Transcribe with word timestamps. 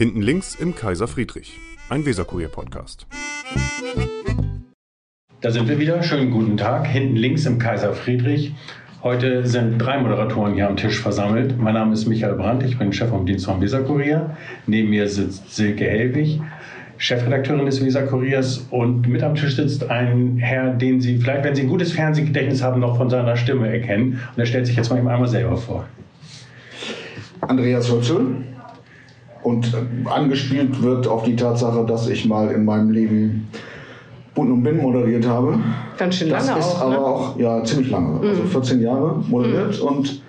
Hinten 0.00 0.22
links 0.22 0.54
im 0.54 0.74
Kaiser 0.74 1.06
Friedrich, 1.06 1.58
ein 1.90 2.06
Weserkurier-Podcast. 2.06 3.06
Da 5.42 5.50
sind 5.50 5.68
wir 5.68 5.78
wieder. 5.78 6.02
Schönen 6.02 6.30
guten 6.30 6.56
Tag. 6.56 6.86
Hinten 6.86 7.16
links 7.16 7.44
im 7.44 7.58
Kaiser 7.58 7.92
Friedrich. 7.92 8.54
Heute 9.02 9.46
sind 9.46 9.76
drei 9.76 9.98
Moderatoren 9.98 10.54
hier 10.54 10.68
am 10.68 10.78
Tisch 10.78 10.98
versammelt. 11.00 11.58
Mein 11.58 11.74
Name 11.74 11.92
ist 11.92 12.06
Michael 12.06 12.36
Brandt, 12.36 12.62
ich 12.62 12.78
bin 12.78 12.94
Chef 12.94 13.10
vom 13.10 13.26
Dienst 13.26 13.44
vom 13.44 13.60
Weserkurier. 13.60 14.38
Neben 14.66 14.88
mir 14.88 15.06
sitzt 15.06 15.54
Silke 15.54 15.84
Helwig, 15.84 16.40
Chefredakteurin 16.96 17.66
des 17.66 17.84
Weserkuriers. 17.84 18.68
Und 18.70 19.06
mit 19.06 19.22
am 19.22 19.34
Tisch 19.34 19.56
sitzt 19.56 19.90
ein 19.90 20.38
Herr, 20.38 20.70
den 20.72 21.02
Sie 21.02 21.18
vielleicht, 21.18 21.44
wenn 21.44 21.54
Sie 21.54 21.60
ein 21.60 21.68
gutes 21.68 21.92
Fernsehgedächtnis 21.92 22.62
haben, 22.62 22.80
noch 22.80 22.96
von 22.96 23.10
seiner 23.10 23.36
Stimme 23.36 23.70
erkennen. 23.70 24.18
Und 24.34 24.38
er 24.38 24.46
stellt 24.46 24.64
sich 24.64 24.76
jetzt 24.76 24.88
mal 24.88 24.98
eben 24.98 25.08
einmal 25.08 25.28
selber 25.28 25.58
vor. 25.58 25.84
Andreas 27.42 27.92
Hützel. 27.92 28.46
Und 29.42 29.74
angespielt 30.04 30.82
wird 30.82 31.08
auf 31.08 31.22
die 31.24 31.36
Tatsache, 31.36 31.84
dass 31.86 32.08
ich 32.08 32.26
mal 32.26 32.50
in 32.50 32.64
meinem 32.64 32.90
Leben 32.90 33.48
Bund 34.34 34.50
und 34.50 34.62
Bin 34.62 34.78
moderiert 34.78 35.26
habe. 35.26 35.58
Ganz 35.98 36.16
schön 36.16 36.28
das 36.30 36.46
lange 36.46 36.60
ist 36.60 36.66
auch, 36.66 36.80
aber 36.82 36.90
ne? 36.90 36.98
auch, 37.00 37.38
ja, 37.38 37.64
ziemlich 37.64 37.90
lange. 37.90 38.20
Also 38.20 38.42
14 38.44 38.80
Jahre 38.80 39.22
moderiert 39.28 39.80
und 39.80 40.22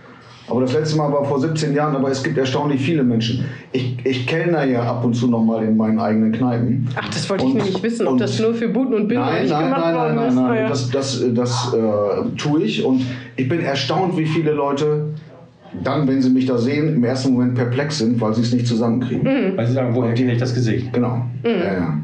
aber 0.47 0.61
das 0.61 0.73
letzte 0.73 0.97
Mal 0.97 1.09
war 1.13 1.23
vor 1.23 1.39
17 1.39 1.73
Jahren, 1.73 1.95
aber 1.95 2.11
es 2.11 2.21
gibt 2.21 2.37
erstaunlich 2.37 2.81
viele 2.81 3.03
Menschen. 3.03 3.45
Ich, 3.71 3.95
ich 4.03 4.27
kellner 4.27 4.65
ja 4.65 4.83
ab 4.83 5.05
und 5.05 5.13
zu 5.13 5.27
noch 5.27 5.41
mal 5.41 5.63
in 5.63 5.77
meinen 5.77 5.97
eigenen 5.97 6.33
Kneipen. 6.33 6.89
Ach, 6.99 7.07
das 7.07 7.29
wollte 7.29 7.45
ich 7.45 7.51
Und- 7.51 7.57
nämlich 7.57 7.81
wissen, 7.81 8.05
ob 8.07 8.17
das 8.17 8.37
nur 8.37 8.53
für 8.53 8.67
Buten 8.67 8.93
und 8.95 9.07
Binden 9.07 9.23
Nein, 9.23 9.47
nein, 9.47 9.63
gemacht 9.65 9.81
nein, 9.81 9.95
nein, 9.95 10.15
nein, 10.15 10.27
ist. 10.27 10.35
nein. 10.35 10.45
Naja. 10.45 10.67
Das, 10.67 10.89
das, 10.89 11.23
das 11.33 11.73
äh, 11.73 12.35
tue 12.37 12.63
ich 12.63 12.83
und 12.83 13.05
ich 13.37 13.47
bin 13.47 13.61
erstaunt, 13.61 14.17
wie 14.17 14.25
viele 14.25 14.51
Leute 14.51 15.10
dann, 15.83 16.07
wenn 16.07 16.21
sie 16.21 16.29
mich 16.29 16.45
da 16.45 16.57
sehen, 16.57 16.95
im 16.95 17.03
ersten 17.03 17.33
Moment 17.33 17.55
perplex 17.55 17.97
sind, 17.99 18.19
weil 18.19 18.33
sie 18.33 18.41
es 18.41 18.53
nicht 18.53 18.67
zusammenkriegen. 18.67 19.23
Mhm. 19.23 19.57
Weil 19.57 19.67
Sie 19.67 19.73
sagen, 19.73 19.95
woher 19.95 20.13
kenne 20.13 20.33
ich 20.33 20.39
das 20.39 20.53
Gesicht? 20.53 20.91
Genau. 20.93 21.21
Ja, 21.43 21.51
ja. 21.73 21.97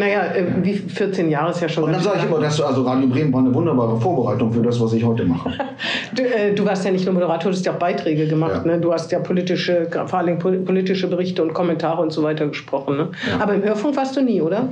Naja, 0.00 0.26
äh, 0.32 0.44
wie 0.62 0.74
14 0.74 1.28
Jahre 1.28 1.50
ist 1.50 1.60
ja 1.60 1.68
schon 1.68 1.82
Und 1.84 1.92
dann 1.92 2.00
sage 2.00 2.18
ich 2.20 2.24
immer, 2.26 2.38
dass 2.38 2.60
also 2.60 2.82
Radio 2.82 3.08
Bremen 3.08 3.32
war 3.32 3.40
eine 3.40 3.52
wunderbare 3.52 4.00
Vorbereitung 4.00 4.52
für 4.52 4.62
das, 4.62 4.80
was 4.80 4.92
ich 4.92 5.04
heute 5.04 5.24
mache. 5.24 5.50
Du, 6.14 6.22
äh, 6.22 6.54
du 6.54 6.64
warst 6.64 6.84
ja 6.84 6.90
nicht 6.90 7.04
nur 7.04 7.14
Moderator, 7.14 7.50
du 7.50 7.56
hast 7.56 7.66
ja 7.66 7.72
auch 7.72 7.78
Beiträge 7.78 8.26
gemacht. 8.26 8.62
Ja. 8.64 8.72
Ne? 8.72 8.80
Du 8.80 8.92
hast 8.92 9.10
ja 9.12 9.18
politische, 9.18 9.86
vor 10.06 10.18
allem 10.18 10.38
pol- 10.38 10.64
politische 10.64 11.06
Berichte 11.08 11.42
und 11.42 11.52
Kommentare 11.52 12.00
und 12.02 12.12
so 12.12 12.22
weiter 12.22 12.46
gesprochen. 12.46 12.96
Ne? 12.96 13.08
Aber 13.38 13.54
im 13.54 13.62
Hörfunk 13.62 13.96
warst 13.96 14.16
du 14.16 14.22
nie, 14.22 14.40
oder? 14.40 14.70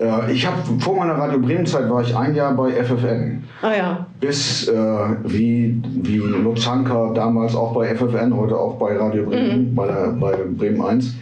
Äh, 0.00 0.32
ich 0.32 0.46
habe 0.46 0.56
vor 0.80 0.96
meiner 0.96 1.14
Radio 1.14 1.38
Bremen 1.38 1.66
Zeit 1.66 1.88
war 1.88 2.02
ich 2.02 2.16
ein 2.16 2.34
Jahr 2.34 2.54
bei 2.54 2.70
FFN. 2.72 3.44
Ah 3.62 3.72
ja. 3.76 4.06
Bis 4.20 4.68
äh, 4.68 4.74
wie, 5.24 5.80
wie 6.02 6.16
Lutz 6.16 6.66
Hanker 6.66 7.12
damals 7.14 7.54
auch 7.54 7.72
bei 7.74 7.94
FFN, 7.94 8.36
heute 8.36 8.56
auch 8.56 8.74
bei 8.78 8.96
Radio 8.96 9.24
Bremen, 9.24 9.74
bei, 9.74 9.86
der, 9.86 10.08
bei 10.18 10.36
Bremen 10.56 10.82
1, 10.82 11.14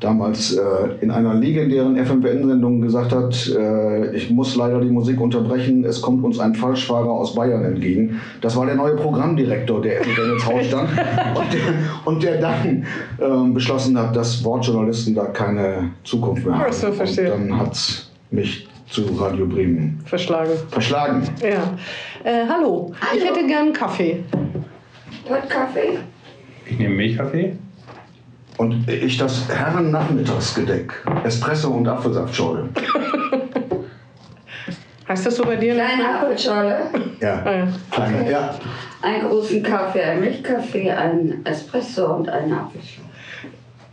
damals 0.00 0.54
äh, 0.54 0.62
in 1.00 1.10
einer 1.10 1.34
legendären 1.34 1.96
FFN-Sendung 1.96 2.82
gesagt 2.82 3.12
hat, 3.12 3.52
äh, 3.56 4.14
ich 4.14 4.30
muss 4.30 4.54
leider 4.54 4.80
die 4.80 4.90
Musik 4.90 5.20
unterbrechen, 5.20 5.84
es 5.84 6.00
kommt 6.00 6.22
uns 6.22 6.38
ein 6.38 6.54
Falschfahrer 6.54 7.10
aus 7.10 7.34
Bayern 7.34 7.64
entgegen. 7.64 8.20
Das 8.40 8.54
war 8.56 8.66
der 8.66 8.76
neue 8.76 8.94
Programmdirektor, 8.94 9.80
der 9.82 10.02
FFN 10.02 10.32
ins 10.34 10.46
Haus 10.46 10.66
stand 10.66 10.90
und 10.90 11.52
der, 11.52 11.60
und 12.04 12.22
der 12.22 12.40
dann 12.40 12.84
ähm, 13.20 13.54
beschlossen 13.54 13.98
hat, 13.98 14.14
dass 14.14 14.44
Wortjournalisten 14.44 15.14
da 15.14 15.24
keine 15.26 15.90
Zukunft 16.04 16.44
mehr 16.46 16.58
haben. 16.58 16.66
Ach 16.68 16.72
so, 16.72 16.92
verstehe. 16.92 17.32
Und 17.32 17.48
dann 17.48 17.60
hat 17.60 18.07
mich 18.30 18.68
zu 18.88 19.04
Radio 19.18 19.46
Bremen 19.46 20.00
Verschlagen. 20.06 20.52
verschlagen. 20.70 21.22
Ja. 21.42 21.76
Äh, 22.24 22.46
hallo. 22.48 22.92
ich 23.14 23.24
hätte 23.24 23.46
gern 23.46 23.66
einen 23.66 23.72
Kaffee. 23.72 24.24
Hot 25.28 25.48
Kaffee? 25.48 25.98
Ich 26.66 26.78
nehme 26.78 26.94
Milchkaffee. 26.94 27.56
Und 28.56 28.88
ich 28.88 29.16
das 29.18 29.48
Herren-Nachmittagsgedeck. 29.48 30.92
Espresso 31.24 31.70
und 31.70 31.86
Apfelsaftschorle. 31.86 32.68
Heißt 35.08 35.24
das 35.26 35.36
so 35.36 35.44
bei 35.44 35.56
dir? 35.56 35.74
Kleine? 35.74 36.20
Apfelschorle, 36.20 36.78
Ja, 37.20 37.42
Ah, 37.44 37.52
ja. 37.52 37.68
kleine. 37.90 38.30
Ja. 38.30 38.54
einen 39.00 39.28
großen 39.28 39.62
Kaffee, 39.62 40.02
einen 40.02 40.20
Milchkaffee, 40.20 40.90
einen 40.90 41.46
Espresso 41.46 42.14
und 42.16 42.28
eine 42.28 42.60
Apfelschorle. 42.60 43.07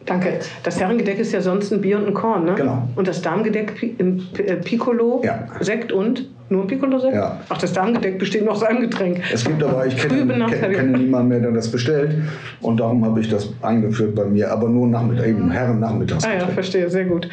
Danke. 0.05 0.39
Das 0.63 0.79
Herrengedeck 0.79 1.19
ist 1.19 1.31
ja 1.31 1.41
sonst 1.41 1.71
ein 1.71 1.81
Bier 1.81 1.97
und 1.97 2.07
ein 2.07 2.13
Korn, 2.13 2.45
ne? 2.45 2.55
Genau. 2.55 2.87
Und 2.95 3.07
das 3.07 3.21
Darmgedeck 3.21 3.81
äh, 3.81 4.55
Piccolo, 4.57 5.21
Ja. 5.23 5.47
Sekt 5.61 5.91
und 5.91 6.29
nur 6.49 6.61
ein 6.61 6.67
Piccolo-Sekt? 6.67 7.15
Ja. 7.15 7.39
Ach, 7.49 7.57
das 7.57 7.73
Darmgedeck 7.73 8.19
besteht 8.19 8.45
noch 8.45 8.53
aus 8.53 8.63
einem 8.63 8.81
Getränk. 8.81 9.21
Es 9.33 9.43
gibt 9.43 9.63
aber, 9.63 9.85
ich 9.87 9.97
kenne, 9.97 10.27
kenne, 10.49 10.75
kenne 10.75 10.97
niemanden 10.97 11.29
mehr, 11.29 11.39
der 11.39 11.51
das 11.51 11.69
bestellt. 11.69 12.15
Und 12.61 12.79
darum 12.79 13.03
habe 13.03 13.19
ich 13.19 13.29
das 13.29 13.49
eingeführt 13.61 14.15
bei 14.15 14.25
mir. 14.25 14.51
Aber 14.51 14.69
nur 14.69 14.87
Nachmittag, 14.87 15.27
eben 15.27 15.51
Ah 15.51 16.33
ja, 16.39 16.47
verstehe, 16.47 16.89
sehr 16.89 17.05
gut. 17.05 17.27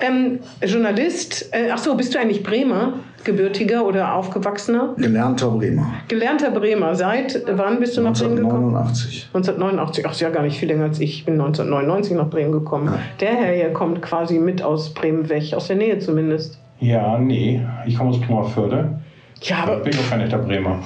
Ähm, 0.00 0.40
Journalist, 0.62 1.48
äh, 1.52 1.70
ach 1.72 1.78
so, 1.78 1.94
bist 1.96 2.14
du 2.14 2.18
eigentlich 2.18 2.42
Bremer, 2.42 2.94
gebürtiger 3.24 3.86
oder 3.86 4.14
aufgewachsener? 4.14 4.94
Gelernter 4.96 5.50
Bremer. 5.50 5.94
Gelernter 6.08 6.50
Bremer. 6.50 6.94
Seit 6.94 7.42
wann 7.46 7.78
bist 7.78 7.96
du 7.96 8.00
nach 8.00 8.18
Bremen 8.18 8.36
gekommen? 8.36 8.74
1989. 8.74 9.28
1989, 9.32 10.06
ach 10.06 10.12
ist 10.12 10.20
ja 10.20 10.30
gar 10.30 10.42
nicht 10.42 10.58
viel 10.58 10.68
länger 10.68 10.84
als 10.84 11.00
ich. 11.00 11.18
Ich 11.18 11.24
bin 11.24 11.34
1999 11.34 12.16
nach 12.16 12.30
Bremen 12.30 12.52
gekommen. 12.52 12.92
Der 13.20 13.30
Herr 13.30 13.54
hier 13.54 13.72
kommt 13.72 14.02
quasi 14.02 14.38
mit 14.38 14.62
aus 14.62 14.94
Bremen 14.94 15.28
weg, 15.28 15.54
aus 15.54 15.68
der 15.68 15.76
Nähe 15.76 15.98
zumindest. 15.98 16.58
Ja, 16.80 17.18
nee, 17.18 17.60
ich 17.86 17.96
komme 17.96 18.10
aus 18.10 18.20
Bremerförde. 18.20 18.98
Ja, 19.42 19.56
Aber 19.62 19.76
bin 19.80 19.92
doch 19.92 20.08
kein 20.10 20.20
echter 20.20 20.38
Bremer. 20.38 20.78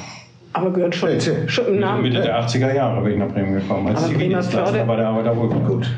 aber 0.52 0.70
gehört 0.72 0.94
schon, 0.94 1.08
schon 1.46 1.66
im 1.66 1.80
Namen. 1.80 2.02
Mitte 2.02 2.20
der 2.22 2.40
80er 2.40 2.74
Jahre 2.74 3.02
bin 3.02 3.12
ich 3.12 3.18
nach 3.18 3.28
Bremen 3.28 3.54
gekommen. 3.54 3.88
Als 3.88 3.98
Aber 4.04 4.08
Zivildienstleister 4.12 4.84
bei 4.84 4.96
der 4.96 5.08
Arbeiterwohlfahrt. 5.08 5.66
Gut. 5.66 5.90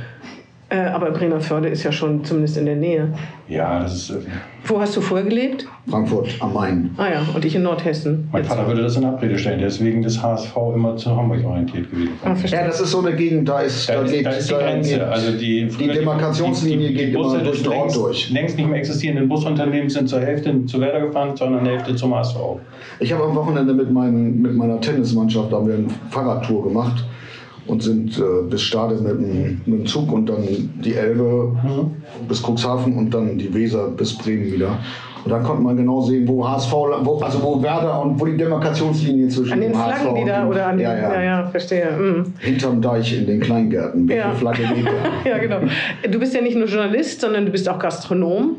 Äh, 0.72 0.86
aber 0.88 1.10
Bremerförde 1.10 1.68
ist 1.68 1.82
ja 1.82 1.92
schon 1.92 2.24
zumindest 2.24 2.56
in 2.56 2.64
der 2.64 2.76
Nähe. 2.76 3.12
Ja, 3.46 3.80
das 3.82 3.94
ist. 3.94 4.10
äh, 4.10 4.14
Wo 4.64 4.80
hast 4.80 4.96
du 4.96 5.02
vorher 5.02 5.26
gelebt? 5.28 5.66
Frankfurt 5.90 6.28
am 6.40 6.54
Main. 6.54 6.90
Ah 6.96 7.08
ja, 7.12 7.22
und 7.34 7.44
ich 7.44 7.54
in 7.54 7.62
Nordhessen. 7.62 8.26
Mein 8.32 8.42
Jetzt. 8.42 8.50
Vater 8.54 8.66
würde 8.66 8.80
das 8.80 8.96
in 8.96 9.04
Abrede 9.04 9.36
stellen. 9.36 9.58
Der 9.58 9.68
ist 9.68 9.84
wegen 9.84 10.00
des 10.00 10.22
HSV 10.22 10.56
immer 10.74 10.96
zu 10.96 11.14
Hamburg 11.14 11.44
orientiert 11.44 11.90
gewesen. 11.90 12.12
Ah. 12.24 12.34
Ja, 12.46 12.64
das 12.66 12.80
ist 12.80 12.90
so 12.90 13.00
eine 13.04 13.14
Gegend, 13.14 13.46
da 13.50 13.60
ist, 13.60 13.86
Da 13.86 13.96
da 13.96 14.02
ist, 14.02 14.10
lebt, 14.12 14.24
da 14.26 14.30
ist 14.30 14.48
die 14.48 14.52
da 14.54 14.58
Grenze. 14.60 14.90
geht- 14.94 15.02
Also 15.02 15.32
die, 15.32 15.66
die 15.68 15.88
Demarkationslinie 15.88 16.92
geht 16.92 17.14
immer 17.14 17.38
durch 17.40 17.62
den 17.62 17.72
Ort 17.72 17.78
längst, 17.80 17.96
durch. 17.96 18.30
längst 18.30 18.56
nicht 18.56 18.70
mehr 18.70 18.78
existierenden 18.78 19.28
Busunternehmens 19.28 19.92
sind 19.92 20.08
zur 20.08 20.20
Hälfte 20.20 20.64
zu 20.64 20.80
Werder 20.80 21.00
gefahren, 21.06 21.36
sondern 21.36 21.66
Hälfte 21.66 21.94
zum 21.96 22.14
HSV. 22.14 22.36
Ich 22.98 23.12
habe 23.12 23.24
am 23.24 23.34
Wochenende 23.34 23.74
mit, 23.74 23.90
meinen, 23.92 24.40
mit 24.40 24.54
meiner 24.56 24.80
Tennismannschaft 24.80 25.52
haben 25.52 25.66
wir 25.68 25.74
eine 25.74 25.88
Fahrradtour 26.08 26.62
gemacht 26.68 27.04
und 27.66 27.82
sind 27.82 28.18
äh, 28.18 28.48
bis 28.48 28.62
Stade 28.62 28.96
mit 28.96 29.12
dem, 29.12 29.60
mit 29.66 29.80
dem 29.80 29.86
Zug 29.86 30.12
und 30.12 30.26
dann 30.26 30.46
die 30.82 30.94
Elbe 30.94 31.56
bis 32.28 32.42
Cuxhaven 32.42 32.96
und 32.96 33.12
dann 33.12 33.38
die 33.38 33.52
Weser 33.52 33.88
bis 33.88 34.16
Bremen 34.16 34.52
wieder. 34.52 34.78
Und 35.24 35.30
dann 35.30 35.44
konnte 35.44 35.62
man 35.62 35.76
genau 35.76 36.00
sehen, 36.00 36.26
wo 36.26 36.46
HSV, 36.46 36.72
wo, 36.72 37.18
also 37.20 37.42
wo 37.42 37.62
Werder 37.62 38.02
und 38.02 38.20
wo 38.20 38.26
die 38.26 38.36
Demarkationslinie 38.36 39.28
zwischen 39.28 39.52
An 39.52 39.60
den 39.60 39.72
dem 39.72 39.78
HSV 39.78 40.00
Flaggen, 40.00 40.24
die 40.24 40.30
da, 40.30 40.46
oder 40.48 40.66
an 40.66 40.78
den, 40.78 40.84
ja, 40.84 40.96
ja, 40.96 41.14
ja, 41.14 41.22
ja, 41.22 41.46
verstehe. 41.46 41.90
Mm. 41.92 42.34
hinterm 42.40 42.82
Deich 42.82 43.16
in 43.16 43.26
den 43.26 43.40
Kleingärten. 43.40 44.08
Welche 44.08 44.22
Ja. 44.22 44.34
Flagge 44.34 44.62
geht 44.74 44.86
da? 44.86 45.30
Ja, 45.30 45.38
genau. 45.38 45.60
Du 46.10 46.18
bist 46.18 46.34
ja 46.34 46.40
nicht 46.40 46.56
nur 46.56 46.66
Journalist, 46.66 47.20
sondern 47.20 47.46
du 47.46 47.52
bist 47.52 47.68
auch 47.68 47.78
Gastronom. 47.78 48.56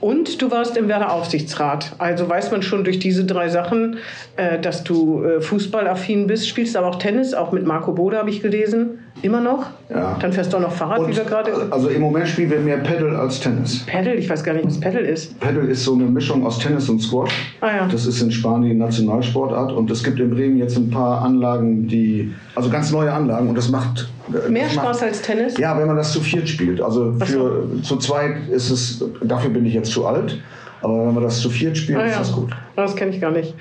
Und 0.00 0.42
du 0.42 0.50
warst 0.50 0.76
im 0.76 0.88
Werder 0.88 1.12
Aufsichtsrat. 1.12 1.94
Also 1.98 2.28
weiß 2.28 2.50
man 2.50 2.62
schon 2.62 2.84
durch 2.84 2.98
diese 2.98 3.24
drei 3.24 3.48
Sachen, 3.48 3.98
äh, 4.36 4.58
dass 4.58 4.84
du 4.84 5.22
äh, 5.22 5.40
fußballaffin 5.40 6.26
bist. 6.26 6.48
Spielst 6.48 6.76
aber 6.76 6.88
auch 6.88 6.96
Tennis, 6.96 7.32
auch 7.32 7.52
mit 7.52 7.64
Marco 7.64 7.92
Bode 7.92 8.18
habe 8.18 8.30
ich 8.30 8.42
gelesen. 8.42 9.03
Immer 9.22 9.40
noch? 9.40 9.66
Ja. 9.88 10.16
Dann 10.20 10.32
fährst 10.32 10.52
du 10.52 10.56
auch 10.56 10.62
noch 10.62 10.72
Fahrrad, 10.72 11.00
wie 11.00 11.04
Und, 11.04 11.16
wir 11.16 11.24
gerade. 11.24 11.52
also 11.70 11.88
im 11.88 12.00
Moment 12.00 12.28
spielen 12.28 12.50
wir 12.50 12.60
mehr 12.60 12.78
Paddle 12.78 13.18
als 13.18 13.40
Tennis. 13.40 13.84
Paddle, 13.86 14.14
ich 14.14 14.28
weiß 14.28 14.42
gar 14.42 14.54
nicht, 14.54 14.66
was 14.66 14.80
Paddle 14.80 15.00
ist. 15.00 15.38
Paddle 15.40 15.62
ist 15.62 15.84
so 15.84 15.94
eine 15.94 16.04
Mischung 16.04 16.44
aus 16.44 16.58
Tennis 16.58 16.88
und 16.88 17.00
Squash. 17.00 17.54
Ah 17.60 17.68
ja. 17.68 17.88
Das 17.88 18.06
ist 18.06 18.20
in 18.20 18.30
Spanien 18.30 18.78
Nationalsportart 18.78 19.72
und 19.72 19.90
es 19.90 20.02
gibt 20.02 20.20
in 20.20 20.30
Bremen 20.30 20.58
jetzt 20.58 20.76
ein 20.76 20.90
paar 20.90 21.22
Anlagen, 21.22 21.86
die, 21.86 22.32
also 22.54 22.68
ganz 22.68 22.90
neue 22.90 23.12
Anlagen 23.12 23.48
und 23.48 23.56
das 23.56 23.70
macht 23.70 24.08
Mehr 24.48 24.64
das 24.64 24.72
Spaß 24.72 25.00
macht, 25.00 25.02
als 25.02 25.22
Tennis? 25.22 25.58
Ja, 25.58 25.78
wenn 25.78 25.86
man 25.86 25.96
das 25.96 26.12
zu 26.12 26.20
viert 26.20 26.48
spielt. 26.48 26.80
Also 26.80 27.14
für 27.24 27.68
zu 27.82 27.96
zweit 27.98 28.48
ist 28.50 28.70
es, 28.70 29.04
dafür 29.22 29.50
bin 29.50 29.66
ich 29.66 29.74
jetzt 29.74 29.92
zu 29.92 30.06
alt, 30.06 30.38
aber 30.84 31.06
wenn 31.06 31.14
man 31.14 31.22
das 31.24 31.40
zu 31.40 31.48
viert 31.50 31.76
spielt, 31.76 31.98
Ah, 31.98 32.04
ist 32.06 32.12
ja. 32.12 32.18
das 32.18 32.32
gut. 32.32 32.50
Das 32.76 32.94
kenne 32.94 33.10
ich 33.12 33.20
gar 33.20 33.30
nicht. 33.30 33.54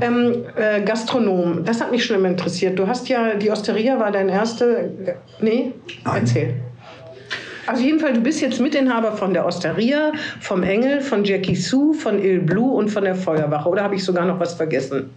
Ähm, 0.00 0.34
äh, 0.56 0.82
Gastronom, 0.82 1.64
das 1.64 1.80
hat 1.80 1.90
mich 1.90 2.04
schon 2.04 2.16
immer 2.16 2.28
interessiert. 2.28 2.78
Du 2.78 2.86
hast 2.86 3.08
ja, 3.08 3.34
die 3.34 3.50
Osteria 3.50 3.98
war 3.98 4.10
dein 4.10 4.28
erste. 4.28 4.90
Nee? 5.40 5.72
Nein. 6.04 6.16
Erzähl. 6.20 6.54
Also 7.66 7.82
jedenfalls, 7.82 8.14
du 8.18 8.22
bist 8.22 8.40
jetzt 8.42 8.60
Mitinhaber 8.60 9.12
von 9.12 9.32
der 9.32 9.46
Osteria, 9.46 10.12
vom 10.40 10.62
Engel, 10.62 11.00
von 11.00 11.24
Jackie 11.24 11.54
Sue, 11.56 11.94
von 11.94 12.22
Il 12.22 12.40
Blue 12.40 12.74
und 12.74 12.90
von 12.90 13.04
der 13.04 13.14
Feuerwache. 13.14 13.68
Oder 13.68 13.84
habe 13.84 13.94
ich 13.94 14.04
sogar 14.04 14.26
noch 14.26 14.38
was 14.38 14.52
vergessen? 14.54 15.10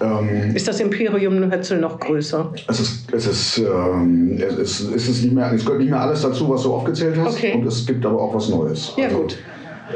Ähm, 0.00 0.54
Ist 0.54 0.68
das 0.68 0.78
Imperium 0.78 1.50
Hötzel 1.50 1.80
noch 1.80 1.98
größer? 1.98 2.52
es 2.68 2.78
ist, 2.78 3.12
es 3.12 3.26
ist, 3.26 3.58
ähm, 3.58 4.38
es 4.38 4.80
ist, 4.80 4.94
es 4.94 5.08
ist 5.08 5.22
nicht 5.24 5.34
mehr, 5.34 5.50
es 5.52 5.64
gehört 5.64 5.80
nicht 5.80 5.90
mehr 5.90 6.00
alles 6.00 6.22
dazu, 6.22 6.48
was 6.48 6.62
du 6.62 6.72
aufgezählt 6.72 7.16
hast. 7.18 7.36
Okay. 7.36 7.54
Und 7.54 7.66
es 7.66 7.84
gibt 7.84 8.06
aber 8.06 8.20
auch 8.22 8.32
was 8.34 8.48
Neues. 8.48 8.92
Ja, 8.96 9.06
Also, 9.06 9.18
gut. 9.22 9.38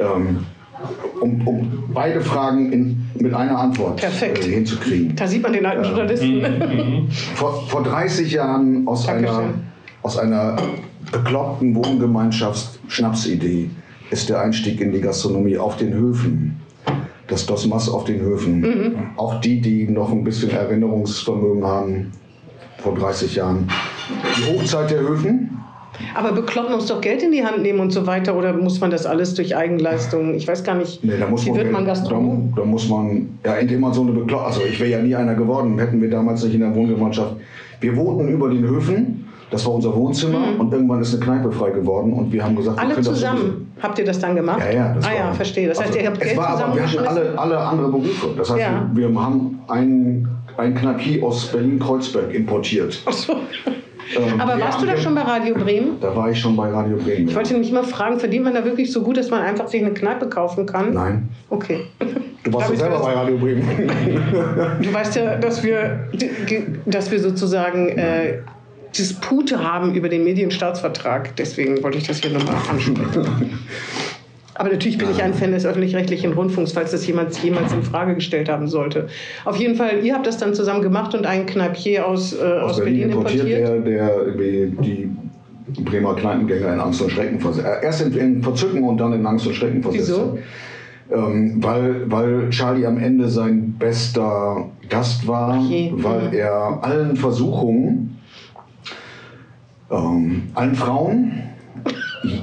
Ähm, 0.00 0.38
um, 1.20 1.46
um 1.46 1.84
beide 1.92 2.20
Fragen 2.20 2.72
in, 2.72 3.06
mit 3.18 3.34
einer 3.34 3.58
Antwort 3.58 3.96
Perfekt. 3.96 4.46
Äh, 4.46 4.50
hinzukriegen. 4.50 5.14
Da 5.16 5.26
sieht 5.26 5.42
man 5.42 5.52
den 5.52 5.66
alten 5.66 5.84
Journalisten. 5.84 7.08
Vor, 7.34 7.66
vor 7.68 7.82
30 7.82 8.32
Jahren 8.32 8.86
aus 8.86 9.06
Dankeschön. 9.06 9.36
einer 9.36 9.54
aus 10.02 10.18
einer 10.18 10.56
bekloppten 11.10 11.74
Wohngemeinschafts-Schnapsidee 11.74 13.70
ist 14.10 14.28
der 14.28 14.40
Einstieg 14.40 14.80
in 14.80 14.92
die 14.92 15.00
Gastronomie 15.00 15.58
auf 15.58 15.76
den 15.76 15.94
Höfen. 15.94 16.60
Das 17.28 17.46
Dosmas 17.46 17.88
auf 17.88 18.04
den 18.04 18.20
Höfen. 18.20 19.14
Auch 19.16 19.40
die, 19.40 19.60
die 19.60 19.88
noch 19.88 20.10
ein 20.10 20.24
bisschen 20.24 20.50
Erinnerungsvermögen 20.50 21.64
haben, 21.64 22.12
vor 22.78 22.94
30 22.94 23.36
Jahren. 23.36 23.70
Die 24.36 24.52
Hochzeit 24.52 24.90
der 24.90 25.00
Höfen. 25.00 25.61
Aber 26.14 26.32
bekloppen 26.32 26.74
muss 26.74 26.86
doch 26.86 27.00
Geld 27.00 27.22
in 27.22 27.32
die 27.32 27.44
Hand 27.44 27.62
nehmen 27.62 27.80
und 27.80 27.92
so 27.92 28.06
weiter 28.06 28.36
oder 28.36 28.52
muss 28.52 28.80
man 28.80 28.90
das 28.90 29.06
alles 29.06 29.34
durch 29.34 29.56
Eigenleistung? 29.56 30.34
Ich 30.34 30.48
weiß 30.48 30.64
gar 30.64 30.74
nicht. 30.74 31.04
Nee, 31.04 31.18
da 31.18 31.26
muss 31.26 31.44
Wie 31.44 31.50
man, 31.50 31.58
wird 31.58 31.72
man 31.72 31.84
Gastronom? 31.84 32.52
Da, 32.54 32.62
da 32.62 32.66
muss 32.66 32.88
man, 32.88 33.38
ja, 33.44 33.54
indem 33.56 33.80
man 33.80 33.92
so 33.92 34.02
eine 34.02 34.12
Bekloppung, 34.12 34.46
also 34.46 34.62
ich 34.62 34.78
wäre 34.80 34.90
ja 34.90 34.98
nie 35.02 35.14
einer 35.14 35.34
geworden, 35.34 35.78
hätten 35.78 36.00
wir 36.00 36.10
damals 36.10 36.42
nicht 36.44 36.54
in 36.54 36.60
der 36.60 36.74
Wohngemeinschaft. 36.74 37.36
Wir 37.80 37.96
wohnten 37.96 38.28
über 38.28 38.48
den 38.48 38.66
Höfen, 38.66 39.28
das 39.50 39.66
war 39.66 39.74
unser 39.74 39.94
Wohnzimmer 39.94 40.40
und 40.58 40.72
irgendwann 40.72 41.02
ist 41.02 41.14
eine 41.14 41.22
Kneipe 41.24 41.52
frei 41.52 41.70
geworden 41.70 42.12
und 42.14 42.32
wir 42.32 42.42
haben 42.42 42.56
gesagt, 42.56 42.76
Mhm. 42.82 42.90
Alle 42.90 43.00
zusammen. 43.02 43.72
Habt 43.82 43.98
ihr 43.98 44.04
das 44.04 44.18
dann 44.18 44.34
gemacht? 44.34 44.60
Ja, 44.60 44.72
ja, 44.72 44.94
das 44.94 45.04
ah 45.04 45.10
ja, 45.14 45.24
war, 45.26 45.34
verstehe. 45.34 45.68
Das 45.68 45.78
heißt, 45.78 45.88
also, 45.88 46.00
ihr 46.00 46.06
habt 46.06 46.18
es 46.18 46.24
Geld 46.24 46.36
war 46.38 46.48
aber, 46.48 46.74
wir 46.74 46.82
hatten 46.90 47.06
alle, 47.06 47.38
alle 47.38 47.58
andere 47.58 47.88
Berufe. 47.88 48.28
Das 48.36 48.48
heißt, 48.50 48.60
Ja. 48.60 48.88
wir, 48.94 49.10
wir 49.10 49.22
haben 49.22 49.60
einen, 49.68 50.28
einen 50.56 50.74
Kneipier 50.74 51.22
aus 51.24 51.46
Berlin-Kreuzberg 51.48 52.32
importiert. 52.32 53.02
Ach 53.04 53.12
so. 53.12 53.34
Ähm, 54.16 54.40
Aber 54.40 54.60
warst 54.60 54.80
du 54.82 54.86
da 54.86 54.96
schon 54.96 55.14
bei 55.14 55.22
Radio 55.22 55.54
Bremen? 55.54 55.98
Da 56.00 56.14
war 56.14 56.30
ich 56.30 56.38
schon 56.38 56.56
bei 56.56 56.70
Radio 56.70 56.96
Bremen. 56.96 57.28
Ich 57.28 57.34
wollte 57.34 57.52
nämlich 57.52 57.72
mal 57.72 57.84
fragen, 57.84 58.18
verdient 58.18 58.44
man 58.44 58.54
da 58.54 58.64
wirklich 58.64 58.92
so 58.92 59.02
gut, 59.02 59.16
dass 59.16 59.30
man 59.30 59.42
einfach 59.42 59.68
sich 59.68 59.80
eine 59.80 59.94
Kneipe 59.94 60.28
kaufen 60.28 60.66
kann? 60.66 60.92
Nein. 60.92 61.28
Okay. 61.48 61.80
Du 62.44 62.52
warst 62.52 62.70
ja 62.70 62.76
selber 62.76 63.00
bei 63.00 63.12
Radio 63.12 63.38
Bremen. 63.38 63.62
Du 64.82 64.92
weißt 64.92 65.16
ja, 65.16 65.36
dass 65.36 65.62
wir, 65.62 66.08
dass 66.86 67.10
wir 67.10 67.20
sozusagen 67.20 67.88
äh, 67.90 68.38
Dispute 68.96 69.62
haben 69.62 69.94
über 69.94 70.08
den 70.08 70.24
Medienstaatsvertrag. 70.24 71.36
Deswegen 71.36 71.82
wollte 71.82 71.98
ich 71.98 72.06
das 72.06 72.20
hier 72.20 72.30
nochmal 72.30 72.56
ansprechen. 72.56 72.98
Aber 74.54 74.68
natürlich 74.68 74.98
bin 74.98 75.10
ich 75.10 75.22
ein 75.22 75.32
Fan 75.32 75.52
des 75.52 75.64
öffentlich-rechtlichen 75.64 76.34
Rundfunks, 76.34 76.72
falls 76.72 76.90
das 76.90 77.06
jemand 77.06 77.36
jemals 77.42 77.72
in 77.72 77.82
Frage 77.82 78.14
gestellt 78.14 78.48
haben 78.50 78.68
sollte. 78.68 79.08
Auf 79.44 79.56
jeden 79.56 79.76
Fall, 79.76 80.04
ihr 80.04 80.14
habt 80.14 80.26
das 80.26 80.36
dann 80.36 80.54
zusammen 80.54 80.82
gemacht 80.82 81.14
und 81.14 81.24
einen 81.26 81.46
Kneipier 81.46 82.06
aus, 82.06 82.34
äh, 82.34 82.42
aus, 82.42 82.78
Berlin, 82.78 83.10
importiert. 83.10 83.46
der, 83.46 83.78
der 83.80 84.16
irgendwie 84.26 84.76
die 84.84 85.10
Bremer 85.82 86.14
Kneipengänger 86.14 86.74
in 86.74 86.80
Angst 86.80 87.00
und 87.00 87.10
Schrecken 87.10 87.40
versetzt. 87.40 87.66
Äh, 87.66 87.84
erst 87.84 88.02
in, 88.02 88.12
in 88.14 88.42
Verzücken 88.42 88.82
und 88.82 88.98
dann 88.98 89.14
in 89.14 89.24
Angst 89.24 89.46
und 89.46 89.54
Schrecken 89.54 89.82
versetzt. 89.82 90.08
Wieso? 90.10 90.38
Ähm, 91.10 91.62
weil, 91.62 92.10
weil 92.10 92.50
Charlie 92.50 92.86
am 92.86 92.98
Ende 92.98 93.28
sein 93.28 93.74
bester 93.78 94.70
Gast 94.88 95.26
war, 95.26 95.58
je. 95.62 95.92
weil 95.96 96.28
Mhm. 96.28 96.34
er 96.34 96.78
allen 96.82 97.16
Versuchungen, 97.16 98.18
ähm, 99.90 100.42
allen 100.54 100.74
Frauen, 100.74 101.32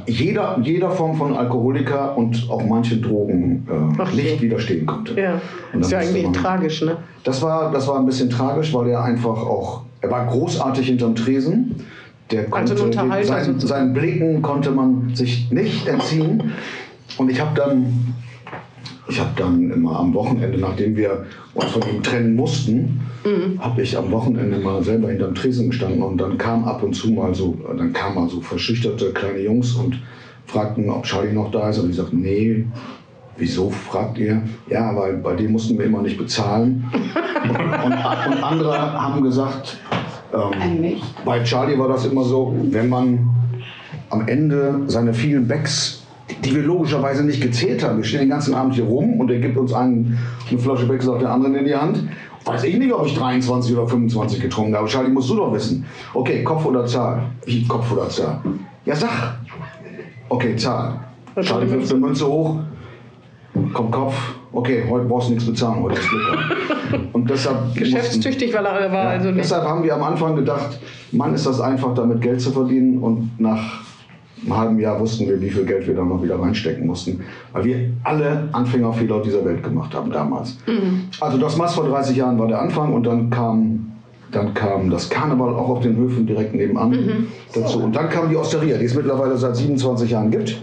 jeder, 0.07 0.59
jeder 0.61 0.91
Form 0.91 1.15
von 1.15 1.35
Alkoholiker 1.35 2.17
und 2.17 2.47
auch 2.49 2.63
manchen 2.65 3.01
Drogen 3.01 3.67
äh, 3.69 4.15
je. 4.15 4.23
nicht 4.23 4.41
widerstehen 4.41 4.85
konnte. 4.85 5.19
Ja, 5.19 5.41
ist 5.79 5.91
ja 5.91 5.99
eigentlich 5.99 6.23
man- 6.25 6.33
tragisch, 6.33 6.81
ne? 6.81 6.97
das 7.23 7.41
war, 7.41 7.71
das 7.71 7.87
war 7.87 7.99
ein 7.99 8.05
bisschen 8.05 8.29
tragisch, 8.29 8.73
weil 8.73 8.89
er 8.89 9.03
einfach 9.03 9.29
auch, 9.37 9.81
er 10.01 10.11
war 10.11 10.25
großartig 10.27 10.87
hinterm 10.87 11.15
Tresen. 11.15 11.85
Der 12.31 12.45
Also 12.51 12.75
ein 12.75 12.79
Unterhalter 12.81 13.27
sein, 13.27 13.45
sozusagen. 13.45 13.67
seinen 13.85 13.93
Blicken 13.93 14.41
konnte 14.41 14.71
man 14.71 15.15
sich 15.15 15.49
nicht 15.51 15.87
entziehen. 15.87 16.51
Und 17.17 17.31
ich 17.31 17.41
habe 17.41 17.55
dann, 17.55 18.13
ich 19.07 19.19
habe 19.19 19.31
dann 19.35 19.71
immer 19.71 19.99
am 19.99 20.13
Wochenende, 20.13 20.57
nachdem 20.57 20.95
wir 20.95 21.25
uns 21.53 21.71
von 21.71 21.81
ihm 21.83 22.03
trennen 22.03 22.35
mussten, 22.35 23.01
Mhm. 23.25 23.59
habe 23.59 23.81
ich 23.81 23.97
am 23.97 24.11
Wochenende 24.11 24.59
mal 24.59 24.81
selber 24.81 25.09
hinterm 25.09 25.35
Tresen 25.35 25.71
gestanden 25.71 26.01
und 26.01 26.17
dann 26.19 26.37
kam 26.37 26.63
ab 26.63 26.81
und 26.83 26.93
zu 26.93 27.11
mal 27.11 27.35
so, 27.35 27.57
dann 27.77 27.91
kamen 27.91 28.15
mal 28.15 28.29
so 28.29 28.39
verschüchterte 28.39 29.11
kleine 29.11 29.39
Jungs 29.39 29.73
und 29.73 29.99
fragten, 30.45 30.89
ob 30.89 31.03
Charlie 31.03 31.33
noch 31.33 31.51
da 31.51 31.69
ist. 31.69 31.79
Und 31.79 31.89
ich 31.89 31.97
sagte, 31.97 32.15
nee, 32.15 32.65
Wieso, 33.39 33.69
fragt 33.69 34.17
ihr? 34.17 34.41
Ja, 34.69 34.93
weil 34.97 35.13
bei 35.13 35.33
dem 35.33 35.53
mussten 35.53 35.77
wir 35.77 35.85
immer 35.85 36.01
nicht 36.01 36.17
bezahlen. 36.17 36.83
Und, 36.91 37.49
und, 37.51 37.93
und 37.93 38.43
andere 38.43 38.77
haben 38.77 39.23
gesagt, 39.23 39.77
ähm, 40.33 40.95
bei 41.23 41.41
Charlie 41.43 41.79
war 41.79 41.87
das 41.87 42.05
immer 42.05 42.25
so, 42.25 42.53
wenn 42.69 42.89
man 42.89 43.29
am 44.09 44.27
Ende 44.27 44.81
seine 44.87 45.13
vielen 45.13 45.47
Becks, 45.47 45.98
die 46.43 46.55
wir 46.55 46.63
logischerweise 46.63 47.23
nicht 47.23 47.41
gezählt 47.41 47.83
haben, 47.83 47.97
wir 47.97 48.03
stehen 48.03 48.21
den 48.21 48.29
ganzen 48.29 48.53
Abend 48.53 48.75
hier 48.75 48.85
rum 48.85 49.19
und 49.19 49.31
er 49.31 49.39
gibt 49.39 49.57
uns 49.57 49.73
einen, 49.73 50.17
eine 50.49 50.59
Flasche 50.59 50.85
Becks 50.85 51.07
auf 51.07 51.19
der 51.19 51.31
anderen 51.31 51.55
in 51.55 51.65
die 51.65 51.75
Hand. 51.75 52.03
Weiß 52.45 52.63
ich 52.63 52.77
nicht, 52.77 52.93
ob 52.93 53.05
ich 53.05 53.15
23 53.15 53.75
oder 53.75 53.87
25 53.87 54.41
getrunken 54.41 54.75
habe. 54.75 54.87
Charlie, 54.87 55.09
musst 55.09 55.29
du 55.29 55.35
doch 55.35 55.53
wissen. 55.53 55.85
Okay, 56.13 56.43
Kopf 56.43 56.65
oder 56.65 56.85
Zahl? 56.85 57.23
Wie 57.45 57.67
Kopf 57.67 57.91
oder 57.91 58.09
Zahl? 58.09 58.39
Ja, 58.85 58.95
sag. 58.95 59.37
Okay, 60.29 60.55
Zahl. 60.55 60.99
Charlie 61.41 61.69
wirft 61.69 61.91
eine 61.91 61.99
Münze 61.99 62.27
hoch. 62.27 62.59
Kommt 63.73 63.91
Kopf. 63.91 64.15
Okay, 64.51 64.83
heute 64.89 65.05
brauchst 65.05 65.29
du 65.29 65.33
nichts 65.33 65.47
bezahlen, 65.47 65.83
heute 65.83 65.99
ist 65.99 66.09
Glück. 66.09 67.13
Und 67.13 67.29
deshalb 67.29 67.75
Geschäftstüchtig 67.75 68.53
weil 68.53 68.65
er 68.65 68.91
war 68.91 69.03
ja, 69.03 69.09
also 69.09 69.29
nicht. 69.29 69.43
deshalb 69.43 69.63
haben 69.63 69.83
wir 69.83 69.93
am 69.93 70.03
Anfang 70.03 70.35
gedacht, 70.35 70.79
Mann, 71.11 71.33
ist 71.35 71.45
das 71.45 71.59
einfach, 71.59 71.93
damit 71.93 72.21
Geld 72.21 72.41
zu 72.41 72.51
verdienen. 72.51 72.99
Und 72.99 73.39
nach 73.39 73.81
einem 74.43 74.57
halben 74.57 74.79
Jahr 74.79 74.99
wussten 74.99 75.27
wir, 75.27 75.39
wie 75.41 75.49
viel 75.49 75.65
Geld 75.65 75.87
wir 75.87 75.95
da 75.95 76.03
noch 76.03 76.21
wieder 76.23 76.39
reinstecken 76.39 76.87
mussten. 76.87 77.21
Weil 77.53 77.63
wir 77.65 77.75
alle 78.03 78.49
Anfängerfehler 78.51 79.21
dieser 79.21 79.43
Welt 79.45 79.63
gemacht 79.63 79.93
haben 79.93 80.11
damals. 80.11 80.57
Also 81.19 81.37
das 81.37 81.57
Maß 81.57 81.75
vor 81.75 81.87
30 81.87 82.17
Jahren 82.17 82.39
war 82.39 82.47
der 82.47 82.61
Anfang 82.61 82.93
und 82.93 83.05
dann 83.05 83.29
kam, 83.29 83.91
dann 84.31 84.53
kam 84.53 84.89
das 84.89 85.09
Karneval 85.09 85.53
auch 85.53 85.69
auf 85.69 85.79
den 85.81 85.97
Höfen 85.97 86.25
direkt 86.25 86.53
nebenan 86.55 87.27
dazu. 87.53 87.83
Und 87.83 87.95
dann 87.95 88.09
kam 88.09 88.29
die 88.29 88.35
Osteria, 88.35 88.77
die 88.77 88.85
es 88.85 88.95
mittlerweile 88.95 89.37
seit 89.37 89.55
27 89.55 90.11
Jahren 90.11 90.31
gibt. 90.31 90.61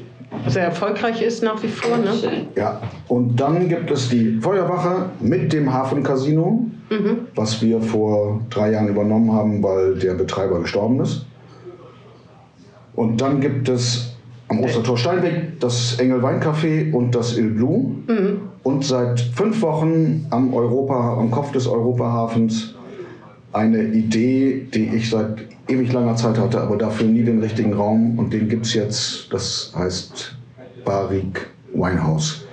Sehr 0.48 0.64
erfolgreich 0.64 1.22
ist 1.22 1.42
nach 1.42 1.62
wie 1.62 1.68
vor, 1.68 1.96
ne? 1.96 2.12
Ja, 2.56 2.80
und 3.08 3.40
dann 3.40 3.68
gibt 3.68 3.90
es 3.90 4.08
die 4.08 4.38
Feuerwache 4.40 5.06
mit 5.20 5.52
dem 5.52 5.72
Hafencasino, 5.72 6.66
was 7.34 7.60
wir 7.62 7.80
vor 7.80 8.40
drei 8.50 8.72
Jahren 8.72 8.88
übernommen 8.88 9.32
haben, 9.32 9.62
weil 9.62 9.96
der 9.96 10.14
Betreiber 10.14 10.60
gestorben 10.60 11.00
ist. 11.00 11.26
Und 12.96 13.20
dann 13.20 13.40
gibt 13.40 13.68
es 13.68 14.16
am 14.48 14.60
Ostertor 14.60 14.96
Steinweg 14.96 15.60
das 15.60 15.98
Engel 15.98 16.22
Weincafé 16.22 16.92
und 16.92 17.14
das 17.14 17.36
Il 17.36 17.50
Blue. 17.50 17.96
Und 18.62 18.84
seit 18.84 19.20
fünf 19.20 19.62
Wochen 19.62 20.26
am, 20.30 20.54
Europa, 20.54 21.18
am 21.18 21.30
Kopf 21.30 21.52
des 21.52 21.66
Europahafens 21.66 22.74
eine 23.52 23.82
Idee, 23.84 24.66
die 24.72 24.96
ich 24.96 25.10
seit 25.10 25.44
ewig 25.68 25.92
langer 25.92 26.16
Zeit 26.16 26.38
hatte, 26.38 26.60
aber 26.60 26.76
dafür 26.76 27.06
nie 27.06 27.22
den 27.22 27.40
richtigen 27.40 27.74
Raum. 27.74 28.18
Und 28.18 28.32
den 28.32 28.48
gibt 28.48 28.66
es 28.66 28.74
jetzt, 28.74 29.32
das 29.32 29.72
heißt 29.76 30.36
Barik 30.84 31.46
Winehouse. 31.72 32.45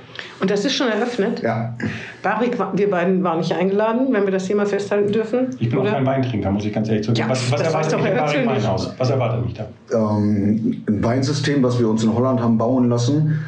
Und 0.43 0.51
das 0.51 0.65
ist 0.65 0.73
schon 0.73 0.89
eröffnet. 0.89 1.41
Ja, 1.41 1.73
Barik, 2.21 2.57
wir 2.73 2.89
beiden 2.89 3.23
waren 3.23 3.37
nicht 3.37 3.53
eingeladen, 3.53 4.07
wenn 4.11 4.25
wir 4.25 4.31
das 4.31 4.45
hier 4.45 4.57
mal 4.57 4.65
festhalten 4.65 5.09
dürfen. 5.09 5.51
Ich 5.57 5.69
bin 5.69 5.79
auch 5.79 5.83
oder? 5.83 5.93
kein 5.93 6.05
Weintrinker, 6.05 6.51
muss 6.51 6.65
ich 6.65 6.73
ganz 6.73 6.89
ehrlich 6.89 7.05
zugeben. 7.05 7.29
Ja, 7.29 7.31
was 7.31 7.49
was 7.49 7.61
erwartet 7.61 8.01
mich. 8.01 8.45
Weinhaus? 8.45 8.93
Was 8.97 9.09
erwartet 9.09 9.45
mich 9.45 9.53
da? 9.53 9.67
ähm, 9.93 10.83
ein 10.85 11.01
Weinsystem, 11.01 11.63
was 11.63 11.79
wir 11.79 11.87
uns 11.87 12.03
in 12.03 12.13
Holland 12.13 12.41
haben 12.41 12.57
bauen 12.57 12.89
lassen, 12.89 13.39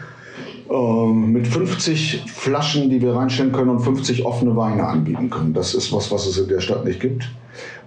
ähm, 0.71 1.33
mit 1.33 1.49
50 1.49 2.23
Flaschen, 2.27 2.89
die 2.89 3.01
wir 3.01 3.13
reinstellen 3.13 3.51
können 3.51 3.71
und 3.71 3.81
50 3.81 4.25
offene 4.25 4.55
Weine 4.55 4.87
anbieten 4.87 5.29
können. 5.29 5.53
Das 5.53 5.73
ist 5.73 5.91
was, 5.91 6.09
was 6.13 6.25
es 6.25 6.37
in 6.37 6.47
der 6.47 6.61
Stadt 6.61 6.85
nicht 6.85 7.01
gibt, 7.01 7.29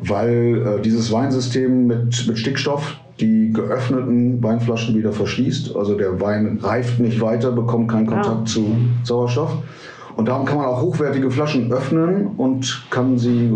weil 0.00 0.76
äh, 0.80 0.82
dieses 0.82 1.10
Weinsystem 1.10 1.86
mit, 1.86 2.26
mit 2.26 2.38
Stickstoff 2.38 2.98
die 3.20 3.52
geöffneten 3.52 4.42
Weinflaschen 4.42 4.94
wieder 4.96 5.12
verschließt. 5.12 5.74
Also 5.76 5.96
der 5.96 6.20
Wein 6.20 6.58
reift 6.62 7.00
nicht 7.00 7.20
weiter, 7.20 7.52
bekommt 7.52 7.90
keinen 7.90 8.06
Kontakt 8.06 8.42
Ah. 8.42 8.44
zu 8.44 8.76
Sauerstoff. 9.02 9.56
Und 10.16 10.28
darum 10.28 10.44
kann 10.46 10.58
man 10.58 10.66
auch 10.66 10.82
hochwertige 10.82 11.30
Flaschen 11.30 11.70
öffnen 11.72 12.28
und 12.36 12.86
kann 12.90 13.18
sie, 13.18 13.50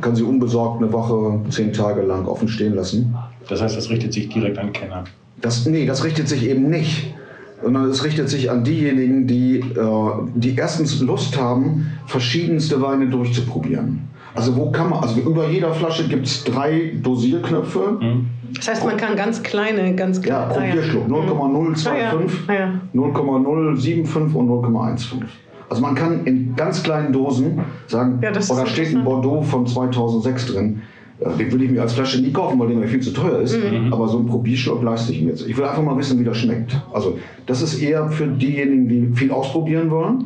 kann 0.00 0.14
sie 0.16 0.22
unbesorgt 0.22 0.82
eine 0.82 0.92
Woche, 0.92 1.40
zehn 1.50 1.72
Tage 1.72 2.02
lang 2.02 2.26
offen 2.26 2.48
stehen 2.48 2.74
lassen. 2.74 3.14
Das 3.48 3.60
heißt, 3.60 3.76
das 3.76 3.90
richtet 3.90 4.12
sich 4.12 4.28
direkt 4.30 4.58
an 4.58 4.72
Kenner. 4.72 5.04
Das, 5.40 5.66
nee, 5.66 5.84
das 5.86 6.04
richtet 6.04 6.28
sich 6.28 6.48
eben 6.48 6.70
nicht. 6.70 7.14
Sondern 7.62 7.90
es 7.90 8.02
richtet 8.04 8.30
sich 8.30 8.50
an 8.50 8.64
diejenigen, 8.64 9.26
die, 9.26 9.58
äh, 9.58 9.64
die 10.34 10.56
erstens 10.56 11.00
Lust 11.02 11.38
haben, 11.38 11.88
verschiedenste 12.06 12.80
Weine 12.80 13.06
durchzuprobieren. 13.08 14.00
Also 14.34 14.56
wo 14.56 14.70
kann 14.70 14.88
man, 14.88 15.00
also 15.02 15.20
über 15.20 15.50
jeder 15.50 15.74
Flasche 15.74 16.08
gibt 16.08 16.24
es 16.24 16.44
drei 16.44 16.92
Dosierknöpfe. 17.02 17.98
Das 18.56 18.68
heißt, 18.68 18.84
man 18.84 18.96
kann 18.96 19.16
ganz 19.16 19.42
kleine, 19.42 19.94
ganz 19.94 20.24
Ja, 20.24 20.48
kleine. 20.48 20.72
Probierschluck 20.72 21.08
0,025, 21.08 21.88
Ah, 22.48 22.52
ja. 22.52 22.54
Ja. 22.54 22.80
0,075 22.92 24.34
und 24.34 24.48
0,15. 24.48 25.14
Also 25.68 25.82
man 25.82 25.94
kann 25.94 26.24
in 26.24 26.54
ganz 26.56 26.82
kleinen 26.82 27.12
Dosen 27.12 27.60
sagen, 27.86 28.18
Ja, 28.22 28.32
das 28.32 28.44
ist 28.46 28.50
oh, 28.50 28.56
da 28.56 28.66
steht 28.66 28.86
ein 28.88 29.00
interessant. 29.00 29.04
Bordeaux 29.04 29.42
von 29.42 29.66
2006 29.66 30.46
drin. 30.52 30.82
Ja, 31.20 31.28
Den 31.30 31.52
würde 31.52 31.64
ich 31.64 31.70
mir 31.70 31.82
als 31.82 31.92
Flasche 31.92 32.20
nie 32.20 32.32
kaufen, 32.32 32.58
weil 32.58 32.68
der 32.68 32.76
mir 32.78 32.88
viel 32.88 33.00
zu 33.00 33.12
teuer 33.12 33.40
ist. 33.40 33.56
Mhm. 33.56 33.92
Aber 33.92 34.08
so 34.08 34.18
einen 34.18 34.26
Probierschluck 34.26 34.82
leiste 34.82 35.12
ich 35.12 35.20
mir 35.22 35.28
jetzt. 35.30 35.46
Ich 35.46 35.56
will 35.56 35.64
einfach 35.64 35.82
mal 35.82 35.96
wissen, 35.96 36.18
wie 36.18 36.24
das 36.24 36.38
schmeckt. 36.38 36.80
Also 36.92 37.18
das 37.46 37.62
ist 37.62 37.80
eher 37.80 38.08
für 38.08 38.26
diejenigen, 38.26 38.88
die 38.88 39.10
viel 39.16 39.30
ausprobieren 39.30 39.90
wollen. 39.90 40.24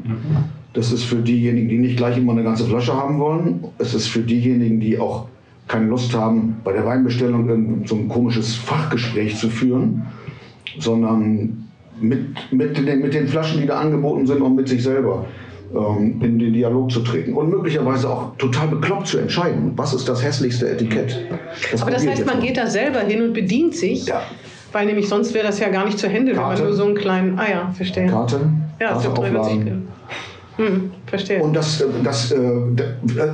Das 0.73 0.93
ist 0.93 1.05
für 1.05 1.17
diejenigen, 1.17 1.69
die 1.69 1.79
nicht 1.79 1.97
gleich 1.97 2.17
immer 2.17 2.33
eine 2.33 2.43
ganze 2.43 2.65
Flasche 2.65 2.95
haben 2.95 3.19
wollen. 3.19 3.65
Es 3.79 3.93
ist 3.95 4.07
für 4.09 4.21
diejenigen, 4.21 4.81
die 4.81 4.99
auch 4.99 5.27
keine 5.69 5.87
Lust 5.87 6.15
haben, 6.15 6.57
bei 6.65 6.73
der 6.73 6.85
Weinbestellung 6.85 7.85
so 7.87 7.95
ein 7.95 8.09
komisches 8.09 8.55
Fachgespräch 8.57 9.37
zu 9.39 9.49
führen, 9.49 10.03
sondern 10.79 11.69
mit, 12.01 12.53
mit, 12.53 12.77
den, 12.77 13.01
mit 13.01 13.15
den 13.15 13.29
Flaschen, 13.29 13.61
die 13.61 13.67
da 13.67 13.81
angeboten 13.81 14.27
sind 14.27 14.43
und 14.43 14.57
mit 14.57 14.69
sich 14.69 14.83
selber 14.83 15.27
ähm, 15.75 16.21
in 16.21 16.39
den 16.39 16.53
Dialog 16.53 16.91
zu 16.91 17.01
treten 17.01 17.33
und 17.35 17.51
möglicherweise 17.51 18.09
auch 18.11 18.37
total 18.37 18.69
bekloppt 18.69 19.07
zu 19.07 19.19
entscheiden, 19.19 19.73
was 19.77 19.95
ist 19.95 20.09
das 20.09 20.23
hässlichste 20.23 20.69
Etikett. 20.69 21.19
Aber 21.81 21.91
das 21.91 22.07
heißt, 22.07 22.27
man 22.27 22.41
geht 22.41 22.57
da 22.57 22.67
selber 22.67 23.01
hin 23.01 23.23
und 23.23 23.33
bedient 23.33 23.75
sich, 23.75 24.07
Ja. 24.07 24.23
weil 24.73 24.87
nämlich 24.87 25.09
sonst 25.09 25.35
wäre 25.35 25.47
das 25.47 25.61
ja 25.61 25.69
gar 25.69 25.85
nicht 25.85 25.99
zu 25.99 26.09
handeln, 26.09 26.37
wenn 26.37 26.45
man 26.45 26.59
nur 26.63 26.73
so 26.73 26.85
einen 26.85 26.95
kleinen, 26.95 27.39
ah 27.39 27.51
ja, 27.51 27.73
verstehe. 27.73 28.07
Karte, 28.07 28.41
Ja, 28.81 28.89
Karte 28.89 29.09
für 29.09 29.15
73 29.15 29.39
aufladen. 29.59 29.89
Hm, 30.57 30.91
verstehe. 31.17 31.43
Und 31.43 31.55
das, 31.55 31.81
äh, 31.81 31.85
das, 32.03 32.31
äh, 32.33 32.39
d- 32.71 32.85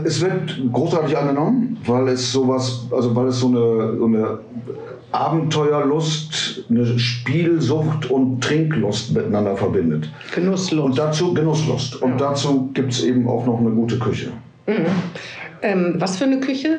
es 0.04 0.20
wird 0.20 0.58
großartig 0.72 1.16
angenommen, 1.16 1.76
weil 1.86 2.08
es 2.08 2.32
sowas, 2.32 2.86
also 2.90 3.14
weil 3.16 3.28
es 3.28 3.40
so 3.40 3.48
eine, 3.48 3.96
so 3.98 4.06
eine 4.06 4.38
Abenteuerlust, 5.12 6.64
eine 6.70 6.98
Spielsucht 6.98 8.10
und 8.10 8.42
Trinklust 8.42 9.12
miteinander 9.12 9.56
verbindet. 9.56 10.08
Genusslos. 10.34 10.84
Und 10.84 10.98
dazu 10.98 11.34
Genusslust. 11.34 12.00
Und 12.00 12.20
dazu 12.20 12.70
gibt 12.74 12.92
es 12.92 13.02
eben 13.04 13.26
auch 13.28 13.44
noch 13.46 13.58
eine 13.58 13.70
gute 13.70 13.98
Küche. 13.98 14.28
Ähm, 15.62 15.94
was 15.98 16.16
für 16.16 16.24
eine 16.24 16.40
Küche? 16.40 16.78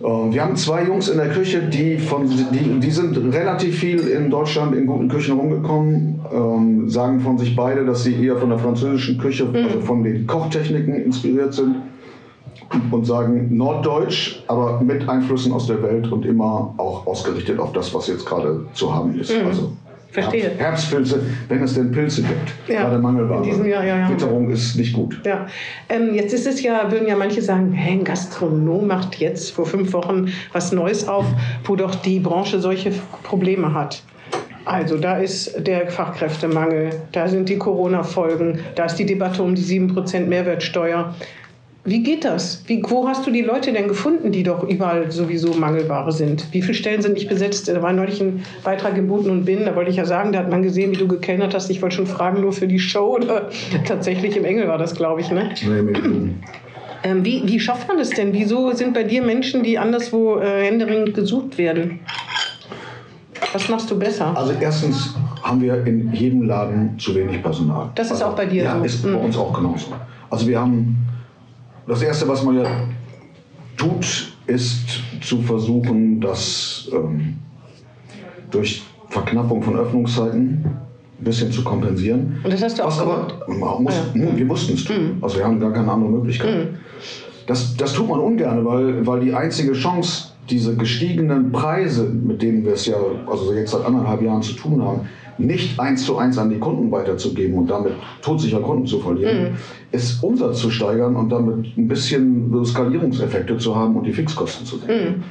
Äh, 0.00 0.04
Wir 0.04 0.42
haben 0.42 0.56
zwei 0.56 0.84
Jungs 0.84 1.08
in 1.08 1.18
der 1.18 1.28
Küche, 1.28 1.62
die, 1.62 1.98
von, 1.98 2.28
die, 2.28 2.80
die 2.80 2.90
sind 2.90 3.16
relativ 3.32 3.78
viel 3.78 4.00
in 4.08 4.30
Deutschland 4.30 4.74
in 4.74 4.86
guten 4.86 5.08
Küchen 5.08 5.38
rumgekommen, 5.38 6.20
ähm, 6.32 6.88
sagen 6.88 7.20
von 7.20 7.38
sich 7.38 7.54
beide, 7.54 7.84
dass 7.84 8.04
sie 8.04 8.14
eher 8.14 8.36
von 8.36 8.48
der 8.50 8.58
französischen 8.58 9.18
Küche, 9.18 9.48
also 9.52 9.80
von 9.80 10.02
den 10.02 10.26
Kochtechniken 10.26 10.94
inspiriert 10.94 11.54
sind 11.54 11.76
und 12.90 13.04
sagen 13.04 13.56
Norddeutsch, 13.56 14.42
aber 14.46 14.80
mit 14.80 15.08
Einflüssen 15.08 15.52
aus 15.52 15.66
der 15.66 15.82
Welt 15.82 16.10
und 16.10 16.24
immer 16.24 16.74
auch 16.76 17.06
ausgerichtet 17.06 17.58
auf 17.58 17.72
das, 17.72 17.92
was 17.94 18.06
jetzt 18.06 18.24
gerade 18.26 18.64
zu 18.74 18.94
haben 18.94 19.18
ist. 19.18 19.32
Also 19.32 19.72
Verstehe. 20.12 20.42
Herbst- 20.50 20.60
Herbstpilze, 20.60 21.20
wenn 21.48 21.62
es 21.62 21.74
denn 21.74 21.92
Pilze 21.92 22.22
gibt. 22.22 22.52
Ja, 22.68 22.82
Gerade 22.82 22.98
Mangelware. 22.98 23.38
in 23.38 23.50
diesem 23.50 23.66
Jahr, 23.68 23.84
ja, 23.84 23.98
ja. 23.98 24.10
Witterung 24.10 24.50
ist 24.50 24.74
nicht 24.76 24.92
gut. 24.92 25.20
Ja, 25.24 25.46
ähm, 25.88 26.14
jetzt 26.14 26.32
ist 26.34 26.46
es 26.46 26.62
ja, 26.62 26.90
würden 26.90 27.06
ja 27.06 27.16
manche 27.16 27.42
sagen, 27.42 27.72
hey, 27.72 27.92
ein 27.92 28.04
Gastronom 28.04 28.86
macht 28.86 29.16
jetzt 29.16 29.52
vor 29.52 29.66
fünf 29.66 29.92
Wochen 29.92 30.26
was 30.52 30.72
Neues 30.72 31.06
auf, 31.06 31.26
wo 31.64 31.76
doch 31.76 31.94
die 31.94 32.18
Branche 32.18 32.58
solche 32.60 32.92
Probleme 33.22 33.72
hat. 33.72 34.02
Also 34.64 34.98
da 34.98 35.16
ist 35.16 35.66
der 35.66 35.90
Fachkräftemangel, 35.90 36.90
da 37.12 37.28
sind 37.28 37.48
die 37.48 37.56
Corona-Folgen, 37.56 38.58
da 38.74 38.84
ist 38.86 38.96
die 38.96 39.06
Debatte 39.06 39.42
um 39.42 39.54
die 39.54 39.62
7% 39.62 40.26
Mehrwertsteuer. 40.26 41.14
Wie 41.90 42.04
geht 42.04 42.24
das? 42.24 42.62
Wie, 42.68 42.80
wo 42.88 43.08
hast 43.08 43.26
du 43.26 43.32
die 43.32 43.42
Leute 43.42 43.72
denn 43.72 43.88
gefunden, 43.88 44.30
die 44.30 44.44
doch 44.44 44.62
überall 44.62 45.10
sowieso 45.10 45.54
Mangelware 45.54 46.12
sind? 46.12 46.46
Wie 46.52 46.62
viele 46.62 46.74
Stellen 46.74 47.02
sind 47.02 47.14
nicht 47.14 47.28
besetzt? 47.28 47.66
Da 47.66 47.82
war 47.82 47.92
neulich 47.92 48.20
ein 48.20 48.44
Beitrag 48.62 48.96
im 48.96 49.08
Buten 49.08 49.28
und 49.28 49.44
Binnen, 49.44 49.64
da 49.64 49.74
wollte 49.74 49.90
ich 49.90 49.96
ja 49.96 50.04
sagen, 50.04 50.30
da 50.30 50.38
hat 50.38 50.50
man 50.50 50.62
gesehen, 50.62 50.92
wie 50.92 50.96
du 50.96 51.08
gekellnert 51.08 51.52
hast. 51.52 51.68
Ich 51.68 51.82
wollte 51.82 51.96
schon 51.96 52.06
fragen, 52.06 52.42
nur 52.42 52.52
für 52.52 52.68
die 52.68 52.78
Show 52.78 53.16
oder 53.16 53.48
tatsächlich 53.88 54.36
im 54.36 54.44
Engel 54.44 54.68
war 54.68 54.78
das, 54.78 54.94
glaube 54.94 55.20
ich, 55.20 55.32
ne? 55.32 55.50
Nee, 55.66 56.30
Ähm, 57.02 57.24
wie, 57.24 57.42
wie 57.46 57.58
schafft 57.58 57.88
man 57.88 57.98
das 57.98 58.10
denn? 58.10 58.32
Wieso 58.34 58.70
sind 58.72 58.94
bei 58.94 59.02
dir 59.02 59.22
Menschen, 59.22 59.64
die 59.64 59.76
anderswo 59.76 60.38
äh, 60.38 60.66
händeringend 60.66 61.12
gesucht 61.14 61.58
werden? 61.58 61.98
Was 63.52 63.68
machst 63.68 63.90
du 63.90 63.98
besser? 63.98 64.36
Also 64.36 64.52
erstens 64.60 65.16
haben 65.42 65.60
wir 65.60 65.84
in 65.84 66.12
jedem 66.12 66.42
Laden 66.42 66.96
zu 67.00 67.16
wenig 67.16 67.42
Personal. 67.42 67.90
Das 67.96 68.06
ist 68.06 68.12
also, 68.12 68.26
auch 68.26 68.36
bei 68.36 68.46
dir 68.46 68.62
ja, 68.62 68.78
so. 68.78 68.84
ist 68.84 69.04
Mhm. 69.04 69.14
bei 69.14 69.18
uns 69.18 69.36
auch 69.36 69.52
genauso. 69.52 69.86
Also 70.30 70.46
wir 70.46 70.60
haben, 70.60 70.96
das 71.90 72.02
Erste, 72.02 72.28
was 72.28 72.44
man 72.44 72.56
ja 72.56 72.70
tut, 73.76 74.32
ist 74.46 75.02
zu 75.20 75.42
versuchen, 75.42 76.20
das 76.20 76.88
ähm, 76.92 77.34
durch 78.50 78.82
Verknappung 79.08 79.60
von 79.60 79.76
Öffnungszeiten 79.76 80.64
ein 80.64 81.24
bisschen 81.24 81.50
zu 81.50 81.64
kompensieren. 81.64 82.38
Und 82.44 82.52
das 82.52 82.62
hast 82.62 82.78
du 82.78 82.84
auch 82.84 82.86
Was 82.86 83.00
aber, 83.00 83.26
gemacht? 83.44 83.74
man 83.74 83.82
muss, 83.82 83.94
hm, 84.12 84.36
wir 84.36 84.44
mussten 84.44 84.74
es 84.74 84.84
tun. 84.84 85.18
Also 85.20 85.38
wir 85.38 85.44
haben 85.44 85.58
gar 85.58 85.72
keine 85.72 85.90
andere 85.90 86.10
Möglichkeit. 86.12 86.68
Das, 87.48 87.76
das 87.76 87.92
tut 87.92 88.08
man 88.08 88.20
ungern, 88.20 88.64
weil, 88.64 89.04
weil 89.04 89.20
die 89.20 89.34
einzige 89.34 89.72
Chance, 89.72 90.28
diese 90.48 90.76
gestiegenen 90.76 91.50
Preise, 91.50 92.04
mit 92.04 92.40
denen 92.40 92.64
wir 92.64 92.74
es 92.74 92.86
ja 92.86 92.96
also 93.28 93.52
jetzt 93.52 93.72
seit 93.72 93.84
anderthalb 93.84 94.22
Jahren 94.22 94.42
zu 94.42 94.52
tun 94.52 94.80
haben, 94.80 95.08
nicht 95.40 95.78
eins 95.80 96.04
zu 96.04 96.16
eins 96.18 96.38
an 96.38 96.50
die 96.50 96.58
Kunden 96.58 96.90
weiterzugeben 96.90 97.56
und 97.56 97.70
damit 97.70 97.92
todsicher 98.22 98.60
Kunden 98.60 98.86
zu 98.86 99.00
verlieren, 99.00 99.56
ist 99.92 100.22
Umsatz 100.22 100.60
zu 100.60 100.70
steigern 100.70 101.16
und 101.16 101.30
damit 101.30 101.76
ein 101.76 101.88
bisschen 101.88 102.50
so 102.52 102.64
Skalierungseffekte 102.64 103.58
zu 103.58 103.74
haben 103.74 103.96
und 103.96 104.04
die 104.04 104.12
Fixkosten 104.12 104.66
zu 104.66 104.78
senken. 104.78 105.24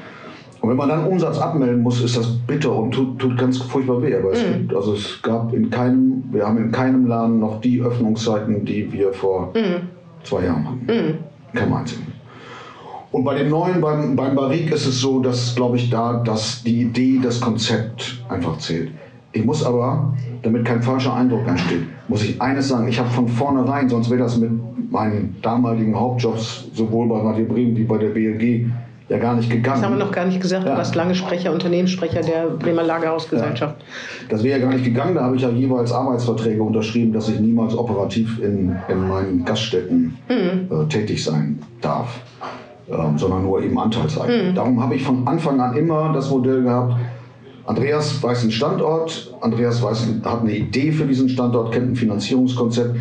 Und 0.61 0.69
wenn 0.69 0.77
man 0.77 0.89
dann 0.89 1.05
Umsatz 1.05 1.37
abmelden 1.37 1.81
muss, 1.81 2.01
ist 2.01 2.17
das 2.17 2.27
bitter 2.45 2.75
und 2.75 2.91
tut, 2.91 3.17
tut 3.17 3.37
ganz 3.37 3.59
furchtbar 3.59 4.01
weh. 4.01 4.13
Aber 4.13 4.33
es, 4.33 4.43
gibt, 4.43 4.75
also 4.75 4.93
es 4.93 5.21
gab 5.21 5.53
in 5.53 5.69
keinem, 5.69 6.23
wir 6.31 6.45
haben 6.45 6.57
in 6.57 6.71
keinem 6.71 7.07
Laden 7.07 7.39
noch 7.39 7.61
die 7.61 7.81
Öffnungszeiten, 7.81 8.65
die 8.65 8.91
wir 8.91 9.13
vor 9.13 9.53
zwei 10.23 10.45
Jahren 10.45 10.65
hatten. 10.65 10.85
Keinem 11.53 11.73
einzigen. 11.73 12.07
Und 13.11 13.23
bei 13.23 13.35
dem 13.35 13.49
neuen, 13.49 13.81
beim, 13.81 14.15
beim 14.15 14.35
Barrique 14.35 14.75
ist 14.75 14.85
es 14.85 14.99
so, 14.99 15.19
dass, 15.19 15.55
glaube 15.55 15.77
ich, 15.77 15.89
da 15.89 16.21
dass 16.23 16.61
die 16.63 16.81
Idee, 16.81 17.19
das 17.23 17.39
Konzept 17.39 18.23
einfach 18.29 18.57
zählt. 18.59 18.91
Ich 19.31 19.45
muss 19.45 19.63
aber, 19.63 20.13
damit 20.41 20.65
kein 20.65 20.81
falscher 20.81 21.13
Eindruck 21.13 21.47
entsteht, 21.47 21.83
muss 22.07 22.23
ich 22.23 22.41
eines 22.41 22.67
sagen. 22.67 22.87
Ich 22.87 22.99
habe 22.99 23.09
von 23.09 23.27
vornherein, 23.27 23.87
sonst 23.87 24.09
wäre 24.09 24.21
das 24.21 24.37
mit 24.37 24.51
meinen 24.91 25.35
damaligen 25.41 25.95
Hauptjobs 25.95 26.69
sowohl 26.73 27.07
bei 27.07 27.19
Radio 27.19 27.45
Bremen 27.45 27.75
wie 27.77 27.83
bei 27.83 27.97
der 27.97 28.09
BLG 28.09 28.65
ja 29.09 29.17
gar 29.17 29.35
nicht 29.35 29.49
gegangen. 29.49 29.81
Das 29.81 29.89
haben 29.89 29.97
wir 29.97 30.05
noch 30.05 30.11
gar 30.11 30.25
nicht 30.25 30.41
gesagt. 30.41 30.65
Ja. 30.65 30.71
Du 30.71 30.77
warst 30.77 30.95
lange 30.95 31.15
Sprecher, 31.15 31.51
Unternehmenssprecher 31.51 32.21
der 32.21 32.47
Bremer 32.47 32.83
Lagerhausgesellschaft. 32.83 33.75
Das 34.29 34.43
wäre 34.43 34.59
ja 34.59 34.65
gar 34.65 34.73
nicht 34.73 34.85
gegangen. 34.85 35.15
Da 35.15 35.23
habe 35.23 35.35
ich 35.35 35.41
ja 35.41 35.49
jeweils 35.49 35.91
Arbeitsverträge 35.91 36.61
unterschrieben, 36.61 37.11
dass 37.13 37.29
ich 37.29 37.39
niemals 37.39 37.75
operativ 37.75 38.39
in, 38.39 38.75
in 38.87 39.07
meinen 39.07 39.45
Gaststätten 39.45 40.17
äh, 40.27 40.85
tätig 40.89 41.23
sein 41.23 41.59
darf, 41.81 42.21
ähm, 42.89 43.17
sondern 43.17 43.43
nur 43.43 43.61
eben 43.61 43.77
Anteilseigner. 43.79 44.53
Darum 44.53 44.81
habe 44.81 44.95
ich 44.95 45.03
von 45.03 45.27
Anfang 45.27 45.59
an 45.59 45.75
immer 45.75 46.13
das 46.13 46.29
Modell 46.29 46.63
gehabt, 46.63 46.93
Andreas 47.69 48.23
weiß 48.23 48.41
einen 48.41 48.51
Standort, 48.51 49.31
Andreas 49.41 49.79
weiß, 49.83 50.07
hat 50.23 50.41
eine 50.41 50.55
Idee 50.55 50.91
für 50.91 51.05
diesen 51.05 51.29
Standort, 51.29 51.71
kennt 51.71 51.91
ein 51.91 51.95
Finanzierungskonzept 51.95 52.95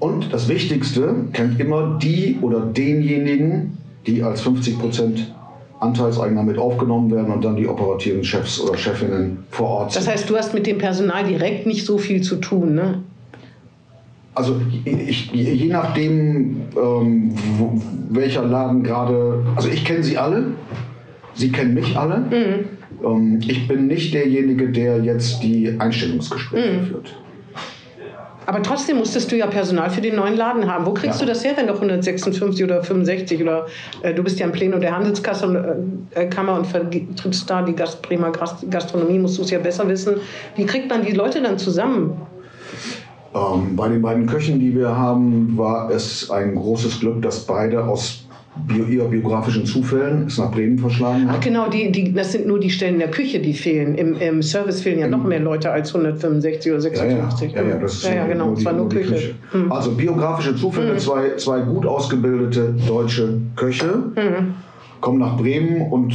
und 0.00 0.32
das 0.32 0.48
Wichtigste, 0.48 1.14
kennt 1.32 1.60
immer 1.60 2.00
die 2.02 2.36
oder 2.42 2.62
denjenigen, 2.62 3.78
die 4.04 4.24
als 4.24 4.44
50% 4.44 5.18
Anteilseigner 5.78 6.42
mit 6.42 6.58
aufgenommen 6.58 7.12
werden 7.12 7.32
und 7.32 7.44
dann 7.44 7.54
die 7.54 7.68
operativen 7.68 8.24
Chefs 8.24 8.60
oder 8.60 8.76
Chefinnen 8.76 9.44
vor 9.52 9.68
Ort 9.68 9.94
Das 9.94 10.02
sind. 10.02 10.12
heißt, 10.12 10.28
du 10.28 10.36
hast 10.36 10.52
mit 10.52 10.66
dem 10.66 10.78
Personal 10.78 11.22
direkt 11.22 11.66
nicht 11.66 11.86
so 11.86 11.96
viel 11.96 12.22
zu 12.22 12.36
tun, 12.36 12.74
ne? 12.74 13.04
Also 14.34 14.60
ich, 14.84 15.30
je 15.30 15.66
nachdem, 15.66 16.62
ähm, 16.76 17.34
wo, 17.56 17.80
welcher 18.10 18.42
Laden 18.42 18.82
gerade, 18.82 19.44
also 19.54 19.68
ich 19.68 19.84
kenne 19.84 20.02
sie 20.02 20.18
alle, 20.18 20.46
sie 21.34 21.52
kennen 21.52 21.74
mich 21.74 21.96
alle. 21.96 22.24
Ähm, 22.32 22.64
ich 23.40 23.66
bin 23.68 23.86
nicht 23.86 24.14
derjenige, 24.14 24.68
der 24.70 24.98
jetzt 25.00 25.42
die 25.42 25.74
Einstellungsgespräche 25.78 26.82
führt. 26.84 27.16
Aber 28.44 28.60
trotzdem 28.60 28.96
musstest 28.98 29.30
du 29.30 29.36
ja 29.36 29.46
Personal 29.46 29.88
für 29.88 30.00
den 30.00 30.16
neuen 30.16 30.36
Laden 30.36 30.70
haben. 30.70 30.84
Wo 30.84 30.92
kriegst 30.92 31.20
Ja. 31.20 31.26
du 31.26 31.32
das 31.32 31.44
her, 31.44 31.52
wenn 31.56 31.68
doch 31.68 31.76
156 31.76 32.64
oder 32.64 32.82
65 32.82 33.40
oder 33.40 33.66
äh, 34.02 34.12
du 34.12 34.24
bist 34.24 34.40
ja 34.40 34.46
im 34.46 34.52
Plenum 34.52 34.80
der 34.80 34.96
Handelskasse 34.96 35.46
und, 35.46 36.08
äh, 36.16 36.26
Kammer 36.26 36.56
und 36.58 36.66
vertrittst 36.66 37.48
da 37.48 37.62
die 37.62 37.72
Gast, 37.74 38.02
Bremer 38.02 38.32
Gast- 38.32 38.68
Gastronomie, 38.68 39.20
musst 39.20 39.38
du 39.38 39.42
es 39.42 39.50
ja 39.52 39.60
besser 39.60 39.88
wissen. 39.88 40.16
Wie 40.56 40.66
kriegt 40.66 40.90
man 40.90 41.04
die 41.04 41.12
Leute 41.12 41.40
dann 41.40 41.56
zusammen? 41.56 42.14
Ähm, 43.34 43.76
bei 43.76 43.88
den 43.88 44.02
beiden 44.02 44.26
Köchen, 44.26 44.58
die 44.58 44.74
wir 44.74 44.94
haben, 44.96 45.56
war 45.56 45.88
es 45.90 46.28
ein 46.30 46.56
großes 46.56 46.98
Glück, 46.98 47.22
dass 47.22 47.46
beide 47.46 47.84
aus 47.84 48.26
bio, 48.66 48.84
eher 48.84 49.04
biografischen 49.08 49.64
Zufällen 49.64 50.26
es 50.26 50.36
nach 50.38 50.50
Bremen 50.50 50.78
verschlagen 50.78 51.24
Ach 51.28 51.34
haben. 51.34 51.40
genau, 51.40 51.68
die, 51.70 51.90
die, 51.90 52.12
das 52.12 52.32
sind 52.32 52.46
nur 52.46 52.58
die 52.60 52.70
Stellen 52.70 52.98
der 52.98 53.10
Küche, 53.10 53.40
die 53.40 53.54
fehlen. 53.54 53.94
Im, 53.94 54.16
im 54.20 54.42
Service 54.42 54.82
fehlen 54.82 54.98
ja 54.98 55.08
noch 55.08 55.24
mehr 55.24 55.40
Leute 55.40 55.70
als 55.70 55.94
165 55.94 56.70
oder 56.72 56.80
Ja, 56.82 56.88
ja, 56.90 57.30
56. 57.30 57.52
ja, 57.52 57.62
ja, 57.62 57.76
das 57.76 57.94
ist 57.94 58.04
ja, 58.04 58.14
ja, 58.14 58.26
genau, 58.26 58.46
nur 58.48 58.56
die- 58.56 58.64
war 58.64 58.72
nur 58.72 58.82
nur 58.82 58.88
die 58.90 58.96
Küche. 59.00 59.34
Hm. 59.52 59.72
Also 59.72 59.92
biografische 59.92 60.54
Zufälle, 60.56 60.96
zwei, 60.98 61.36
zwei 61.36 61.60
gut 61.60 61.86
ausgebildete 61.86 62.74
deutsche 62.86 63.40
Köche 63.56 63.86
Hm. 64.14 64.54
kommen 65.00 65.18
nach 65.18 65.36
Bremen 65.36 65.90
und 65.90 66.12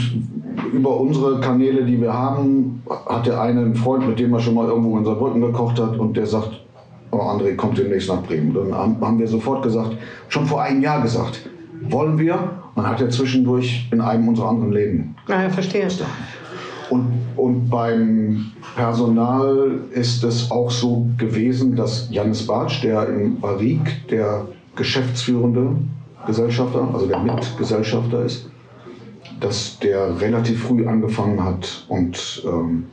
über 0.73 0.99
unsere 0.99 1.39
Kanäle, 1.39 1.83
die 1.85 1.99
wir 2.01 2.13
haben, 2.13 2.81
hat 3.07 3.25
der 3.25 3.41
eine 3.41 3.61
einen 3.61 3.75
Freund, 3.75 4.07
mit 4.07 4.19
dem 4.19 4.33
er 4.33 4.39
schon 4.39 4.53
mal 4.53 4.67
irgendwo 4.67 4.97
in 4.97 5.05
Saarbrücken 5.05 5.41
gekocht 5.41 5.79
hat 5.79 5.97
und 5.97 6.15
der 6.15 6.25
sagt, 6.25 6.51
oh 7.11 7.17
André, 7.17 7.55
kommt 7.55 7.77
demnächst 7.77 8.09
nach 8.09 8.21
Bremen. 8.23 8.53
Dann 8.53 8.73
haben 8.73 9.17
wir 9.19 9.27
sofort 9.27 9.63
gesagt, 9.63 9.97
schon 10.29 10.45
vor 10.45 10.61
einem 10.61 10.81
Jahr 10.81 11.01
gesagt, 11.01 11.49
wollen 11.91 12.17
wir? 12.17 12.35
Und 12.75 12.83
dann 12.83 12.87
hat 12.87 13.01
er 13.01 13.09
zwischendurch 13.09 13.87
in 13.91 14.01
einem 14.01 14.27
unserer 14.27 14.49
anderen 14.49 14.71
Läden 14.71 15.15
Ah, 15.27 15.43
ja, 15.43 15.49
verstehe. 15.49 15.87
und, 16.89 17.07
und 17.35 17.69
beim 17.69 18.45
Personal 18.75 19.79
ist 19.91 20.23
es 20.23 20.49
auch 20.51 20.69
so 20.71 21.07
gewesen, 21.17 21.75
dass 21.75 22.07
Janis 22.11 22.45
Bartsch, 22.47 22.81
der 22.83 23.07
im 23.09 23.39
Barrique 23.39 23.91
der 24.09 24.45
geschäftsführende 24.75 25.75
Gesellschafter, 26.25 26.87
also 26.93 27.07
der 27.07 27.19
Mitgesellschafter 27.19 28.23
ist, 28.25 28.49
dass 29.39 29.77
der 29.79 30.19
relativ 30.21 30.63
früh 30.63 30.87
angefangen 30.87 31.43
hat 31.43 31.85
und 31.89 32.43
ähm, 32.45 32.85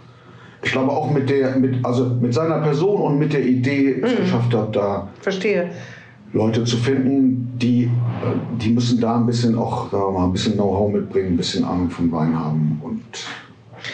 ich 0.63 0.73
glaube 0.73 0.91
auch 0.93 1.11
mit 1.11 1.29
der, 1.29 1.57
mit, 1.57 1.85
also 1.85 2.07
mit 2.21 2.33
seiner 2.33 2.59
Person 2.61 3.01
und 3.01 3.19
mit 3.19 3.33
der 3.33 3.45
Idee 3.45 4.01
es 4.03 4.17
geschafft 4.17 4.55
hat, 4.55 4.75
da 4.75 5.09
Verstehe. 5.21 5.71
Leute 6.33 6.65
zu 6.65 6.77
finden, 6.79 7.34
die, 7.61 7.85
äh, 7.85 7.89
die 8.61 8.71
müssen 8.71 9.01
da 9.01 9.17
ein 9.17 9.27
bisschen 9.27 9.57
auch 9.57 9.91
sagen 9.91 10.05
wir 10.05 10.19
mal, 10.19 10.25
ein 10.27 10.33
bisschen 10.33 10.55
Know-how 10.55 10.93
mitbringen, 10.93 11.35
ein 11.35 11.37
bisschen 11.37 11.65
Ahnung 11.65 11.91
vom 11.91 12.11
Wein 12.13 12.39
haben 12.39 12.81
und 12.83 13.03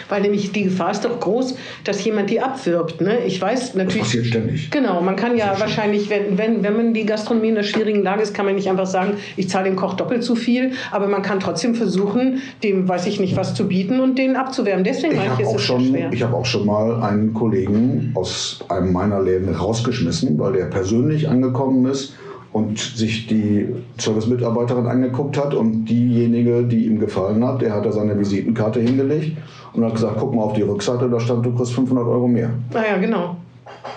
Weil 0.08 0.22
nämlich 0.22 0.52
die 0.52 0.62
Gefahr 0.64 0.92
ist 0.92 1.04
doch 1.04 1.18
groß, 1.18 1.56
dass 1.84 2.04
jemand 2.04 2.30
die 2.30 2.40
abwirbt. 2.40 3.00
Ne? 3.00 3.18
Ich 3.26 3.40
weiß 3.42 3.60
das 3.60 3.74
natürlich. 3.74 4.02
passiert 4.02 4.26
ständig. 4.26 4.70
Genau, 4.70 5.00
man 5.02 5.16
kann 5.16 5.36
ja 5.36 5.52
wahrscheinlich, 5.58 6.08
wenn, 6.10 6.38
wenn, 6.38 6.62
wenn 6.62 6.76
man 6.76 6.94
die 6.94 7.04
Gastronomie 7.04 7.48
in 7.48 7.54
einer 7.56 7.64
schwierigen 7.64 8.02
Lage 8.04 8.22
ist, 8.22 8.32
kann 8.32 8.46
man 8.46 8.54
nicht 8.54 8.70
einfach 8.70 8.86
sagen, 8.86 9.14
ich 9.36 9.48
zahle 9.48 9.64
dem 9.64 9.74
Koch 9.76 9.94
doppelt 9.94 10.22
so 10.22 10.36
viel, 10.36 10.72
aber 10.92 11.08
man 11.08 11.22
kann 11.22 11.40
trotzdem 11.40 11.74
versuchen, 11.74 12.40
dem 12.62 12.88
weiß 12.88 13.06
ich 13.06 13.18
nicht 13.18 13.36
was 13.36 13.54
zu 13.54 13.66
bieten 13.66 13.98
und 14.00 14.16
den 14.16 14.36
abzuwerben. 14.36 14.84
Deswegen 14.84 15.14
Ich 15.14 15.18
meine 15.18 15.26
ich, 15.26 15.32
habe 15.32 15.42
ist 15.42 15.48
auch, 15.48 15.54
es 15.56 15.62
schon- 15.62 15.84
schwer. 15.86 16.10
ich 16.12 16.22
hab 16.22 16.32
auch 16.34 16.46
schon 16.46 16.66
mal 16.66 17.02
einen 17.02 17.34
Kollegen 17.34 18.12
aus 18.14 18.60
einem 18.68 18.92
meiner 18.92 19.20
Läden 19.20 19.52
rausgeschmissen, 19.52 20.38
weil 20.38 20.52
der 20.52 20.66
persönlich 20.66 21.28
angekommen 21.28 21.84
ist 21.90 22.14
und 22.52 22.78
sich 22.78 23.26
die 23.28 23.68
Service-Mitarbeiterin 23.98 24.86
angeguckt 24.86 25.36
hat 25.38 25.54
und 25.54 25.84
diejenige, 25.84 26.64
die 26.64 26.86
ihm 26.86 26.98
gefallen 26.98 27.44
hat, 27.44 27.62
der 27.62 27.74
hat 27.74 27.86
da 27.86 27.92
seine 27.92 28.18
Visitenkarte 28.18 28.80
hingelegt 28.80 29.36
und 29.72 29.84
hat 29.84 29.94
gesagt, 29.94 30.16
guck 30.18 30.34
mal 30.34 30.42
auf 30.42 30.54
die 30.54 30.62
Rückseite, 30.62 31.08
da 31.08 31.20
stand, 31.20 31.46
du 31.46 31.54
kriegst 31.54 31.72
500 31.74 32.04
Euro 32.06 32.26
mehr. 32.26 32.50
Naja, 32.72 32.96
genau. 32.98 33.36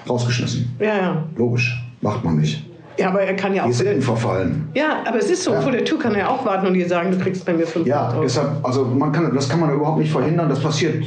Rausgeschmissen. 0.07 0.71
Ja, 0.79 0.85
ja. 0.95 1.23
Logisch. 1.35 1.83
Macht 2.01 2.23
man 2.23 2.37
nicht. 2.37 2.63
Ja, 2.99 3.09
aber 3.09 3.21
er 3.21 3.35
kann 3.35 3.55
ja 3.55 3.63
auch. 3.63 3.67
Die 3.67 3.73
sind 3.73 4.03
verfallen. 4.03 4.67
Ja, 4.75 5.01
aber 5.07 5.17
es 5.17 5.31
ist 5.31 5.43
so, 5.43 5.51
Ja. 5.51 5.61
vor 5.61 5.71
der 5.71 5.83
Tür 5.83 5.97
kann 5.97 6.13
er 6.13 6.29
auch 6.29 6.45
warten 6.45 6.67
und 6.67 6.75
dir 6.75 6.87
sagen, 6.87 7.09
du 7.09 7.17
kriegst 7.17 7.43
bei 7.43 7.53
mir 7.53 7.65
500 7.65 7.87
Ja, 7.87 8.11
Euro. 8.11 8.21
deshalb, 8.21 8.49
also 8.61 8.85
man 8.85 9.11
kann, 9.11 9.33
das 9.33 9.49
kann 9.49 9.59
man 9.61 9.73
überhaupt 9.73 9.97
nicht 9.97 10.11
verhindern. 10.11 10.47
Das 10.47 10.59
passiert 10.59 11.03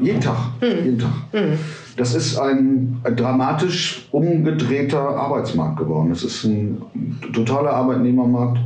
jeden 0.00 0.20
Tag. 0.22 0.36
Jeden 0.62 0.98
Tag. 0.98 1.10
Das 1.98 2.14
ist 2.14 2.38
ein, 2.38 2.96
dramatisch 3.16 4.08
umgedrehter 4.12 5.00
Arbeitsmarkt 5.00 5.78
geworden. 5.78 6.12
Es 6.12 6.22
ist 6.22 6.44
ein 6.44 6.80
totaler 7.34 7.70
Arbeitnehmermarkt. 7.72 8.58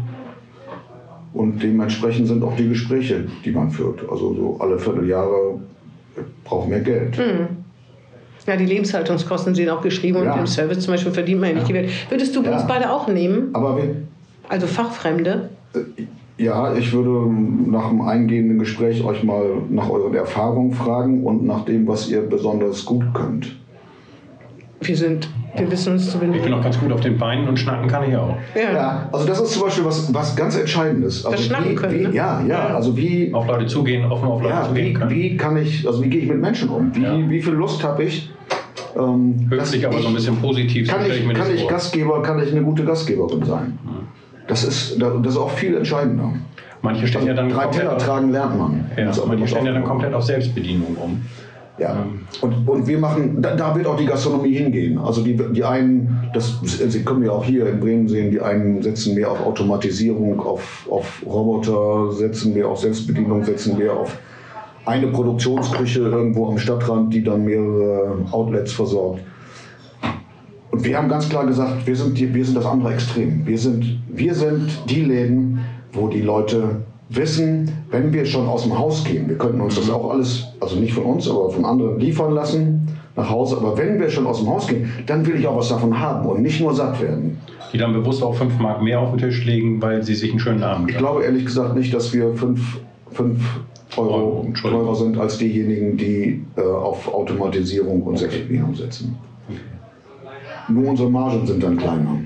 Und 1.32 1.62
dementsprechend 1.62 2.28
sind 2.28 2.44
auch 2.44 2.54
die 2.56 2.68
Gespräche, 2.68 3.24
die 3.42 3.50
man 3.50 3.70
führt. 3.70 4.00
Also 4.10 4.34
so 4.34 4.56
alle 4.60 4.78
Vierteljahre 4.78 5.58
braucht 6.44 6.68
mehr 6.68 6.80
Geld. 6.80 7.18
Ja, 8.46 8.56
die 8.56 8.66
Lebenshaltungskosten 8.66 9.54
sind 9.54 9.70
auch 9.70 9.80
geschrieben 9.80 10.22
Ja. 10.24 10.34
und 10.34 10.40
im 10.40 10.46
Service 10.46 10.80
zum 10.80 10.92
Beispiel 10.92 11.12
verdient 11.12 11.40
man 11.40 11.50
ja 11.50 11.54
nicht 11.56 11.68
die 11.68 11.74
Welt. 11.74 11.88
Würdest 12.10 12.36
du 12.36 12.42
Ja. 12.42 12.52
uns 12.52 12.66
beide 12.66 12.90
auch 12.92 13.08
nehmen? 13.08 13.48
Aber 13.54 13.76
wir, 13.78 13.96
Also 14.50 14.66
Fachfremde? 14.66 15.48
Ja, 16.38 16.74
ich 16.74 16.92
würde 16.92 17.30
nach 17.70 17.88
dem 17.90 18.00
eingehenden 18.00 18.58
Gespräch 18.58 19.04
euch 19.04 19.22
mal 19.22 19.44
nach 19.70 19.88
euren 19.90 20.14
Erfahrungen 20.14 20.72
fragen 20.72 21.24
und 21.24 21.44
nach 21.44 21.64
dem, 21.64 21.86
was 21.86 22.08
ihr 22.10 22.22
besonders 22.22 22.84
gut 22.84 23.04
könnt. 23.12 23.56
Wir 24.80 24.96
sind, 24.96 25.28
wir 25.56 25.70
wissen 25.70 25.92
uns 25.92 26.06
zu 26.10 26.16
Ich 26.16 26.20
bin 26.20 26.32
benehmen. 26.32 26.50
noch 26.52 26.62
ganz 26.64 26.80
gut 26.80 26.90
auf 26.90 27.00
den 27.00 27.16
Beinen 27.16 27.46
und 27.46 27.56
schnacken 27.56 27.86
kann 27.86 28.08
ich 28.08 28.16
auch. 28.16 28.34
Ja. 28.56 28.72
Ja, 28.72 29.08
also 29.12 29.26
das 29.26 29.40
ist 29.40 29.52
zum 29.52 29.62
Beispiel 29.62 29.84
was, 29.84 30.12
was 30.12 30.34
ganz 30.34 30.58
Entscheidendes. 30.58 31.24
Also 31.24 31.36
Das 31.36 31.46
Schnacken 31.46 31.70
wie, 31.70 31.74
können, 31.76 31.94
wie, 32.00 32.02
ne? 32.08 32.14
Ja, 32.14 32.40
ja, 32.40 32.46
Ja. 32.70 32.74
also 32.74 32.96
wie, 32.96 33.32
Auf 33.32 33.46
Leute 33.46 33.66
zugehen, 33.66 34.10
offen 34.10 34.26
auf 34.26 34.42
Leute 34.42 34.54
ja, 34.54 34.64
zugehen 34.66 34.86
wie, 34.88 34.92
können. 34.94 35.10
wie 35.10 35.36
kann 35.36 35.56
ich, 35.56 35.86
also 35.86 36.02
wie 36.02 36.08
gehe 36.08 36.22
ich 36.22 36.28
mit 36.28 36.40
Menschen 36.40 36.68
um? 36.70 36.90
Wie, 36.96 37.02
Ja. 37.02 37.16
wie 37.28 37.40
viel 37.40 37.52
Lust 37.52 37.84
habe 37.84 38.02
ich? 38.04 38.32
Ähm, 38.98 39.48
dass 39.50 39.68
Höflich, 39.68 39.86
aber 39.86 39.98
so 40.00 40.08
ein 40.08 40.10
ich- 40.10 40.16
bisschen 40.16 40.36
positiv. 40.38 40.88
Kann 40.88 41.00
stell 41.04 41.18
ich, 41.18 41.26
mir 41.26 41.34
kann 41.34 41.48
das 41.48 41.60
ich. 41.60 41.68
Gastgeber, 41.68 42.20
kann 42.22 42.42
ich 42.42 42.50
eine 42.50 42.62
gute 42.62 42.84
Gastgeberin 42.84 43.44
sein? 43.44 43.78
Das 44.48 44.64
ist, 44.64 45.00
das 45.00 45.26
ist 45.26 45.36
auch 45.36 45.50
viel 45.50 45.76
entscheidender. 45.76 46.32
Manche 46.82 47.06
stellen 47.06 47.26
ja 47.26 47.34
dann 47.34 47.48
Drei 47.48 47.66
Teller 47.66 47.96
auf, 47.96 48.04
tragen 48.04 48.32
lernt 48.32 48.58
man. 48.58 48.90
ja, 48.96 49.10
auch 49.10 49.26
manche 49.26 49.44
was 49.44 49.50
stellen 49.50 49.66
ja 49.66 49.72
dann 49.72 49.84
komplett 49.84 50.14
auf 50.14 50.24
Selbstbedienung 50.24 50.96
um. 50.96 51.22
Ja. 51.78 52.04
Und, 52.40 52.68
und 52.68 52.86
wir 52.86 52.98
machen, 52.98 53.40
da, 53.40 53.54
da 53.54 53.74
wird 53.74 53.86
auch 53.86 53.96
die 53.96 54.04
Gastronomie 54.04 54.54
hingehen. 54.54 54.98
Also 54.98 55.22
die, 55.22 55.36
die 55.36 55.64
einen, 55.64 56.28
das 56.34 56.58
Sie 56.62 57.02
können 57.04 57.22
wir 57.22 57.32
auch 57.32 57.44
hier 57.44 57.66
in 57.66 57.80
Bremen 57.80 58.08
sehen, 58.08 58.30
die 58.30 58.40
einen 58.40 58.82
setzen 58.82 59.14
mehr 59.14 59.30
auf 59.30 59.44
Automatisierung, 59.44 60.40
auf, 60.40 60.86
auf 60.90 61.22
Roboter, 61.24 62.12
setzen 62.12 62.52
mehr 62.52 62.68
auf 62.68 62.80
Selbstbedienung, 62.80 63.44
setzen 63.44 63.78
mehr 63.78 63.94
auf 63.94 64.18
eine 64.84 65.06
Produktionsküche 65.08 66.00
irgendwo 66.00 66.48
am 66.48 66.58
Stadtrand, 66.58 67.14
die 67.14 67.22
dann 67.22 67.44
mehrere 67.44 68.16
Outlets 68.32 68.72
versorgt. 68.72 69.20
Und 70.72 70.84
wir 70.84 70.96
haben 70.96 71.08
ganz 71.08 71.28
klar 71.28 71.46
gesagt, 71.46 71.86
wir 71.86 71.94
sind, 71.94 72.18
die, 72.18 72.34
wir 72.34 72.44
sind 72.44 72.56
das 72.56 72.64
andere 72.64 72.94
Extrem. 72.94 73.46
Wir 73.46 73.58
sind, 73.58 74.00
wir 74.08 74.34
sind 74.34 74.70
die 74.88 75.02
Läden, 75.02 75.60
wo 75.92 76.08
die 76.08 76.22
Leute 76.22 76.82
wissen, 77.10 77.70
wenn 77.90 78.10
wir 78.12 78.24
schon 78.24 78.48
aus 78.48 78.62
dem 78.62 78.78
Haus 78.78 79.04
gehen, 79.04 79.28
wir 79.28 79.36
könnten 79.36 79.60
uns 79.60 79.74
das 79.74 79.90
auch 79.90 80.10
alles, 80.10 80.48
also 80.60 80.76
nicht 80.76 80.94
von 80.94 81.04
uns, 81.04 81.28
aber 81.28 81.50
von 81.50 81.66
anderen 81.66 82.00
liefern 82.00 82.32
lassen 82.32 82.88
nach 83.16 83.28
Hause. 83.28 83.58
Aber 83.58 83.76
wenn 83.76 84.00
wir 84.00 84.08
schon 84.08 84.26
aus 84.26 84.38
dem 84.38 84.48
Haus 84.48 84.66
gehen, 84.66 84.90
dann 85.06 85.26
will 85.26 85.36
ich 85.36 85.46
auch 85.46 85.58
was 85.58 85.68
davon 85.68 86.00
haben 86.00 86.26
und 86.26 86.40
nicht 86.40 86.58
nur 86.58 86.74
satt 86.74 87.02
werden. 87.02 87.38
Die 87.70 87.76
dann 87.76 87.92
bewusst 87.92 88.22
auch 88.22 88.34
5 88.34 88.58
Mark 88.58 88.82
mehr 88.82 89.00
auf 89.00 89.10
den 89.10 89.18
Tisch 89.18 89.44
legen, 89.44 89.82
weil 89.82 90.02
sie 90.02 90.14
sich 90.14 90.30
einen 90.30 90.40
schönen 90.40 90.62
Abend 90.62 90.90
Ich 90.90 90.96
glaube 90.96 91.22
ehrlich 91.22 91.44
gesagt 91.44 91.76
nicht, 91.76 91.92
dass 91.92 92.14
wir 92.14 92.34
5 92.34 92.80
Euro 93.98 94.14
Euro, 94.14 94.44
Entschuldigung. 94.46 94.86
teurer 94.86 94.96
sind 94.96 95.18
als 95.18 95.36
diejenigen, 95.36 95.98
die 95.98 96.42
äh, 96.56 96.62
auf 96.62 97.12
Automatisierung 97.12 98.02
und 98.02 98.18
Selbstbedienung 98.18 98.74
setzen. 98.74 99.18
Nur 100.68 100.90
unsere 100.90 101.10
Margen 101.10 101.46
sind 101.46 101.62
dann 101.62 101.76
kleiner. 101.76 102.18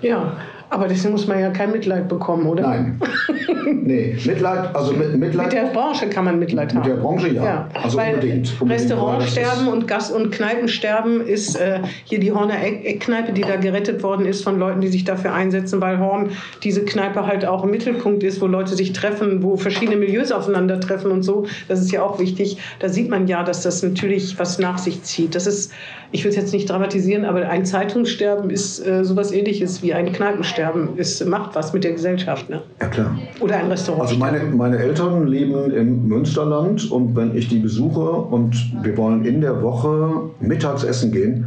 Ja, 0.00 0.36
aber 0.74 0.88
deswegen 0.88 1.12
muss 1.12 1.26
man 1.26 1.38
ja 1.40 1.50
kein 1.50 1.70
Mitleid 1.70 2.08
bekommen, 2.08 2.46
oder? 2.46 2.62
Nein. 2.62 3.00
nee, 3.82 4.16
Mitleid, 4.24 4.74
also 4.74 4.92
mit, 4.92 5.16
Mitleid. 5.16 5.46
Mit 5.46 5.52
der 5.54 5.66
Branche 5.68 6.08
kann 6.08 6.24
man 6.24 6.38
Mitleid 6.38 6.74
Mit 6.74 6.82
haben. 6.82 6.90
der 6.90 6.96
Branche 6.96 7.28
ja. 7.28 7.68
Also 7.80 7.96
weil 7.96 8.14
unbedingt, 8.14 8.52
unbedingt, 8.60 8.90
Restaurantsterben 8.90 9.68
und 9.68 9.86
Gas- 9.86 10.10
und 10.10 10.32
Kneipensterben 10.32 11.26
ist 11.26 11.54
äh, 11.56 11.78
hier 12.04 12.18
die 12.18 12.32
Horner 12.32 12.60
Eck- 12.62 12.84
Eckkneipe, 12.84 13.32
die 13.32 13.42
da 13.42 13.56
gerettet 13.56 14.02
worden 14.02 14.26
ist 14.26 14.42
von 14.42 14.58
Leuten, 14.58 14.80
die 14.80 14.88
sich 14.88 15.04
dafür 15.04 15.32
einsetzen, 15.32 15.80
weil 15.80 15.98
Horn 16.00 16.30
diese 16.64 16.84
Kneipe 16.84 17.26
halt 17.26 17.46
auch 17.46 17.62
im 17.62 17.70
Mittelpunkt 17.70 18.22
ist, 18.24 18.40
wo 18.40 18.46
Leute 18.46 18.74
sich 18.74 18.92
treffen, 18.92 19.42
wo 19.42 19.56
verschiedene 19.56 19.96
Milieus 19.96 20.32
aufeinandertreffen 20.32 21.10
und 21.12 21.22
so. 21.22 21.46
Das 21.68 21.80
ist 21.80 21.92
ja 21.92 22.02
auch 22.02 22.18
wichtig. 22.18 22.58
Da 22.80 22.88
sieht 22.88 23.08
man 23.10 23.28
ja, 23.28 23.44
dass 23.44 23.62
das 23.62 23.82
natürlich 23.82 24.38
was 24.38 24.58
nach 24.58 24.78
sich 24.78 25.02
zieht. 25.04 25.34
Das 25.36 25.46
ist, 25.46 25.72
ich 26.10 26.24
will 26.24 26.30
es 26.30 26.36
jetzt 26.36 26.52
nicht 26.52 26.68
dramatisieren, 26.68 27.24
aber 27.24 27.48
ein 27.48 27.64
Zeitungssterben 27.64 28.50
ist 28.50 28.84
äh, 28.84 29.04
sowas 29.04 29.30
ähnliches 29.30 29.82
wie 29.82 29.94
ein 29.94 30.12
Kneipensterben. 30.12 30.63
Es 30.96 31.24
macht 31.24 31.54
was 31.54 31.72
mit 31.72 31.84
der 31.84 31.92
Gesellschaft. 31.92 32.48
Ne? 32.48 32.62
Ja, 32.80 32.88
klar. 32.88 33.16
Oder 33.40 33.56
ein 33.56 33.68
Restaurant. 33.68 34.02
Also 34.02 34.16
meine, 34.16 34.40
meine 34.44 34.78
Eltern 34.78 35.26
leben 35.26 35.70
im 35.70 36.08
Münsterland 36.08 36.90
und 36.90 37.16
wenn 37.16 37.36
ich 37.36 37.48
die 37.48 37.58
besuche 37.58 38.00
und 38.00 38.54
wir 38.82 38.96
wollen 38.96 39.24
in 39.24 39.40
der 39.40 39.62
Woche 39.62 40.30
mittags 40.40 40.84
essen 40.84 41.12
gehen, 41.12 41.46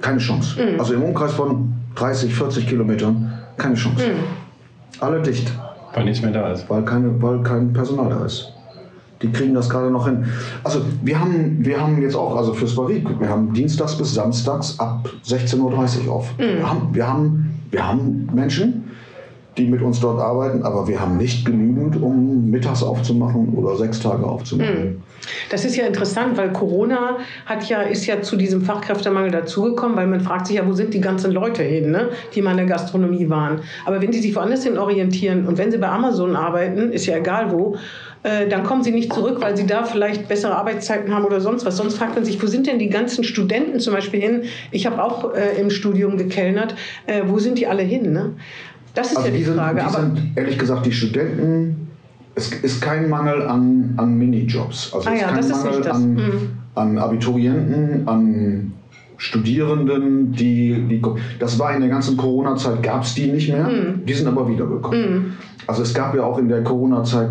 keine 0.00 0.18
Chance. 0.18 0.56
Mhm. 0.60 0.80
Also 0.80 0.94
im 0.94 1.02
Umkreis 1.02 1.32
von 1.32 1.72
30, 1.96 2.34
40 2.34 2.66
Kilometern, 2.66 3.32
keine 3.56 3.74
Chance. 3.74 4.06
Mhm. 4.06 5.00
Alle 5.00 5.20
dicht, 5.20 5.52
weil 5.94 6.04
nichts 6.04 6.22
mehr 6.22 6.32
da 6.32 6.52
ist. 6.52 6.68
weil, 6.70 6.82
keine, 6.84 7.20
weil 7.22 7.42
kein 7.42 7.72
Personal 7.72 8.10
da 8.10 8.24
ist. 8.24 8.52
Die 9.22 9.30
kriegen 9.30 9.54
das 9.54 9.70
gerade 9.70 9.90
noch 9.90 10.06
hin. 10.06 10.26
Also 10.62 10.80
wir 11.02 11.18
haben, 11.18 11.64
wir 11.64 11.80
haben 11.80 12.00
jetzt 12.02 12.14
auch, 12.14 12.36
also 12.36 12.52
fürs 12.52 12.74
Barrique, 12.74 13.18
wir 13.18 13.28
haben 13.28 13.52
dienstags 13.54 13.96
bis 13.96 14.14
samstags 14.14 14.78
ab 14.78 15.08
16.30 15.24 16.06
Uhr 16.06 16.12
auf. 16.12 16.36
Mhm. 16.36 16.42
Wir, 16.42 16.70
haben, 16.70 16.88
wir, 16.92 17.08
haben, 17.08 17.45
wir 17.70 17.86
haben 17.86 18.28
Menschen, 18.32 18.90
die 19.56 19.66
mit 19.66 19.80
uns 19.80 20.00
dort 20.00 20.20
arbeiten, 20.20 20.62
aber 20.62 20.86
wir 20.86 21.00
haben 21.00 21.16
nicht 21.16 21.46
genügend, 21.46 22.00
um 22.00 22.50
mittags 22.50 22.82
aufzumachen 22.82 23.54
oder 23.54 23.76
sechs 23.76 24.00
Tage 24.00 24.24
aufzumachen. 24.24 25.02
Das 25.50 25.64
ist 25.64 25.76
ja 25.76 25.86
interessant, 25.86 26.36
weil 26.36 26.52
Corona 26.52 27.16
hat 27.46 27.68
ja, 27.68 27.82
ist 27.82 28.06
ja 28.06 28.20
zu 28.20 28.36
diesem 28.36 28.62
Fachkräftemangel 28.62 29.30
dazugekommen, 29.30 29.96
weil 29.96 30.06
man 30.06 30.20
fragt 30.20 30.46
sich 30.46 30.56
ja, 30.56 30.66
wo 30.66 30.72
sind 30.72 30.92
die 30.92 31.00
ganzen 31.00 31.32
Leute 31.32 31.62
hin, 31.62 31.90
ne, 31.90 32.10
die 32.34 32.42
mal 32.42 32.52
in 32.52 32.58
der 32.58 32.66
Gastronomie 32.66 33.28
waren. 33.28 33.60
Aber 33.86 34.00
wenn 34.02 34.12
sie 34.12 34.20
sich 34.20 34.36
woanders 34.36 34.64
hin 34.64 34.76
orientieren 34.76 35.46
und 35.46 35.56
wenn 35.58 35.70
sie 35.70 35.78
bei 35.78 35.88
Amazon 35.88 36.36
arbeiten, 36.36 36.92
ist 36.92 37.06
ja 37.06 37.16
egal 37.16 37.50
wo, 37.50 37.76
äh, 38.22 38.48
dann 38.48 38.64
kommen 38.64 38.82
sie 38.82 38.90
nicht 38.92 39.12
zurück, 39.12 39.38
weil 39.40 39.56
sie 39.56 39.66
da 39.66 39.84
vielleicht 39.84 40.28
bessere 40.28 40.56
Arbeitszeiten 40.56 41.14
haben 41.14 41.24
oder 41.24 41.40
sonst 41.40 41.64
was. 41.64 41.76
Sonst 41.76 41.96
fragt 41.98 42.14
man 42.14 42.24
sich, 42.24 42.42
wo 42.42 42.46
sind 42.46 42.66
denn 42.66 42.78
die 42.78 42.88
ganzen 42.88 43.22
Studenten 43.24 43.78
zum 43.80 43.94
Beispiel 43.94 44.20
hin? 44.20 44.42
Ich 44.70 44.86
habe 44.86 45.02
auch 45.02 45.34
äh, 45.34 45.60
im 45.60 45.70
Studium 45.70 46.16
gekellnert. 46.16 46.74
Äh, 47.06 47.22
wo 47.26 47.38
sind 47.38 47.58
die 47.58 47.66
alle 47.66 47.82
hin? 47.82 48.12
Ne? 48.12 48.32
Das 48.94 49.10
ist 49.12 49.16
Also 49.18 49.28
ja 49.28 49.32
die, 49.32 49.38
die 49.40 49.44
sind, 49.44 49.56
Frage. 49.56 49.76
die 49.80 49.86
Aber 49.86 50.00
sind, 50.00 50.32
ehrlich 50.36 50.58
gesagt, 50.58 50.86
die 50.86 50.92
Studenten, 50.92 51.88
es 52.34 52.52
ist 52.52 52.82
kein 52.82 53.08
Mangel 53.08 53.42
an, 53.42 53.94
an 53.96 54.16
Minijobs. 54.18 54.92
Also 54.92 55.08
Ah 55.08 55.12
es 55.14 55.20
ja, 55.20 55.26
ist 55.28 55.32
kein 55.32 55.36
das 55.36 55.46
ist 55.46 55.56
Mangel 55.64 55.78
nicht 55.78 55.88
das. 55.88 55.96
an, 55.96 56.14
Mhm. 56.14 56.50
an 56.74 56.98
Abiturienten, 56.98 58.08
an 58.08 58.72
Studierenden, 59.18 60.32
die, 60.32 60.74
die 60.88 61.02
das 61.38 61.58
war 61.58 61.74
in 61.74 61.80
der 61.80 61.88
ganzen 61.88 62.16
Corona-Zeit, 62.16 62.82
gab 62.82 63.02
es 63.02 63.14
die 63.14 63.26
nicht 63.28 63.48
mehr, 63.50 63.64
Mhm. 63.66 64.04
die 64.06 64.12
sind 64.12 64.26
aber 64.28 64.48
wiedergekommen. 64.48 65.34
Also 65.66 65.82
es 65.82 65.92
gab 65.94 66.14
ja 66.14 66.22
auch 66.24 66.38
in 66.38 66.48
der 66.48 66.62
Corona-Zeit 66.62 67.30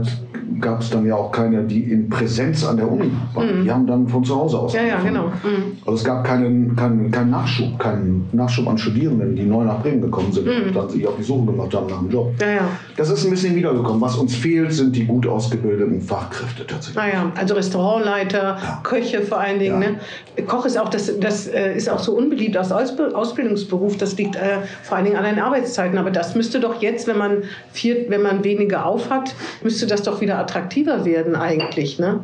gab 0.62 0.80
es 0.80 0.90
dann 0.90 1.06
ja 1.06 1.16
auch 1.16 1.32
keine, 1.34 1.64
die 1.64 1.84
in 1.92 2.08
Präsenz 2.10 2.66
an 2.66 2.78
der 2.78 2.90
Uni 2.90 3.12
waren. 3.34 3.64
Die 3.66 3.70
haben 3.72 3.86
dann 3.86 4.08
von 4.08 4.24
zu 4.24 4.36
Hause 4.38 4.58
aus. 4.60 4.74
Mhm. 4.74 4.80
Ja, 4.80 4.86
ja, 4.86 5.00
genau. 5.02 5.26
Mhm. 5.26 5.78
Also 5.86 5.94
es 5.98 6.04
gab 6.04 6.24
keinen, 6.24 6.74
keinen, 6.78 7.12
keinen 7.12 7.30
Nachschub, 7.32 7.78
keinen 7.78 8.30
Nachschub 8.32 8.66
an 8.68 8.78
Studierenden, 8.78 9.36
die 9.36 9.44
neu 9.44 9.66
nach 9.66 9.82
Bremen 9.82 10.02
gekommen 10.02 10.32
sind 10.32 10.48
und 10.48 10.74
dann 10.74 10.88
sich 10.90 11.06
auf 11.06 11.16
die 11.18 11.24
Suche 11.24 11.48
gemacht 11.48 11.74
haben 11.74 11.88
nach 11.88 12.00
einem 12.00 12.10
Job. 12.10 12.28
Mhm. 12.34 12.38
Ja, 12.40 12.48
ja. 12.48 12.68
Das 12.96 13.10
ist 13.10 13.26
ein 13.26 13.32
bisschen 13.32 13.54
wiedergekommen. 13.56 14.00
Was 14.00 14.16
uns 14.16 14.34
fehlt, 14.34 14.72
sind 14.72 14.96
die 14.96 15.06
gut 15.06 15.28
ausgebildeten 15.28 16.00
Fachkräfte 16.00 16.66
tatsächlich. 16.66 16.96
Naja, 16.96 17.32
also 17.36 17.56
Restaurantleiter, 17.56 18.58
Köche 18.84 19.22
vor 19.24 19.40
allen 19.40 19.60
Dingen. 19.60 19.82
Ja. 19.82 19.90
Ne? 19.90 20.46
Koch 20.48 20.66
ist 20.66 20.78
auch, 20.80 20.90
das, 20.90 21.12
das 21.20 21.48
äh, 21.48 21.76
ist 21.76 21.90
auch 21.90 22.00
so 22.00 22.14
unbeliebt 22.14 22.56
als 22.56 22.72
Ausb- 22.72 23.12
Ausbildungsberuf. 23.14 23.98
Das 23.98 24.16
liegt 24.18 24.36
äh, 24.38 24.60
vor 24.84 24.96
allen 24.98 25.06
Dingen 25.06 25.18
an 25.18 25.26
den 25.26 25.40
Arbeitszeiten. 25.40 25.98
Aber 25.98 26.12
das 26.12 26.34
müsste 26.36 26.62
doch 26.62 26.82
jetzt, 26.82 27.08
wenn 27.08 27.18
man, 27.18 27.44
vier, 27.74 28.06
wenn 28.10 28.22
man 28.22 28.25
weniger 28.44 28.86
auf 28.86 29.10
hat, 29.10 29.36
müsste 29.64 29.88
das 29.88 30.04
doch 30.04 30.22
wieder 30.22 30.38
attraktiver 30.40 31.06
werden 31.06 31.36
eigentlich. 31.36 32.00
Ne? 32.00 32.22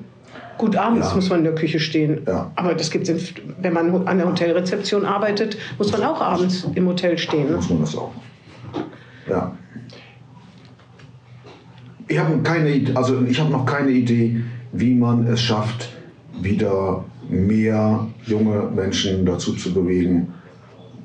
Gut, 0.57 0.75
abends 0.75 1.09
Ja. 1.09 1.15
muss 1.15 1.29
man 1.29 1.39
in 1.39 1.45
der 1.45 1.55
Küche 1.55 1.79
stehen. 1.79 2.21
Ja. 2.27 2.51
Aber 2.55 2.73
das 2.75 2.91
gibt's 2.91 3.09
in, 3.09 3.19
wenn 3.61 3.73
man 3.73 4.07
an 4.07 4.17
der 4.17 4.27
Hotelrezeption 4.27 5.05
arbeitet, 5.05 5.57
muss 5.77 5.91
man 5.91 6.03
auch 6.03 6.21
abends 6.21 6.67
im 6.75 6.87
Hotel 6.87 7.17
stehen. 7.17 7.49
Ne? 7.49 7.55
muss 7.55 7.69
man 7.69 7.81
das 7.81 7.97
auch. 7.97 8.11
Ja. 9.29 9.51
Ich 12.07 12.19
habe 12.19 12.37
keine, 12.43 12.83
also 12.95 13.21
ich 13.21 13.39
habe 13.39 13.49
noch 13.51 13.65
keine 13.65 13.91
Idee, 13.91 14.41
wie 14.73 14.93
man 14.93 15.25
es 15.27 15.41
schafft, 15.41 15.89
wieder 16.41 17.05
mehr 17.29 18.07
junge 18.25 18.69
Menschen 18.75 19.25
dazu 19.25 19.53
zu 19.53 19.73
bewegen, 19.73 20.33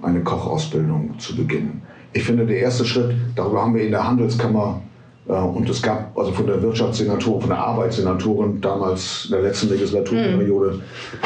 eine 0.03 0.21
Kochausbildung 0.23 1.15
zu 1.19 1.37
beginnen. 1.37 1.83
Ich 2.13 2.25
finde, 2.25 2.47
der 2.47 2.59
erste 2.59 2.85
Schritt, 2.85 3.15
darüber 3.37 3.63
haben 3.63 3.75
wir 3.75 3.83
in 3.83 3.91
der 3.91 4.07
Handelskammer 4.07 4.83
und 5.27 5.69
es 5.69 5.83
gab 5.83 6.17
also 6.17 6.33
von 6.33 6.47
der 6.47 6.63
Wirtschaftssenatorin, 6.63 7.41
von 7.41 7.51
der 7.51 7.59
Arbeitssenatorin 7.59 8.61
damals 8.61 9.25
in 9.25 9.33
der 9.33 9.43
letzten 9.43 9.71
Legislaturperiode 9.71 10.81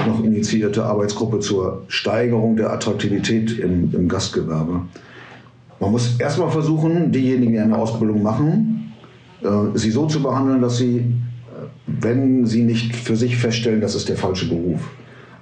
noch 0.07 0.25
initiierte 0.25 0.85
Arbeitsgruppe 0.85 1.41
zur 1.41 1.83
Steigerung 1.89 2.57
der 2.57 2.73
Attraktivität 2.73 3.59
im, 3.59 3.93
im 3.95 4.09
Gastgewerbe. 4.09 4.83
Man 5.81 5.91
muss 5.91 6.19
erstmal 6.19 6.51
versuchen, 6.51 7.13
diejenigen, 7.13 7.53
die 7.53 7.59
eine 7.59 7.77
Ausbildung 7.77 8.23
machen, 8.23 8.93
äh, 9.43 9.49
sie 9.75 9.91
so 9.91 10.07
zu 10.07 10.23
behandeln, 10.23 10.63
dass 10.63 10.79
sie, 10.79 10.99
äh, 10.99 11.03
wenn 11.87 12.47
sie 12.47 12.63
nicht 12.63 12.97
für 12.97 13.17
sich 13.17 13.37
feststellen, 13.37 13.83
das 13.83 13.95
ist 13.95 14.09
der 14.09 14.17
falsche 14.17 14.49
Beruf, 14.49 14.81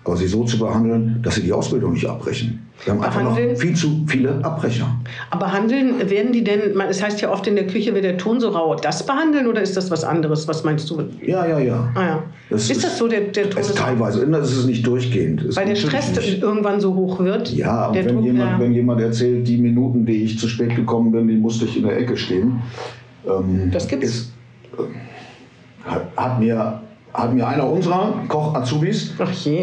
aber 0.09 0.17
sie 0.17 0.27
so 0.27 0.43
zu 0.45 0.59
behandeln, 0.59 1.21
dass 1.23 1.35
sie 1.35 1.43
die 1.43 1.53
Ausbildung 1.53 1.93
nicht 1.93 2.07
abbrechen. 2.07 2.61
Wir 2.85 2.95
haben 2.95 3.03
einfach 3.03 3.23
noch 3.23 3.35
Behandeln? 3.35 3.57
viel 3.57 3.75
zu 3.77 4.05
viele 4.07 4.43
Abbrecher. 4.45 4.87
Aber 5.31 5.53
handeln, 5.53 6.09
werden 6.09 6.33
die 6.33 6.43
denn, 6.45 6.75
man- 6.75 6.89
es 6.89 7.03
heißt 7.03 7.21
ja 7.21 7.31
oft 7.31 7.47
in 7.47 7.57
der 7.57 7.67
Küche 7.67 7.93
wird 7.93 8.05
der 8.05 8.17
Ton 8.17 8.41
so 8.41 8.49
rau, 8.49 8.75
das 8.77 9.05
behandeln 9.05 9.47
oder 9.49 9.61
ist 9.61 9.77
das 9.77 9.91
was 9.91 10.05
anderes? 10.05 10.49
Was 10.49 10.65
meinst 10.65 10.89
du? 10.89 11.03
Ja, 11.27 11.45
ja, 11.47 11.59
ja. 11.59 11.93
Ah 11.95 12.03
ja. 12.03 12.23
Das 12.49 12.63
ist, 12.63 12.71
ist- 12.71 12.85
das 12.85 12.97
so, 12.99 13.07
der, 13.09 13.21
der 13.23 13.51
Ton 13.51 13.61
Es 13.61 13.69
ist 13.69 13.77
teilweise, 13.79 14.27
das 14.27 14.53
ist 14.53 14.65
nicht 14.67 14.87
durchgehend. 14.87 15.43
Es 15.45 15.57
Weil 15.57 15.67
der 15.67 15.75
Stress 15.77 16.15
nicht. 16.17 16.41
irgendwann 16.43 16.81
so 16.81 16.95
hoch 16.95 17.19
wird. 17.19 17.53
Ja, 17.53 17.89
und 17.89 17.95
der 17.97 18.07
wenn 18.07 18.15
Druck, 18.15 18.25
jemand, 18.25 18.51
ja. 18.53 18.61
wenn 18.61 18.73
jemand 18.73 19.01
erzählt, 19.03 19.47
die 19.47 19.59
Minuten, 19.59 20.07
die 20.07 20.23
ich 20.25 20.39
zu 20.39 20.49
spät 20.49 20.75
gekommen 20.75 21.13
bin, 21.13 21.29
die 21.29 21.37
musste 21.37 21.67
ich 21.67 21.77
in 21.77 21.83
der 21.83 21.99
Ecke 21.99 22.17
stehen. 22.17 22.63
Ähm, 23.29 23.71
Das 23.73 23.87
gibt's. 23.89 24.07
Ist, 24.09 24.33
äh, 24.79 24.83
hat, 25.91 26.07
hat, 26.17 26.41
mir, 26.41 26.81
hat 27.15 27.33
mir 27.35 27.47
einer 27.47 27.69
unserer 27.69 28.13
Koch-Azubis 28.29 29.15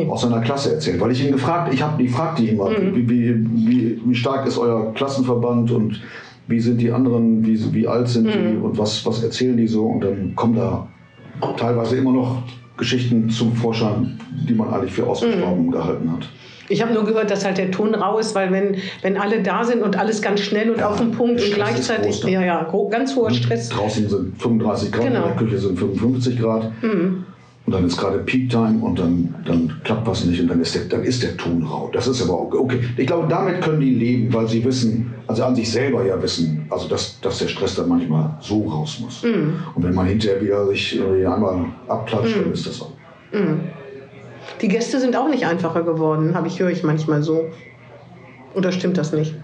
aus 0.09 0.21
seiner 0.21 0.41
Klasse 0.41 0.73
erzählt, 0.73 0.99
weil 0.99 1.11
ich 1.11 1.23
ihn 1.25 1.31
gefragt, 1.31 1.73
ich 1.73 1.81
habe, 1.81 2.01
die 2.01 2.07
fragte 2.09 2.43
ihn 2.43 2.57
mal, 2.57 2.71
Mhm. 2.71 2.95
wie, 2.95 3.09
wie, 3.09 3.35
wie, 3.67 4.01
wie 4.05 4.15
stark 4.15 4.45
ist 4.47 4.57
euer 4.57 4.93
Klassenverband 4.93 5.71
und 5.71 6.01
wie 6.47 6.59
sind 6.59 6.79
die 6.81 6.91
anderen, 6.91 7.45
wie, 7.45 7.73
wie 7.73 7.87
alt 7.87 8.07
sind 8.07 8.25
Mhm. 8.25 8.31
die 8.51 8.57
und 8.57 8.77
was, 8.77 9.05
was 9.05 9.23
erzählen 9.23 9.55
die 9.57 9.67
so 9.67 9.85
und 9.85 10.01
dann 10.03 10.33
kommen 10.35 10.55
da 10.55 10.87
teilweise 11.57 11.97
immer 11.97 12.11
noch 12.11 12.43
Geschichten 12.77 13.29
zum 13.29 13.53
Vorschein, 13.53 14.19
die 14.47 14.53
man 14.53 14.73
eigentlich 14.73 14.91
für 14.93 15.03
Mhm. 15.03 15.07
ausgestorben 15.09 15.71
gehalten 15.71 16.11
hat. 16.11 16.27
Ich 16.67 16.81
habe 16.81 16.95
nur 16.95 17.05
gehört, 17.05 17.29
dass 17.29 17.45
halt 17.45 17.59
der 17.59 17.69
Ton 17.69 17.93
rau 17.93 18.17
ist, 18.17 18.33
weil 18.33 18.51
wenn, 18.51 18.75
wenn 19.03 19.17
alle 19.17 19.43
da 19.43 19.63
sind 19.63 19.83
und 19.83 19.99
alles 19.99 20.19
ganz 20.19 20.39
schnell 20.39 20.71
und 20.71 20.79
Ja, 20.79 20.89
auf 20.89 20.97
den 20.99 21.11
Punkt 21.11 21.39
und 21.39 21.53
gleichzeitig, 21.53 22.07
groß 22.13 22.19
dann. 22.21 22.31
ja, 22.31 22.41
ja, 22.43 22.67
ganz 22.89 23.15
hoher 23.15 23.29
Stress. 23.29 23.69
Draußen 23.69 24.09
sind 24.09 24.41
35 24.41 24.91
Grad, 24.91 25.05
Genau. 25.05 25.19
Mhm. 25.19 25.25
in 25.25 25.29
der 25.29 25.37
Küche 25.45 25.57
sind 25.59 25.77
55 25.77 26.39
Grad. 26.39 26.71
Und 27.65 27.73
dann 27.73 27.85
ist 27.85 27.97
gerade 27.97 28.19
Peak 28.19 28.49
Time 28.49 28.79
und 28.81 28.99
dann, 28.99 29.33
dann 29.45 29.81
klappt 29.83 30.05
was 30.05 30.23
nicht 30.25 30.39
und 30.39 30.47
dann 30.49 30.61
ist, 30.61 30.75
der, 30.75 30.83
dann 30.83 31.03
ist 31.03 31.23
der 31.23 31.35
Ton 31.35 31.63
rau. 31.63 31.89
Das 31.91 32.07
ist 32.07 32.21
aber 32.21 32.33
auch 32.33 32.53
okay. 32.53 32.79
Ich 32.95 33.07
glaube, 33.07 33.27
damit 33.27 33.61
können 33.61 33.79
die 33.79 33.95
leben, 33.95 34.31
weil 34.31 34.47
sie 34.47 34.63
wissen, 34.63 35.13
also 35.25 35.43
an 35.43 35.55
sich 35.55 35.71
selber 35.71 36.05
ja 36.05 36.21
wissen, 36.21 36.67
also 36.69 36.87
dass, 36.87 37.19
dass 37.21 37.39
der 37.39 37.47
Stress 37.47 37.75
dann 37.75 37.89
manchmal 37.89 38.37
so 38.39 38.67
raus 38.67 38.99
muss. 39.01 39.23
Mhm. 39.23 39.55
Und 39.73 39.83
wenn 39.83 39.95
man 39.95 40.05
hinterher 40.05 40.39
wieder 40.41 40.67
sich 40.67 40.99
äh, 40.99 41.25
einmal 41.25 41.65
abklatscht, 41.87 42.35
dann 42.35 42.53
ist 42.53 42.67
das 42.67 42.77
so. 42.77 42.91
Die 44.61 44.67
Gäste 44.67 44.99
sind 44.99 45.15
auch 45.15 45.27
nicht 45.27 45.45
einfacher 45.45 45.83
geworden, 45.83 46.35
habe 46.35 46.47
ich 46.47 46.59
höre 46.59 46.69
ich 46.69 46.83
manchmal 46.83 47.23
so. 47.23 47.49
Oder 48.53 48.71
stimmt 48.71 48.97
das 48.97 49.11
nicht? 49.11 49.35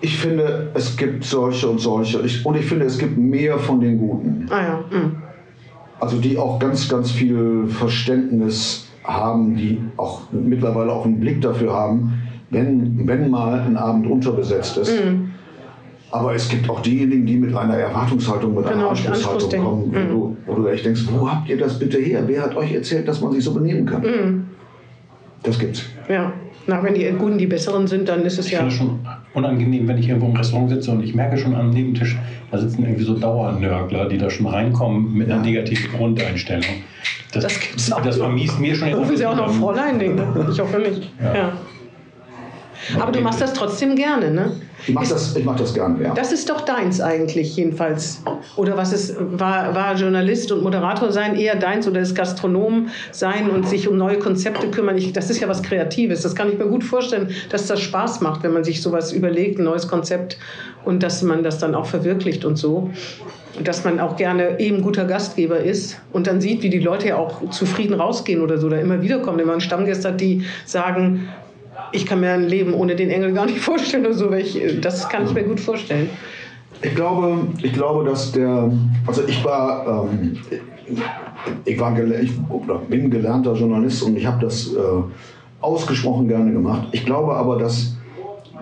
Ich 0.00 0.16
finde, 0.16 0.70
es 0.74 0.96
gibt 0.96 1.24
solche 1.24 1.68
und 1.68 1.78
solche. 1.78 2.20
Ich, 2.22 2.44
und 2.46 2.56
ich 2.56 2.64
finde, 2.64 2.86
es 2.86 2.98
gibt 2.98 3.18
mehr 3.18 3.58
von 3.58 3.80
den 3.80 3.98
Guten. 3.98 4.46
Ah 4.50 4.62
ja. 4.62 4.84
Also 6.02 6.16
die 6.16 6.36
auch 6.36 6.58
ganz, 6.58 6.88
ganz 6.88 7.12
viel 7.12 7.68
Verständnis 7.68 8.88
haben, 9.04 9.54
die 9.54 9.80
auch 9.96 10.22
mittlerweile 10.32 10.90
auch 10.90 11.04
einen 11.04 11.20
Blick 11.20 11.40
dafür 11.40 11.72
haben, 11.74 12.14
wenn, 12.50 13.06
wenn 13.06 13.30
mal 13.30 13.60
ein 13.60 13.76
Abend 13.76 14.08
unterbesetzt 14.08 14.78
ist. 14.78 14.90
Mhm. 14.92 15.30
Aber 16.10 16.34
es 16.34 16.48
gibt 16.48 16.68
auch 16.68 16.80
diejenigen, 16.80 17.24
die 17.24 17.36
mit 17.36 17.54
einer 17.54 17.76
Erwartungshaltung, 17.76 18.52
mit 18.52 18.64
Genau, 18.64 18.78
einer 18.78 18.88
Anspruchshaltung 18.90 19.62
kommen, 19.62 19.92
wo, 19.92 20.12
du, 20.12 20.36
wo 20.44 20.54
du 20.56 20.66
echt 20.66 20.84
denkst, 20.84 21.02
wo 21.08 21.30
habt 21.30 21.48
ihr 21.48 21.56
das 21.56 21.78
bitte 21.78 21.98
her? 21.98 22.24
Wer 22.26 22.42
hat 22.42 22.56
euch 22.56 22.74
erzählt, 22.74 23.06
dass 23.06 23.20
man 23.20 23.30
sich 23.30 23.44
so 23.44 23.54
benehmen 23.54 23.86
kann? 23.86 24.02
Mhm. 24.02 24.44
Das 25.44 25.56
gibt's. 25.56 25.84
Ja. 26.08 26.32
Na, 26.66 26.82
wenn 26.82 26.94
die 26.94 27.08
Guten 27.16 27.38
die 27.38 27.46
Besseren 27.46 27.86
sind, 27.86 28.08
dann 28.08 28.22
ist 28.22 28.40
es 28.40 28.46
Ich 28.46 28.52
ja. 28.52 28.58
finde 28.58 28.74
schon 28.74 28.98
unangenehm, 29.34 29.88
wenn 29.88 29.98
ich 29.98 30.08
irgendwo 30.08 30.26
im 30.28 30.36
Restaurant 30.36 30.70
sitze 30.70 30.90
und 30.90 31.02
ich 31.02 31.14
merke 31.14 31.36
schon 31.38 31.54
am 31.54 31.70
Nebentisch, 31.70 32.18
da 32.50 32.58
sitzen 32.58 32.82
irgendwie 32.84 33.04
so 33.04 33.14
Dauernörgler, 33.18 34.08
die 34.08 34.18
da 34.18 34.28
schon 34.30 34.46
reinkommen 34.46 35.14
mit 35.14 35.28
einer 35.30 35.36
Ja. 35.36 35.42
negativen 35.42 35.90
Grundeinstellung. 35.96 36.64
Das, 37.32 37.44
Das 37.44 37.60
gibt's 37.60 37.92
auch. 37.92 38.02
das 38.02 38.18
vermiest 38.18 38.60
mir 38.60 38.74
schon 38.74 38.92
Rufen 38.92 39.16
Sie 39.16 39.24
auch 39.24 39.34
noch 39.34 39.44
Appetit. 39.44 39.60
Fräulein, 39.62 39.98
denke 39.98 40.22
ich 40.52 40.60
hoffe 40.60 40.78
nicht. 40.78 41.10
Ja. 41.22 41.34
Ja. 41.34 41.52
Aber 43.00 43.12
du 43.12 43.20
machst 43.20 43.40
das 43.40 43.52
trotzdem 43.52 43.96
gerne, 43.96 44.30
ne? 44.30 44.52
Ich 44.86 44.94
mache 44.94 45.10
das, 45.10 45.36
ich 45.36 45.44
mach 45.44 45.56
das 45.56 45.74
gerne, 45.74 46.02
ja. 46.02 46.12
Das 46.12 46.32
ist 46.32 46.50
doch 46.50 46.62
deins 46.62 47.00
eigentlich, 47.00 47.56
jedenfalls. 47.56 48.22
Oder 48.56 48.76
was 48.76 48.92
ist, 48.92 49.14
war, 49.18 49.74
war 49.74 49.94
Journalist 49.94 50.50
und 50.50 50.62
Moderator 50.62 51.12
sein 51.12 51.36
eher 51.36 51.54
deins 51.54 51.86
oder 51.86 52.00
ist 52.00 52.16
Gastronom 52.16 52.88
sein 53.12 53.48
und 53.50 53.68
sich 53.68 53.86
um 53.86 53.96
neue 53.96 54.18
Konzepte 54.18 54.68
kümmern? 54.68 54.96
Ich, 54.96 55.12
das 55.12 55.30
ist 55.30 55.40
ja 55.40 55.48
was 55.48 55.62
Kreatives. 55.62 56.22
Das 56.22 56.34
kann 56.34 56.50
ich 56.50 56.58
mir 56.58 56.66
gut 56.66 56.82
vorstellen, 56.82 57.28
dass 57.50 57.66
das 57.68 57.80
Spaß 57.80 58.22
macht, 58.22 58.42
wenn 58.42 58.52
man 58.52 58.64
sich 58.64 58.82
sowas 58.82 59.12
überlegt, 59.12 59.60
ein 59.60 59.64
neues 59.64 59.86
Konzept 59.86 60.36
und 60.84 61.02
dass 61.02 61.22
man 61.22 61.44
das 61.44 61.58
dann 61.58 61.76
auch 61.76 61.86
verwirklicht 61.86 62.44
und 62.44 62.56
so. 62.56 62.90
Dass 63.62 63.84
man 63.84 64.00
auch 64.00 64.16
gerne 64.16 64.58
eben 64.58 64.82
guter 64.82 65.04
Gastgeber 65.04 65.58
ist 65.58 66.00
und 66.12 66.26
dann 66.26 66.40
sieht, 66.40 66.62
wie 66.62 66.70
die 66.70 66.80
Leute 66.80 67.08
ja 67.08 67.16
auch 67.16 67.50
zufrieden 67.50 67.94
rausgehen 67.94 68.40
oder 68.40 68.58
so, 68.58 68.66
oder 68.66 68.80
immer 68.80 69.02
wiederkommen. 69.02 69.38
Wenn 69.38 69.46
man 69.46 69.60
Stammgäste 69.60 70.08
hat, 70.08 70.20
die 70.20 70.44
sagen, 70.64 71.28
ich 71.92 72.06
kann 72.06 72.20
mir 72.20 72.32
ein 72.32 72.44
Leben 72.44 72.74
ohne 72.74 72.96
den 72.96 73.10
Engel 73.10 73.32
gar 73.32 73.46
nicht 73.46 73.60
vorstellen 73.70 74.04
oder 74.06 74.14
so. 74.14 74.30
weil 74.30 74.40
ich- 74.40 74.80
Das 74.80 75.08
kann 75.08 75.26
ich 75.26 75.32
mir 75.34 75.44
gut 75.44 75.60
vorstellen. 75.60 76.08
Ich 76.82 76.94
glaube, 76.96 77.46
ich 77.62 77.72
glaube, 77.72 78.04
dass 78.04 78.32
der, 78.32 78.72
also 79.06 79.22
ich 79.28 79.44
war, 79.44 80.06
ähm, 80.10 80.36
ich 81.64 81.78
war, 81.78 81.96
ich 81.98 82.32
bin 82.88 83.08
gelernter 83.10 83.54
Journalist 83.54 84.02
und 84.02 84.16
ich 84.16 84.26
habe 84.26 84.44
das 84.44 84.72
äh, 84.74 84.78
ausgesprochen 85.60 86.26
gerne 86.26 86.50
gemacht. 86.52 86.88
Ich 86.92 87.04
glaube 87.04 87.34
aber, 87.34 87.56
dass 87.58 87.96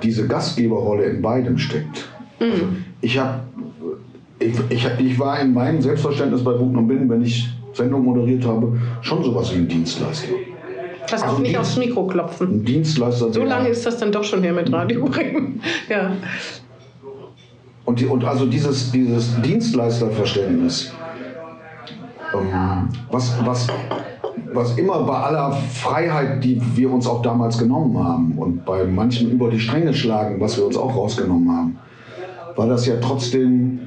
diese 0.02 0.26
Gastgeberrolle 0.26 1.04
in 1.04 1.22
beidem 1.22 1.56
steckt. 1.56 2.08
Also 2.38 2.64
ich 3.00 3.18
habe, 3.18 3.40
ich, 4.38 4.52
ich, 4.70 4.86
ich 4.98 5.18
war 5.18 5.40
in 5.40 5.52
meinem 5.54 5.80
Selbstverständnis 5.80 6.42
bei 6.44 6.52
Guten 6.52 6.76
und 6.76 6.88
Binnen, 6.88 7.08
wenn 7.08 7.22
ich 7.22 7.48
Sendung 7.72 8.04
moderiert 8.04 8.44
habe, 8.46 8.78
schon 9.02 9.22
sowas 9.22 9.52
wie 9.54 9.58
ein 9.58 9.68
Dienstleister. 9.68 10.28
Auf, 11.18 11.22
Also 11.28 11.38
nicht 11.42 11.52
die- 11.52 11.58
aufs 11.58 11.76
Mikro 11.76 12.06
klopfen. 12.06 12.64
Dienstleister. 12.64 13.32
So 13.32 13.44
lange 13.44 13.68
ist 13.68 13.84
das 13.86 13.98
dann 13.98 14.12
doch 14.12 14.24
schon 14.24 14.42
her 14.42 14.52
mit 14.52 14.72
Radio 14.72 15.04
Bremen. 15.04 15.60
Ja. 15.88 16.12
Und, 17.84 17.98
die, 18.00 18.06
und 18.06 18.24
also 18.24 18.46
dieses, 18.46 18.92
dieses 18.92 19.40
Dienstleisterverständnis, 19.42 20.92
ähm, 22.34 22.88
was, 23.10 23.34
was, 23.44 23.66
was 24.52 24.78
immer 24.78 25.00
bei 25.02 25.14
aller 25.16 25.52
Freiheit, 25.52 26.44
die 26.44 26.60
wir 26.76 26.92
uns 26.92 27.06
auch 27.06 27.22
damals 27.22 27.58
genommen 27.58 27.98
haben 28.02 28.38
und 28.38 28.64
bei 28.64 28.84
manchem 28.84 29.30
über 29.30 29.50
die 29.50 29.58
Stränge 29.58 29.92
schlagen, 29.94 30.40
was 30.40 30.56
wir 30.56 30.66
uns 30.66 30.76
auch 30.76 30.94
rausgenommen 30.94 31.50
haben, 31.50 31.78
war 32.54 32.66
das 32.68 32.86
ja 32.86 32.94
trotzdem 33.00 33.80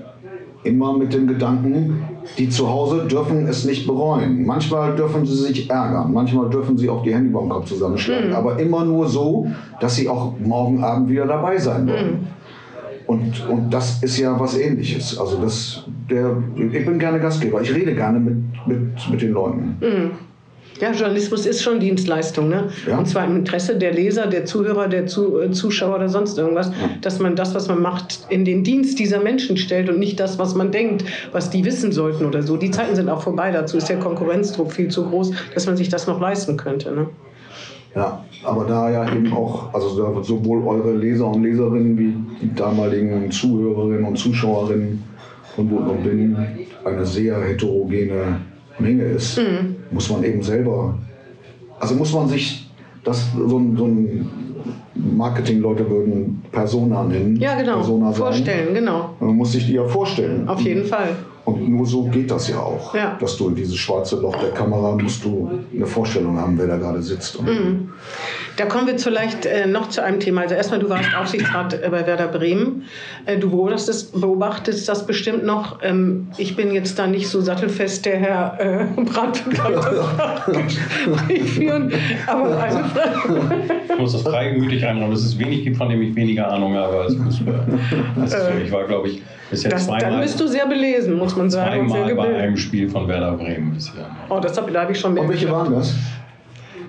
immer 0.64 0.98
mit 0.98 1.14
dem 1.14 1.28
Gedanken, 1.28 2.04
die 2.38 2.50
zu 2.50 2.70
Hause 2.70 3.06
dürfen 3.08 3.48
es 3.48 3.66
nicht 3.66 3.86
bereuen. 3.88 4.46
Manchmal 4.46 4.96
dürfen 4.96 5.26
sie 5.26 5.36
sich 5.36 5.70
ärgern, 5.70 6.14
manchmal 6.14 6.50
dürfen 6.50 6.78
sie 6.78 6.90
auch 6.90 7.04
die 7.04 7.14
Hände 7.14 7.38
den 7.38 7.50
Kopf 7.50 7.68
zusammenschlagen, 7.68 8.34
aber 8.34 8.60
immer 8.60 8.86
nur 8.86 9.08
so, 9.08 9.48
dass 9.80 9.96
sie 9.96 10.10
auch 10.10 10.34
morgen 10.40 10.84
Abend 10.84 11.10
wieder 11.10 11.26
dabei 11.26 11.58
sein 11.58 11.88
wollen. 11.88 12.28
Und, 13.06 13.48
und 13.50 13.74
das 13.74 14.02
ist 14.02 14.18
ja 14.18 14.40
was 14.40 14.58
ähnliches. 14.58 15.18
Also 15.20 15.38
das, 15.42 15.84
der, 16.10 16.38
ich 16.56 16.86
bin 16.86 17.00
gerne 17.00 17.20
Gastgeber. 17.20 17.62
Ich 17.62 17.74
rede 17.74 17.94
gerne 17.94 18.20
mit, 18.20 18.38
mit, 18.66 19.10
mit 19.12 19.22
den 19.22 19.32
Leuten. 19.32 19.76
Ja, 20.82 20.92
Journalismus 20.92 21.46
ist 21.46 21.62
schon 21.62 21.80
Dienstleistung, 21.80 22.50
ne? 22.50 22.70
Ja. 22.88 22.98
Und 22.98 23.08
zwar 23.08 23.26
im 23.26 23.38
Interesse 23.38 23.78
der 23.78 23.94
Leser, 23.94 24.28
der 24.28 24.46
Zuhörer, 24.46 24.88
der 24.88 25.06
Zu 25.06 25.40
äh, 25.40 25.52
Zuschauer 25.52 25.96
oder 25.96 26.10
sonst 26.10 26.38
irgendwas, 26.38 26.72
dass 27.02 27.20
man 27.20 27.36
das, 27.36 27.54
was 27.54 27.68
man 27.68 27.82
macht, 27.82 28.26
in 28.30 28.44
den 28.44 28.64
Dienst 28.64 29.00
dieser 29.00 29.20
Menschen 29.22 29.58
stellt 29.58 29.90
und 29.90 30.00
nicht 30.00 30.20
das, 30.20 30.40
was 30.40 30.56
man 30.56 30.72
denkt, 30.72 31.06
was 31.32 31.50
die 31.50 31.64
wissen 31.64 31.92
sollten 31.92 32.26
oder 32.26 32.42
so. 32.42 32.58
Die 32.58 32.72
Zeiten 32.72 32.96
sind 32.96 33.10
auch 33.10 33.22
vorbei. 33.22 33.52
Dazu 33.52 33.78
ist 33.78 33.88
der 33.88 34.00
Konkurrenzdruck 34.00 34.72
viel 34.72 34.90
zu 34.90 35.06
groß, 35.06 35.32
dass 35.54 35.68
man 35.68 35.78
sich 35.78 35.90
das 35.90 36.08
noch 36.08 36.20
leisten 36.20 36.58
könnte. 36.58 36.92
Ne? 36.92 37.08
Ja, 37.96 38.26
aber 38.44 38.66
da 38.66 38.90
ja 38.90 39.14
eben 39.14 39.32
auch, 39.32 39.74
also 39.74 40.24
sowohl 40.24 40.66
eure 40.66 40.96
Leser 40.96 41.28
und 41.28 41.44
Leserinnen 41.44 41.98
wie 41.98 42.16
die 42.42 42.56
damaligen 42.56 43.30
Zuhörerinnen 43.30 44.04
und 44.04 44.18
Zuschauerinnen 44.18 45.04
von 45.56 45.70
Bund 45.70 45.88
und 45.88 46.04
Binnen 46.04 46.36
eine 46.84 47.06
sehr 47.06 47.40
heterogene 47.40 48.42
Menge 48.80 49.04
ist, 49.04 49.38
Mhm. 49.38 49.76
Muss 49.94 50.10
man 50.10 50.24
eben 50.24 50.42
selber, 50.42 50.98
also 51.80 51.96
muss 51.96 52.14
man 52.14 52.28
sich 52.28 52.70
das 53.04 53.32
so 53.34 53.58
ein, 53.58 53.78
so 53.78 53.86
ein 53.86 54.30
Marketing-Leute 54.96 55.90
würden 55.90 56.42
Persona 56.52 57.04
nennen. 57.04 57.36
Ja, 57.38 57.56
genau. 57.56 57.76
Persona 57.76 58.12
sein. 58.12 58.16
Vorstellen, 58.16 58.74
genau. 58.74 59.10
Man 59.20 59.36
muss 59.36 59.52
sich 59.52 59.66
die 59.66 59.74
ja 59.74 59.86
vorstellen. 59.86 60.48
Auf 60.48 60.62
jeden 60.62 60.86
Fall. 60.86 61.10
Und 61.64 61.72
nur 61.72 61.86
so 61.86 62.04
geht 62.06 62.30
das 62.30 62.48
ja 62.50 62.60
auch. 62.60 62.94
Ja. 62.96 63.18
Dass 63.20 63.38
du 63.38 63.50
in 63.50 63.56
dieses 63.56 63.76
schwarze 63.78 64.18
Loch 64.20 64.36
der 64.38 64.52
Kamera 64.52 64.96
musst 64.96 65.24
du 65.24 65.50
eine 65.74 65.86
Vorstellung 65.86 66.38
haben, 66.38 66.58
wer 66.58 66.68
da 66.68 66.78
gerade 66.78 67.02
sitzt. 67.02 67.36
Und 67.38 67.46
Mhm. 67.48 67.90
Da 68.56 68.66
kommen 68.66 68.86
wir 68.86 69.00
vielleicht 69.00 69.48
äh, 69.48 69.66
noch 69.66 69.90
zu 69.90 70.04
einem 70.04 70.20
Thema. 70.20 70.42
Also 70.42 70.54
erstmal, 70.54 70.80
du 70.80 70.88
warst 70.88 71.10
Aufsichtsrat 71.20 71.74
äh, 71.74 71.90
bei 71.90 72.06
Werder 72.06 72.28
Bremen. 72.28 72.84
Äh, 73.26 73.38
du 73.40 73.50
beobachtest, 73.50 74.20
beobachtest 74.20 74.88
das 74.88 75.08
bestimmt 75.08 75.44
noch. 75.44 75.80
Ähm, 75.82 76.28
ich 76.38 76.56
bin 76.56 76.72
jetzt 76.72 77.00
da 77.00 77.08
nicht 77.08 77.28
so 77.30 77.42
sattelfest, 77.42 78.06
der 78.06 78.18
Herr 78.18 78.58
äh, 78.60 79.02
Brandt. 79.02 79.44
Aber 82.28 82.62
eine 82.62 82.84
Frage. 82.84 83.64
Ich 83.92 84.00
muss 84.00 84.12
das 84.14 84.22
freimütig 84.22 84.86
einräumen, 84.86 85.12
dass 85.12 85.24
es 85.24 85.38
wenig 85.40 85.64
gibt, 85.64 85.78
von 85.78 85.90
dem 85.90 86.02
ich 86.02 86.16
weniger 86.16 86.52
Ahnung 86.52 86.76
habe. 86.76 87.02
als 87.02 87.14
ist 87.14 87.38
so. 87.38 88.38
Ich 88.64 88.72
war, 88.72 88.84
glaube 88.86 89.10
ich, 89.10 89.22
bisher 89.50 89.72
Das, 89.72 89.88
dann 89.88 90.00
zweimal, 90.00 90.22
bist 90.22 90.40
du 90.40 90.48
sehr 90.48 90.68
belesen, 90.68 91.18
muss 91.18 91.36
man 91.36 91.50
sagen. 91.50 91.53
Sehr 91.54 91.88
zweimal 91.88 92.16
bei 92.16 92.36
einem 92.36 92.58
Spiel 92.58 92.90
von 92.90 93.08
Werder 93.08 93.34
Bremen 93.34 93.74
bisher. 93.74 94.06
Oh, 94.30 94.40
das 94.40 94.58
hab, 94.58 94.72
da 94.72 94.82
habe 94.82 94.92
ich 94.92 95.00
schon 95.00 95.14
mehr. 95.14 95.24
Und 95.24 95.30
welche 95.30 95.50
waren 95.52 95.74
das? 95.74 95.94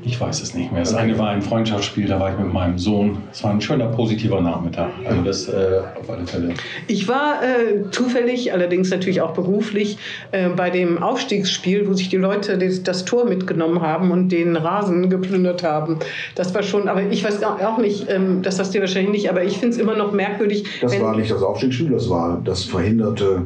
Ich 0.06 0.20
weiß 0.20 0.42
es 0.42 0.54
nicht 0.54 0.70
mehr. 0.70 0.82
Das 0.82 0.92
eine 0.92 1.18
war 1.18 1.30
ein 1.30 1.40
Freundschaftsspiel, 1.40 2.06
da 2.06 2.20
war 2.20 2.30
ich 2.30 2.38
mit 2.38 2.52
meinem 2.52 2.78
Sohn. 2.78 3.22
Es 3.32 3.42
war 3.42 3.52
ein 3.52 3.60
schöner, 3.62 3.86
positiver 3.86 4.38
Nachmittag. 4.42 4.90
Also 5.06 5.22
das 5.22 5.48
äh, 5.48 5.80
auf 5.98 6.10
alle 6.10 6.26
Fälle. 6.26 6.52
Ich 6.88 7.08
war 7.08 7.42
äh, 7.42 7.90
zufällig, 7.90 8.52
allerdings 8.52 8.90
natürlich 8.90 9.22
auch 9.22 9.32
beruflich, 9.32 9.96
äh, 10.32 10.50
bei 10.50 10.68
dem 10.68 11.02
Aufstiegsspiel, 11.02 11.88
wo 11.88 11.94
sich 11.94 12.10
die 12.10 12.18
Leute 12.18 12.58
das, 12.58 12.82
das 12.82 13.06
Tor 13.06 13.24
mitgenommen 13.24 13.80
haben 13.80 14.10
und 14.10 14.28
den 14.28 14.56
Rasen 14.56 15.08
geplündert 15.08 15.62
haben. 15.62 15.98
Das 16.34 16.54
war 16.54 16.62
schon, 16.62 16.86
aber 16.88 17.02
ich 17.04 17.24
weiß 17.24 17.42
auch 17.42 17.58
auch 17.62 17.78
nicht, 17.78 18.10
ähm, 18.10 18.42
das 18.42 18.58
hast 18.58 18.74
du 18.74 18.80
wahrscheinlich 18.80 19.12
nicht, 19.12 19.30
aber 19.30 19.42
ich 19.42 19.56
finde 19.56 19.74
es 19.74 19.78
immer 19.80 19.96
noch 19.96 20.12
merkwürdig. 20.12 20.64
Das 20.82 20.92
wenn- 20.92 21.00
war 21.00 21.16
nicht 21.16 21.30
das 21.30 21.42
Aufstiegsspiel, 21.42 21.88
das 21.90 22.10
war 22.10 22.42
das 22.44 22.62
verhinderte. 22.64 23.42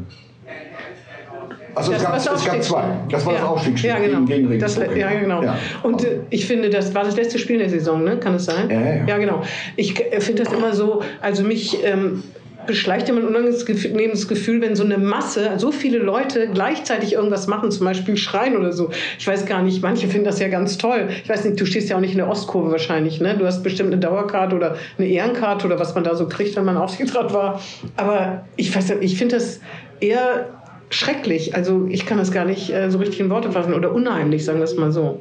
Also 1.79 1.93
es 1.93 1.99
Das 1.99 2.03
gab, 2.03 2.12
war 2.27 2.33
das 2.35 2.41
es 2.43 2.47
gab 2.47 2.62
zwei. 2.62 2.85
Das 3.11 3.27
war 3.27 3.33
das 3.33 3.43
Ja. 3.43 3.49
Aufstiegsspiel 3.49 3.91
Ja, 3.91 3.99
genau. 3.99 4.21
gegen, 4.27 4.59
das, 4.59 4.79
Regensburg. 4.79 4.97
ja, 4.99 5.21
genau. 5.21 5.43
Ja. 5.43 5.59
Und 5.83 6.05
äh, 6.05 6.21
ich 6.31 6.47
finde, 6.47 6.71
das 6.71 6.95
war 6.95 7.05
das 7.05 7.17
letzte 7.17 7.38
Spiel 7.38 7.59
der 7.59 7.69
Saison, 7.69 8.05
ne? 8.05 8.19
Kann 8.19 8.35
es 8.35 8.45
sein? 8.45 8.69
Ja, 8.71 8.81
ja, 8.81 9.05
ja. 9.07 9.19
genau. 9.19 9.43
Ich 9.77 10.01
äh, 10.01 10.21
finde 10.21 10.43
das 10.45 10.53
immer 10.53 10.75
so, 10.75 11.03
also 11.21 11.43
mich 11.43 11.79
ähm, 11.85 12.23
beschleicht 12.67 13.09
immer 13.09 13.21
ein 13.21 13.27
unangenehmes 13.27 14.29
Gefühl, 14.29 14.61
wenn 14.61 14.77
so 14.77 14.85
eine 14.85 14.99
Masse, 14.99 15.53
so 15.57 15.73
viele 15.73 15.99
Leute 15.99 16.49
gleichzeitig 16.53 17.14
irgendwas 17.14 17.47
machen, 17.47 17.71
zum 17.71 17.87
Beispiel 17.87 18.19
schreien 18.19 18.59
oder 18.59 18.73
so. 18.73 18.91
Ich 19.19 19.27
weiß 19.27 19.47
gar 19.47 19.62
nicht, 19.62 19.83
manche 19.83 20.07
finden 20.07 20.27
das 20.27 20.38
ja 20.38 20.49
ganz 20.49 20.77
toll. 20.77 21.09
Ich 21.23 21.29
weiß 21.31 21.45
nicht, 21.47 21.59
du 21.59 21.64
stehst 21.64 21.88
ja 21.88 21.97
auch 21.97 22.01
nicht 22.01 22.12
in 22.12 22.19
der 22.19 22.29
Ostkurve 22.29 22.71
wahrscheinlich, 22.71 23.21
ne? 23.21 23.35
Du 23.38 23.47
hast 23.47 23.62
bestimmt 23.62 23.91
eine 23.93 23.99
Dauerkarte 24.01 24.55
oder 24.55 24.77
eine 24.99 25.09
Ehrenkarte 25.09 25.67
oder 25.67 25.79
was 25.79 25.95
man 25.95 26.05
da 26.05 26.14
so 26.14 26.29
kriegt, 26.29 26.57
wenn 26.57 26.64
man 26.67 26.77
Aufsichtsrat 26.88 27.33
war. 27.33 27.59
Aber 27.97 28.45
ich 28.57 28.75
weiß 28.77 28.91
nicht, 28.91 29.03
ich 29.03 29.17
finde 29.19 29.37
das 29.37 29.61
eher 30.01 30.47
schrecklich. 30.90 31.55
Also 31.55 31.87
ich 31.88 32.07
kann 32.07 32.18
das 32.18 32.33
gar 32.33 32.44
nicht 32.44 32.70
äh, 32.72 32.90
so 32.90 32.98
richtig 32.98 33.20
in 33.20 33.31
Worte 33.31 33.51
fassen 33.53 33.74
oder 33.74 33.92
unheimlich, 33.92 34.44
sagen 34.44 34.59
wir 34.59 34.64
es 34.64 34.77
mal 34.77 34.90
so. 34.92 35.20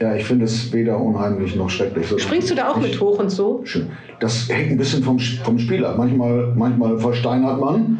ja, 0.00 0.14
ich 0.14 0.24
finde 0.24 0.44
es 0.44 0.72
weder 0.72 0.98
unheimlich 1.00 1.56
noch 1.56 1.68
schrecklich. 1.70 2.06
Springst 2.22 2.50
du 2.50 2.54
da 2.54 2.68
auch 2.70 2.76
ich- 2.78 2.92
mit 2.92 3.00
hoch 3.00 3.18
und 3.18 3.30
so? 3.30 3.60
Schön. 3.64 3.90
Das 4.20 4.48
hängt 4.48 4.70
ein 4.72 4.76
bisschen 4.76 5.02
vom, 5.02 5.18
vom 5.18 5.58
Spiel 5.58 5.84
ab. 5.84 5.96
Manchmal, 5.98 6.52
manchmal 6.56 6.98
versteinert 6.98 7.58
man 7.60 7.98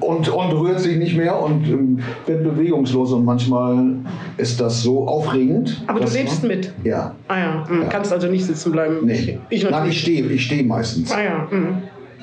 und, 0.00 0.28
und 0.28 0.52
rührt 0.52 0.80
sich 0.80 0.96
nicht 0.96 1.16
mehr 1.16 1.38
und 1.38 1.66
ähm, 1.68 1.98
wird 2.26 2.44
bewegungslos. 2.44 3.12
Und 3.12 3.24
manchmal 3.24 3.96
ist 4.38 4.60
das 4.60 4.82
so 4.82 5.06
aufregend. 5.06 5.82
Aber 5.86 6.00
du 6.00 6.10
lebst 6.10 6.42
man, 6.42 6.52
mit. 6.56 6.72
Ja. 6.84 7.14
Ah 7.28 7.38
ja, 7.38 7.68
hm, 7.68 7.82
Ja. 7.82 7.88
kannst 7.88 8.12
also 8.12 8.28
nicht 8.28 8.44
sitzen 8.46 8.72
bleiben. 8.72 9.00
Nee. 9.04 9.38
Ich 9.50 9.62
Nein, 9.64 9.72
natürlich. 9.72 9.96
ich 9.96 10.00
stehe 10.02 10.26
ich 10.26 10.44
steh 10.46 10.62
meistens. 10.62 11.12
Ah 11.12 11.22
ja, 11.22 11.46
hm. 11.50 11.66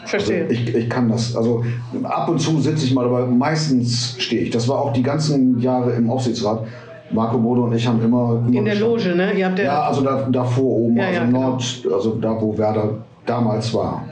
Verstehe. 0.06 0.44
Also 0.44 0.54
ich, 0.54 0.76
ich 0.76 0.90
kann 0.90 1.10
das. 1.10 1.36
Also 1.36 1.64
ab 2.04 2.30
und 2.30 2.40
zu 2.40 2.60
sitze 2.60 2.86
ich 2.86 2.94
mal, 2.94 3.06
aber 3.06 3.26
meistens 3.26 4.16
stehe 4.20 4.44
ich. 4.44 4.50
Das 4.50 4.68
war 4.68 4.80
auch 4.80 4.94
die 4.94 5.04
ganzen 5.04 5.60
Jahre 5.60 5.92
im 5.94 6.10
Aufsichtsrat. 6.10 6.66
Marco 7.12 7.40
Bode 7.40 7.62
und 7.62 7.74
ich 7.74 7.88
haben 7.88 8.04
immer. 8.04 8.44
in 8.52 8.66
der. 8.66 8.76
Loge, 8.76 9.16
ne? 9.16 9.34
Ihr 9.34 9.48
habt 9.48 9.58
ja, 9.58 9.66
Ja, 9.66 9.82
also 9.84 10.02
da, 10.02 10.28
davor 10.30 10.78
oben, 10.78 10.98
Ja, 10.98 11.06
also 11.06 11.20
ja, 11.20 11.26
genau. 11.26 11.50
Nord, 11.50 11.84
also 11.92 12.16
da, 12.22 12.40
wo 12.40 12.58
Werder 12.58 12.98
damals 13.30 13.74
war. 13.74 14.06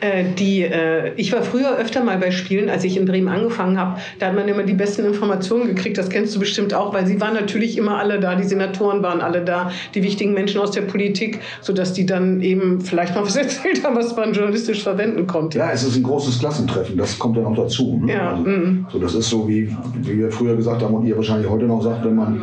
Äh, 0.00 0.24
die, 0.38 0.62
äh, 0.62 1.12
ich 1.16 1.32
war 1.32 1.42
früher 1.42 1.76
öfter 1.76 2.02
mal 2.02 2.18
bei 2.18 2.30
Spielen, 2.30 2.68
als 2.68 2.84
ich 2.84 2.96
in 2.96 3.04
Bremen 3.04 3.28
angefangen 3.28 3.78
habe. 3.78 4.00
Da 4.18 4.26
hat 4.26 4.34
man 4.34 4.48
immer 4.48 4.64
die 4.64 4.74
besten 4.74 5.04
Informationen 5.04 5.66
gekriegt. 5.66 5.98
Das 5.98 6.08
kennst 6.08 6.34
du 6.34 6.40
bestimmt 6.40 6.74
auch, 6.74 6.92
weil 6.92 7.06
sie 7.06 7.20
waren 7.20 7.34
natürlich 7.34 7.78
immer 7.78 7.98
alle 7.98 8.18
da. 8.20 8.34
Die 8.34 8.44
Senatoren 8.44 9.02
waren 9.02 9.20
alle 9.20 9.42
da, 9.42 9.70
die 9.94 10.02
wichtigen 10.02 10.34
Menschen 10.34 10.60
aus 10.60 10.72
der 10.72 10.82
Politik, 10.82 11.40
sodass 11.60 11.92
die 11.92 12.06
dann 12.06 12.40
eben 12.40 12.80
vielleicht 12.80 13.14
mal 13.14 13.24
was 13.24 13.36
erzählt 13.42 13.84
haben, 13.84 13.96
was 13.96 14.14
man 14.16 14.32
journalistisch 14.32 14.82
verwenden 14.82 15.26
konnte. 15.26 15.58
Ja, 15.58 15.70
es 15.70 15.84
ist 15.84 15.96
ein 15.96 16.02
großes 16.02 16.38
Klassentreffen, 16.40 16.96
das 16.96 17.18
kommt 17.18 17.36
ja 17.36 17.42
noch 17.42 17.56
dazu. 17.56 18.00
Ne? 18.02 18.12
Ja, 18.12 18.30
also, 18.30 18.42
mm. 18.42 18.86
so, 18.90 18.98
das 18.98 19.14
ist 19.14 19.28
so, 19.28 19.48
wie, 19.48 19.74
wie 20.02 20.18
wir 20.18 20.30
früher 20.30 20.56
gesagt 20.56 20.82
haben 20.82 20.94
und 20.94 21.06
ihr 21.06 21.16
wahrscheinlich 21.16 21.48
heute 21.48 21.66
noch 21.66 21.82
sagt, 21.82 22.04
wenn 22.04 22.16
man, 22.16 22.42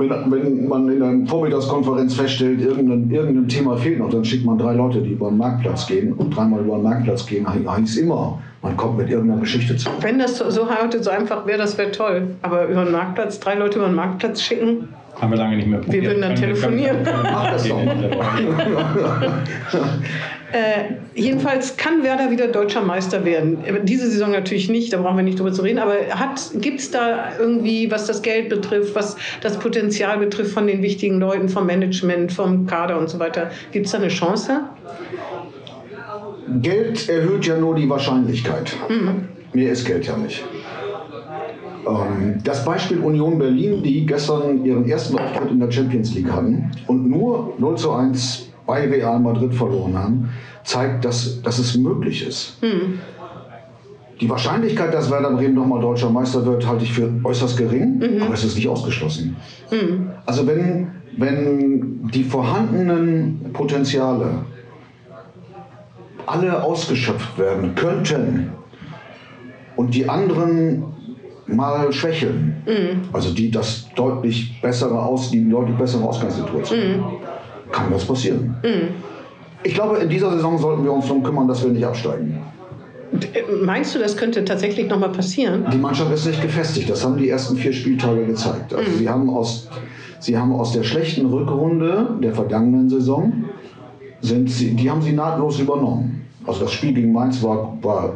wenn, 0.00 0.10
wenn 0.30 0.68
man 0.68 0.88
in 0.90 1.02
einer 1.02 1.26
Vormittagskonferenz 1.26 2.14
feststellt, 2.14 2.60
irgendein, 2.60 3.10
irgendein 3.10 3.48
Thema 3.48 3.76
fehlt 3.76 3.98
noch, 3.98 4.10
dann 4.10 4.24
schickt 4.24 4.44
man 4.46 4.56
drei 4.58 4.74
Leute, 4.74 5.00
die 5.02 5.10
über 5.12 5.28
den 5.28 5.36
Marktplatz 5.38 5.86
gehen 5.86 6.12
und 6.14 6.34
dreimal 6.34 6.60
über 6.60 6.76
den 6.76 6.84
Marktplatz 6.84 7.26
gehen, 7.26 7.46
heißt 7.48 7.98
immer, 7.98 8.38
man 8.62 8.76
kommt 8.76 8.98
mit 8.98 9.10
irgendeiner 9.10 9.40
Geschichte 9.40 9.76
zurück. 9.76 9.96
Wenn 10.00 10.18
das 10.18 10.38
so, 10.38 10.50
so 10.50 10.66
heute 10.68 11.02
so 11.02 11.10
einfach 11.10 11.46
wäre, 11.46 11.58
das 11.58 11.76
wäre 11.78 11.90
toll. 11.90 12.28
Aber 12.42 12.66
über 12.68 12.84
den 12.84 12.92
Marktplatz, 12.92 13.40
drei 13.40 13.54
Leute 13.54 13.78
über 13.78 13.86
den 13.88 13.96
Marktplatz 13.96 14.42
schicken, 14.42 14.88
Haben 15.20 15.30
wir 15.32 15.38
lange 15.38 15.56
nicht 15.56 15.68
mehr 15.68 15.80
probiert. 15.80 16.04
würden 16.04 16.20
dann 16.22 16.38
wir- 16.40 16.54
können 16.56 16.76
wir- 16.76 16.92
telefonieren. 16.92 17.22
Mach 17.24 17.50
das 17.52 17.68
doch. 17.68 17.78
Äh, 20.52 20.94
jedenfalls 21.14 21.76
kann 21.76 22.02
Werder 22.02 22.30
wieder 22.30 22.48
deutscher 22.48 22.82
Meister 22.82 23.24
werden. 23.24 23.58
Diese 23.84 24.10
Saison 24.10 24.32
natürlich 24.32 24.68
nicht, 24.68 24.92
da 24.92 25.00
brauchen 25.00 25.16
wir 25.16 25.22
nicht 25.22 25.38
drüber 25.38 25.52
zu 25.52 25.62
reden. 25.62 25.78
Aber 25.78 25.94
gibt 26.60 26.80
es 26.80 26.90
da 26.90 27.38
irgendwie, 27.38 27.90
was 27.90 28.06
das 28.06 28.22
Geld 28.22 28.48
betrifft, 28.48 28.94
was 28.94 29.16
das 29.42 29.58
Potenzial 29.58 30.18
betrifft 30.18 30.52
von 30.52 30.66
den 30.66 30.82
wichtigen 30.82 31.20
Leuten, 31.20 31.48
vom 31.48 31.66
Management, 31.66 32.32
vom 32.32 32.66
Kader 32.66 32.98
und 32.98 33.08
so 33.08 33.18
weiter, 33.18 33.50
gibt 33.70 33.86
es 33.86 33.92
da 33.92 33.98
eine 33.98 34.08
Chance? 34.08 34.62
Geld 36.60 37.08
erhöht 37.08 37.46
ja 37.46 37.56
nur 37.56 37.76
die 37.76 37.88
Wahrscheinlichkeit. 37.88 38.76
Mehr 39.52 39.70
ist 39.70 39.86
Geld 39.86 40.06
ja 40.06 40.16
nicht. 40.16 40.42
Ähm, 41.86 42.38
Das 42.44 42.64
Beispiel 42.64 42.98
Union 42.98 43.38
Berlin, 43.38 43.82
die 43.82 44.04
gestern 44.04 44.64
ihren 44.64 44.88
ersten 44.88 45.18
Auftritt 45.18 45.50
in 45.50 45.60
der 45.60 45.70
Champions 45.70 46.14
League 46.14 46.30
hatten 46.30 46.70
und 46.88 47.08
nur 47.08 47.54
0 47.58 47.76
zu 47.76 47.92
1 47.92 48.49
bei 48.70 48.88
Real 48.88 49.18
Madrid 49.18 49.52
verloren 49.52 49.98
haben, 49.98 50.28
zeigt, 50.62 51.04
dass, 51.04 51.42
dass 51.42 51.58
es 51.58 51.76
möglich 51.76 52.24
ist. 52.24 52.56
Die 54.20 54.28
Wahrscheinlichkeit, 54.30 54.94
dass 54.94 55.10
Werder 55.10 55.32
Bremen 55.32 55.54
nochmal 55.54 55.80
deutscher 55.80 56.08
Meister 56.10 56.46
wird, 56.46 56.64
halte 56.68 56.84
ich 56.84 56.92
für 56.92 57.10
äußerst 57.24 57.56
gering, 57.56 58.00
aber 58.22 58.34
es 58.34 58.44
ist 58.44 58.54
nicht 58.54 58.68
ausgeschlossen. 58.68 59.34
Also 60.24 60.46
wenn, 60.46 60.92
wenn 61.16 62.08
die 62.14 62.22
vorhandenen 62.22 63.50
Potenziale 63.52 64.26
alle 66.26 66.62
ausgeschöpft 66.62 67.36
werden 67.38 67.74
könnten 67.74 68.52
und 69.74 69.92
die 69.96 70.08
anderen 70.08 70.84
mal 71.46 71.92
schwächeln, 71.92 72.62
also 73.12 73.32
die 73.34 73.50
das 73.50 73.88
deutlich 73.96 74.60
bessere 74.62 75.02
aus, 75.02 75.30
die 75.32 75.48
deutlich 75.50 75.76
bessere 75.76 76.04
Ausgangssituation, 76.04 76.78
kann 77.72 77.90
das 77.90 78.04
passieren. 78.04 78.54
Ich 79.62 79.74
glaube, 79.74 79.98
in 79.98 80.08
dieser 80.08 80.30
Saison 80.32 80.58
sollten 80.58 80.84
wir 80.84 80.92
uns 80.92 81.06
darum 81.06 81.22
kümmern, 81.22 81.46
dass 81.48 81.62
wir 81.62 81.70
nicht 81.70 81.84
absteigen. 81.84 82.42
Äh, 83.12 83.42
Meinst 83.64 83.94
du, 83.94 83.98
das 83.98 84.16
könnte 84.16 84.44
tatsächlich 84.44 84.88
nochmal 84.88 85.10
passieren? 85.10 85.66
Die 85.72 85.76
Mannschaft 85.78 86.12
ist 86.12 86.26
nicht 86.26 86.40
gefestigt. 86.40 86.88
Das 86.88 87.04
haben 87.04 87.16
die 87.16 87.28
ersten 87.28 87.56
vier 87.56 87.72
Spieltage 87.72 88.24
gezeigt. 88.24 88.72
Also 88.72 88.90
sie, 88.92 89.08
haben 89.08 89.28
aus, 89.28 89.68
sie 90.20 90.38
haben 90.38 90.52
aus 90.52 90.72
der 90.72 90.84
schlechten 90.84 91.26
Rückrunde 91.26 92.16
der 92.22 92.32
vergangenen 92.34 92.88
Saison, 92.88 93.44
sind 94.20 94.48
sie, 94.50 94.74
die 94.74 94.90
haben 94.90 95.02
sie 95.02 95.12
nahtlos 95.12 95.58
übernommen. 95.58 96.26
Also 96.46 96.60
das 96.60 96.72
Spiel 96.72 96.92
gegen 96.94 97.12
Mainz 97.12 97.42
war, 97.42 97.76
war 97.82 98.14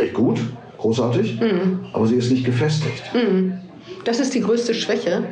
echt 0.00 0.14
gut, 0.14 0.38
großartig, 0.78 1.40
aber 1.92 2.06
sie 2.06 2.16
ist 2.16 2.30
nicht 2.30 2.44
gefestigt. 2.44 3.02
Das 4.04 4.20
ist 4.20 4.34
die 4.34 4.40
größte 4.40 4.74
Schwäche. 4.74 5.24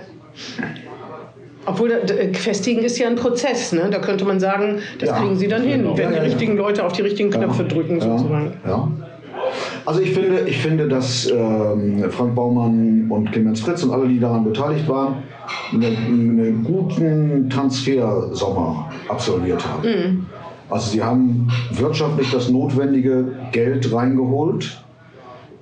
Obwohl, 1.66 1.88
da- 1.88 1.98
da- 2.14 2.38
festigen 2.38 2.82
ist 2.82 2.98
ja 2.98 3.06
ein 3.08 3.16
Prozess. 3.16 3.72
Ne? 3.72 3.88
Da 3.90 3.98
könnte 3.98 4.24
man 4.24 4.38
sagen, 4.40 4.78
das 4.98 5.08
Ja. 5.10 5.16
kriegen 5.18 5.36
sie 5.36 5.48
dann 5.48 5.62
hin, 5.62 5.84
wenn 5.94 6.12
die 6.12 6.18
richtigen 6.18 6.56
Leute 6.56 6.84
auf 6.84 6.92
die 6.92 7.02
richtigen 7.02 7.30
Knöpfe 7.30 7.64
drücken, 7.64 8.00
sozusagen. 8.00 8.52
Ja. 8.66 8.88
Also 9.86 10.00
ich 10.00 10.12
finde, 10.12 10.40
ich 10.46 10.58
finde, 10.58 10.88
dass 10.88 11.30
ähm, 11.30 12.04
Frank 12.10 12.34
Baumann 12.34 13.06
und 13.10 13.30
Clemens 13.32 13.60
Fritz 13.60 13.82
und 13.82 13.92
alle, 13.92 14.08
die 14.08 14.18
daran 14.18 14.44
beteiligt 14.44 14.88
waren, 14.88 15.16
einen, 15.72 15.84
einen 15.84 16.64
guten 16.64 17.48
Transfersommer 17.50 18.90
absolviert 19.08 19.62
haben. 19.66 20.26
Also 20.70 20.90
sie 20.90 21.02
haben 21.02 21.48
wirtschaftlich 21.72 22.30
das 22.30 22.48
notwendige 22.48 23.26
Geld 23.52 23.92
reingeholt, 23.92 24.82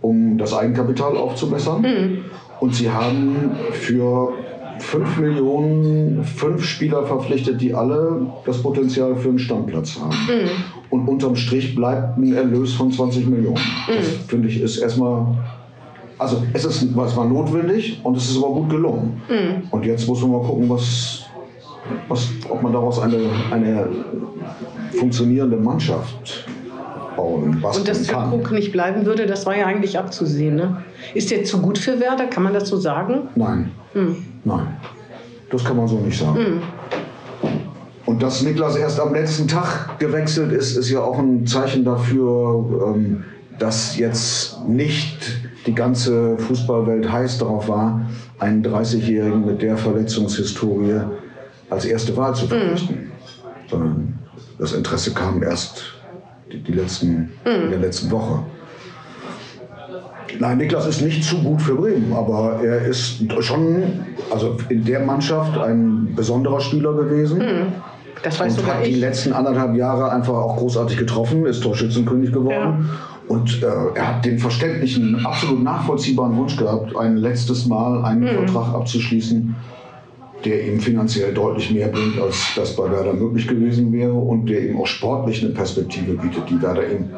um 0.00 0.38
das 0.38 0.54
Eigenkapital 0.54 1.16
aufzubessern. 1.16 1.84
Und 2.60 2.74
sie 2.74 2.88
haben 2.90 3.50
für 3.72 4.32
5 4.82 5.18
Millionen 5.18 6.24
fünf 6.24 6.64
Spieler 6.64 7.06
verpflichtet, 7.06 7.60
die 7.60 7.72
alle 7.72 8.26
das 8.44 8.62
Potenzial 8.62 9.16
für 9.16 9.28
einen 9.28 9.38
Stammplatz 9.38 9.98
haben. 9.98 10.14
Und 10.90 11.08
unterm 11.08 11.36
Strich 11.36 11.74
bleibt 11.74 12.18
ein 12.18 12.34
Erlös 12.34 12.74
von 12.74 12.90
20 12.90 13.26
Millionen. 13.28 13.60
Das 13.86 14.06
finde 14.26 14.48
ich 14.48 14.60
ist 14.60 14.78
erstmal. 14.78 15.26
Also 16.18 16.42
es, 16.52 16.64
ist, 16.64 16.82
es 16.82 17.16
war 17.16 17.24
notwendig 17.24 18.00
und 18.04 18.16
es 18.16 18.30
ist 18.30 18.36
aber 18.36 18.54
gut 18.54 18.70
gelungen. 18.70 19.22
Und 19.70 19.84
jetzt 19.86 20.06
muss 20.06 20.20
man 20.22 20.32
mal 20.32 20.42
gucken, 20.42 20.68
was, 20.68 21.24
was, 22.08 22.28
ob 22.48 22.62
man 22.62 22.72
daraus 22.72 23.00
eine, 23.00 23.18
eine 23.50 23.88
funktionierende 24.92 25.56
Mannschaft 25.56 26.46
bauen, 27.16 27.44
Und 27.44 27.60
basteln 27.60 27.86
dass 27.86 28.06
kann. 28.06 28.30
Füllkrug 28.30 28.52
nicht 28.52 28.72
bleiben 28.72 29.06
würde, 29.06 29.26
das 29.26 29.46
war 29.46 29.56
ja 29.56 29.66
eigentlich 29.66 29.98
abzusehen. 29.98 30.56
Ne? 30.56 30.82
Ist 31.14 31.30
der 31.30 31.44
zu 31.44 31.60
gut 31.60 31.78
für 31.78 32.00
Werder? 32.00 32.26
Kann 32.26 32.42
man 32.42 32.52
das 32.54 32.68
so 32.68 32.76
sagen? 32.76 33.28
Nein. 33.34 33.70
Nein. 34.44 34.76
Das 35.50 35.64
kann 35.64 35.76
man 35.76 35.86
so 35.86 35.98
nicht 35.98 36.18
sagen. 36.18 36.62
Und 38.06 38.22
dass 38.22 38.42
Niklas 38.42 38.76
erst 38.76 38.98
am 38.98 39.14
letzten 39.14 39.46
Tag 39.46 39.98
gewechselt 39.98 40.52
ist, 40.52 40.76
ist 40.76 40.90
ja 40.90 41.00
auch 41.00 41.18
ein 41.18 41.46
Zeichen 41.46 41.84
dafür, 41.84 42.94
ähm, 42.94 43.24
dass 43.58 43.96
jetzt 43.96 44.66
nicht 44.66 45.18
die 45.66 45.74
ganze 45.74 46.36
Fußballwelt 46.38 47.10
heiß 47.10 47.38
darauf 47.38 47.68
war, 47.68 48.00
einen 48.38 48.64
30-Jährigen 48.64 49.46
mit 49.46 49.62
der 49.62 49.76
Verletzungshistorie 49.76 51.00
als 51.70 51.84
erste 51.84 52.16
Wahl 52.16 52.34
zu 52.34 52.48
verpflichten. 52.48 53.12
Sondern 53.70 54.18
das 54.58 54.72
Interesse 54.72 55.12
kam 55.12 55.42
erst 55.42 55.84
die, 56.52 56.58
die 56.58 56.72
letzten, 56.72 57.30
in 57.44 57.70
der 57.70 57.78
letzten 57.78 58.10
Woche. 58.10 58.40
Nein, 60.38 60.58
Niklas 60.58 60.86
ist 60.86 61.02
nicht 61.02 61.22
zu 61.24 61.36
gut 61.42 61.60
für 61.60 61.74
Bremen, 61.74 62.12
aber 62.12 62.60
er 62.64 62.86
ist 62.86 63.20
schon, 63.40 63.82
also 64.30 64.56
in 64.68 64.84
der 64.84 65.00
Mannschaft 65.00 65.58
ein 65.58 66.14
besonderer 66.16 66.60
Spieler 66.60 66.94
gewesen. 66.94 67.42
Das 68.22 68.38
weiß 68.40 68.58
Und 68.58 68.66
hat 68.66 68.86
die 68.86 68.90
ich. 68.92 69.00
letzten 69.00 69.32
anderthalb 69.32 69.74
Jahre 69.76 70.10
einfach 70.12 70.34
auch 70.34 70.56
großartig 70.56 70.96
getroffen, 70.96 71.44
ist 71.44 71.62
Torschützenkönig 71.62 72.32
geworden. 72.32 72.88
Und 73.28 73.62
äh, 73.62 73.66
er 73.94 74.08
hat 74.16 74.24
den 74.24 74.38
verständlichen, 74.38 75.24
absolut 75.24 75.62
nachvollziehbaren 75.62 76.36
Wunsch 76.36 76.56
gehabt, 76.56 76.96
ein 76.96 77.16
letztes 77.16 77.66
Mal 77.66 78.04
einen 78.04 78.22
Mhm. 78.22 78.46
Vertrag 78.46 78.74
abzuschließen, 78.74 79.54
der 80.44 80.66
ihm 80.66 80.80
finanziell 80.80 81.32
deutlich 81.32 81.70
mehr 81.70 81.88
bringt, 81.88 82.20
als 82.20 82.52
das 82.56 82.76
bei 82.76 82.90
Werder 82.90 83.14
möglich 83.14 83.46
gewesen 83.46 83.92
wäre 83.92 84.12
und 84.12 84.46
der 84.48 84.60
ihm 84.66 84.80
auch 84.80 84.86
sportlich 84.86 85.44
eine 85.44 85.54
Perspektive 85.54 86.14
bietet, 86.14 86.48
die 86.50 86.60
Werder 86.60 86.90
ihm 86.90 87.10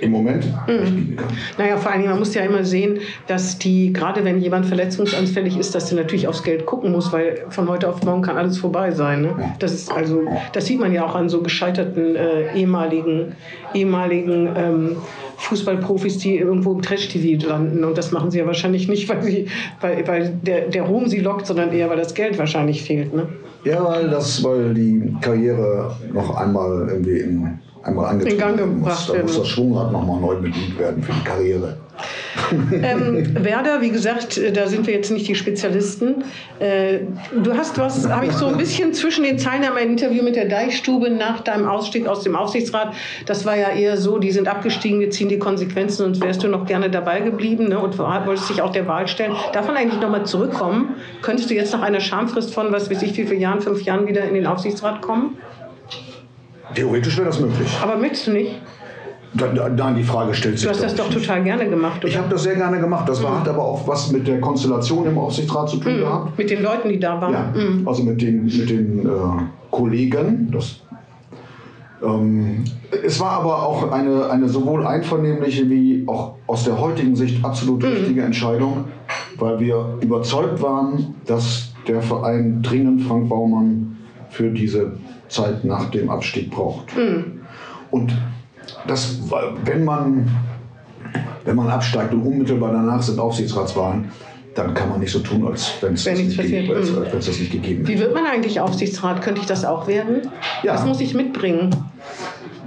im 0.00 0.10
Moment 0.10 0.44
Mhm. 0.66 0.74
nicht 0.80 0.96
bieten 0.96 1.16
kann. 1.16 1.28
Naja, 1.58 1.76
vor 1.76 1.92
allen 1.92 2.00
Dingen, 2.00 2.10
man 2.10 2.18
muss 2.18 2.34
ja 2.34 2.42
immer 2.42 2.64
sehen, 2.64 2.98
dass 3.28 3.58
die, 3.58 3.92
gerade 3.92 4.24
wenn 4.24 4.40
jemand 4.40 4.66
verletzungsanfällig 4.66 5.56
ist, 5.56 5.76
dass 5.76 5.86
der 5.90 5.98
natürlich 5.98 6.26
aufs 6.26 6.42
Geld 6.42 6.66
gucken 6.66 6.90
muss, 6.90 7.12
weil 7.12 7.44
von 7.50 7.68
heute 7.68 7.88
auf 7.88 8.02
morgen 8.02 8.22
kann 8.22 8.36
alles 8.36 8.58
vorbei 8.58 8.90
sein. 8.90 9.22
Ne? 9.22 9.54
Das 9.60 9.72
ist 9.72 9.92
also, 9.92 10.22
das 10.52 10.66
sieht 10.66 10.80
man 10.80 10.92
ja 10.92 11.06
auch 11.06 11.14
an 11.14 11.28
so 11.28 11.40
gescheiterten 11.40 12.16
äh, 12.16 12.52
ehemaligen, 12.54 13.36
ehemaligen 13.74 14.48
ähm, 14.56 14.96
Fußballprofis, 15.42 16.18
die 16.18 16.38
irgendwo 16.38 16.72
im 16.72 16.82
Trash-TV 16.82 17.46
landen. 17.46 17.84
Und 17.84 17.98
das 17.98 18.12
machen 18.12 18.30
sie 18.30 18.38
ja 18.38 18.46
wahrscheinlich 18.46 18.88
nicht, 18.88 19.08
weil, 19.08 19.22
sie, 19.22 19.46
weil, 19.80 20.06
weil 20.06 20.38
der, 20.42 20.68
der 20.68 20.82
Ruhm 20.82 21.08
sie 21.08 21.20
lockt, 21.20 21.46
sondern 21.46 21.72
eher, 21.72 21.90
weil 21.90 21.98
das 21.98 22.14
Geld 22.14 22.38
wahrscheinlich 22.38 22.82
fehlt. 22.82 23.14
Ne? 23.14 23.28
Ja, 23.64 23.84
weil, 23.84 24.08
das, 24.08 24.42
weil 24.44 24.74
die 24.74 25.14
Karriere 25.20 25.94
noch 26.12 26.36
einmal 26.36 26.88
irgendwie 26.88 27.18
in, 27.18 27.58
einmal 27.82 28.06
angetrieben 28.06 28.38
In 28.38 28.40
Gang 28.40 28.56
gebracht 28.56 29.08
muss. 29.08 29.16
Da 29.16 29.22
muss 29.22 29.38
das. 29.38 29.48
Schwungrad 29.48 29.92
nochmal 29.92 30.20
neu 30.20 30.36
bedient 30.36 30.78
werden 30.78 31.02
für 31.02 31.12
die 31.12 31.24
Karriere. 31.24 31.78
Ähm, 32.82 33.44
Werder, 33.44 33.80
wie 33.80 33.90
gesagt, 33.90 34.38
äh, 34.38 34.52
da 34.52 34.66
sind 34.66 34.86
wir 34.86 34.94
jetzt 34.94 35.10
nicht 35.10 35.28
die 35.28 35.34
Spezialisten. 35.34 36.24
Äh, 36.58 37.00
du 37.42 37.54
hast 37.54 37.78
was, 37.78 38.08
habe 38.08 38.26
ich 38.26 38.32
so 38.32 38.46
ein 38.46 38.56
bisschen 38.56 38.92
zwischen 38.94 39.24
den 39.24 39.38
Zeilen 39.38 39.64
am 39.64 39.76
Interview 39.76 40.22
mit 40.22 40.36
der 40.36 40.46
Deichstube 40.46 41.10
nach 41.10 41.40
deinem 41.40 41.68
Ausstieg 41.68 42.06
aus 42.06 42.22
dem 42.22 42.36
Aufsichtsrat. 42.36 42.94
Das 43.26 43.44
war 43.44 43.56
ja 43.56 43.70
eher 43.70 43.96
so, 43.96 44.18
die 44.18 44.30
sind 44.30 44.48
abgestiegen, 44.48 45.00
wir 45.00 45.10
ziehen 45.10 45.28
die 45.28 45.38
Konsequenzen 45.38 46.04
und 46.06 46.20
wärst 46.20 46.42
du 46.42 46.48
noch 46.48 46.66
gerne 46.66 46.90
dabei 46.90 47.20
geblieben 47.20 47.68
ne, 47.68 47.78
und 47.78 47.98
wolltest 47.98 48.50
dich 48.50 48.62
auch 48.62 48.72
der 48.72 48.86
Wahl 48.86 49.06
stellen. 49.08 49.34
Darf 49.52 49.66
man 49.66 49.76
eigentlich 49.76 50.00
nochmal 50.00 50.24
zurückkommen? 50.24 50.96
Könntest 51.22 51.50
du 51.50 51.54
jetzt 51.54 51.72
nach 51.72 51.82
einer 51.82 52.00
Schamfrist 52.00 52.52
von, 52.52 52.72
was 52.72 52.90
weiß 52.90 53.02
ich, 53.02 53.16
wie 53.16 53.24
viele 53.24 53.40
Jahren, 53.40 53.60
fünf 53.60 53.82
Jahren 53.82 54.06
wieder 54.06 54.24
in 54.24 54.34
den 54.34 54.46
Aufsichtsrat 54.46 55.02
kommen? 55.02 55.36
Theoretisch 56.74 57.16
wäre 57.16 57.26
das 57.26 57.40
möglich. 57.40 57.68
Aber 57.82 57.96
möchtest 57.96 58.28
du 58.28 58.32
nicht? 58.32 58.52
Da- 59.34 59.48
da- 59.48 59.68
Nein, 59.68 59.94
die 59.96 60.02
Frage 60.02 60.34
stellt 60.34 60.58
sich 60.58 60.66
Du 60.66 60.70
hast 60.74 60.82
das 60.82 60.94
doch 60.94 61.08
ich, 61.08 61.14
nicht. 61.16 61.26
total 61.26 61.42
gerne 61.42 61.68
gemacht, 61.68 61.98
oder? 62.00 62.08
Ich 62.08 62.18
habe 62.18 62.28
das 62.28 62.42
sehr 62.42 62.54
gerne 62.54 62.78
gemacht. 62.80 63.08
Das 63.08 63.22
war, 63.22 63.40
hat 63.40 63.48
aber 63.48 63.64
auch 63.64 63.86
was 63.88 64.12
mit 64.12 64.26
der 64.26 64.40
Konstellation 64.40 65.06
im 65.06 65.16
Aufsichtsrat 65.18 65.70
zu 65.70 65.78
tun 65.78 65.96
gehabt. 65.98 66.36
Mit 66.36 66.50
den 66.50 66.62
Leuten, 66.62 66.88
die 66.90 66.98
da 67.00 67.18
waren. 67.20 67.32
Ja, 67.32 67.52
Mhm. 67.54 67.88
also 67.88 68.02
mit 68.02 68.20
den, 68.20 68.44
mit 68.44 68.68
den 68.68 69.06
äh, 69.06 69.10
Kollegen. 69.70 70.50
Das, 70.52 70.80
ähm, 72.04 72.64
es 73.04 73.20
war 73.20 73.30
aber 73.32 73.66
auch 73.66 73.90
eine, 73.90 74.28
eine 74.28 74.48
sowohl 74.48 74.86
einvernehmliche 74.86 75.68
wie 75.70 76.04
auch 76.06 76.34
aus 76.46 76.64
der 76.64 76.78
heutigen 76.80 77.16
Sicht 77.16 77.44
absolut 77.44 77.84
richtige 77.84 78.22
Entscheidung, 78.22 78.84
weil 79.38 79.58
wir 79.60 79.96
überzeugt 80.02 80.60
waren, 80.60 81.14
dass 81.26 81.72
der 81.88 82.02
Verein 82.02 82.60
dringend 82.62 83.02
Frank 83.02 83.28
Baumann 83.28 83.96
für 84.30 84.50
diese 84.50 84.92
Zeit 85.28 85.64
nach 85.64 85.86
dem 85.90 86.10
Abstieg 86.10 86.50
braucht. 86.50 86.92
Und 87.90 88.12
das, 88.86 89.18
wenn 89.64 89.84
man, 89.84 90.30
wenn 91.44 91.56
man 91.56 91.68
absteigt 91.68 92.12
und 92.12 92.22
unmittelbar 92.22 92.72
danach 92.72 93.02
sind 93.02 93.18
Aufsichtsratswahlen, 93.18 94.10
dann 94.54 94.74
kann 94.74 94.90
man 94.90 95.00
nicht 95.00 95.12
so 95.12 95.20
tun, 95.20 95.46
als 95.46 95.72
wenn 95.80 95.94
es 95.94 96.04
das, 96.04 96.18
nicht 96.18 96.36
gegeben- 96.36 96.74
als, 96.74 97.26
das 97.26 97.38
nicht 97.38 97.52
gegeben 97.52 97.86
Wie 97.86 97.98
wird 97.98 98.14
man 98.14 98.26
eigentlich 98.26 98.60
Aufsichtsrat? 98.60 99.22
Könnte 99.22 99.40
ich 99.40 99.46
das 99.46 99.64
auch 99.64 99.86
werden? 99.88 100.28
Ja. 100.62 100.74
Was 100.74 100.84
muss 100.84 101.00
ich 101.00 101.14
mitbringen? 101.14 101.74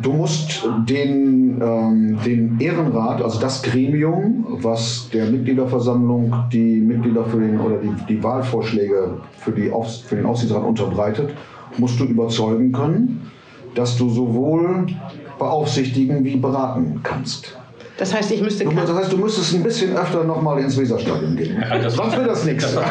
Du 0.02 0.12
musst 0.12 0.68
den, 0.90 1.62
ähm, 1.62 2.20
den 2.26 2.60
Ehrenrat, 2.60 3.22
also 3.22 3.40
das 3.40 3.64
Gremium, 3.64 4.46
was 4.62 5.10
der 5.14 5.26
Mitgliederversammlung 5.28 6.34
die 6.52 6.82
Mitglieder 6.82 7.24
für 7.26 7.40
den 7.40 7.60
oder 7.60 7.78
die, 7.78 7.92
die 8.10 8.22
Wahlvorschläge 8.22 9.18
für, 9.38 9.52
die 9.52 9.72
Aufs, 9.72 10.00
für 10.00 10.16
den 10.18 10.26
Aufsichtsrat 10.26 10.64
unterbreitet, 10.64 11.34
musst 11.78 12.00
du 12.00 12.06
überzeugen 12.06 12.72
können, 12.72 13.32
dass 13.74 13.98
du 13.98 14.10
sowohl 14.10 14.88
beaufsichtigen 15.38 16.24
wie 16.24 16.36
beraten 16.38 17.00
kannst. 17.04 17.56
Das 17.98 18.14
heißt, 18.14 18.30
ich 18.34 18.42
müsste. 18.42 18.66
Du, 18.66 18.72
das 18.72 18.94
heißt, 18.94 19.14
du 19.14 19.18
müsstest 19.18 19.54
ein 19.54 19.64
bisschen 19.64 19.96
öfter 19.96 20.26
nochmal 20.26 20.60
ins 20.60 20.78
Weserstadion 20.78 21.34
gehen. 21.38 21.56
Ja, 21.62 21.78
das- 21.78 21.94
Sonst 21.96 22.18
wird 22.18 22.28
das 22.28 22.44
nichts. 22.44 22.64
Das, 22.66 22.76
was 22.76 22.84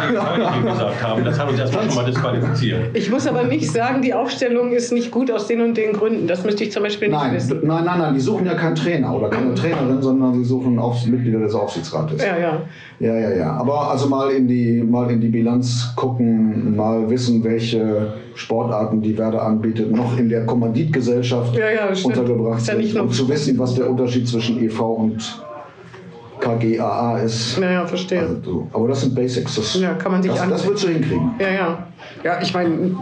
wir 0.65 0.71
gesagt 0.73 1.03
haben, 1.05 1.25
das 1.27 1.39
hat 1.39 1.51
uns 1.51 1.59
erstmal 1.61 1.85
schon 1.91 1.95
mal 1.97 2.05
disqualifiziert. 2.07 2.81
Ich 2.97 3.11
muss 3.11 3.27
aber 3.27 3.43
nicht 3.43 3.71
sagen, 3.71 4.01
die 4.01 4.15
Aufstellung 4.15 4.73
ist 4.73 4.95
nicht 4.95 5.11
gut 5.11 5.31
aus 5.31 5.47
den 5.47 5.61
und 5.61 5.77
den 5.77 5.93
Gründen. 5.93 6.27
Das 6.27 6.43
müsste 6.43 6.65
ich 6.65 6.73
zum 6.73 6.85
Beispiel 6.85 7.09
nicht 7.09 7.19
Nein, 7.21 7.35
wissen. 7.35 7.61
nein, 7.65 7.85
nein, 7.85 7.99
nein, 7.99 8.15
die 8.15 8.21
suchen 8.21 8.47
ja 8.47 8.55
keinen 8.55 8.77
Trainer 8.77 9.15
oder 9.15 9.29
keine 9.29 9.53
Trainerin, 9.55 10.01
sondern 10.01 10.33
sie 10.33 10.45
suchen 10.45 10.79
Aufs 10.79 11.05
Mitglieder 11.05 11.41
des 11.41 11.55
Aufsichtsrates. 11.55 12.25
Ja, 12.25 12.39
ja. 12.39 12.63
Ja, 12.99 13.15
ja, 13.15 13.37
ja. 13.37 13.53
Aber 13.53 13.91
also 13.91 14.09
mal 14.09 14.31
in 14.31 14.49
die, 14.49 14.83
mal 14.83 15.11
in 15.11 15.21
die 15.21 15.29
Bilanz 15.29 15.93
gucken, 15.97 16.75
mal 16.75 17.11
wissen, 17.11 17.45
welche 17.45 18.15
Sportarten 18.35 19.01
die 19.01 19.17
Werder 19.17 19.43
anbietet, 19.43 19.91
noch 19.91 20.19
in 20.19 20.29
der 20.29 20.45
Kommanditgesellschaft 20.47 21.55
Ja, 21.57 21.71
ja, 21.71 21.89
untergebracht 22.03 22.61
Ist 22.61 22.69
ja 22.69 22.77
sind. 22.77 23.01
und 23.01 23.15
zu 23.15 23.29
wissen, 23.29 23.59
was 23.59 23.75
der 23.75 23.89
Unterschied 23.89 24.29
zwischen 24.29 24.63
EV 24.63 24.81
und 24.81 25.45
KGAA 26.41 27.19
ist. 27.21 27.59
Ja, 27.59 27.71
ja, 27.71 27.87
verstehe. 27.87 28.21
Also, 28.21 28.37
so. 28.45 28.69
Aber 28.73 28.89
das 28.89 29.01
sind 29.03 29.15
Basics. 29.15 29.55
Das, 29.55 29.81
Ja, 29.81 29.95
kann 29.95 30.13
man 30.13 30.23
sich 30.23 30.33
das, 30.33 30.49
das 30.49 30.67
würdest 30.67 30.85
du 30.85 30.89
hinkriegen. 30.89 31.31
Ja, 31.39 31.51
ja. 31.51 31.87
Ja, 32.23 32.41
ich 32.43 32.53
meine, 32.53 32.97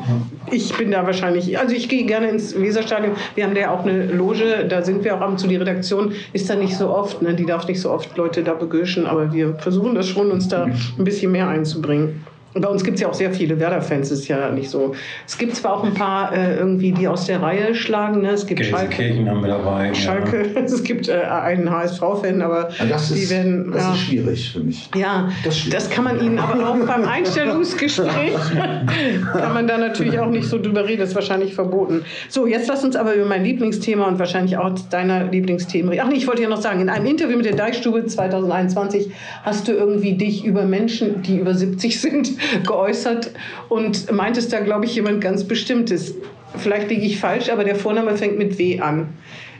ich 0.50 0.76
bin 0.76 0.90
da 0.90 1.04
wahrscheinlich, 1.04 1.58
also 1.58 1.74
ich 1.74 1.88
gehe 1.88 2.04
gerne 2.04 2.28
ins 2.28 2.58
Weserstadion. 2.58 3.12
Wir 3.34 3.44
haben 3.44 3.54
da 3.54 3.60
ja 3.60 3.70
auch 3.72 3.84
eine 3.84 4.06
Loge, 4.06 4.66
da 4.68 4.82
sind 4.82 5.02
wir 5.02 5.16
auch 5.16 5.20
ab 5.20 5.30
und 5.30 5.38
zu. 5.38 5.48
Die 5.48 5.56
Redaktion 5.56 6.12
ist 6.32 6.48
da 6.48 6.54
nicht 6.54 6.76
so 6.76 6.88
oft, 6.88 7.22
ne? 7.22 7.34
die 7.34 7.46
darf 7.46 7.66
nicht 7.66 7.80
so 7.80 7.90
oft 7.90 8.16
Leute 8.16 8.42
da 8.42 8.54
begöschen, 8.54 9.06
aber 9.06 9.32
wir 9.32 9.54
versuchen 9.54 9.94
das 9.94 10.08
schon, 10.08 10.30
uns 10.30 10.48
da 10.48 10.64
ein 10.64 11.04
bisschen 11.04 11.32
mehr 11.32 11.48
einzubringen. 11.48 12.24
Bei 12.54 12.68
uns 12.68 12.84
gibt 12.84 12.96
es 12.96 13.00
ja 13.00 13.08
auch 13.08 13.14
sehr 13.14 13.32
viele 13.32 13.58
Werder-Fans, 13.58 14.10
ist 14.10 14.28
ja 14.28 14.50
nicht 14.50 14.68
so. 14.70 14.94
Es 15.26 15.38
gibt 15.38 15.56
zwar 15.56 15.74
auch 15.74 15.84
ein 15.84 15.94
paar 15.94 16.32
äh, 16.36 16.56
irgendwie, 16.56 16.92
die 16.92 17.08
aus 17.08 17.26
der 17.26 17.40
Reihe 17.40 17.74
schlagen. 17.74 18.22
Ne? 18.22 18.30
Es 18.30 18.46
gibt 18.46 18.64
Schalke, 18.64 18.88
Gelsenkirchen 18.88 19.30
haben 19.30 19.40
wir 19.40 19.48
dabei. 19.48 19.94
Schalke, 19.94 20.50
es 20.64 20.82
gibt 20.82 21.08
äh, 21.08 21.14
einen 21.14 21.70
HSV-Fan, 21.70 22.42
aber 22.42 22.68
Ja, 22.78 22.84
das 22.86 23.12
die 23.12 23.20
ist, 23.20 23.30
werden. 23.30 23.72
das 23.72 23.82
ja. 23.82 23.92
ist 23.92 24.00
schwierig 24.00 24.52
für 24.52 24.60
mich. 24.60 24.90
Ja, 24.94 25.30
Das 25.44 25.68
das, 25.70 25.90
kann 25.90 26.04
man 26.04 26.20
Ihnen 26.20 26.38
aber 26.38 26.68
auch 26.68 26.86
beim 26.86 27.04
Einstellungsgespräch, 27.04 28.34
kann 29.32 29.54
man 29.54 29.66
da 29.66 29.78
natürlich 29.78 30.18
auch 30.18 30.30
nicht 30.30 30.46
so 30.46 30.60
drüber 30.60 30.86
reden, 30.86 31.00
das 31.00 31.10
ist 31.10 31.14
wahrscheinlich 31.14 31.54
verboten. 31.54 32.04
So, 32.28 32.46
jetzt 32.46 32.68
lass 32.68 32.84
uns 32.84 32.96
aber 32.96 33.14
über 33.14 33.26
mein 33.26 33.44
Lieblingsthema 33.44 34.06
und 34.06 34.18
wahrscheinlich 34.18 34.56
auch 34.56 34.70
deiner 34.90 35.24
Lieblingsthemen 35.24 35.90
reden. 35.90 36.02
Ach 36.04 36.08
nee, 36.10 36.16
ich 36.16 36.26
wollte 36.26 36.42
ja 36.42 36.48
noch 36.48 36.60
sagen, 36.60 36.80
in 36.80 36.88
einem 36.88 37.06
Interview 37.06 37.36
mit 37.36 37.46
der 37.46 37.56
Deichstube 37.56 38.04
2021 38.04 39.10
hast 39.42 39.68
du 39.68 39.72
irgendwie 39.72 40.14
dich 40.14 40.44
über 40.44 40.64
Menschen, 40.64 41.22
die 41.22 41.38
über 41.38 41.54
70 41.54 42.00
sind, 42.00 42.32
geäußert 42.66 43.32
und 43.68 44.10
meintest 44.12 44.52
da, 44.52 44.60
glaube 44.60 44.84
ich, 44.84 44.94
jemand 44.94 45.20
ganz 45.20 45.44
Bestimmtes. 45.44 46.14
Vielleicht 46.56 46.90
liege 46.90 47.02
ich 47.02 47.18
falsch, 47.18 47.50
aber 47.50 47.64
der 47.64 47.76
Vorname 47.76 48.16
fängt 48.16 48.38
mit 48.38 48.58
W 48.58 48.80
an. 48.80 49.08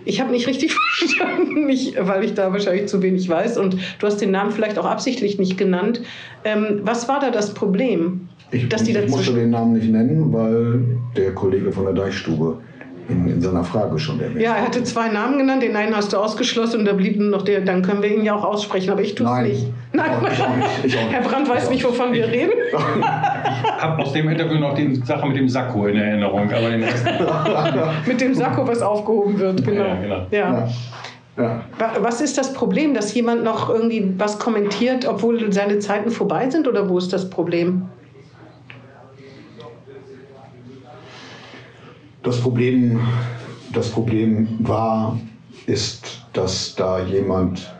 Ich 0.05 0.21
habe 0.21 0.33
nicht 0.33 0.47
richtig 0.47 0.75
verstanden, 0.99 1.67
nicht, 1.67 1.95
weil 1.99 2.25
ich 2.25 2.35
da 2.35 2.53
wahrscheinlich 2.53 2.87
zu 2.87 3.03
wenig 3.03 3.29
weiß. 3.29 3.59
Und 3.59 3.77
du 3.99 4.07
hast 4.07 4.19
den 4.19 4.31
Namen 4.31 4.51
vielleicht 4.51 4.79
auch 4.79 4.85
absichtlich 4.85 5.39
nicht 5.39 5.57
genannt. 5.57 6.03
Ähm, 6.45 6.81
was 6.83 7.09
war 7.09 7.21
da 7.21 7.31
das 7.31 7.55
Problem? 7.55 8.29
Ich, 8.51 8.69
dass 8.69 8.83
die 8.83 8.93
ich 8.93 9.09
musste 9.09 9.33
den 9.33 9.51
Namen 9.51 9.73
nicht 9.75 9.91
nennen, 9.91 10.33
weil 10.33 10.85
der 11.17 11.35
Kollege 11.35 11.73
von 11.73 11.85
der 11.85 11.95
Deichstube 11.95 12.59
in, 13.13 13.29
in 13.29 13.41
seiner 13.41 13.63
Frage 13.63 13.99
schon 13.99 14.21
erwähnt 14.21 14.41
Ja, 14.41 14.55
er 14.57 14.63
hatte 14.67 14.83
zwei 14.83 15.09
Namen 15.09 15.39
genannt, 15.39 15.63
den 15.63 15.77
einen 15.77 15.95
hast 15.97 16.13
du 16.13 16.17
ausgeschlossen 16.17 16.81
und 16.81 16.87
da 16.87 16.93
blieb 16.95 17.19
nur 17.21 17.29
noch 17.31 17.43
der, 17.43 17.61
dann 17.61 17.83
können 17.83 18.03
wir 18.03 18.11
ihn 18.15 18.25
ja 18.25 18.35
auch 18.35 18.45
aussprechen, 18.45 18.91
aber 18.91 19.03
ich 19.03 19.15
tue 19.15 19.27
es 19.27 19.43
nicht. 19.49 19.67
Nein, 19.93 20.11
Ich 20.33 20.43
auch 20.43 20.57
nicht, 20.57 20.69
ich 20.85 20.97
auch 20.99 21.03
nicht. 21.05 21.13
Herr 21.13 21.23
Brandt 21.23 21.49
weiß 21.49 21.71
nicht, 21.71 21.85
wovon 21.85 22.13
wir 22.13 22.27
reden. 22.27 22.53
Ich 22.73 23.83
habe 23.83 24.03
aus 24.03 24.13
dem 24.13 24.29
Interview 24.29 24.59
noch 24.59 24.75
die 24.75 24.97
Sache 25.05 25.27
mit 25.29 25.37
dem 25.37 25.49
Sakko 25.49 25.87
in 25.87 25.97
Erinnerung, 25.97 26.51
aber 26.51 26.71
den 26.71 26.83
Rest 26.83 27.05
Mit 28.07 28.21
dem 28.21 28.35
Sakko, 28.35 28.67
was 28.67 28.81
aufgehoben 28.83 29.39
wird, 29.39 29.65
genau. 29.65 29.85
Ja, 29.85 29.95
genau. 30.01 30.27
Ja. 30.31 30.69
Ja. 31.39 31.61
Wa- 31.79 31.93
Was 32.01 32.21
ist 32.21 32.37
das 32.37 32.53
Problem, 32.53 32.93
dass 32.95 33.15
jemand 33.15 33.43
noch 33.45 33.71
irgendwie 33.71 34.13
was 34.19 34.39
kommentiert, 34.39 35.07
obwohl 35.09 35.51
seine 35.53 35.79
Zeiten 35.79 36.11
vorbei 36.11 36.49
sind 36.51 36.69
oder 36.69 36.89
wo 36.89 36.99
ist 36.99 37.13
das 37.13 37.29
Problem? 37.31 37.83
Das 42.23 42.41
Problem, 42.41 43.01
das 43.73 43.89
Problem 43.91 44.49
war, 44.61 45.19
ist, 45.67 46.25
dass 46.33 46.75
da 46.77 47.03
jemand 47.05 47.73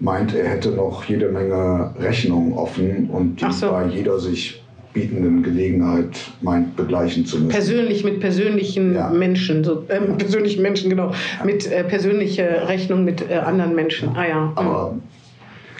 meint, 0.00 0.34
er 0.34 0.48
hätte 0.48 0.70
noch 0.70 1.04
jede 1.04 1.28
Menge 1.30 1.94
Rechnungen 1.98 2.54
offen 2.54 3.10
und 3.10 3.40
die 3.40 3.52
so. 3.52 3.70
bei 3.70 3.86
jeder 3.86 4.18
sich 4.18 4.62
bietenden 4.94 5.42
Gelegenheit 5.42 6.18
meint, 6.40 6.74
begleichen 6.76 7.24
zu 7.24 7.36
müssen. 7.36 7.50
Persönlich 7.50 8.02
mit 8.02 8.18
persönlichen 8.20 8.94
Ja. 8.94 9.10
Menschen, 9.10 9.62
so, 9.62 9.84
ähm, 9.88 10.16
persönlichen 10.18 10.62
Menschen, 10.62 10.90
genau, 10.90 11.12
mit 11.44 11.70
äh, 11.70 11.84
persönlicher 11.84 12.68
Rechnung 12.68 13.04
mit 13.04 13.30
äh, 13.30 13.34
anderen 13.34 13.74
Menschen. 13.74 14.08
Ah 14.16 14.26
ja, 14.26 14.52
Aber 14.56 14.96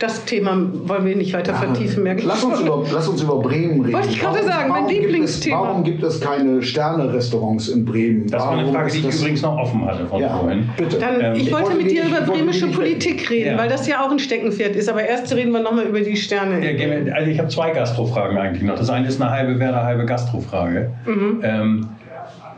das 0.01 0.25
Thema 0.25 0.57
wollen 0.87 1.05
wir 1.05 1.15
nicht 1.15 1.33
weiter 1.35 1.55
vertiefen, 1.55 2.03
merke 2.03 2.21
ich. 2.23 2.27
lass, 2.27 2.43
uns 2.43 2.61
über, 2.61 2.85
lass 2.93 3.07
uns 3.07 3.23
über 3.23 3.39
Bremen 3.39 3.81
reden. 3.83 3.93
Wollte 3.93 4.09
ich 4.09 4.19
gerade 4.21 4.43
sagen, 4.43 4.69
mein 4.71 4.87
gibt 4.89 4.99
es, 5.01 5.07
Lieblingsthema. 5.07 5.61
warum 5.63 5.85
gibt 5.85 6.03
es 6.03 6.21
keine 6.21 6.63
Sterne-Restaurants 6.63 7.69
in 7.69 7.85
Bremen? 7.85 8.27
Das 8.29 8.43
war 8.43 8.53
eine 8.53 8.63
Warum 8.63 8.75
Frage, 8.75 8.91
die 8.93 8.99
ich 8.99 9.05
das- 9.07 9.21
übrigens 9.21 9.43
noch 9.43 9.57
offen 9.59 9.85
hatte 9.85 10.07
von 10.07 10.21
Ja, 10.21 10.29
vorhin. 10.39 10.69
bitte. 10.77 10.99
Dann, 10.99 11.21
Ähm, 11.21 11.35
ich 11.35 11.43
ich 11.47 11.53
wollte 11.53 11.67
wollte 11.69 11.83
mit 11.83 11.91
dir 11.93 12.05
über 12.05 12.17
wollte 12.27 12.31
bremische 12.33 12.67
Politik 12.69 13.31
reden, 13.31 13.53
Ja. 13.53 13.59
weil 13.59 13.69
das 13.69 13.87
ja 13.87 14.05
auch 14.05 14.11
ein 14.11 14.19
Steckenpferd 14.19 14.75
ist. 14.75 14.89
Aber 14.89 15.03
erst 15.05 15.33
reden 15.35 15.53
wir 15.53 15.61
nochmal 15.61 15.85
über 15.85 16.01
die 16.01 16.17
Sterne. 16.17 16.61
Ja, 16.65 17.15
Also 17.15 17.31
ich 17.31 17.39
habe 17.39 17.49
zwei 17.49 17.71
Gastrofragen 17.71 18.39
eigentlich 18.39 18.63
noch. 18.63 18.77
Das 18.77 18.91
eine 18.91 19.07
ist 19.07 19.21
eine 19.21 19.31
halbe 19.31 19.59
Werder, 19.61 19.85
halbe 19.85 20.07
Gastrofrage. 20.07 20.91
Ähm, 21.43 21.89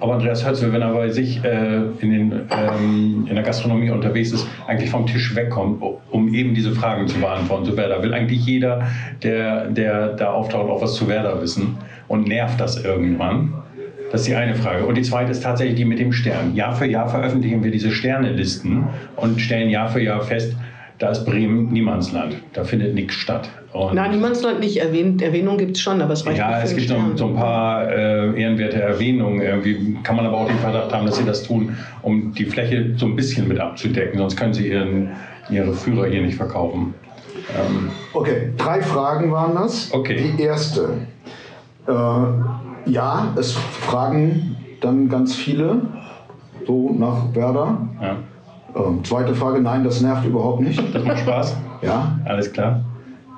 ob 0.03 0.11
Andreas 0.11 0.47
Hötzel, 0.47 0.73
wenn 0.73 0.83
er 0.83 0.93
bei 0.93 1.09
sich 1.11 1.43
äh, 1.45 1.77
in, 2.01 2.11
den, 2.11 2.33
ähm, 2.51 3.27
in 3.29 3.35
der 3.35 3.45
Gastronomie 3.45 3.91
unterwegs 3.91 4.33
ist, 4.33 4.47
eigentlich 4.67 4.91
vom 4.91 5.07
Tisch 5.07 5.35
wegkommt, 5.37 5.81
um 6.11 6.35
eben 6.35 6.55
diese 6.55 6.73
Fragen 6.73 7.07
zu 7.07 7.21
beantworten 7.21 7.65
zu 7.65 7.77
Werder. 7.77 8.03
Will 8.03 8.13
eigentlich 8.13 8.45
jeder, 8.45 8.89
der, 9.23 9.69
der 9.69 10.15
da 10.15 10.33
auftaucht, 10.33 10.69
auch 10.69 10.83
was 10.83 10.95
zu 10.95 11.07
Werder 11.09 11.41
wissen 11.41 11.77
und 12.09 12.27
nervt 12.27 12.61
das 12.61 12.85
irgendwann? 12.85 13.55
Das 14.11 14.23
ist 14.23 14.29
die 14.29 14.35
eine 14.35 14.57
Frage. 14.57 14.85
Und 14.85 14.97
die 14.97 15.03
zweite 15.03 15.31
ist 15.31 15.43
tatsächlich 15.43 15.77
die 15.77 15.85
mit 15.85 16.01
dem 16.01 16.13
Stern. 16.13 16.55
Jahr 16.55 16.75
für 16.75 16.87
Jahr 16.87 17.09
veröffentlichen 17.09 17.63
wir 17.63 17.71
diese 17.71 17.93
Sternelisten 17.93 18.85
und 19.17 19.41
stellen 19.41 19.71
Jahr 19.71 19.89
für 19.89 20.03
Jahr 20.03 20.21
fest, 20.21 20.57
da 20.99 21.11
ist 21.11 21.25
Bremen 21.25 21.73
Niemandsland. 21.73 22.37
Da 22.53 22.65
findet 22.65 22.95
nichts 22.95 23.15
statt. 23.15 23.49
Und 23.73 23.95
Nein, 23.95 24.11
Niemandsland 24.11 24.61
nicht 24.61 24.77
erwähnt. 24.77 25.23
Erwähnung 25.23 25.57
gibt 25.57 25.77
es 25.77 25.81
schon, 25.83 26.01
aber 26.03 26.13
es 26.13 26.27
reicht 26.27 26.39
ja, 26.39 26.49
nicht 26.49 26.59
für 26.59 26.67
es 26.67 26.77
gibt 26.77 26.89
so, 26.89 26.97
so 27.17 27.27
ein 27.29 27.37
paar 27.37 27.89
äh, 27.91 28.39
ehrenwerte 28.41 28.81
Erwähnungen. 28.83 29.41
Irgendwie 29.41 29.97
kann 30.03 30.17
man 30.17 30.27
aber 30.27 30.37
auch 30.39 30.47
den 30.47 30.59
Verdacht 30.59 30.93
haben, 30.93 31.07
dass 31.07 31.17
sie 31.17 31.25
das 31.25 31.43
tun, 31.43 31.75
um 32.03 32.35
die 32.35 32.45
Fläche 32.45 32.95
so 32.99 33.07
ein 33.07 33.17
bisschen 33.17 33.49
mit 33.49 33.59
abzudecken. 33.59 34.19
Sonst 34.19 34.37
können 34.37 34.53
sie 34.53 34.69
ihren, 34.69 35.11
ihre 35.49 35.73
Führer 35.73 36.07
hier 36.07 36.21
nicht 36.21 36.37
verkaufen. 36.37 36.95
Ähm, 37.59 37.89
Okay, 38.13 38.53
drei 38.59 38.83
Fragen 38.83 39.33
waren 39.33 39.55
das. 39.55 39.91
Okay. 39.93 40.33
Die 40.39 40.43
erste. 40.43 40.91
Äh, 41.89 41.93
ja, 42.91 43.33
es 43.39 43.53
fragen 43.53 44.57
dann 44.83 45.09
ganz 45.09 45.35
viele 45.35 45.81
so 46.67 46.95
nach 46.99 47.35
Werder. 47.35 47.89
ja. 48.03 48.17
Ähm, 48.75 49.05
zweite 49.05 49.35
Frage, 49.35 49.61
nein, 49.61 49.85
das 49.85 50.01
nervt 50.01 50.25
überhaupt 50.27 50.63
nicht. 50.63 50.83
Das 50.95 51.05
macht 51.05 51.19
Spaß. 51.21 51.57
Ja, 51.83 52.19
Alles 52.25 52.51
klar. 52.53 52.81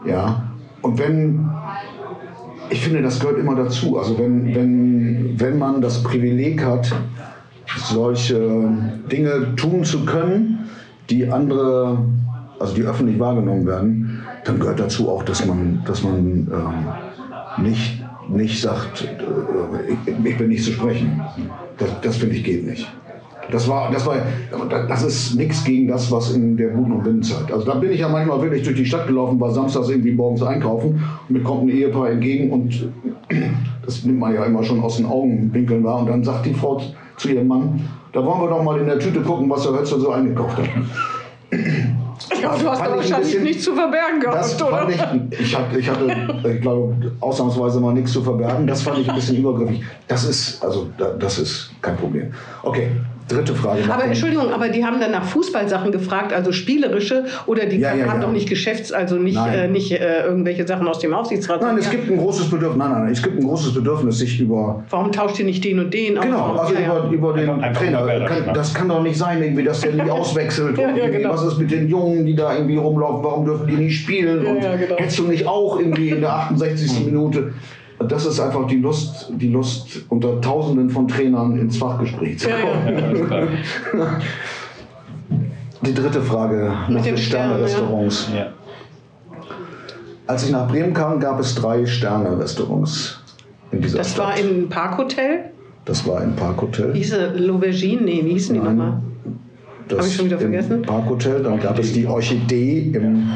Ja. 0.07 0.43
Und 0.83 0.99
wenn, 0.99 1.49
ich 2.71 2.81
finde, 2.81 3.03
das 3.03 3.21
gehört 3.21 3.39
immer 3.39 3.55
dazu. 3.55 3.99
Also 3.99 4.19
wenn, 4.19 4.55
wenn, 4.55 5.41
wenn 5.41 5.59
man 5.59 5.81
das 5.81 6.03
Privileg 6.03 6.65
hat, 6.65 6.93
solche 7.77 8.69
Dinge 9.11 9.55
tun 9.57 9.85
zu 9.85 10.05
können, 10.05 10.69
die 11.11 11.31
andere, 11.31 11.99
also 12.59 12.75
die 12.75 12.83
öffentlich 12.83 13.19
wahrgenommen 13.19 13.67
werden, 13.67 14.23
dann 14.45 14.59
gehört 14.59 14.81
dazu 14.81 15.09
auch, 15.09 15.23
dass 15.23 15.45
man, 15.47 15.83
dass 15.87 16.03
man 16.03 16.49
ähm, 16.53 17.65
nicht, 17.65 18.03
nicht 18.29 18.61
sagt, 18.61 19.05
äh, 19.05 19.93
ich, 19.93 20.25
ich 20.25 20.39
bin 20.39 20.49
nicht 20.49 20.65
zu 20.65 20.73
sprechen. 20.73 21.21
Das, 21.79 21.89
das 22.03 22.17
finde 22.17 22.37
ich 22.37 22.45
geht 22.45 22.67
nicht. 22.67 22.87
Das 23.51 23.69
war, 23.69 23.91
das 23.91 24.07
war, 24.07 24.17
das 24.89 25.03
ist 25.03 25.35
nichts 25.37 25.65
gegen 25.65 25.87
das, 25.89 26.11
was 26.11 26.33
in 26.35 26.57
der 26.57 26.69
Buden- 26.69 26.93
und 26.93 27.05
Binnenzeit. 27.05 27.53
Also 27.53 27.65
da 27.67 27.75
bin 27.75 27.91
ich 27.93 28.01
ja 28.01 28.09
manchmal 28.09 28.41
wirklich 28.43 28.63
durch 28.63 28.77
die 28.77 28.87
Stadt 28.87 29.07
gelaufen, 29.07 29.39
war 29.41 29.51
samstags 29.51 29.89
irgendwie 29.91 30.13
morgens 30.13 30.43
einkaufen 30.43 31.03
und 31.29 31.31
mir 31.31 31.43
kommt 31.43 31.65
ein 31.65 31.69
Ehepaar 31.69 32.11
entgegen 32.11 32.51
und 32.51 32.89
das 33.85 34.05
nimmt 34.05 34.19
man 34.19 34.35
ja 34.35 34.45
immer 34.45 34.63
schon 34.63 34.81
aus 34.81 34.97
den 34.97 35.07
Augenwinkeln 35.07 35.85
wahr 35.85 36.01
und 36.01 36.09
dann 36.09 36.25
sagt 36.25 36.47
die 36.47 36.55
Frau 36.55 36.81
zu 37.17 37.29
ihrem 37.29 37.47
Mann, 37.49 37.81
da 38.13 38.25
wollen 38.25 38.41
wir 38.41 38.49
doch 38.49 38.63
mal 38.63 38.79
in 38.81 38.87
der 38.87 38.99
Tüte 38.99 39.21
gucken, 39.21 39.49
was 39.51 39.63
der 39.65 39.73
Hötzer 39.79 39.99
so 40.01 40.11
eingekauft 40.11 40.59
hat. 40.59 40.69
ja, 42.43 42.57
du 42.57 42.69
hast 42.71 42.81
ein 42.83 42.91
wahrscheinlich 42.97 43.19
bisschen- 43.19 43.43
nichts 43.43 43.65
zu 43.65 43.75
verbergen 43.75 44.21
Das 44.23 44.57
gehabt, 44.57 44.73
oder? 44.73 44.89
ich, 45.31 45.41
ich 45.41 45.57
hatte, 45.59 45.79
ich 45.79 45.89
hatte, 45.91 46.51
ich 46.55 46.61
glaube, 46.61 46.95
ausnahmsweise 47.21 47.81
mal 47.81 47.93
nichts 47.95 48.13
zu 48.13 48.23
verbergen. 48.23 48.67
Das 48.67 48.83
fand 48.83 48.99
ich 48.99 49.09
ein 49.09 49.15
bisschen 49.15 49.37
übergriffig. 49.37 49.83
Das 50.09 50.25
ist, 50.25 50.63
also, 50.65 50.89
da- 50.97 51.13
das 51.19 51.39
ist 51.39 51.71
kein 51.83 51.97
Problem. 51.97 52.33
Okay, 52.63 52.89
dritte 53.29 53.55
Frage. 53.55 53.81
nach 53.87 53.95
Aber 53.95 54.05
Entschuldigung, 54.05 54.51
aber 54.53 54.69
die 54.69 54.85
haben 54.85 55.01
dann 55.01 55.11
nach 55.13 55.25
Fußballsachen 55.25 55.93
gefragt, 55.93 56.33
also 56.33 56.53
spielerische, 56.53 57.25
oder 57.47 57.67
die 57.67 57.79
Ja, 57.79 57.95
ja, 57.95 58.07
haben 58.07 58.21
ja. 58.21 58.27
doch 58.27 58.33
nicht 58.33 58.49
Geschäfts-, 58.49 58.93
also 58.93 59.17
nicht, 59.17 59.39
äh, 59.39 59.69
nicht 59.69 59.93
äh, 59.93 60.25
irgendwelche 60.25 60.67
Sachen 60.67 60.87
aus 60.87 60.99
dem 60.99 61.15
Aufsichtsrat. 61.15 61.63
Nein, 61.63 61.79
es 61.79 61.87
Ja. 61.87 61.93
gibt 61.93 62.11
ein 62.11 62.19
großes 62.19 62.51
Bedürfnis. 62.51 62.79
Nein, 62.79 62.91
nein, 62.93 63.03
nein, 63.05 63.13
es 63.13 63.23
gibt 63.23 63.39
ein 63.39 63.45
großes 63.47 63.75
Bedürfnis, 63.75 64.19
sich 64.19 64.41
über 64.41 64.83
Warum 64.91 65.11
tauscht 65.13 65.39
ihr 65.39 65.45
nicht 65.47 65.65
den 65.65 65.79
und 65.79 65.93
den? 65.95 66.15
Genau, 66.21 66.53
also 66.57 66.75
ja, 66.75 66.81
ja. 66.81 67.05
über, 67.11 67.11
über 67.13 67.33
den 67.33 67.51
Einfach- 67.63 67.81
Trainer. 67.81 68.07
Kann, 68.07 68.27
schnappen. 68.37 68.55
das 68.55 68.75
kann 68.75 68.89
doch 68.89 69.03
nicht 69.03 69.17
sein, 69.17 69.43
irgendwie, 69.43 69.65
dass 69.65 69.81
der 69.81 69.93
nicht 69.93 70.11
auswechselt. 70.11 70.77
Ja, 70.79 70.89
und 70.89 70.97
ja, 70.97 71.05
irgendwie, 71.05 71.23
genau. 71.23 71.35
Was 71.35 71.45
ist 71.45 71.59
mit 71.59 71.71
den 71.71 71.89
Jungen, 71.89 72.27
die 72.27 72.35
da 72.37 72.55
irgendwie 72.55 72.77
rumlaufen? 72.77 73.25
Warum 73.25 73.45
dürfen 73.45 73.67
die 73.67 73.75
nicht 73.77 74.01
spielen? 74.03 74.45
Ja, 74.45 74.51
und 74.51 74.63
ja, 74.63 74.77
genau. 74.77 74.97
hättest 74.97 75.19
du 75.19 75.25
nicht 75.25 75.47
auch 75.47 75.79
irgendwie 75.79 76.11
in 76.11 76.21
der 76.21 76.33
68. 76.51 77.05
Minute? 77.07 77.53
Das 77.99 78.27
ist 78.27 78.41
einfach 78.41 78.67
die 78.67 78.79
Lust, 78.79 79.31
die 79.37 79.49
Lust 79.49 80.05
unter 80.09 80.41
Tausenden 80.41 80.91
von 80.91 81.07
Trainern 81.09 81.57
ins 81.59 81.77
Fachgespräch 81.79 82.39
zu 82.39 82.49
Ja, 82.51 82.57
kommen. 82.61 83.17
ja. 83.17 83.25
Klar. 83.25 83.47
Die 85.87 85.95
dritte 85.95 86.21
Frage 86.23 86.73
nach 86.89 87.03
den 87.03 87.17
Stern, 87.17 87.51
Sterne-Restaurants. 87.51 88.29
Ja. 88.35 88.47
Als 90.27 90.45
ich 90.47 90.51
nach 90.51 90.67
Bremen 90.69 90.95
kam, 90.95 91.21
gab 91.21 91.39
es 91.39 91.55
drei 91.55 91.85
Sterne-Restaurants 91.87 93.21
in 93.71 93.83
dieser 93.83 93.99
Das 93.99 94.13
Stadt. 94.13 94.27
war 94.27 94.39
im 94.39 94.69
Parkhotel. 94.69 95.51
das 95.85 96.07
war 96.07 96.23
im 96.23 96.35
Parkhotel. 96.35 96.95
Hieße 96.95 97.35
L'Aubergine? 97.37 98.01
Nee, 98.03 98.23
wie 98.25 98.33
hießen 98.33 98.55
die 98.55 98.61
nochmal? 98.61 99.01
Das 99.89 99.99
Hab 99.99 100.07
ich 100.07 100.17
schon 100.17 100.25
wieder 100.27 100.39
vergessen? 100.39 100.73
Im 100.77 100.83
Parkhotel, 100.83 101.43
dann 101.43 101.61
gab 101.61 101.79
es 101.79 101.93
die 101.93 102.07
Orchidee 102.07 102.91
im, 102.95 103.29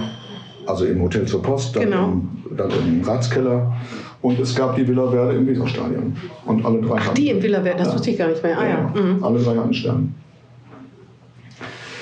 also 0.66 0.86
im 0.86 1.02
Hotel 1.02 1.26
zur 1.26 1.42
Post, 1.42 1.76
dann, 1.76 1.82
Genau. 1.84 2.04
im, 2.08 2.28
dann 2.56 2.70
im 2.70 3.02
Ratskeller 3.02 3.74
und 4.20 4.38
es 4.40 4.54
gab 4.54 4.76
die 4.76 4.86
Villa 4.86 5.10
Verde 5.10 5.36
im 5.36 5.46
Weserstadion. 5.46 6.16
Und 6.44 6.64
alle 6.64 6.80
drei 6.80 6.98
hatten, 6.98 7.14
Die 7.14 7.28
in 7.28 7.42
Villa 7.42 7.62
Verde, 7.62 7.84
das 7.84 7.94
wusste 7.94 8.10
ich 8.10 8.18
gar 8.18 8.28
nicht 8.28 8.42
mehr. 8.42 8.58
Ah 8.58 8.68
ja. 8.68 8.92
Mhm. 8.94 9.22
alle 9.22 9.38
drei 9.40 9.56
hatten 9.56 9.74
Sterne. 9.74 10.08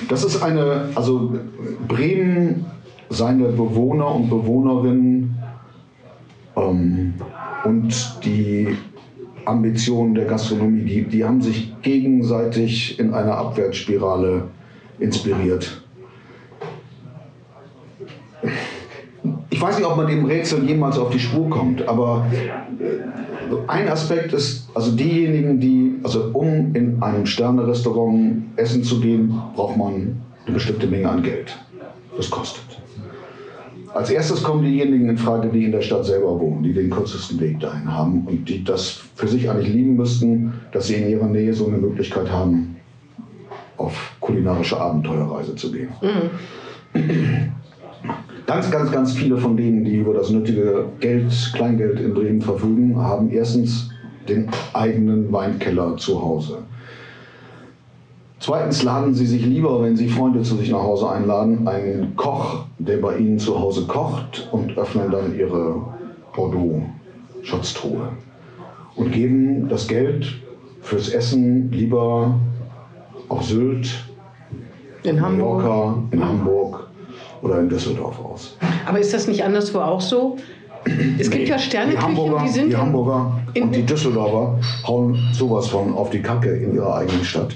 Das 0.09 0.23
ist 0.23 0.41
eine, 0.41 0.89
also 0.95 1.33
Bremen, 1.87 2.65
seine 3.09 3.49
Bewohner 3.49 4.13
und 4.13 4.29
Bewohnerinnen 4.29 5.37
ähm, 6.55 7.13
und 7.63 8.19
die 8.23 8.75
Ambitionen 9.45 10.13
der 10.13 10.25
Gastronomie, 10.25 10.83
die, 10.83 11.03
die 11.03 11.23
haben 11.23 11.41
sich 11.41 11.73
gegenseitig 11.81 12.99
in 12.99 13.13
einer 13.13 13.37
Abwärtsspirale 13.37 14.43
inspiriert. 14.99 15.81
Ich 19.57 19.63
weiß 19.63 19.79
nicht, 19.79 19.87
ob 19.87 19.97
man 19.97 20.05
dem 20.05 20.23
Rätsel 20.25 20.63
jemals 20.65 20.99
auf 20.99 21.09
die 21.09 21.17
Spur 21.17 21.49
kommt, 21.49 21.87
aber 21.87 22.27
äh, 22.31 23.55
ein 23.65 23.89
Aspekt 23.89 24.31
ist, 24.31 24.69
also 24.75 24.91
diejenigen, 24.91 25.59
die, 25.59 25.95
also 26.03 26.29
um 26.33 26.75
in 26.75 27.01
einem 27.01 27.25
Sterne-Restaurant 27.25 28.43
essen 28.55 28.83
zu 28.83 28.99
gehen, 28.99 29.33
braucht 29.55 29.75
man 29.75 30.21
eine 30.45 30.53
bestimmte 30.53 30.85
Menge 30.85 31.09
an 31.09 31.23
Geld. 31.23 31.57
Das 32.15 32.29
kostet. 32.29 32.65
Als 33.95 34.11
erstes 34.11 34.43
kommen 34.43 34.61
diejenigen 34.63 35.09
in 35.09 35.17
Frage, 35.17 35.49
die 35.49 35.63
in 35.63 35.71
der 35.71 35.81
Stadt 35.81 36.05
selber 36.05 36.39
wohnen, 36.39 36.61
die 36.61 36.73
den 36.73 36.91
kürzesten 36.91 37.39
Weg 37.39 37.59
dahin 37.59 37.91
haben 37.91 38.27
und 38.27 38.47
die 38.47 38.63
das 38.63 39.01
für 39.15 39.27
sich 39.27 39.49
eigentlich 39.49 39.73
lieben 39.73 39.95
müssten, 39.95 40.53
dass 40.71 40.85
sie 40.85 40.97
in 40.97 41.09
ihrer 41.09 41.25
Nähe 41.25 41.55
so 41.55 41.65
eine 41.65 41.77
Möglichkeit 41.77 42.29
haben, 42.31 42.75
auf 43.77 44.11
kulinarische 44.19 44.79
Abenteuerreise 44.79 45.55
zu 45.55 45.71
gehen. 45.71 45.89
Ganz, 48.47 48.71
ganz, 48.71 48.89
ganz 48.93 49.11
viele 49.11 49.35
von 49.35 49.57
denen, 49.57 49.83
die 49.83 49.97
über 49.97 50.13
das 50.13 50.29
nötige 50.29 50.85
Geld, 51.01 51.51
Kleingeld 51.53 51.99
in 51.99 52.13
Bremen 52.13 52.41
verfügen, 52.41 52.97
haben 52.97 53.29
erstens 53.29 53.89
den 54.29 54.47
eigenen 54.71 55.29
Weinkeller 55.33 55.97
zu 55.97 56.21
Hause. 56.21 56.59
Zweitens 58.39 58.83
laden 58.83 59.13
sie 59.13 59.25
sich 59.25 59.45
lieber, 59.45 59.83
wenn 59.83 59.97
sie 59.97 60.07
Freunde 60.07 60.43
zu 60.43 60.55
sich 60.55 60.71
nach 60.71 60.81
Hause 60.81 61.09
einladen, 61.09 61.67
einen 61.67 62.15
Koch, 62.15 62.63
der 62.79 62.97
bei 62.97 63.17
ihnen 63.17 63.37
zu 63.37 63.59
Hause 63.59 63.85
kocht 63.85 64.47
und 64.53 64.77
öffnen 64.77 65.11
dann 65.11 65.37
ihre 65.37 65.81
Bordeaux-Schatztruhe 66.33 68.13
und 68.95 69.11
geben 69.11 69.67
das 69.67 69.89
Geld 69.89 70.41
fürs 70.79 71.09
Essen 71.09 71.69
lieber 71.69 72.39
auf 73.27 73.43
Sylt, 73.43 74.05
In 75.03 75.21
Hamburg. 75.21 75.63
Mallorca, 75.63 76.03
in 76.11 76.23
Hamburg 76.25 76.87
oder 77.41 77.59
in 77.59 77.69
Düsseldorf 77.69 78.19
aus. 78.23 78.57
Aber 78.85 78.99
ist 78.99 79.13
das 79.13 79.27
nicht 79.27 79.43
anderswo 79.43 79.79
auch 79.79 80.01
so? 80.01 80.37
Es 81.19 81.29
gibt 81.29 81.47
ja 81.47 81.57
Die 81.57 81.63
Sterneküchen, 81.63 82.03
Hamburger, 82.03 82.43
die 82.43 82.49
sind 82.49 82.69
die 82.69 82.77
Hamburger 82.77 83.39
und 83.59 83.75
die 83.75 83.83
Düsseldorfer 83.83 84.59
hauen 84.87 85.17
sowas 85.33 85.67
von 85.67 85.93
auf 85.93 86.09
die 86.09 86.21
Kacke 86.21 86.49
in 86.49 86.75
ihrer 86.75 86.95
eigenen 86.95 87.23
Stadt. 87.23 87.55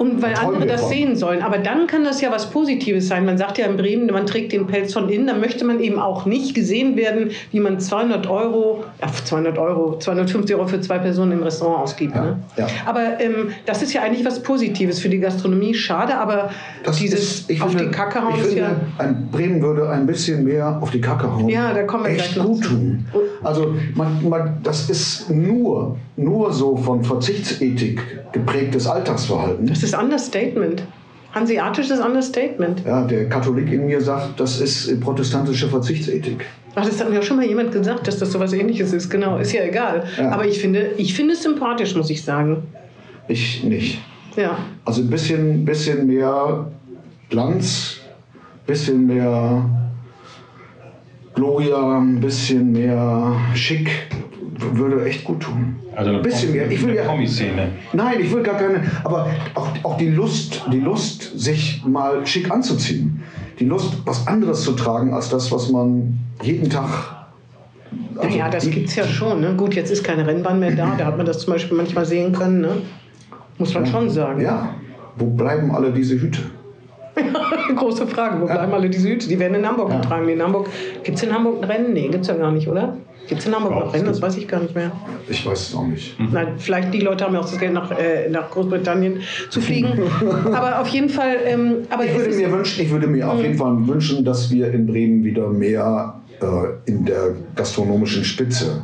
Und 0.00 0.22
weil 0.22 0.34
andere 0.34 0.66
das 0.66 0.80
von. 0.80 0.90
sehen 0.90 1.14
sollen. 1.16 1.42
Aber 1.42 1.58
dann 1.58 1.86
kann 1.86 2.04
das 2.04 2.22
ja 2.22 2.32
was 2.32 2.48
Positives 2.48 3.06
sein. 3.06 3.26
Man 3.26 3.36
sagt 3.36 3.58
ja 3.58 3.66
in 3.66 3.76
Bremen, 3.76 4.06
man 4.06 4.24
trägt 4.24 4.52
den 4.52 4.66
Pelz 4.66 4.94
von 4.94 5.10
innen. 5.10 5.26
Dann 5.26 5.40
möchte 5.40 5.62
man 5.66 5.78
eben 5.78 5.98
auch 5.98 6.24
nicht 6.24 6.54
gesehen 6.54 6.96
werden, 6.96 7.32
wie 7.52 7.60
man 7.60 7.78
200 7.78 8.26
Euro, 8.26 8.84
ja, 8.98 9.08
200 9.08 9.58
Euro, 9.58 9.98
250 9.98 10.56
Euro 10.56 10.66
für 10.66 10.80
zwei 10.80 10.98
Personen 10.98 11.32
im 11.32 11.42
Restaurant 11.42 11.82
ausgibt. 11.82 12.14
Ja, 12.14 12.20
Ne? 12.20 12.38
ja. 12.56 12.66
Aber 12.86 13.20
ähm, 13.20 13.50
das 13.66 13.82
ist 13.82 13.92
ja 13.92 14.02
eigentlich 14.02 14.24
was 14.24 14.42
Positives 14.42 15.00
für 15.00 15.08
die 15.10 15.18
Gastronomie. 15.18 15.74
Schade, 15.74 16.14
aber 16.16 16.50
dieses 16.98 17.48
ich 17.48 17.60
auf 17.60 17.70
finde, 17.70 17.86
die 17.86 17.90
Kacke 17.90 18.22
hauen 18.22 18.34
ich 18.36 18.46
ist 18.46 18.54
ja... 18.56 18.76
ein 18.98 19.28
Bremen 19.30 19.60
würde 19.60 19.90
ein 19.90 20.06
bisschen 20.06 20.44
mehr 20.44 20.78
auf 20.80 20.90
die 20.90 21.00
Kacke 21.00 21.30
hauen. 21.30 21.48
Ja, 21.48 21.74
da 21.74 21.82
kommen 21.82 22.04
wir 22.04 22.10
echt 22.12 22.32
gleich 22.32 22.36
noch 22.36 22.46
gut 22.46 22.64
zu. 22.64 22.70
tun. 22.70 23.06
Also 23.42 23.74
man, 23.94 24.28
man, 24.28 24.58
das 24.62 24.88
ist 24.88 25.30
nur, 25.30 25.96
nur 26.20 26.52
so 26.52 26.76
von 26.76 27.02
Verzichtsethik 27.02 28.00
geprägtes 28.32 28.86
Alltagsverhalten. 28.86 29.66
Das 29.66 29.82
ist 29.82 29.96
Understatement. 29.96 30.82
Hanseatisches 31.32 32.00
Understatement. 32.00 32.82
Ja, 32.84 33.06
der 33.06 33.28
Katholik 33.28 33.72
in 33.72 33.86
mir 33.86 34.00
sagt, 34.00 34.38
das 34.40 34.60
ist 34.60 35.00
protestantische 35.00 35.68
Verzichtsethik. 35.68 36.44
Ach, 36.74 36.84
das 36.84 37.00
hat 37.00 37.10
mir 37.10 37.20
auch 37.20 37.22
schon 37.22 37.36
mal 37.36 37.46
jemand 37.46 37.72
gesagt, 37.72 38.06
dass 38.06 38.18
das 38.18 38.32
sowas 38.32 38.52
ähnliches 38.52 38.92
ist. 38.92 39.10
Genau, 39.10 39.38
ist 39.38 39.52
ja 39.52 39.62
egal. 39.62 40.04
Ja. 40.18 40.30
Aber 40.30 40.46
ich 40.46 40.60
finde, 40.60 40.90
ich 40.96 41.14
finde 41.14 41.34
es 41.34 41.42
sympathisch, 41.42 41.94
muss 41.94 42.10
ich 42.10 42.22
sagen. 42.22 42.64
Ich 43.28 43.62
nicht. 43.64 44.00
Ja. 44.36 44.58
Also 44.84 45.02
ein 45.02 45.10
bisschen, 45.10 45.64
bisschen 45.64 46.06
mehr 46.06 46.66
Glanz, 47.28 47.98
bisschen 48.66 49.06
mehr 49.06 49.64
Gloria, 51.34 51.98
ein 51.98 52.20
bisschen 52.20 52.72
mehr 52.72 53.36
Schick 53.54 53.90
würde 54.72 55.04
echt 55.04 55.24
gut 55.24 55.40
tun. 55.40 55.76
Also 55.94 56.10
eine, 56.10 56.18
ein 56.18 56.22
bisschen 56.22 56.52
mehr. 56.52 56.70
Ich 56.70 56.84
will 56.84 56.94
ja, 56.94 57.04
Promi-Szene. 57.04 57.68
nein, 57.92 58.20
ich 58.20 58.32
will 58.32 58.42
gar 58.42 58.56
keine, 58.56 58.82
aber 59.04 59.28
auch, 59.54 59.68
auch 59.82 59.96
die 59.96 60.08
Lust, 60.10 60.62
die 60.72 60.80
Lust, 60.80 61.38
sich 61.38 61.82
mal 61.86 62.26
schick 62.26 62.50
anzuziehen. 62.50 63.22
Die 63.58 63.64
Lust, 63.66 63.98
was 64.04 64.26
anderes 64.26 64.62
zu 64.62 64.72
tragen 64.72 65.12
als 65.12 65.28
das, 65.28 65.52
was 65.52 65.70
man 65.70 66.18
jeden 66.42 66.70
Tag. 66.70 66.88
also 68.16 68.28
Naja, 68.28 68.48
das 68.48 68.70
gibt 68.70 68.88
es 68.88 68.96
ja 68.96 69.04
schon. 69.04 69.40
Ne? 69.40 69.54
Gut, 69.54 69.74
jetzt 69.74 69.90
ist 69.90 70.02
keine 70.02 70.26
Rennbahn 70.26 70.58
mehr 70.58 70.72
da. 70.72 70.94
Da 70.96 71.06
hat 71.06 71.16
man 71.16 71.26
das 71.26 71.40
zum 71.40 71.52
Beispiel 71.52 71.76
manchmal 71.76 72.06
sehen 72.06 72.32
können. 72.32 72.62
Ne? 72.62 72.82
Muss 73.58 73.74
man 73.74 73.84
schon 73.84 74.08
sagen. 74.08 74.40
Ja, 74.40 74.74
wo 75.16 75.26
bleiben 75.26 75.74
alle 75.74 75.92
diese 75.92 76.18
Hüte? 76.18 76.40
Große 77.76 78.06
Frage. 78.06 78.40
Wo 78.40 78.46
bleiben 78.46 78.72
alle 78.72 78.88
diese 78.90 79.08
Hüte? 79.08 79.28
Die 79.28 79.38
werden 79.38 79.54
in 79.54 79.66
Hamburg 79.66 79.90
getragen. 79.90 80.28
In 80.28 80.42
Hamburg 80.42 80.68
gibt 81.02 81.16
es 81.18 81.22
in 81.22 81.32
Hamburg 81.32 81.62
ein 81.62 81.70
Rennen? 81.70 81.92
Nee, 81.92 82.08
gibt 82.08 82.22
es 82.22 82.28
ja 82.28 82.34
gar 82.34 82.50
nicht, 82.52 82.68
oder? 82.68 82.96
Gibt 83.28 83.40
es 83.42 83.46
in 83.46 83.54
Hamburg 83.54 83.72
noch 83.74 83.94
Rennen? 83.94 84.06
Das 84.06 84.20
weiß 84.20 84.36
ich 84.38 84.48
gar 84.48 84.60
nicht 84.60 84.74
mehr. 84.74 84.90
Ich 85.28 85.46
weiß 85.46 85.68
es 85.68 85.74
auch 85.74 85.86
nicht. 85.86 86.16
Nein, 86.18 86.54
vielleicht 86.58 86.92
die 86.92 87.00
Leute 87.00 87.24
haben 87.24 87.34
ja 87.34 87.40
auch 87.40 87.48
das 87.48 87.58
Geld 87.58 87.72
nach, 87.72 87.90
äh, 87.92 88.28
nach 88.28 88.50
Großbritannien 88.50 89.20
zu 89.50 89.60
fliegen. 89.60 89.92
aber 90.52 90.80
auf 90.80 90.88
jeden 90.88 91.08
Fall. 91.08 91.36
Ähm, 91.44 91.74
aber 91.90 92.04
Ich 92.06 92.14
würde 92.16 92.34
mir 92.34 92.50
wünschen, 92.50 92.82
ich 92.82 92.90
würde 92.90 93.06
mir 93.06 93.24
Mhm. 93.26 93.30
auf 93.30 93.42
jeden 93.42 93.56
Fall 93.56 93.86
wünschen, 93.86 94.24
dass 94.24 94.50
wir 94.50 94.72
in 94.72 94.86
Bremen 94.86 95.22
wieder 95.22 95.48
mehr 95.48 96.14
äh, 96.40 96.90
in 96.90 97.04
der 97.04 97.34
gastronomischen 97.54 98.24
Spitze 98.24 98.82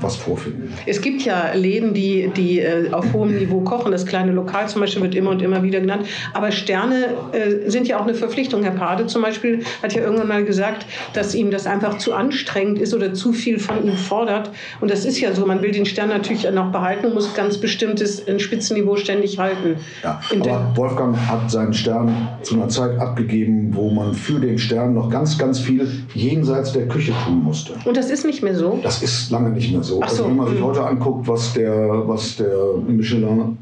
was 0.00 0.16
vorfinden. 0.16 0.72
Es 0.86 1.00
gibt 1.00 1.22
ja 1.22 1.52
Läden, 1.52 1.94
die, 1.94 2.30
die 2.36 2.60
äh, 2.60 2.90
auf 2.92 3.12
hohem 3.12 3.36
Niveau 3.36 3.60
kochen. 3.60 3.92
Das 3.92 4.06
kleine 4.06 4.32
Lokal 4.32 4.68
zum 4.68 4.80
Beispiel 4.80 5.02
wird 5.02 5.14
immer 5.14 5.30
und 5.30 5.42
immer 5.42 5.62
wieder 5.62 5.80
genannt. 5.80 6.06
Aber 6.32 6.50
Sterne 6.52 7.14
äh, 7.32 7.70
sind 7.70 7.86
ja 7.86 7.98
auch 7.98 8.02
eine 8.02 8.14
Verpflichtung. 8.14 8.62
Herr 8.62 8.72
Pade 8.72 9.06
zum 9.06 9.22
Beispiel 9.22 9.62
hat 9.82 9.92
ja 9.94 10.02
irgendwann 10.02 10.28
mal 10.28 10.44
gesagt, 10.44 10.86
dass 11.12 11.34
ihm 11.34 11.50
das 11.50 11.66
einfach 11.66 11.98
zu 11.98 12.14
anstrengend 12.14 12.78
ist 12.78 12.94
oder 12.94 13.14
zu 13.14 13.32
viel 13.32 13.58
von 13.58 13.84
ihm 13.84 13.96
fordert. 13.96 14.50
Und 14.80 14.90
das 14.90 15.04
ist 15.04 15.20
ja 15.20 15.32
so. 15.32 15.46
Man 15.46 15.62
will 15.62 15.72
den 15.72 15.86
Stern 15.86 16.08
natürlich 16.08 16.50
noch 16.50 16.72
behalten 16.72 17.06
und 17.06 17.14
muss 17.14 17.34
ganz 17.34 17.58
bestimmtes 17.58 18.26
ein 18.26 18.40
Spitzenniveau 18.40 18.96
ständig 18.96 19.38
halten. 19.38 19.76
Ja, 20.02 20.20
aber 20.40 20.72
Wolfgang 20.74 21.16
hat 21.16 21.50
seinen 21.50 21.74
Stern 21.74 22.28
zu 22.42 22.54
einer 22.54 22.68
Zeit 22.68 22.98
abgegeben, 22.98 23.70
wo 23.74 23.90
man 23.90 24.14
für 24.14 24.40
den 24.40 24.58
Stern 24.58 24.94
noch 24.94 25.10
ganz, 25.10 25.38
ganz 25.38 25.58
viel 25.58 25.88
jenseits 26.14 26.72
der 26.72 26.88
Küche 26.88 27.12
tun 27.24 27.42
musste. 27.42 27.74
und 27.84 27.96
das 27.96 28.10
ist 28.10 28.24
nicht 28.24 28.42
mehr 28.42 28.54
so. 28.54 28.80
Das 28.82 29.02
ist 29.02 29.30
lange 29.30 29.50
nicht 29.50 29.72
mehr 29.72 29.73
so. 29.82 30.00
Ach 30.02 30.08
so, 30.08 30.24
Also 30.24 30.30
wenn 30.30 30.36
man 30.36 30.48
sich 30.48 30.58
hm. 30.58 30.66
heute 30.66 30.86
anguckt, 30.86 31.26
was 31.26 31.54
der, 31.54 32.06
was 32.08 32.36
der 32.36 32.56
Michelin, 32.86 33.58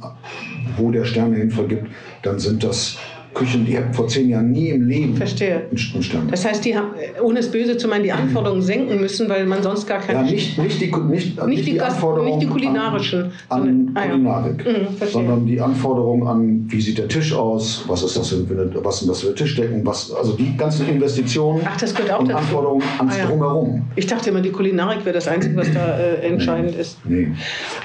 wo 0.77 0.91
der 0.91 1.05
Sterne 1.05 1.37
hin 1.37 1.51
vergibt, 1.51 1.87
dann 2.23 2.39
sind 2.39 2.63
das 2.65 2.99
Küchen, 3.35 3.65
die 3.65 3.77
hätten 3.77 3.95
vor 3.95 4.07
zehn 4.09 4.29
Jahren 4.29 4.51
nie 4.51 4.69
im 4.69 4.87
Leben 4.87 5.17
Verstehe. 5.17 5.63
einen 5.71 6.03
Stern. 6.03 6.29
Das 6.31 6.45
heißt, 6.45 6.65
die 6.65 6.77
haben, 6.77 6.89
ohne 7.23 7.39
es 7.39 7.51
böse 7.51 7.77
zu 7.79 7.89
meinen, 7.89 8.03
die 8.05 8.13
Anforderungen 8.13 8.61
senken 8.63 9.01
müssen, 9.01 9.29
weil 9.29 9.47
man 9.47 9.63
sonst 9.63 9.87
gar 9.87 10.01
keine 10.01 10.21
Ja, 10.27 10.31
nicht, 10.31 10.59
nicht, 10.59 10.81
die, 10.81 10.93
nicht, 11.11 11.47
nicht 11.47 11.67
die 11.67 11.73
die 11.73 11.77
Gast- 11.79 11.93
Anforderungen 11.97 12.39
nicht 12.39 12.43
die 12.43 12.47
kulinarischen, 12.53 13.33
an, 13.49 13.63
an 13.63 13.91
ah 13.95 14.05
ja. 14.05 14.11
Kulinarik, 14.13 14.67
Mhm, 14.67 15.07
sondern 15.11 15.47
die 15.47 15.61
Anforderungen 15.61 16.27
an, 16.27 16.65
wie 16.69 16.81
sieht 16.81 16.99
der 16.99 17.09
Tisch 17.09 17.35
aus, 17.35 17.85
was 17.89 18.03
ist 18.03 18.17
das 18.17 18.29
für 18.29 18.37
eine, 18.53 18.71
was 18.85 18.99
sind 19.01 19.09
das 19.09 19.23
für 19.23 19.35
Tischdecken, 19.35 19.85
was, 19.87 20.13
also 20.13 20.33
die 20.35 20.55
ganzen 20.57 20.89
Investitionen 20.89 21.63
Ach, 21.65 21.77
das 21.79 21.95
gehört 21.95 22.13
auch 22.15 22.21
und 22.21 22.29
dazu. 22.29 22.39
Anforderungen 22.39 22.83
ans 22.99 23.15
Ah, 23.15 23.19
ja. 23.19 23.27
Drumherum. 23.27 23.83
Ich 23.97 24.07
dachte 24.07 24.31
immer, 24.31 24.41
die 24.41 24.51
Kulinarik 24.51 25.05
wäre 25.05 25.15
das 25.15 25.27
Einzige, 25.29 25.57
was 25.57 25.73
da 25.73 25.99
äh, 25.99 26.17
entscheidend 26.27 26.75
ist. 26.77 26.99
Nee. 27.07 27.29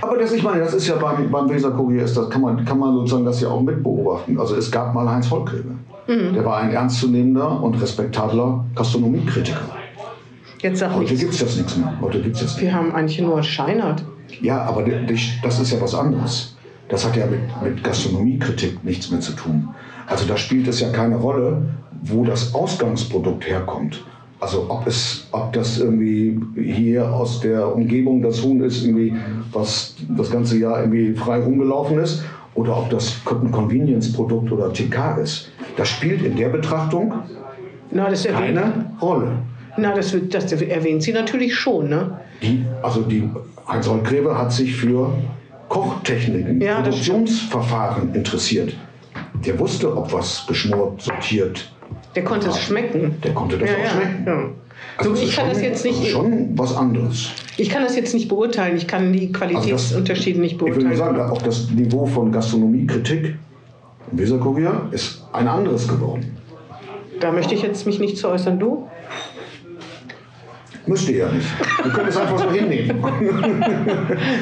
Aber 0.01 0.17
das, 0.17 0.33
ich 0.33 0.43
meine, 0.43 0.59
das 0.61 0.73
ist 0.73 0.87
ja 0.87 0.95
beim, 0.95 1.29
beim 1.31 1.49
Weserkurier, 1.49 2.03
ist 2.03 2.17
das, 2.17 2.29
kann, 2.29 2.41
man, 2.41 2.65
kann 2.65 2.77
man 2.79 2.93
sozusagen 2.95 3.25
das 3.25 3.39
ja 3.41 3.47
auch 3.49 3.61
mit 3.61 3.81
beobachten. 3.81 4.37
Also 4.39 4.55
es 4.55 4.69
gab 4.71 4.93
mal 4.93 5.09
Heinz 5.09 5.27
Vollgräbe. 5.38 5.75
Mhm. 6.07 6.33
Der 6.33 6.45
war 6.45 6.57
ein 6.57 6.71
ernstzunehmender 6.71 7.61
und 7.61 7.81
respektabler 7.81 8.65
Gastronomiekritiker. 8.75 9.77
Jetzt 10.61 10.79
sag 10.79 10.95
Heute 10.95 11.15
gibt 11.15 11.33
es 11.33 11.39
das 11.39 11.55
nichts 11.57 11.77
mehr. 11.77 11.93
Heute 12.01 12.21
gibt's 12.21 12.39
das 12.39 12.55
nicht. 12.55 12.63
Wir 12.63 12.73
haben 12.73 12.93
eigentlich 12.93 13.21
nur 13.21 13.43
Scheinert. 13.43 14.03
Ja, 14.41 14.63
aber 14.63 14.83
das 15.43 15.59
ist 15.59 15.71
ja 15.71 15.79
was 15.79 15.93
anderes. 15.93 16.55
Das 16.89 17.05
hat 17.05 17.15
ja 17.15 17.25
mit, 17.25 17.39
mit 17.63 17.83
Gastronomiekritik 17.83 18.83
nichts 18.83 19.11
mehr 19.11 19.19
zu 19.19 19.33
tun. 19.33 19.69
Also 20.07 20.25
da 20.25 20.38
spielt 20.38 20.67
es 20.67 20.79
ja 20.79 20.89
keine 20.89 21.17
Rolle, 21.17 21.61
wo 22.01 22.23
das 22.23 22.55
Ausgangsprodukt 22.55 23.47
herkommt. 23.47 24.03
Also 24.39 24.67
ob 24.69 24.85
es, 24.85 25.27
ob 25.31 25.51
das 25.53 25.79
irgendwie 25.79 26.39
hier 26.55 27.11
aus 27.11 27.39
der 27.39 27.73
Umgebung 27.73 28.21
das 28.21 28.43
Huhn 28.43 28.61
ist, 28.61 28.83
irgendwie, 28.83 29.13
was 29.51 29.95
das 30.15 30.31
ganze 30.31 30.57
Jahr 30.59 30.79
irgendwie 30.79 31.13
frei 31.13 31.39
rumgelaufen 31.39 31.97
ist, 31.97 32.23
oder 32.57 32.75
ob 32.77 32.89
das 32.89 33.15
ein 33.29 33.51
Convenience-Produkt 33.51 34.51
oder 34.51 34.73
TK 34.73 35.17
ist. 35.21 35.51
Das 35.77 35.87
spielt 35.89 36.23
in 36.23 36.35
der 36.35 36.49
Betrachtung 36.49 37.13
Na, 37.91 38.09
keine 38.11 38.85
Rolle. 39.01 39.31
na, 39.77 39.93
das, 39.93 40.11
wird- 40.11 40.33
das 40.33 40.51
erwähnt 40.51 41.03
sie 41.03 41.13
natürlich 41.13 41.55
schon. 41.55 41.87
Ne? 41.89 42.19
Die, 42.41 42.65
also 42.81 43.01
die 43.03 43.29
Heinz 43.67 43.87
Holtgräbe 43.87 44.35
hat 44.37 44.51
sich 44.51 44.75
für 44.75 45.13
Kochtechniken, 45.69 46.59
Ja, 46.61 46.81
Produktionsverfahren 46.81 48.13
interessiert. 48.15 48.73
Der 49.45 49.57
wusste, 49.59 49.95
ob 49.95 50.11
was 50.11 50.45
geschmort, 50.47 51.01
sortiert. 51.01 51.71
Der 52.15 52.23
konnte 52.23 52.47
es 52.49 52.55
Ja. 52.55 52.61
schmecken. 52.61 53.15
Der 53.23 53.33
konnte 53.33 53.57
das 53.57 53.69
ja, 53.69 53.75
auch 53.75 53.83
ja, 53.83 53.89
schmecken. 53.89 54.23
Ja. 54.25 55.03
So, 55.03 55.13
es 55.13 55.21
ich 55.21 55.35
kann 55.35 55.47
das 55.49 55.57
schon- 55.57 55.63
jetzt 55.65 55.85
nicht- 55.85 56.07
Schon 56.07 56.49
was 56.57 56.75
anderes. 56.75 57.29
Ich 57.57 57.69
kann 57.69 57.83
das 57.83 57.95
jetzt 57.95 58.13
nicht 58.13 58.27
beurteilen. 58.27 58.77
Ich 58.77 58.87
kann 58.87 59.11
die 59.13 59.31
Qualitätsunterschiede 59.31 60.39
nicht 60.39 60.53
Ich 60.53 60.61
will 60.61 60.69
nur 60.69 60.77
beurteilen. 60.77 60.97
sagen, 60.97 61.19
auch 61.31 61.41
das 61.41 61.69
Niveau 61.71 62.05
von 62.05 62.31
Gastronomiekritik 62.31 63.35
im 64.11 64.19
Weserkurier 64.19 64.87
ist 64.91 65.23
ein 65.33 65.47
anderes 65.47 65.87
geworden. 65.87 66.37
Da 67.19 67.31
möchte 67.31 67.55
ich 67.55 67.63
jetzt 67.63 67.85
mich 67.87 67.99
nicht 67.99 68.17
zu 68.17 68.27
äußern. 68.29 68.59
Du? 68.59 68.87
Müsst 70.88 71.09
ihr 71.09 71.17
ja 71.17 71.31
nicht. 71.31 71.47
Ihr 71.83 71.91
könnt 71.91 72.07
es 72.07 72.17
einfach 72.17 72.38
so 72.38 72.51
hinnehmen. 72.51 73.03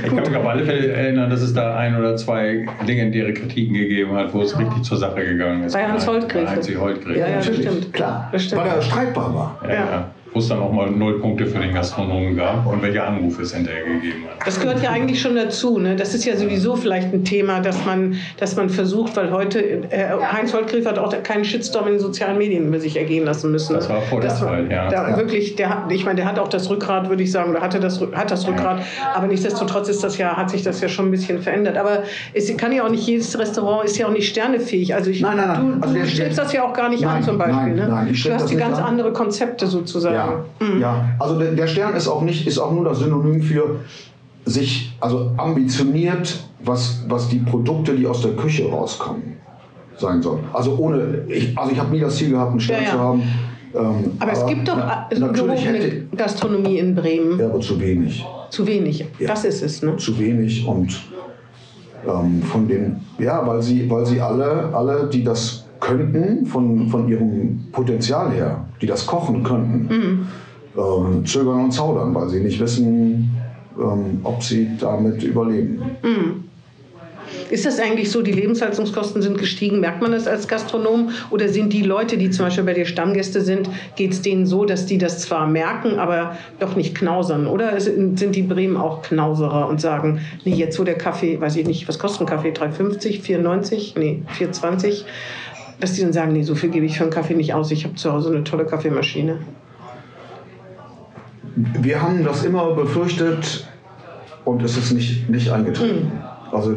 Ich 0.03 0.09
kann 0.09 0.15
mich 0.15 0.35
auf 0.35 0.45
alle 0.45 0.63
Fälle 0.63 0.91
erinnern, 0.91 1.29
dass 1.29 1.41
es 1.41 1.53
da 1.53 1.75
ein 1.75 1.97
oder 1.97 2.15
zwei 2.15 2.65
legendäre 2.85 3.33
Kritiken 3.33 3.73
gegeben 3.73 4.13
hat, 4.13 4.33
wo 4.33 4.41
es 4.41 4.57
richtig 4.57 4.83
zur 4.83 4.97
Sache 4.97 5.25
gegangen 5.25 5.63
ist. 5.63 5.73
Bei 5.73 5.87
Hans 5.87 6.07
Holtgräfe. 6.07 6.45
Bei 6.45 6.51
Heinz 6.51 6.69
Holtgräfe. 6.75 7.19
Ja, 7.19 7.27
ja, 7.27 7.35
das 7.37 7.47
Natürlich, 7.47 7.69
stimmt. 7.69 7.93
Klar. 7.93 8.29
Das 8.31 8.43
stimmt. 8.43 8.61
Weil 8.61 8.69
er 8.69 8.81
streitbar 8.81 9.33
war. 9.33 9.59
Ja, 9.67 9.73
ja. 9.73 10.11
Wo 10.35 10.39
es 10.39 10.49
dann 10.49 10.59
auch 10.59 10.71
mal 10.73 10.91
null 10.91 11.21
Punkte 11.21 11.45
für 11.45 11.59
den 11.59 11.73
Gastronomen 11.73 12.35
gab 12.35 12.67
und 12.67 12.81
welche 12.81 13.01
Anrufe 13.01 13.43
es 13.43 13.55
hinterher 13.55 13.85
gegeben 13.85 14.25
hat. 14.29 14.45
Das 14.45 14.59
gehört 14.59 14.83
ja 14.83 14.89
eigentlich 14.91 15.21
schon 15.21 15.33
dazu. 15.37 15.79
Ne? 15.79 15.95
Das 15.95 16.13
ist 16.13 16.25
ja 16.25 16.35
sowieso 16.35 16.75
vielleicht 16.75 17.13
ein 17.13 17.23
Thema, 17.23 17.61
dass 17.61 17.85
man, 17.85 18.17
dass 18.37 18.57
man 18.57 18.69
versucht, 18.69 19.15
weil 19.15 19.31
heute 19.31 19.61
äh, 19.61 20.09
Heinz 20.33 20.53
Holtgriff 20.53 20.85
hat 20.85 20.99
auch 20.99 21.13
keinen 21.23 21.45
Shitstorm 21.45 21.85
in 21.87 21.93
den 21.93 21.99
sozialen 22.01 22.37
Medien 22.37 22.67
über 22.67 22.81
sich 22.81 22.97
ergehen 22.97 23.23
lassen 23.23 23.49
müssen. 23.49 23.75
Das 23.75 23.87
war 23.87 24.01
vor 24.01 24.19
der 24.19 24.35
Zeit, 24.35 24.69
ja. 24.69 24.89
Da. 24.89 25.15
Wirklich, 25.15 25.55
der 25.55 25.69
hat, 25.69 25.89
ich 25.89 26.03
meine, 26.03 26.17
der 26.17 26.25
hat 26.25 26.37
auch 26.37 26.49
das 26.49 26.69
Rückgrat, 26.69 27.07
würde 27.07 27.23
ich 27.23 27.31
sagen, 27.31 27.51
oder 27.51 27.61
hatte 27.61 27.79
das, 27.79 28.01
hat 28.11 28.29
das 28.29 28.45
Rückgrat. 28.45 28.81
Aber 29.13 29.27
nichtsdestotrotz 29.27 29.87
ist 29.87 30.03
das 30.03 30.17
ja, 30.17 30.35
hat 30.35 30.49
sich 30.49 30.63
das 30.63 30.81
ja 30.81 30.89
schon 30.89 31.05
ein 31.07 31.11
bisschen 31.11 31.41
verändert. 31.41 31.77
Aber 31.77 32.03
es 32.33 32.55
kann 32.57 32.73
ja 32.73 32.83
auch 32.83 32.89
nicht 32.89 33.07
jedes 33.07 33.39
Restaurant 33.39 33.85
ist 33.85 33.97
ja 33.97 34.07
auch 34.07 34.11
nicht 34.11 34.27
sternefähig. 34.27 34.93
Also 34.93 35.11
ich, 35.11 35.21
Nein, 35.21 35.37
nein, 35.37 35.47
nein. 35.47 35.79
du, 35.79 35.87
Also 35.87 35.95
du 35.95 36.05
strebst 36.05 36.37
das 36.37 36.51
ja 36.51 36.65
auch 36.67 36.73
gar 36.73 36.89
nicht 36.89 37.03
Nein, 37.03 37.19
an 37.19 37.23
zum 37.23 37.37
Beispiel. 37.37 37.55
nein, 37.55 37.75
ne? 37.75 37.87
nein, 37.87 38.09
ich 38.11 38.21
du 38.21 38.33
hast 38.33 38.49
die 38.49 38.57
ganz 38.57 38.77
an. 38.79 38.83
andere 38.83 39.13
Konzepte 39.13 39.65
sozusagen. 39.67 40.15
Ja, 40.15 40.24
ja. 40.79 41.09
Also 41.19 41.39
der, 41.39 41.51
der 41.53 41.67
Stern 41.67 41.95
ist 41.95 42.07
auch 42.07 42.21
nicht, 42.21 42.47
ist 42.47 42.57
auch 42.59 42.71
nur 42.71 42.85
das 42.85 42.99
Synonym 42.99 43.41
für 43.41 43.81
sich, 44.45 44.95
also 44.99 45.31
ambitioniert, 45.37 46.43
was, 46.63 47.03
was 47.07 47.27
die 47.29 47.39
Produkte, 47.39 47.95
die 47.95 48.05
aus 48.07 48.21
der 48.21 48.33
Küche 48.33 48.69
rauskommen, 48.69 49.37
sein 49.97 50.21
sollen. 50.21 50.43
Also 50.53 50.75
ohne, 50.77 51.23
ich, 51.27 51.57
also 51.57 51.71
ich 51.71 51.79
habe 51.79 51.91
nie 51.91 51.99
das 52.01 52.15
Ziel 52.15 52.31
gehabt, 52.31 52.51
einen 52.51 52.59
Stern 52.59 52.81
Ja, 52.83 52.87
ja. 52.87 52.91
zu 52.93 52.99
haben. 52.99 53.23
Ähm, 53.75 54.11
Aber 54.19 54.31
es 54.31 54.45
gibt 54.45 54.67
doch 54.67 54.77
na, 54.77 55.07
äh, 55.11 55.19
natürlich 55.19 55.65
hätte, 55.65 56.05
Gastronomie 56.15 56.77
in 56.77 56.95
Bremen. 56.95 57.39
ja, 57.39 57.47
aber 57.47 57.59
zu 57.59 57.79
wenig. 57.79 58.25
Zu 58.49 58.65
wenig. 58.67 59.05
Ja. 59.19 59.27
Das 59.27 59.43
ist 59.43 59.61
es, 59.61 59.81
ne? 59.81 59.97
zu 59.97 60.17
wenig 60.17 60.65
und 60.65 60.95
ähm, 62.07 62.41
von 62.43 62.67
den, 62.67 62.97
ja, 63.19 63.45
weil 63.45 63.61
sie, 63.61 63.89
weil 63.89 64.05
sie 64.05 64.21
alle, 64.21 64.69
alle, 64.73 65.09
die 65.11 65.23
das 65.23 65.64
könnten, 65.79 66.45
von, 66.45 66.87
von 66.89 67.07
ihrem 67.07 67.65
Potenzial 67.71 68.31
her, 68.31 68.65
die 68.81 68.87
das 68.87 69.05
kochen 69.05 69.43
könnten, 69.43 70.27
ähm, 70.77 71.25
zögern 71.25 71.65
und 71.65 71.71
zaudern, 71.71 72.13
weil 72.13 72.29
sie 72.29 72.39
nicht 72.39 72.59
wissen, 72.59 73.29
ähm, 73.79 74.19
ob 74.23 74.41
sie 74.43 74.69
damit 74.79 75.23
überleben. 75.23 75.81
Ist 77.49 77.65
das 77.65 77.79
eigentlich 77.79 78.11
so, 78.11 78.21
die 78.21 78.31
Lebenshaltungskosten 78.31 79.21
sind 79.21 79.37
gestiegen? 79.37 79.79
Merkt 79.79 80.01
man 80.01 80.11
das 80.11 80.27
als 80.27 80.47
Gastronom? 80.47 81.09
Oder 81.29 81.49
sind 81.49 81.73
die 81.73 81.83
Leute, 81.83 82.17
die 82.17 82.29
zum 82.29 82.45
Beispiel 82.45 82.63
bei 82.63 82.73
dir 82.73 82.85
Stammgäste 82.85 83.41
sind, 83.41 83.69
geht 83.95 84.13
es 84.13 84.21
denen 84.21 84.45
so, 84.45 84.65
dass 84.65 84.85
die 84.85 84.97
das 84.97 85.19
zwar 85.19 85.47
merken, 85.47 85.99
aber 85.99 86.37
doch 86.59 86.75
nicht 86.75 86.95
knausern? 86.95 87.47
Oder 87.47 87.79
sind 87.79 88.17
sind 88.17 88.35
die 88.35 88.41
Bremen 88.41 88.77
auch 88.77 89.01
Knauserer 89.01 89.67
und 89.67 89.79
sagen, 89.79 90.21
nee, 90.43 90.55
jetzt 90.55 90.79
wo 90.79 90.83
der 90.83 90.97
Kaffee, 90.97 91.39
weiß 91.39 91.55
ich 91.57 91.67
nicht, 91.67 91.87
was 91.87 91.99
kostet 91.99 92.21
ein 92.21 92.27
Kaffee? 92.27 92.51
3,50, 92.51 93.21
4,90? 93.21 93.99
Nee, 93.99 94.23
4,20? 94.39 95.03
Dass 95.79 95.93
die 95.93 96.01
dann 96.01 96.13
sagen, 96.13 96.33
nee, 96.33 96.43
so 96.43 96.55
viel 96.55 96.69
gebe 96.69 96.85
ich 96.85 96.97
für 96.97 97.03
einen 97.03 97.11
Kaffee 97.11 97.35
nicht 97.35 97.53
aus. 97.53 97.71
Ich 97.71 97.83
habe 97.83 97.95
zu 97.95 98.11
Hause 98.11 98.29
eine 98.29 98.43
tolle 98.43 98.65
Kaffeemaschine. 98.65 99.39
Wir 101.55 102.01
haben 102.01 102.23
das 102.23 102.43
immer 102.43 102.73
befürchtet 102.73 103.67
und 104.43 104.61
es 104.63 104.77
ist 104.77 104.91
nicht, 104.91 105.29
nicht 105.29 105.49
eingetreten. 105.51 106.11
Also 106.51 106.75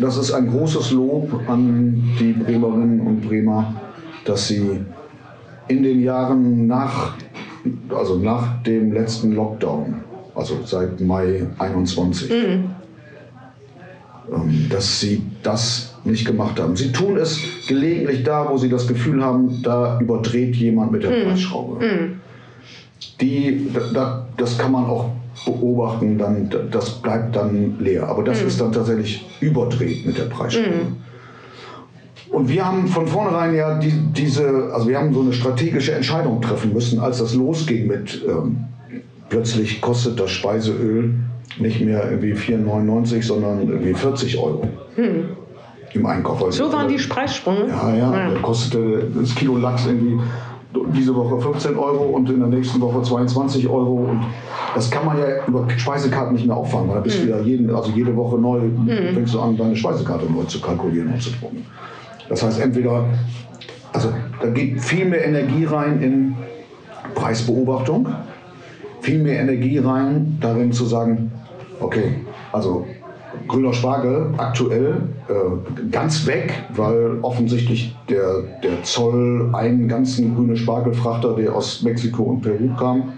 das 0.00 0.16
ist 0.16 0.32
ein 0.32 0.48
großes 0.48 0.92
Lob 0.92 1.40
an 1.48 2.02
die 2.18 2.32
Bremerinnen 2.32 3.00
und 3.00 3.20
Bremer, 3.22 3.74
dass 4.24 4.48
sie 4.48 4.80
in 5.68 5.82
den 5.82 6.02
Jahren 6.02 6.66
nach, 6.66 7.14
also 7.90 8.18
nach 8.18 8.62
dem 8.62 8.92
letzten 8.92 9.32
Lockdown, 9.32 9.96
also 10.34 10.58
seit 10.64 11.00
Mai 11.00 11.46
21, 11.58 12.30
ähm, 12.30 12.70
dass 14.70 15.00
sie 15.00 15.22
das 15.42 15.95
nicht 16.06 16.24
gemacht 16.26 16.58
haben. 16.60 16.76
Sie 16.76 16.92
tun 16.92 17.16
es 17.16 17.40
gelegentlich 17.68 18.22
da, 18.22 18.48
wo 18.50 18.56
sie 18.58 18.68
das 18.68 18.86
Gefühl 18.86 19.22
haben, 19.22 19.62
da 19.62 19.98
überdreht 20.00 20.54
jemand 20.56 20.92
mit 20.92 21.02
der 21.02 21.10
Preisschraube. 21.28 21.84
Die, 23.20 23.68
da- 23.72 23.92
da, 23.92 24.26
das 24.36 24.56
kann 24.58 24.72
man 24.72 24.84
auch 24.86 25.10
beobachten, 25.44 26.18
dann, 26.18 26.50
das 26.70 26.90
bleibt 27.02 27.36
dann 27.36 27.78
leer. 27.78 28.08
Aber 28.08 28.22
das 28.24 28.40
ist 28.48 28.60
dann 28.60 28.72
tatsächlich 28.72 29.26
überdreht 29.40 30.06
mit 30.06 30.18
der 30.18 30.24
Preisstellung. 30.24 30.96
Und 32.30 32.48
wir 32.48 32.66
haben 32.66 32.88
von 32.88 33.06
vornherein 33.06 33.54
ja 33.54 33.78
die, 33.78 33.92
diese, 34.16 34.70
also 34.72 34.88
wir 34.88 34.98
haben 34.98 35.14
so 35.14 35.20
eine 35.20 35.32
strategische 35.32 35.92
Entscheidung 35.92 36.40
treffen 36.42 36.72
müssen, 36.72 36.98
als 36.98 37.18
das 37.18 37.34
losging 37.34 37.86
mit 37.86 38.24
ähm, 38.28 38.64
plötzlich 39.28 39.80
kostet 39.80 40.18
das 40.18 40.30
Speiseöl 40.32 41.14
nicht 41.58 41.80
mehr 41.80 42.10
irgendwie 42.10 42.32
4,99, 42.34 43.22
sondern 43.22 43.68
irgendwie 43.68 43.94
40 43.94 44.38
Euro 44.38 44.66
im 45.96 46.06
Einkauf. 46.06 46.42
Also 46.44 46.66
So 46.66 46.72
waren 46.72 46.88
die 46.88 46.96
Preissprünge? 46.96 47.68
ja, 47.68 47.94
ja, 47.94 48.30
da 48.30 48.38
kostete 48.40 49.08
das 49.18 49.34
Kilo 49.34 49.56
Lachs 49.56 49.86
irgendwie 49.86 50.18
diese 50.94 51.14
Woche 51.14 51.40
15 51.40 51.76
Euro 51.76 52.04
und 52.04 52.28
in 52.28 52.40
der 52.40 52.48
nächsten 52.48 52.80
Woche 52.80 53.02
22 53.02 53.66
Euro. 53.68 54.08
Und 54.10 54.20
das 54.74 54.90
kann 54.90 55.06
man 55.06 55.18
ja 55.18 55.24
über 55.46 55.66
Speisekarten 55.76 56.34
nicht 56.34 56.46
mehr 56.46 56.56
auffangen, 56.56 56.88
weil 56.88 56.96
da 56.96 57.00
bist 57.00 57.22
du 57.22 57.28
ja 57.28 57.38
jeden, 57.40 57.74
also 57.74 57.90
jede 57.90 58.14
Woche 58.14 58.38
neu, 58.38 58.60
fängst 59.14 59.34
du 59.34 59.40
an, 59.40 59.56
deine 59.56 59.74
Speisekarte 59.74 60.30
neu 60.30 60.44
zu 60.44 60.60
kalkulieren 60.60 61.12
und 61.12 61.22
zu 61.22 61.30
drucken. 61.30 61.64
Das 62.28 62.42
heißt, 62.42 62.60
entweder, 62.60 63.04
also 63.92 64.12
da 64.42 64.48
geht 64.50 64.80
viel 64.80 65.06
mehr 65.06 65.24
Energie 65.24 65.64
rein 65.64 66.02
in 66.02 66.34
Preisbeobachtung, 67.14 68.08
viel 69.00 69.22
mehr 69.22 69.40
Energie 69.40 69.78
rein 69.78 70.36
darin 70.40 70.72
zu 70.72 70.84
sagen, 70.84 71.30
okay, 71.80 72.16
also 72.52 72.86
grüner 73.48 73.72
Spargel 73.72 74.34
aktuell 74.36 74.96
äh, 75.28 75.90
ganz 75.90 76.26
weg, 76.26 76.64
weil 76.74 77.18
offensichtlich 77.22 77.96
der, 78.08 78.42
der 78.62 78.82
Zoll 78.82 79.50
einen 79.52 79.88
ganzen 79.88 80.34
grünen 80.34 80.56
Spargelfrachter, 80.56 81.34
der 81.34 81.54
aus 81.54 81.82
Mexiko 81.82 82.24
und 82.24 82.42
Peru 82.42 82.74
kam, 82.78 83.12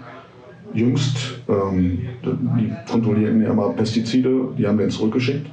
jüngst, 0.73 1.41
ähm, 1.47 1.99
die 2.23 2.71
kontrollierten 2.91 3.41
ja 3.41 3.51
immer 3.51 3.69
Pestizide, 3.69 4.49
die 4.57 4.67
haben 4.67 4.77
den 4.77 4.89
zurückgeschickt. 4.89 5.47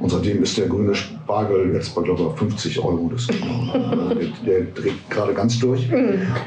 Und 0.00 0.08
seitdem 0.08 0.42
ist 0.42 0.56
der 0.56 0.68
grüne 0.68 0.94
Spargel 0.94 1.72
jetzt 1.74 1.94
bei, 1.94 2.02
glaube 2.02 2.30
ich, 2.32 2.38
50 2.38 2.78
Euro. 2.80 3.10
Das. 3.12 3.26
Also 3.74 4.14
der, 4.14 4.26
der 4.46 4.60
dreht 4.74 5.10
gerade 5.10 5.34
ganz 5.34 5.58
durch. 5.58 5.88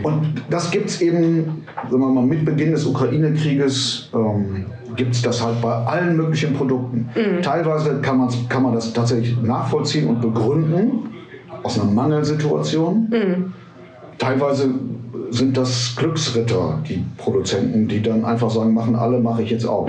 Und 0.03 0.43
das 0.49 0.71
gibt 0.71 0.87
es 0.87 1.01
eben, 1.01 1.63
sagen 1.89 2.01
wir 2.01 2.09
mal, 2.09 2.25
mit 2.25 2.45
Beginn 2.45 2.71
des 2.71 2.85
Ukraine-Krieges 2.85 4.09
ähm, 4.13 4.65
gibt 4.97 5.13
es 5.15 5.21
das 5.21 5.41
halt 5.43 5.61
bei 5.61 5.71
allen 5.71 6.17
möglichen 6.17 6.53
Produkten. 6.53 7.07
Teilweise 7.41 7.99
kann, 8.01 8.17
man's, 8.17 8.37
kann 8.49 8.63
man 8.63 8.73
das 8.73 8.91
tatsächlich 8.91 9.41
nachvollziehen 9.41 10.07
und 10.07 10.21
begründen 10.21 11.09
aus 11.63 11.79
einer 11.79 11.89
Mangelsituation. 11.89 13.07
Teilweise 14.17 14.69
sind 15.29 15.55
das 15.57 15.95
Glücksritter, 15.97 16.79
die 16.87 17.03
Produzenten, 17.17 17.87
die 17.87 18.01
dann 18.01 18.25
einfach 18.25 18.49
sagen, 18.49 18.73
machen 18.73 18.95
alle, 18.95 19.19
mache 19.19 19.43
ich 19.43 19.51
jetzt 19.51 19.65
auch. 19.65 19.87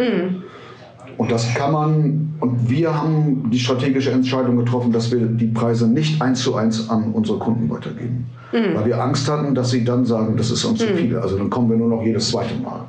Und 1.16 1.32
das 1.32 1.52
kann 1.54 1.72
man, 1.72 2.34
und 2.40 2.70
wir 2.70 2.94
haben 2.94 3.50
die 3.50 3.58
strategische 3.58 4.12
Entscheidung 4.12 4.56
getroffen, 4.56 4.92
dass 4.92 5.10
wir 5.10 5.18
die 5.26 5.46
Preise 5.48 5.88
nicht 5.88 6.22
eins 6.22 6.42
zu 6.42 6.54
eins 6.54 6.88
an 6.90 7.12
unsere 7.12 7.38
Kunden 7.38 7.68
weitergeben. 7.70 8.26
Weil 8.74 8.86
wir 8.86 9.02
Angst 9.02 9.28
hatten, 9.30 9.54
dass 9.54 9.70
sie 9.70 9.84
dann 9.84 10.04
sagen, 10.04 10.36
das 10.36 10.50
ist 10.50 10.64
uns 10.64 10.78
zu 10.78 10.86
viel. 10.86 11.16
Also 11.16 11.36
dann 11.36 11.50
kommen 11.50 11.68
wir 11.70 11.76
nur 11.76 11.88
noch 11.88 12.02
jedes 12.04 12.30
zweite 12.30 12.54
Mal. 12.62 12.82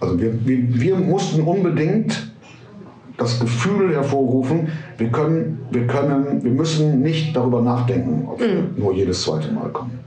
Also 0.00 0.18
wir, 0.18 0.46
wir, 0.46 0.80
wir 0.80 0.96
mussten 0.96 1.42
unbedingt 1.42 2.30
das 3.18 3.38
Gefühl 3.38 3.94
hervorrufen, 3.94 4.68
wir 4.96 5.08
können, 5.08 5.58
wir 5.70 5.86
können, 5.86 6.42
wir 6.42 6.50
müssen 6.50 7.02
nicht 7.02 7.36
darüber 7.36 7.60
nachdenken, 7.60 8.26
ob 8.26 8.40
wir 8.40 8.64
nur 8.76 8.94
jedes 8.94 9.22
zweite 9.22 9.52
Mal 9.52 9.68
kommen. 9.68 10.00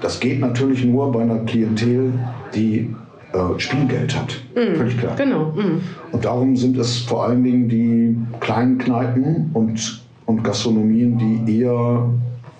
Das 0.00 0.20
geht 0.20 0.38
natürlich 0.38 0.84
nur 0.84 1.10
bei 1.10 1.22
einer 1.22 1.40
Klientel, 1.40 2.12
die 2.54 2.94
äh, 3.32 3.58
Spielgeld 3.58 4.16
hat. 4.16 4.40
Völlig 4.54 4.96
klar. 4.96 5.16
Genau. 5.16 5.52
mhm. 5.56 5.80
Und 6.12 6.24
darum 6.24 6.56
sind 6.56 6.78
es 6.78 6.98
vor 6.98 7.24
allen 7.24 7.42
Dingen 7.42 7.68
die 7.68 8.16
kleinen 8.38 8.78
Kneipen 8.78 9.50
und, 9.52 10.02
und 10.26 10.44
Gastronomien, 10.44 11.18
die 11.18 11.60
eher 11.60 12.08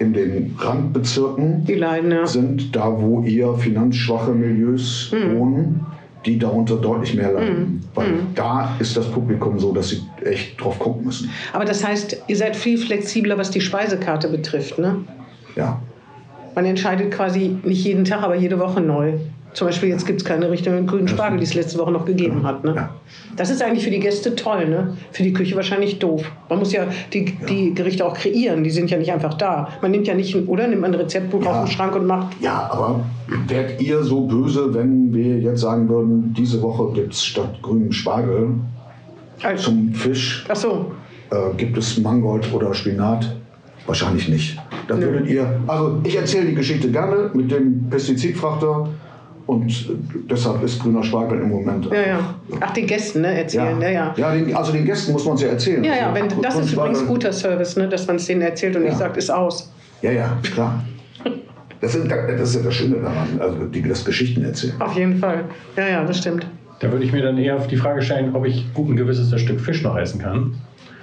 in 0.00 0.12
den 0.12 0.54
Randbezirken 0.58 1.64
leiden, 1.66 2.10
ja. 2.10 2.26
sind, 2.26 2.74
da 2.74 3.00
wo 3.00 3.22
eher 3.22 3.54
finanzschwache 3.54 4.32
Milieus 4.32 5.12
wohnen, 5.34 5.80
die 6.26 6.38
darunter 6.38 6.76
deutlich 6.76 7.14
mehr 7.14 7.32
leiden. 7.32 7.82
Weil 7.94 8.12
da 8.34 8.76
ist 8.78 8.96
das 8.96 9.10
Publikum 9.10 9.58
so, 9.58 9.72
dass 9.72 9.90
sie 9.90 10.02
echt 10.24 10.60
drauf 10.60 10.78
gucken 10.78 11.04
müssen. 11.04 11.30
Aber 11.52 11.64
das 11.64 11.84
heißt, 11.86 12.24
ihr 12.26 12.36
seid 12.36 12.56
viel 12.56 12.78
flexibler, 12.78 13.38
was 13.38 13.50
die 13.50 13.60
Speisekarte 13.60 14.28
betrifft, 14.28 14.78
ne? 14.78 14.96
Ja. 15.56 15.80
man 16.54 16.64
entscheidet 16.64 17.12
quasi 17.12 17.56
nicht 17.64 17.84
jeden 17.84 18.04
Tag, 18.04 18.22
aber 18.22 18.36
jede 18.36 18.58
Woche 18.58 18.80
neu. 18.80 19.14
Zum 19.58 19.66
Beispiel 19.66 19.88
jetzt 19.88 20.06
gibt 20.06 20.20
es 20.20 20.24
keine 20.24 20.48
Richtung 20.48 20.76
mit 20.76 20.86
grünen 20.86 21.08
Spargel, 21.08 21.38
die 21.38 21.44
es 21.44 21.52
letzte 21.52 21.80
Woche 21.80 21.90
noch 21.90 22.04
gegeben 22.04 22.44
hat. 22.46 22.62
Ne? 22.62 22.74
Ja. 22.76 22.90
Das 23.34 23.50
ist 23.50 23.60
eigentlich 23.60 23.82
für 23.82 23.90
die 23.90 23.98
Gäste 23.98 24.36
toll, 24.36 24.68
ne? 24.68 24.96
für 25.10 25.24
die 25.24 25.32
Küche 25.32 25.56
wahrscheinlich 25.56 25.98
doof. 25.98 26.30
Man 26.48 26.60
muss 26.60 26.72
ja 26.72 26.86
die, 27.12 27.36
die 27.48 27.74
Gerichte 27.74 28.06
auch 28.06 28.14
kreieren, 28.14 28.62
die 28.62 28.70
sind 28.70 28.88
ja 28.88 28.98
nicht 28.98 29.10
einfach 29.10 29.34
da. 29.34 29.70
Man 29.82 29.90
nimmt 29.90 30.06
ja 30.06 30.14
nicht, 30.14 30.32
ein, 30.36 30.46
oder 30.46 30.68
nimmt 30.68 30.82
man 30.82 30.94
ein 30.94 31.00
Rezeptbuch 31.00 31.42
Ja. 31.44 31.50
aus 31.50 31.68
dem 31.68 31.72
Schrank 31.72 31.96
und 31.96 32.06
macht. 32.06 32.40
Ja, 32.40 32.68
aber 32.70 33.04
wärt 33.48 33.82
ihr 33.82 34.04
so 34.04 34.28
böse, 34.28 34.72
wenn 34.74 35.12
wir 35.12 35.38
jetzt 35.40 35.62
sagen 35.62 35.88
würden, 35.88 36.32
diese 36.38 36.62
Woche 36.62 36.92
gibt 36.92 37.14
es 37.14 37.24
statt 37.24 37.58
grünem 37.60 37.90
Spargel 37.90 38.50
Also, 39.42 39.72
zum 39.72 39.92
Fisch 39.92 40.46
ach 40.48 40.54
so, 40.54 40.92
äh, 41.32 41.52
gibt 41.56 41.76
es 41.76 41.98
Mangold 41.98 42.54
oder 42.54 42.72
Spinat? 42.74 43.34
Wahrscheinlich 43.86 44.28
nicht. 44.28 44.56
Da 44.86 44.96
würdet 45.00 45.26
ihr, 45.28 45.58
also 45.66 45.98
ich 46.04 46.14
erzähle 46.14 46.46
die 46.46 46.54
Geschichte 46.54 46.92
gerne 46.92 47.30
mit 47.34 47.50
dem 47.50 47.88
Pestizidfrachter 47.90 48.88
und 49.48 49.88
deshalb 50.30 50.62
ist 50.62 50.78
grüner 50.78 51.02
Spargel 51.02 51.40
im 51.40 51.48
Moment. 51.48 51.86
ja, 51.86 52.00
ja. 52.06 52.34
Ach, 52.60 52.70
den 52.74 52.86
Gästen 52.86 53.22
ne, 53.22 53.38
erzählen, 53.40 53.80
ja, 53.80 53.88
ja. 53.88 54.14
ja 54.14 54.34
den, 54.34 54.54
also 54.54 54.72
den 54.72 54.84
Gästen 54.84 55.12
muss 55.12 55.24
man 55.24 55.36
es 55.36 55.40
ja 55.42 55.48
erzählen. 55.48 55.82
Ja, 55.82 55.96
ja, 55.96 56.12
Also, 56.12 56.36
wenn, 56.36 56.42
das 56.42 56.58
ist 56.58 56.72
übrigens 56.74 57.06
guter 57.06 57.32
Service, 57.32 57.74
ne, 57.76 57.88
dass 57.88 58.06
man 58.06 58.16
es 58.16 58.26
denen 58.26 58.42
erzählt 58.42 58.76
und 58.76 58.82
Ja. 58.82 58.88
nicht 58.90 58.98
sagt, 58.98 59.16
ist 59.16 59.30
aus. 59.30 59.72
Ja, 60.02 60.12
ja, 60.12 60.36
klar. 60.42 60.84
Das 61.80 61.94
ist, 61.94 62.10
das 62.10 62.40
ist 62.50 62.56
ja 62.56 62.62
das 62.62 62.74
Schöne 62.74 62.96
daran, 62.96 63.40
also 63.40 63.64
die, 63.66 63.80
das 63.82 64.04
Geschichten 64.04 64.44
erzählen. 64.44 64.74
Auf 64.80 64.94
jeden 64.96 65.16
Fall. 65.16 65.44
Ja, 65.76 65.88
ja, 65.88 66.04
das 66.04 66.18
stimmt. 66.18 66.46
Da 66.80 66.92
würde 66.92 67.04
ich 67.04 67.12
mir 67.12 67.22
dann 67.22 67.38
eher 67.38 67.56
auf 67.56 67.68
die 67.68 67.76
Frage 67.76 68.02
stellen, 68.02 68.34
ob 68.36 68.44
ich 68.44 68.72
gut 68.74 68.90
ein 68.90 68.96
gewisses 68.96 69.40
Stück 69.40 69.60
Fisch 69.60 69.82
noch 69.82 69.96
essen 69.96 70.20
kann. 70.20 70.54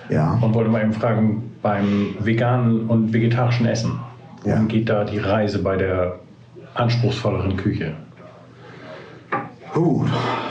Ja. 0.10 0.38
Und 0.42 0.54
wollte 0.54 0.70
mal 0.70 0.82
eben 0.84 0.94
fragen, 0.94 1.52
beim 1.64 2.16
veganen 2.20 2.86
und 2.88 3.12
vegetarischen 3.12 3.66
Essen, 3.66 4.00
wohin 4.44 4.56
Ja. 4.62 4.64
geht 4.68 4.88
da 4.90 5.04
die 5.04 5.18
Reise 5.18 5.60
bei 5.64 5.78
der 5.78 6.20
anspruchsvolleren 6.76 7.58
Küche? 7.58 7.96
Puh, 9.76 10.06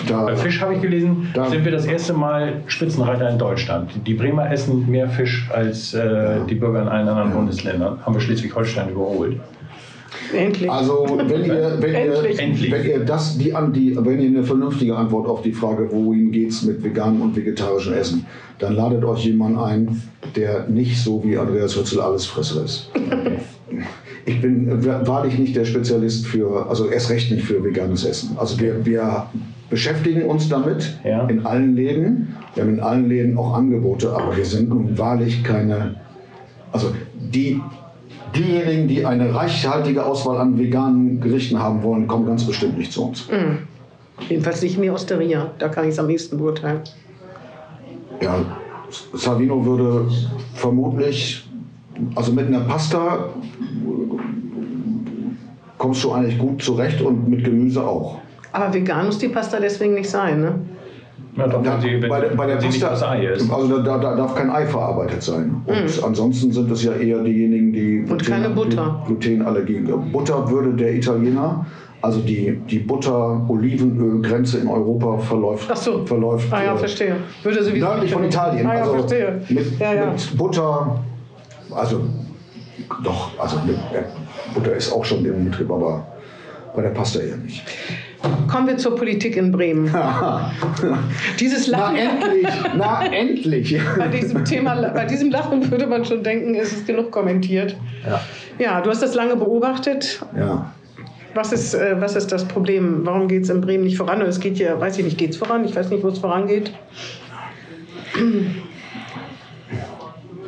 da, 0.07 0.25
Bei 0.25 0.37
Fisch 0.37 0.61
habe 0.61 0.75
ich 0.75 0.83
gelesen, 0.83 1.29
Da- 1.33 1.49
sind 1.49 1.64
wir 1.64 1.72
das 1.72 1.87
erste 1.87 2.12
Mal 2.12 2.61
Spitzenreiter 2.66 3.31
in 3.31 3.39
Deutschland. 3.39 3.91
Die 4.07 4.12
Bremer 4.12 4.53
essen 4.53 4.85
mehr 4.91 5.09
Fisch 5.09 5.49
als 5.51 5.95
äh, 5.95 6.41
die 6.49 6.55
Bürger 6.57 6.83
in 6.83 6.89
allen 6.89 7.09
anderen 7.09 7.33
Bundesländern. 7.33 7.99
Haben 8.05 8.14
wir 8.14 8.20
Schleswig-Holstein 8.20 8.91
überholt. 8.91 9.41
Endlich. 10.37 10.70
Also 10.70 11.07
wenn 11.27 11.43
ihr, 11.43 11.77
wenn 11.81 11.95
Endlich. 11.95 12.37
ihr, 12.37 12.43
Endlich. 12.45 12.70
wenn 12.70 12.85
ihr 12.87 12.99
das, 13.07 13.39
die, 13.39 13.55
die, 13.72 13.97
wenn 13.99 14.20
ihr 14.20 14.29
eine 14.29 14.45
vernünftige 14.45 14.95
Antwort 14.95 15.27
auf 15.27 15.41
die 15.41 15.53
Frage, 15.53 15.91
wohin 15.91 16.31
geht's 16.31 16.61
mit 16.62 16.85
veganem 16.85 17.22
und 17.22 17.35
vegetarischem 17.35 17.95
Essen, 17.95 18.27
dann 18.59 18.75
ladet 18.77 19.05
euch 19.05 19.25
jemand 19.25 19.59
ein, 19.59 20.03
der 20.37 20.68
nicht 20.68 21.03
so 21.03 21.25
wie 21.25 21.39
Andreas 21.39 21.75
Hützel 21.79 22.03
alles 22.03 22.27
Fresser 22.27 22.62
ist. 22.62 22.91
Ich 24.27 24.41
bin 24.41 24.68
wahrlich 25.07 25.39
nicht 25.39 25.55
der 25.55 25.64
Spezialist 25.64 26.27
für, 26.27 26.66
also 26.68 26.89
erst 26.89 27.11
recht 27.11 27.31
nicht 27.31 27.45
für 27.45 27.62
veganes 27.62 28.05
Essen. 28.05 28.37
Also 28.39 28.59
wir, 28.59 28.85
wir 28.87 29.27
beschäftigen 29.68 30.22
uns 30.22 30.49
damit 30.49 30.99
Ja. 31.05 31.27
in 31.27 31.45
allen 31.45 31.75
Läden. 31.77 32.35
Wir 32.55 32.62
haben 32.62 32.75
in 32.75 32.81
allen 32.81 33.09
Läden 33.09 33.37
auch 33.37 33.55
Angebote, 33.55 34.12
aber 34.14 34.37
wir 34.37 34.45
sind 34.45 34.70
nun 34.70 34.97
wahrlich 34.97 35.45
keine, 35.45 35.97
also 36.72 36.93
die, 37.18 37.61
diejenigen, 38.35 38.89
die 38.89 39.05
eine 39.05 39.35
reichhaltige 39.35 40.05
Auswahl 40.05 40.39
an 40.39 40.59
veganen 40.59 41.20
Gerichten 41.20 41.59
haben 41.59 41.83
wollen, 41.83 42.07
kommen 42.07 42.27
ganz 42.27 42.45
bestimmt 42.45 42.79
nicht 42.79 42.93
zu 42.93 43.07
uns. 43.09 43.29
Jedenfalls 44.29 44.62
nicht 44.62 44.77
in 44.77 44.83
die 44.83 44.91
Osteria. 44.91 45.51
Da 45.59 45.68
kann 45.68 45.85
ich 45.85 45.91
es 45.91 45.99
am 45.99 46.09
ehesten 46.09 46.39
beurteilen. 46.39 46.81
Ja, 48.22 48.37
Savino 49.12 49.64
würde 49.66 50.09
vermutlich, 50.55 51.49
also 52.14 52.33
mit 52.33 52.47
einer 52.47 52.61
Pasta 52.61 53.29
kommst 55.85 56.03
du 56.03 56.12
eigentlich 56.12 56.39
gut 56.39 56.62
zurecht 56.62 57.03
und 57.03 57.28
mit 57.28 57.45
Gemüse 57.45 57.87
auch. 57.87 58.18
Aber 58.53 58.72
vegan 58.72 59.05
muss 59.05 59.18
die 59.18 59.28
Pasta 59.28 59.61
deswegen 59.61 59.93
nicht 59.93 60.09
sein, 60.09 60.41
ne? 60.41 60.55
Ja, 61.37 61.47
doch, 61.47 61.62
sie, 61.82 62.01
wenn, 62.01 62.09
bei 62.09 62.20
der, 62.20 62.28
bei 62.30 62.47
der 62.47 62.57
Pasta, 62.57 62.93
aus 62.93 63.03
Ei 63.03 63.26
ist. 63.26 63.53
also 63.53 63.82
da, 63.82 63.82
da, 63.82 63.99
da 63.99 64.16
darf 64.16 64.35
kein 64.35 64.49
Ei 64.51 64.64
verarbeitet 64.64 65.22
sein. 65.22 65.57
Und 65.66 66.05
ansonsten 66.05 66.53
sind 66.53 66.70
es 66.70 66.85
ja 66.85 66.93
eher 66.93 67.22
diejenigen, 67.22 67.72
die 67.74 68.03
Und 68.11 68.24
keine 68.24 68.49
Butter. 68.49 69.03
Glutenallergie. 69.07 69.85
Butter 70.11 70.49
würde 70.51 70.72
der 70.72 70.95
Italiener, 70.95 71.66
also 72.01 72.20
die, 72.20 72.59
die 72.70 72.78
Butter-Olivenöl-Grenze 72.78 74.61
in 74.61 74.68
Europa 74.68 75.18
verläuft. 75.18 75.68
Ach 75.70 75.76
so. 75.76 76.07
verläuft 76.07 76.51
Ah 76.51 76.64
ja, 76.64 76.74
äh, 76.74 76.78
verstehe. 76.78 77.16
Würde 77.43 77.62
sowieso 77.62 77.85
Nördlich 77.87 78.11
von 78.11 78.24
Italien. 78.24 78.66
Ah 78.66 78.74
ja, 78.74 78.80
also 78.80 78.93
verstehe. 78.95 79.43
Mit, 79.51 79.78
Ja, 79.78 79.93
ja. 79.93 80.07
mit 80.12 80.37
Butter, 80.39 81.01
also 81.70 82.01
doch, 83.03 83.39
also 83.39 83.61
Butter 84.55 84.75
ist 84.75 84.93
auch 84.93 85.05
schon 85.05 85.25
im 85.25 85.45
Betrieb, 85.51 85.70
aber 85.70 86.07
bei 86.75 86.83
der 86.83 86.91
Pasta 86.91 87.20
eher 87.20 87.37
nicht. 87.37 87.62
Kommen 88.51 88.66
wir 88.66 88.77
zur 88.79 88.97
Politik 88.97 89.37
in 89.37 89.53
Bremen. 89.53 89.87
Dieses 91.41 91.68
Na 91.68 91.91
Lachen, 91.93 91.97
endlich, 91.97 92.49
na 92.77 93.05
endlich. 93.12 93.81
bei 93.99 94.09
diesem 94.09 94.45
Thema, 94.45 94.75
bei 94.95 95.05
diesem 95.05 95.31
Lachen 95.31 95.70
würde 95.70 95.87
man 95.87 96.05
schon 96.05 96.22
denken, 96.22 96.55
es 96.55 96.72
ist 96.72 96.87
genug 96.87 97.11
kommentiert. 97.11 97.77
Ja. 98.07 98.20
Ja, 98.59 98.81
du 98.81 98.91
hast 98.91 99.03
das 99.03 99.14
lange 99.14 99.37
beobachtet. 99.37 100.25
ja. 100.37 100.72
Was 101.37 101.53
ist, 101.53 101.75
äh, 101.75 101.97
was 102.01 102.14
ist 102.14 102.31
das 102.31 102.45
Problem? 102.45 103.01
Warum 103.03 103.27
geht 103.27 103.43
es 103.43 103.51
in 103.51 103.61
Bremen 103.61 103.83
nicht 103.83 103.97
voran? 103.97 104.20
Es 104.20 104.39
geht 104.39 104.57
ja, 104.59 104.81
weiß 104.81 104.99
ich 104.99 105.05
nicht, 105.05 105.18
geht 105.18 105.31
es 105.31 105.37
voran? 105.37 105.64
Ich 105.64 105.75
weiß 105.75 105.91
nicht, 105.91 106.05
wo 106.05 106.09
es 106.09 106.20
vorangeht. 106.20 106.72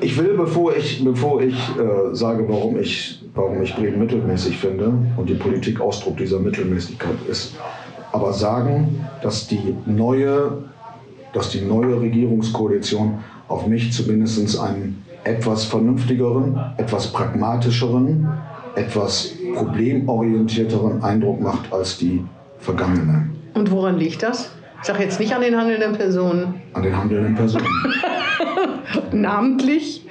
Ich 0.00 0.18
will, 0.18 0.34
bevor 0.36 0.76
ich, 0.76 1.02
bevor 1.02 1.42
ich 1.42 1.54
äh, 1.54 2.14
sage, 2.14 2.44
warum 2.48 2.78
ich, 2.78 3.22
warum 3.34 3.62
ich 3.62 3.74
Bremen 3.74 3.98
mittelmäßig 3.98 4.58
finde 4.58 4.92
und 5.16 5.28
die 5.28 5.34
Politik 5.34 5.80
Ausdruck 5.80 6.18
dieser 6.18 6.38
Mittelmäßigkeit 6.38 7.16
ist, 7.28 7.56
aber 8.12 8.32
sagen, 8.32 9.06
dass 9.22 9.46
die 9.46 9.74
neue, 9.86 10.64
dass 11.32 11.50
die 11.50 11.62
neue 11.62 12.00
Regierungskoalition 12.00 13.18
auf 13.48 13.66
mich 13.66 13.92
zumindest 13.92 14.60
einen 14.60 15.02
etwas 15.24 15.64
vernünftigeren, 15.64 16.58
etwas 16.76 17.12
pragmatischeren, 17.12 18.28
etwas 18.74 19.32
problemorientierteren 19.54 21.02
Eindruck 21.02 21.40
macht 21.40 21.72
als 21.72 21.98
die 21.98 22.22
vergangene 22.58 23.30
Und 23.54 23.70
woran 23.70 23.98
liegt 23.98 24.22
das? 24.22 24.50
Ich 24.80 24.86
sage 24.86 25.02
jetzt 25.02 25.18
nicht 25.18 25.34
an 25.34 25.40
den 25.40 25.56
handelnden 25.56 25.92
Personen. 25.94 26.60
an 26.72 26.82
den 26.82 26.96
handelnden 26.96 27.34
Personen. 27.34 27.66
Namentlich. 29.12 30.06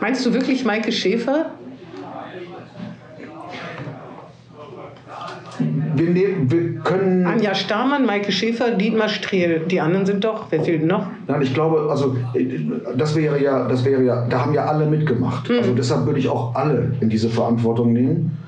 Meinst 0.00 0.24
du 0.24 0.32
wirklich 0.32 0.64
Maike 0.64 0.92
Schäfer? 0.92 1.50
Wir, 5.94 6.08
nehmen, 6.10 6.50
wir 6.50 6.80
können. 6.80 7.26
Anja 7.26 7.54
Starmann, 7.54 8.06
Maike 8.06 8.32
Schäfer, 8.32 8.70
Dietmar 8.70 9.08
Strehl. 9.08 9.60
Die 9.66 9.80
anderen 9.80 10.06
sind 10.06 10.24
doch. 10.24 10.46
Wer 10.50 10.62
fehlt 10.62 10.86
noch? 10.86 11.06
Nein, 11.26 11.42
ich 11.42 11.52
glaube, 11.52 11.88
also 11.90 12.16
äh, 12.34 12.46
das 12.96 13.14
wäre 13.14 13.42
ja, 13.42 13.68
das 13.68 13.84
wäre 13.84 14.02
ja, 14.02 14.26
da 14.26 14.40
haben 14.40 14.54
ja 14.54 14.64
alle 14.64 14.86
mitgemacht. 14.86 15.50
Also 15.50 15.74
deshalb 15.74 16.06
würde 16.06 16.18
ich 16.18 16.28
auch 16.28 16.54
alle 16.54 16.92
in 17.00 17.10
diese 17.10 17.28
Verantwortung 17.28 17.92
nehmen. 17.92 18.38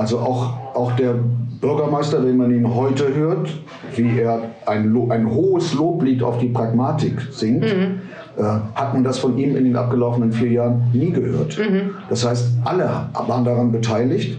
Also 0.00 0.18
auch, 0.18 0.54
auch 0.74 0.92
der 0.92 1.14
Bürgermeister, 1.60 2.24
wenn 2.24 2.38
man 2.38 2.50
ihn 2.50 2.74
heute 2.74 3.14
hört, 3.14 3.50
wie 3.96 4.18
er 4.18 4.40
ein, 4.64 4.96
ein 5.10 5.30
hohes 5.30 5.74
Loblied 5.74 6.22
auf 6.22 6.38
die 6.38 6.48
Pragmatik 6.48 7.20
singt, 7.30 7.64
äh, 7.66 8.42
hat 8.74 8.94
man 8.94 9.04
das 9.04 9.18
von 9.18 9.36
ihm 9.36 9.54
in 9.56 9.64
den 9.64 9.76
abgelaufenen 9.76 10.32
vier 10.32 10.52
Jahren 10.52 10.84
nie 10.94 11.10
gehört. 11.10 11.60
Das 12.08 12.26
heißt, 12.26 12.48
alle 12.64 13.10
waren 13.12 13.44
daran 13.44 13.72
beteiligt, 13.72 14.38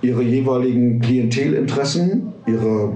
ihre 0.00 0.22
jeweiligen 0.22 1.00
Klientelinteressen, 1.00 2.32
ihre 2.46 2.92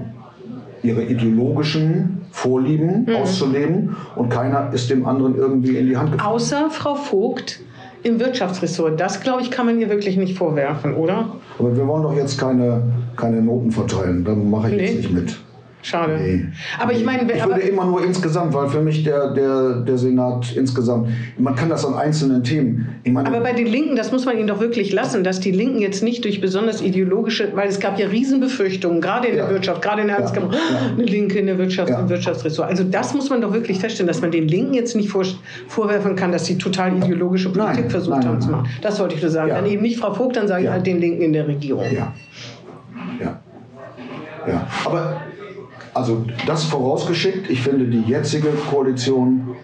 ihre 0.81 1.03
ideologischen 1.03 2.21
Vorlieben 2.31 3.07
auszuleben 3.21 3.95
und 4.15 4.29
keiner 4.29 4.73
ist 4.73 4.89
dem 4.89 5.05
anderen 5.05 5.35
irgendwie 5.35 5.77
in 5.77 5.87
die 5.87 5.95
Hand 5.95 6.11
gefallen. 6.11 6.33
Außer 6.33 6.69
Frau 6.71 6.95
Vogt 6.95 7.61
im 8.03 8.19
Wirtschaftsressort. 8.19 8.99
Das, 8.99 9.21
glaube 9.21 9.41
ich, 9.41 9.51
kann 9.51 9.65
man 9.65 9.79
ihr 9.79 9.89
wirklich 9.89 10.17
nicht 10.17 10.37
vorwerfen, 10.37 10.93
oder? 10.95 11.35
Aber 11.59 11.75
wir 11.75 11.87
wollen 11.87 12.03
doch 12.03 12.15
jetzt 12.15 12.37
keine, 12.39 12.81
keine 13.15 13.41
Noten 13.41 13.71
verteilen, 13.71 14.23
da 14.23 14.33
mache 14.35 14.71
ich 14.75 14.81
jetzt 14.81 14.89
Nee. 14.91 14.97
nicht 14.97 15.11
mit. 15.13 15.39
Schade. 15.83 16.17
Nee. 16.17 16.45
Aber 16.79 16.93
ich 16.93 17.03
meine, 17.03 17.31
Ich 17.31 17.45
würde 17.45 17.59
immer 17.61 17.85
nur 17.85 18.03
insgesamt, 18.03 18.53
weil 18.53 18.69
für 18.69 18.79
mich 18.81 19.03
der, 19.03 19.33
der, 19.33 19.81
der 19.81 19.97
Senat 19.97 20.55
insgesamt, 20.55 21.09
man 21.37 21.55
kann 21.55 21.69
das 21.69 21.85
an 21.85 21.93
einzelnen 21.95 22.41
Themen. 22.43 22.87
Meine, 23.05 23.27
aber 23.27 23.41
bei 23.41 23.51
den 23.51 23.67
Linken, 23.67 23.97
das 23.97 24.11
muss 24.13 24.25
man 24.25 24.37
ihnen 24.37 24.47
doch 24.47 24.61
wirklich 24.61 24.93
lassen, 24.93 25.25
dass 25.25 25.41
die 25.41 25.51
Linken 25.51 25.79
jetzt 25.79 26.01
nicht 26.01 26.23
durch 26.23 26.39
besonders 26.39 26.81
ideologische, 26.81 27.51
weil 27.53 27.67
es 27.67 27.81
gab 27.81 27.99
ja 27.99 28.07
Riesenbefürchtungen, 28.07 29.01
gerade 29.01 29.27
in 29.27 29.35
Ja. 29.37 29.43
der 29.45 29.53
Wirtschaft, 29.55 29.81
gerade 29.81 30.01
in 30.01 30.07
der 30.07 30.19
Ja. 30.19 30.23
Handelskammer, 30.23 30.53
Ja. 30.53 30.91
eine 30.93 31.03
Linke 31.03 31.39
in 31.39 31.47
der 31.47 31.57
Wirtschaft, 31.57 31.89
Ja. 31.89 31.99
im 31.99 32.07
Wirtschaftsressort. 32.07 32.69
Also 32.69 32.85
das 32.85 33.13
muss 33.13 33.29
man 33.29 33.41
doch 33.41 33.51
wirklich 33.53 33.77
feststellen, 33.79 34.07
dass 34.07 34.21
man 34.21 34.31
den 34.31 34.47
Linken 34.47 34.73
jetzt 34.73 34.95
nicht 34.95 35.09
vor, 35.09 35.23
vorwerfen 35.67 36.15
kann, 36.15 36.31
dass 36.31 36.45
sie 36.45 36.57
total 36.57 36.95
ideologische 36.97 37.49
Politik 37.51 37.81
Nein, 37.81 37.89
versucht 37.89 38.17
nein, 38.17 38.25
haben 38.25 38.33
nein, 38.35 38.41
zu 38.41 38.51
machen. 38.51 38.69
Das 38.81 38.99
wollte 39.01 39.15
ich 39.15 39.21
nur 39.21 39.31
sagen. 39.31 39.49
Ja. 39.49 39.55
Dann 39.55 39.65
eben 39.65 39.81
nicht 39.81 39.99
Frau 39.99 40.13
Vogt, 40.13 40.37
dann 40.37 40.47
sage 40.47 40.61
ich 40.61 40.65
Ja. 40.67 40.71
halt 40.73 40.87
den 40.87 41.01
Linken 41.01 41.21
in 41.23 41.33
der 41.33 41.45
Regierung. 41.45 41.83
Ja. 41.91 42.13
Ja. 43.21 43.39
Ja. 44.47 44.67
Aber 44.85 45.21
also 45.93 46.25
das 46.47 46.63
vorausgeschickt, 46.65 47.49
ich 47.49 47.61
finde 47.61 47.85
die 47.85 48.01
jetzige 48.01 48.49
Koalition 48.69 49.55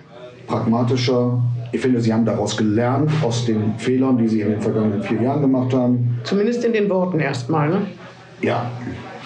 pragmatischer. 0.47 1.41
Ich 1.71 1.81
finde, 1.81 2.01
sie 2.01 2.11
haben 2.13 2.25
daraus 2.25 2.57
gelernt, 2.57 3.11
aus 3.23 3.45
den 3.45 3.75
Fehlern, 3.77 4.17
die 4.17 4.27
sie 4.27 4.41
in 4.41 4.49
den 4.49 4.61
vergangenen 4.61 5.03
vier 5.03 5.21
Jahren 5.21 5.41
gemacht 5.41 5.71
haben. 5.73 6.19
Zumindest 6.23 6.63
in 6.65 6.73
den 6.73 6.89
Worten 6.89 7.19
erstmal. 7.19 7.69
Ne? 7.69 7.81
Ja, 8.41 8.71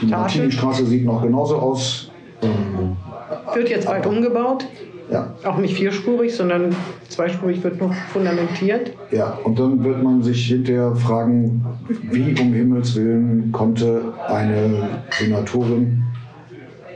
die. 0.01 0.07
Martini-Straße 0.07 0.85
sieht 0.85 1.05
noch 1.05 1.21
genauso 1.21 1.57
aus. 1.57 2.11
Wird 3.53 3.69
jetzt 3.69 3.85
bald 3.87 4.05
umgebaut. 4.05 4.65
ja, 5.09 5.33
Auch 5.45 5.57
nicht 5.57 5.75
vierspurig, 5.75 6.35
sondern 6.35 6.75
zweispurig 7.07 7.63
wird 7.63 7.79
noch 7.79 7.93
fundamentiert. 8.11 8.91
ja, 9.11 9.37
und 9.45 9.57
dann 9.57 9.81
wird 9.83 10.03
man 10.03 10.21
sich 10.21 10.45
hinterher 10.47 10.93
fragen, 10.95 11.63
wie 12.11 12.35
um 12.41 12.53
Himmels 12.53 12.95
Willen 12.95 13.51
konnte 13.53 14.13
eine 14.27 14.89
Senatorin 15.11 16.03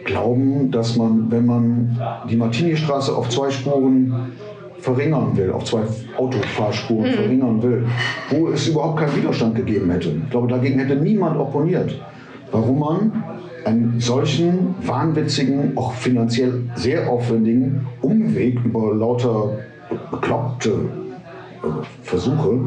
glauben, 0.08 0.72
dass 0.72 0.98
man, 0.98 1.30
wenn 1.30 1.46
man 1.46 2.00
die 2.28 2.36
Martini-Straße 2.36 3.16
auf 3.16 3.30
zwei 3.30 3.52
Spuren 3.52 4.32
verringern 4.80 5.36
will, 5.36 5.52
auf 5.52 5.66
zwei 5.66 5.82
Autofahrspuren 6.18 7.12
verringern 7.12 7.62
will, 7.62 7.86
wo 8.30 8.48
es 8.50 8.68
überhaupt 8.68 9.00
keinen 9.00 9.16
Widerstand 9.16 9.56
gegeben 9.56 9.92
hätte. 9.92 10.10
Ich 10.10 10.30
glaube, 10.30 10.48
dagegen 10.48 10.80
hätte 10.80 10.96
niemand 10.96 11.38
opponiert. 11.38 12.00
Warum 12.52 12.80
man 12.80 13.24
einen 13.66 14.00
solchen 14.00 14.76
wahnwitzigen, 14.82 15.78
auch 15.78 15.92
finanziell 15.94 16.62
sehr 16.76 17.10
aufwendigen 17.10 17.86
Umweg 18.02 18.64
über 18.64 18.96
lauter 18.96 19.58
bekloppte 20.10 20.70
äh, 20.70 21.68
Versuche 22.02 22.60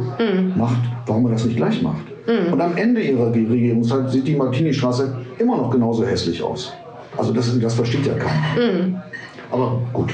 macht, 0.57 0.81
warum 1.07 1.23
man 1.25 1.33
das 1.33 1.47
nicht 1.47 1.57
gleich 1.57 1.81
macht. 1.83 2.05
Und 2.53 2.61
am 2.61 2.77
Ende 2.77 3.01
ihrer 3.01 3.33
Regierungszeit 3.35 4.11
sieht 4.11 4.29
die 4.29 4.37
Martini-Straße 4.37 5.17
immer 5.39 5.57
noch 5.57 5.71
genauso 5.71 6.05
hässlich 6.05 6.43
aus. 6.43 6.75
Also 7.17 7.33
das, 7.33 7.59
das 7.59 7.75
versteht 7.75 8.07
ja 8.07 8.15
keiner. 8.15 9.03
Aber 9.51 9.81
gut. 9.93 10.13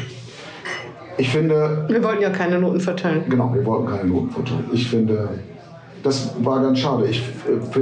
Ich 1.19 1.31
finde, 1.31 1.87
Wir 1.89 2.03
wollten 2.03 2.23
ja 2.23 2.31
keine 2.31 2.59
Noten 2.59 2.81
verteilen. 2.81 3.25
Genau, 3.29 3.53
wir 3.55 3.65
wollten 3.65 3.87
keine 3.87 4.05
Noten 4.05 4.31
verteilen. 4.31 4.65
Ich 4.73 4.89
finde, 4.89 5.29
das 6.03 6.35
war 6.43 6.61
ganz 6.63 6.79
schade. 6.79 7.07
Ich, 7.07 7.19
äh, 7.19 7.81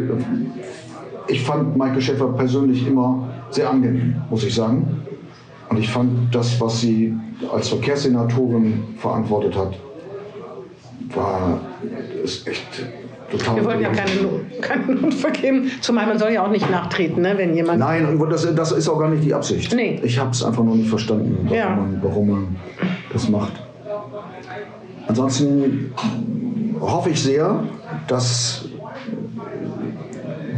ich 1.28 1.42
fand 1.42 1.76
Maike 1.76 2.00
Schäfer 2.00 2.28
persönlich 2.28 2.86
immer 2.86 3.28
sehr 3.50 3.70
angenehm, 3.70 4.16
muss 4.30 4.44
ich 4.44 4.54
sagen. 4.54 5.02
Und 5.68 5.78
ich 5.78 5.90
fand 5.90 6.34
das, 6.34 6.60
was 6.60 6.80
sie 6.80 7.14
als 7.52 7.68
Verkehrssenatorin 7.68 8.84
verantwortet 8.98 9.56
hat, 9.56 9.74
war 11.14 11.60
ist 12.22 12.46
echt 12.46 12.84
total. 13.30 13.56
Wir 13.56 13.64
wollten 13.64 13.82
ja 13.82 13.90
keine 13.90 14.22
Noten, 14.22 14.60
keine 14.60 14.86
Noten 14.86 15.12
vergeben. 15.12 15.70
Zumal 15.80 16.06
man 16.06 16.18
soll 16.18 16.32
ja 16.32 16.44
auch 16.44 16.50
nicht 16.50 16.70
nachtreten, 16.70 17.22
ne, 17.22 17.34
wenn 17.36 17.54
jemand. 17.54 17.78
Nein, 17.80 18.18
das, 18.30 18.54
das 18.54 18.72
ist 18.72 18.88
auch 18.88 18.98
gar 18.98 19.08
nicht 19.10 19.24
die 19.24 19.34
Absicht. 19.34 19.74
Nee. 19.74 20.00
Ich 20.02 20.18
habe 20.18 20.30
es 20.30 20.42
einfach 20.44 20.64
noch 20.64 20.74
nicht 20.74 20.88
verstanden, 20.88 21.38
warum, 21.44 21.56
Ja. 21.56 21.70
man, 21.70 21.98
warum 22.02 22.28
man 22.28 22.56
das 23.12 23.28
macht. 23.28 23.52
Ansonsten 25.06 25.92
hoffe 26.80 27.10
ich 27.10 27.22
sehr, 27.22 27.62
dass 28.08 28.68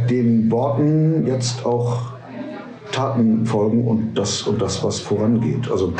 den 0.09 0.49
Worten 0.49 1.25
jetzt 1.27 1.65
auch 1.65 2.13
Taten 2.91 3.45
folgen 3.45 3.85
und 3.85 4.13
das, 4.15 4.43
und 4.43 4.61
das 4.61 4.83
was 4.83 4.99
vorangeht. 4.99 5.69
Also 5.69 5.93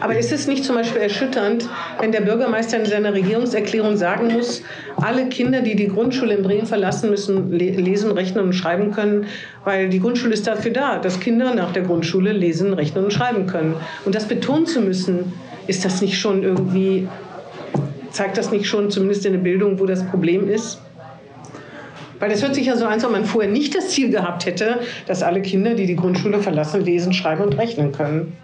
Aber 0.00 0.16
ist 0.16 0.32
es 0.32 0.46
nicht 0.46 0.64
zum 0.64 0.76
Beispiel 0.76 1.02
erschütternd, 1.02 1.68
wenn 2.00 2.12
der 2.12 2.20
Bürgermeister 2.20 2.78
in 2.78 2.86
seiner 2.86 3.12
Regierungserklärung 3.14 3.96
sagen 3.96 4.32
muss, 4.32 4.62
alle 4.96 5.28
Kinder, 5.28 5.60
die 5.60 5.74
die 5.74 5.88
Grundschule 5.88 6.34
in 6.34 6.42
Bremen 6.42 6.66
verlassen, 6.66 7.10
müssen 7.10 7.50
le 7.50 7.70
lesen, 7.70 8.12
rechnen 8.12 8.44
und 8.44 8.52
schreiben 8.52 8.92
können, 8.92 9.26
weil 9.64 9.88
die 9.88 10.00
Grundschule 10.00 10.34
ist 10.34 10.46
dafür 10.46 10.72
da, 10.72 10.98
dass 10.98 11.18
Kinder 11.18 11.54
nach 11.54 11.72
der 11.72 11.82
Grundschule 11.82 12.32
lesen, 12.32 12.72
rechnen 12.74 13.04
und 13.04 13.12
schreiben 13.12 13.46
können. 13.46 13.74
Und 14.04 14.14
das 14.14 14.28
betonen 14.28 14.66
zu 14.66 14.80
müssen, 14.80 15.32
ist 15.66 15.84
das 15.84 16.00
nicht 16.00 16.18
schon 16.18 16.42
irgendwie, 16.42 17.08
zeigt 18.10 18.38
das 18.38 18.50
nicht 18.52 18.66
schon 18.66 18.90
zumindest 18.90 19.26
in 19.26 19.32
der 19.32 19.40
Bildung, 19.40 19.80
wo 19.80 19.86
das 19.86 20.06
Problem 20.06 20.48
ist? 20.48 20.80
Weil 22.20 22.30
das 22.30 22.42
hört 22.42 22.54
sich 22.54 22.66
ja 22.66 22.76
so 22.76 22.84
an, 22.84 22.92
als 22.92 23.04
ob 23.04 23.12
man 23.12 23.24
vorher 23.24 23.50
nicht 23.50 23.76
das 23.76 23.90
Ziel 23.90 24.10
gehabt 24.10 24.46
hätte, 24.46 24.80
dass 25.06 25.22
alle 25.22 25.40
Kinder, 25.42 25.74
die 25.74 25.86
die 25.86 25.96
Grundschule 25.96 26.40
verlassen, 26.40 26.84
lesen, 26.84 27.12
schreiben 27.12 27.42
und 27.42 27.56
rechnen 27.58 27.92
können. 27.92 28.36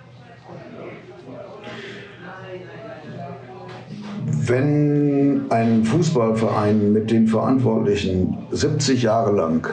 Wenn 4.46 5.42
ein 5.50 5.84
Fußballverein 5.84 6.92
mit 6.92 7.10
den 7.10 7.28
Verantwortlichen 7.28 8.36
70 8.50 9.02
Jahre 9.02 9.32
lang 9.34 9.68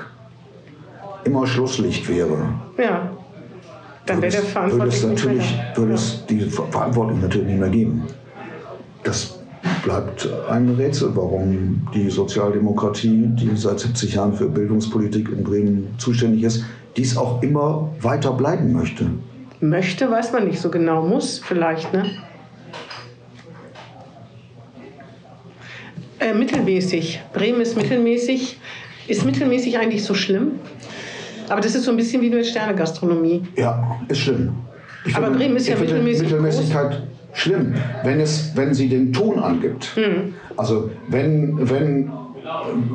immer 1.24 1.46
Schlusslicht 1.48 2.08
wäre, 2.10 2.38
Ja. 2.78 3.10
Dann 4.06 4.20
wäre 4.22 4.32
der 4.32 4.42
würde 4.42 4.48
es 4.48 4.52
Verantwortliche 4.52 5.08
nicht 5.08 5.26
mehr 5.26 5.34
natürlich, 5.36 5.60
würde 5.76 5.94
es 5.94 6.26
die 6.26 6.40
Ver- 6.42 6.68
Verantwortlichen 6.72 7.22
natürlich 7.22 7.48
nicht 7.48 7.60
mehr 7.60 7.70
geben. 7.70 8.04
Das 9.04 9.40
bleibt 9.84 10.28
ein 10.50 10.70
Rätsel, 10.70 11.12
warum 11.16 11.88
die 11.94 12.10
Sozialdemokratie, 12.10 13.30
die 13.34 13.56
seit 13.56 13.80
70 13.80 14.16
Jahren 14.16 14.34
für 14.34 14.50
Bildungspolitik 14.50 15.30
in 15.30 15.44
Bremen 15.44 15.88
zuständig 16.00 16.44
ist, 16.44 16.66
dies 16.98 17.16
auch 17.16 17.42
immer 17.44 17.90
weiter 18.02 18.34
bleiben 18.34 18.74
möchte. 18.74 19.06
Möchte, 19.60 20.10
weiß 20.10 20.34
man 20.34 20.48
nicht 20.48 20.60
so 20.60 20.72
genau. 20.72 21.04
Muss 21.06 21.40
vielleicht, 21.46 21.94
ne? 21.94 22.06
Äh, 26.22 26.36
mittelmäßig. 26.36 27.20
Bremen 27.34 27.62
ist 27.62 27.76
mittelmäßig. 27.76 28.60
Ist 29.08 29.26
mittelmäßig 29.26 29.80
eigentlich 29.80 30.04
so 30.04 30.14
schlimm? 30.14 30.52
Aber 31.50 31.62
das 31.62 31.74
ist 31.74 31.84
so 31.84 31.92
ein 31.92 31.98
bisschen 31.98 32.22
wie 32.22 32.32
eine 32.32 32.44
Sternegastronomie. 32.44 33.42
Ja, 33.58 34.00
ist 34.08 34.20
schlimm. 34.20 34.54
Ich 35.04 35.16
Aber 35.16 35.32
Bremen 35.32 35.56
ist 35.56 35.68
ja 35.68 35.76
finde 35.76 35.94
mittelmäßig 35.94 36.30
Mittelmäßigkeit 36.30 37.02
schlimm, 37.34 37.74
wenn, 38.04 38.20
es, 38.20 38.52
wenn 38.56 38.72
sie 38.74 38.88
den 38.88 39.12
Ton 39.12 39.40
angibt. 39.40 39.96
Hm. 39.96 40.36
Also 40.58 40.92
wenn, 41.08 41.58
wenn, 41.70 42.12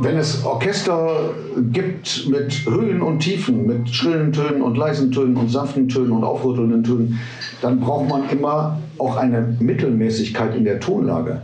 wenn 0.01 0.16
es 0.16 0.45
Orchester 0.45 1.35
gibt 1.72 2.29
mit 2.29 2.64
Höhen 2.64 3.03
und 3.03 3.18
Tiefen, 3.18 3.66
mit 3.66 3.89
schrillen 3.89 4.33
Tönen 4.33 4.62
und 4.62 4.77
leisen 4.77 5.11
Tönen 5.11 5.37
und 5.37 5.51
sanften 5.51 5.89
Tönen 5.89 6.12
und 6.12 6.22
aufrüttelnden 6.22 6.85
Tönen, 6.85 7.18
dann 7.61 7.81
braucht 7.81 8.09
man 8.09 8.29
immer 8.31 8.79
auch 8.99 9.16
eine 9.16 9.57
Mittelmäßigkeit 9.59 10.55
in 10.55 10.64
der 10.64 10.79
Tonlage. 10.79 11.43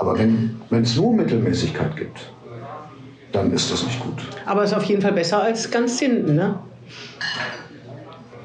Aber 0.00 0.18
wenn, 0.18 0.58
es 0.82 0.96
nur 0.96 1.12
Mittelmäßigkeit 1.14 1.94
gibt, 1.94 2.32
dann 3.32 3.52
ist 3.52 3.70
das 3.70 3.84
nicht 3.84 4.00
gut. 4.00 4.14
Aber 4.46 4.64
ist 4.64 4.72
auf 4.72 4.84
jeden 4.84 5.02
Fall 5.02 5.12
besser 5.12 5.42
als 5.42 5.70
ganz 5.70 5.98
hinten, 5.98 6.36
ne? 6.36 6.58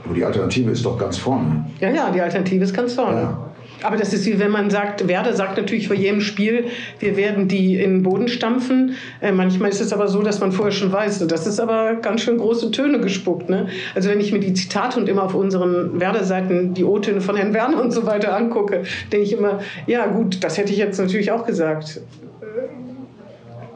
Aber 0.03 0.13
die 0.13 0.25
Alternative 0.25 0.71
ist 0.71 0.85
doch 0.85 0.97
ganz 0.97 1.17
vorne. 1.17 1.65
Ja, 1.79 1.89
ja, 1.91 2.11
die 2.11 2.19
Alternative 2.19 2.65
ist 2.65 2.73
ganz 2.75 2.93
vorne. 2.93 3.21
Ja. 3.21 3.54
Aber 3.83 3.97
das 3.97 4.13
ist 4.13 4.25
wie 4.25 4.39
wenn 4.39 4.51
man 4.51 4.69
sagt, 4.69 5.07
Werder 5.07 5.33
sagt 5.33 5.57
natürlich 5.57 5.87
vor 5.87 5.95
jedem 5.95 6.21
Spiel, 6.21 6.65
wir 6.99 7.17
werden 7.17 7.47
die 7.47 7.75
in 7.75 7.95
den 7.95 8.03
Boden 8.03 8.27
stampfen. 8.27 8.95
Äh, 9.21 9.31
manchmal 9.31 9.69
ist 9.69 9.81
es 9.81 9.93
aber 9.93 10.07
so, 10.07 10.21
dass 10.21 10.39
man 10.39 10.51
vorher 10.51 10.71
schon 10.71 10.91
weiß, 10.91 11.25
das 11.27 11.47
ist 11.47 11.59
aber 11.59 11.95
ganz 11.95 12.21
schön 12.21 12.37
große 12.37 12.71
Töne 12.71 12.99
gespuckt. 12.99 13.49
Ne? 13.49 13.67
Also 13.93 14.09
wenn 14.09 14.19
ich 14.19 14.31
mir 14.31 14.39
die 14.39 14.53
Zitate 14.53 14.99
und 14.99 15.09
immer 15.09 15.23
auf 15.23 15.35
unseren 15.35 15.99
Werder-Seiten 15.99 16.73
die 16.73 16.83
O-Töne 16.83 17.21
von 17.21 17.35
Herrn 17.35 17.53
Werner 17.53 17.81
und 17.81 17.91
so 17.91 18.05
weiter 18.05 18.35
angucke, 18.35 18.83
denke 19.11 19.25
ich 19.25 19.33
immer, 19.33 19.59
ja 19.87 20.07
gut, 20.07 20.43
das 20.43 20.57
hätte 20.57 20.71
ich 20.71 20.77
jetzt 20.77 20.99
natürlich 20.99 21.31
auch 21.31 21.45
gesagt. 21.45 22.01
Äh, 22.41 22.45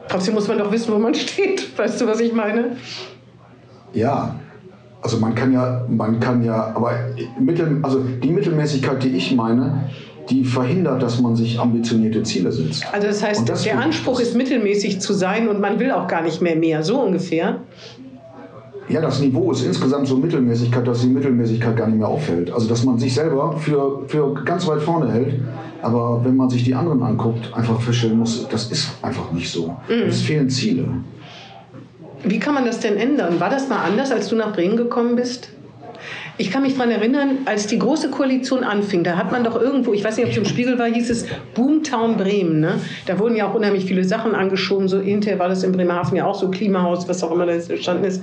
Trotzdem 0.08 0.34
muss 0.34 0.48
man 0.48 0.58
doch 0.58 0.72
wissen, 0.72 0.92
wo 0.92 0.98
man 0.98 1.14
steht. 1.16 1.78
Weißt 1.78 2.00
du, 2.00 2.06
was 2.06 2.20
ich 2.20 2.32
meine? 2.32 2.76
Ja, 3.92 4.36
also 5.02 5.18
man 5.18 5.34
kann 5.34 5.52
ja, 5.52 5.84
man 5.88 6.20
kann 6.20 6.44
ja, 6.44 6.72
aber 6.74 6.92
mittel, 7.38 7.78
also 7.82 8.00
die 8.00 8.30
Mittelmäßigkeit, 8.30 9.02
die 9.02 9.16
ich 9.16 9.34
meine, 9.34 9.90
die 10.28 10.44
verhindert, 10.44 11.02
dass 11.02 11.20
man 11.20 11.34
sich 11.34 11.58
ambitionierte 11.58 12.22
Ziele 12.22 12.52
setzt. 12.52 12.84
Also 12.92 13.06
das 13.06 13.22
heißt, 13.22 13.48
das 13.48 13.62
der 13.62 13.78
Anspruch 13.78 14.20
ist 14.20 14.36
mittelmäßig 14.36 15.00
zu 15.00 15.12
sein 15.12 15.48
und 15.48 15.60
man 15.60 15.78
will 15.78 15.90
auch 15.90 16.06
gar 16.06 16.22
nicht 16.22 16.40
mehr 16.40 16.56
mehr, 16.56 16.82
so 16.82 17.00
ungefähr. 17.00 17.60
Ja, 18.88 19.00
das 19.00 19.20
Niveau 19.20 19.52
ist 19.52 19.64
insgesamt 19.64 20.08
so 20.08 20.16
Mittelmäßigkeit, 20.16 20.86
dass 20.86 21.02
die 21.02 21.08
Mittelmäßigkeit 21.08 21.76
gar 21.76 21.86
nicht 21.86 21.98
mehr 21.98 22.08
auffällt. 22.08 22.50
Also 22.52 22.68
dass 22.68 22.84
man 22.84 22.98
sich 22.98 23.14
selber 23.14 23.56
für, 23.56 24.02
für 24.08 24.34
ganz 24.44 24.66
weit 24.66 24.82
vorne 24.82 25.10
hält, 25.12 25.40
aber 25.80 26.20
wenn 26.24 26.36
man 26.36 26.50
sich 26.50 26.64
die 26.64 26.74
anderen 26.74 27.02
anguckt, 27.02 27.52
einfach 27.54 27.80
feststellen 27.80 28.18
muss, 28.18 28.46
das 28.48 28.70
ist 28.70 28.90
einfach 29.02 29.30
nicht 29.32 29.50
so. 29.50 29.76
Es 29.88 30.22
fehlen 30.22 30.50
Ziele. 30.50 30.86
Wie 32.24 32.38
kann 32.38 32.54
man 32.54 32.64
das 32.64 32.80
denn 32.80 32.96
ändern? 32.96 33.40
War 33.40 33.50
das 33.50 33.68
mal 33.68 33.78
anders, 33.82 34.12
als 34.12 34.28
du 34.28 34.36
nach 34.36 34.52
Bremen 34.52 34.76
gekommen 34.76 35.16
bist? 35.16 35.48
Ich 36.38 36.50
kann 36.50 36.62
mich 36.62 36.74
daran 36.74 36.90
erinnern, 36.90 37.38
als 37.44 37.66
die 37.66 37.78
Große 37.78 38.08
Koalition 38.10 38.64
anfing, 38.64 39.04
da 39.04 39.16
hat 39.18 39.30
man 39.30 39.44
doch 39.44 39.60
irgendwo, 39.60 39.92
ich 39.92 40.02
weiß 40.02 40.16
nicht, 40.16 40.24
ob 40.26 40.32
es 40.32 40.38
im 40.38 40.46
Spiegel 40.46 40.78
war, 40.78 40.86
hieß 40.86 41.10
es 41.10 41.26
Boomtown 41.54 42.16
Bremen. 42.16 42.60
Ne? 42.60 42.76
Da 43.04 43.18
wurden 43.18 43.36
ja 43.36 43.46
auch 43.46 43.54
unheimlich 43.54 43.84
viele 43.84 44.04
Sachen 44.04 44.34
angeschoben. 44.34 44.88
So 44.88 45.00
hinterher 45.00 45.38
war 45.38 45.48
das 45.50 45.62
in 45.62 45.72
Bremerhaven 45.72 46.16
ja 46.16 46.24
auch 46.24 46.34
so 46.34 46.48
Klimahaus, 46.50 47.06
was 47.08 47.22
auch 47.22 47.32
immer 47.32 47.44
da 47.44 47.52
entstanden 47.52 48.04
ist. 48.04 48.22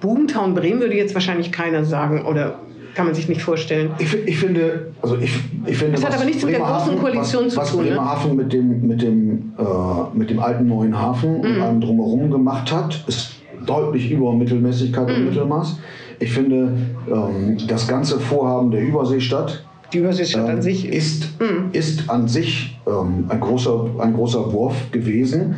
Boomtown 0.00 0.54
Bremen 0.54 0.80
würde 0.80 0.94
jetzt 0.96 1.12
wahrscheinlich 1.14 1.52
keiner 1.52 1.84
sagen 1.84 2.24
oder 2.24 2.58
kann 2.94 3.04
man 3.04 3.14
sich 3.14 3.28
nicht 3.28 3.42
vorstellen. 3.42 3.90
Ich, 3.98 4.14
ich 4.26 4.38
finde, 4.38 4.92
also 5.02 5.16
ich, 5.18 5.38
ich 5.66 5.76
finde, 5.76 5.92
Das 5.92 6.04
hat 6.04 6.12
was 6.12 6.16
aber 6.20 6.24
nichts 6.24 6.44
mit 6.44 6.54
der 6.54 6.62
großen 6.64 6.98
Koalition 6.98 7.44
was, 7.46 7.52
zu 7.52 7.60
was 7.60 7.70
tun, 7.70 7.84
ne? 7.84 7.90
Bremerhaven 7.90 8.34
mit 8.36 8.52
dem, 8.52 8.86
mit 8.88 9.02
dem, 9.02 9.52
äh, 9.58 10.16
mit 10.16 10.30
dem 10.30 10.40
alten 10.40 10.66
neuen 10.66 10.98
Hafen 10.98 11.34
Mhm. 11.34 11.40
und 11.44 11.60
allem 11.60 11.80
drumherum 11.82 12.30
gemacht 12.30 12.72
hat, 12.72 13.04
ist 13.06 13.34
deutlich 13.68 14.10
über 14.10 14.32
Mittelmäßigkeit 14.32 15.08
Mhm. 15.08 15.14
und 15.14 15.24
Mittelmaß. 15.26 15.78
Ich 16.20 16.32
finde, 16.32 16.72
ähm, 17.10 17.56
das 17.68 17.86
ganze 17.86 18.18
Vorhaben 18.18 18.70
der 18.70 18.82
Überseestadt 18.82 19.64
Die 19.92 19.98
Überseestadt 19.98 20.48
an 20.48 20.56
ähm, 20.56 20.62
sich 20.62 20.88
ist, 20.92 21.40
Mhm. 21.40 21.70
ist 21.72 22.10
an 22.10 22.28
sich 22.28 22.78
ähm, 22.86 23.24
ein, 23.28 23.40
großer, 23.40 23.86
ein 24.00 24.14
großer 24.14 24.52
Wurf 24.52 24.90
gewesen. 24.90 25.56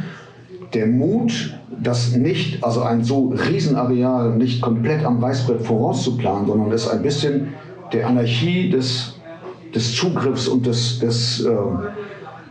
der 0.73 0.87
Mut, 0.87 1.53
das 1.83 2.15
nicht, 2.15 2.63
also 2.63 2.83
ein 2.83 3.03
so 3.03 3.35
Riesenareal 3.51 4.37
nicht 4.37 4.61
komplett 4.63 5.05
am 5.05 5.19
Reißbrett 5.19 5.63
vorauszuplanen, 5.63 6.47
sondern 6.47 6.71
es 6.71 6.89
ein 6.89 7.03
bisschen 7.03 7.49
der 7.93 8.07
Anarchie 8.07 8.71
des, 8.71 9.17
des 9.75 9.97
Zugriffs 9.97 10.47
und 10.47 10.67
des, 10.67 11.01
des, 11.01 11.45
äh, 11.45 11.51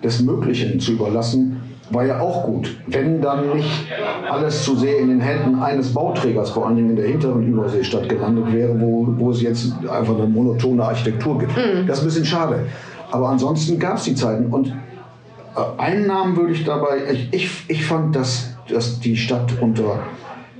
des 0.03 0.21
Möglichen 0.21 0.81
zu 0.81 0.91
überlassen, 0.93 1.58
war 1.91 2.05
ja 2.05 2.19
auch 2.19 2.43
gut. 2.43 2.77
Wenn 2.87 3.21
dann 3.21 3.55
nicht 3.55 3.87
alles 4.29 4.63
zu 4.63 4.75
sehr 4.75 4.99
in 4.99 5.09
den 5.09 5.21
Händen 5.21 5.59
eines 5.61 5.93
Bauträgers, 5.93 6.51
vor 6.51 6.67
allen 6.67 6.75
Dingen 6.75 6.91
in 6.91 6.95
der 6.95 7.07
hinteren 7.07 7.47
Überseestadt 7.47 8.07
gelandet 8.07 8.53
wäre, 8.53 8.79
wo, 8.79 9.07
wo 9.17 9.31
es 9.31 9.41
jetzt 9.41 9.73
einfach 9.87 10.15
eine 10.15 10.27
monotone 10.27 10.83
Architektur 10.83 11.39
gibt. 11.39 11.51
Das 11.87 11.97
ist 11.97 12.03
ein 12.03 12.07
bisschen 12.07 12.25
schade. 12.25 12.65
Aber 13.11 13.29
ansonsten 13.29 13.79
gab 13.79 13.97
es 13.97 14.03
die 14.03 14.15
Zeiten. 14.15 14.47
Und 14.47 14.67
äh, 14.67 15.81
einen 15.81 16.07
Namen 16.07 16.37
würde 16.37 16.53
ich 16.53 16.63
dabei, 16.63 16.99
ich, 17.11 17.33
ich, 17.33 17.65
ich 17.67 17.85
fand, 17.85 18.15
dass, 18.15 18.55
dass 18.69 18.99
die 18.99 19.17
Stadt 19.17 19.51
unter 19.61 19.99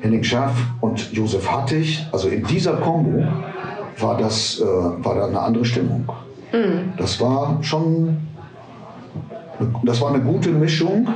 Henning 0.02 0.24
Schaaf 0.24 0.54
und 0.82 1.12
Josef 1.12 1.50
Hattig, 1.52 2.08
also 2.12 2.28
in 2.30 2.44
dieser 2.46 2.74
Kombo, 2.74 3.24
war, 4.00 4.18
das, 4.18 4.60
äh, 4.60 4.66
war 4.66 5.16
da 5.16 5.28
eine 5.28 5.40
andere 5.40 5.66
Stimmung. 5.66 6.10
Das 6.98 7.22
war 7.22 7.60
schon, 7.62 8.18
das 9.84 10.02
war 10.02 10.14
eine 10.14 10.24
gute 10.24 10.50
Mischung, 10.50 11.08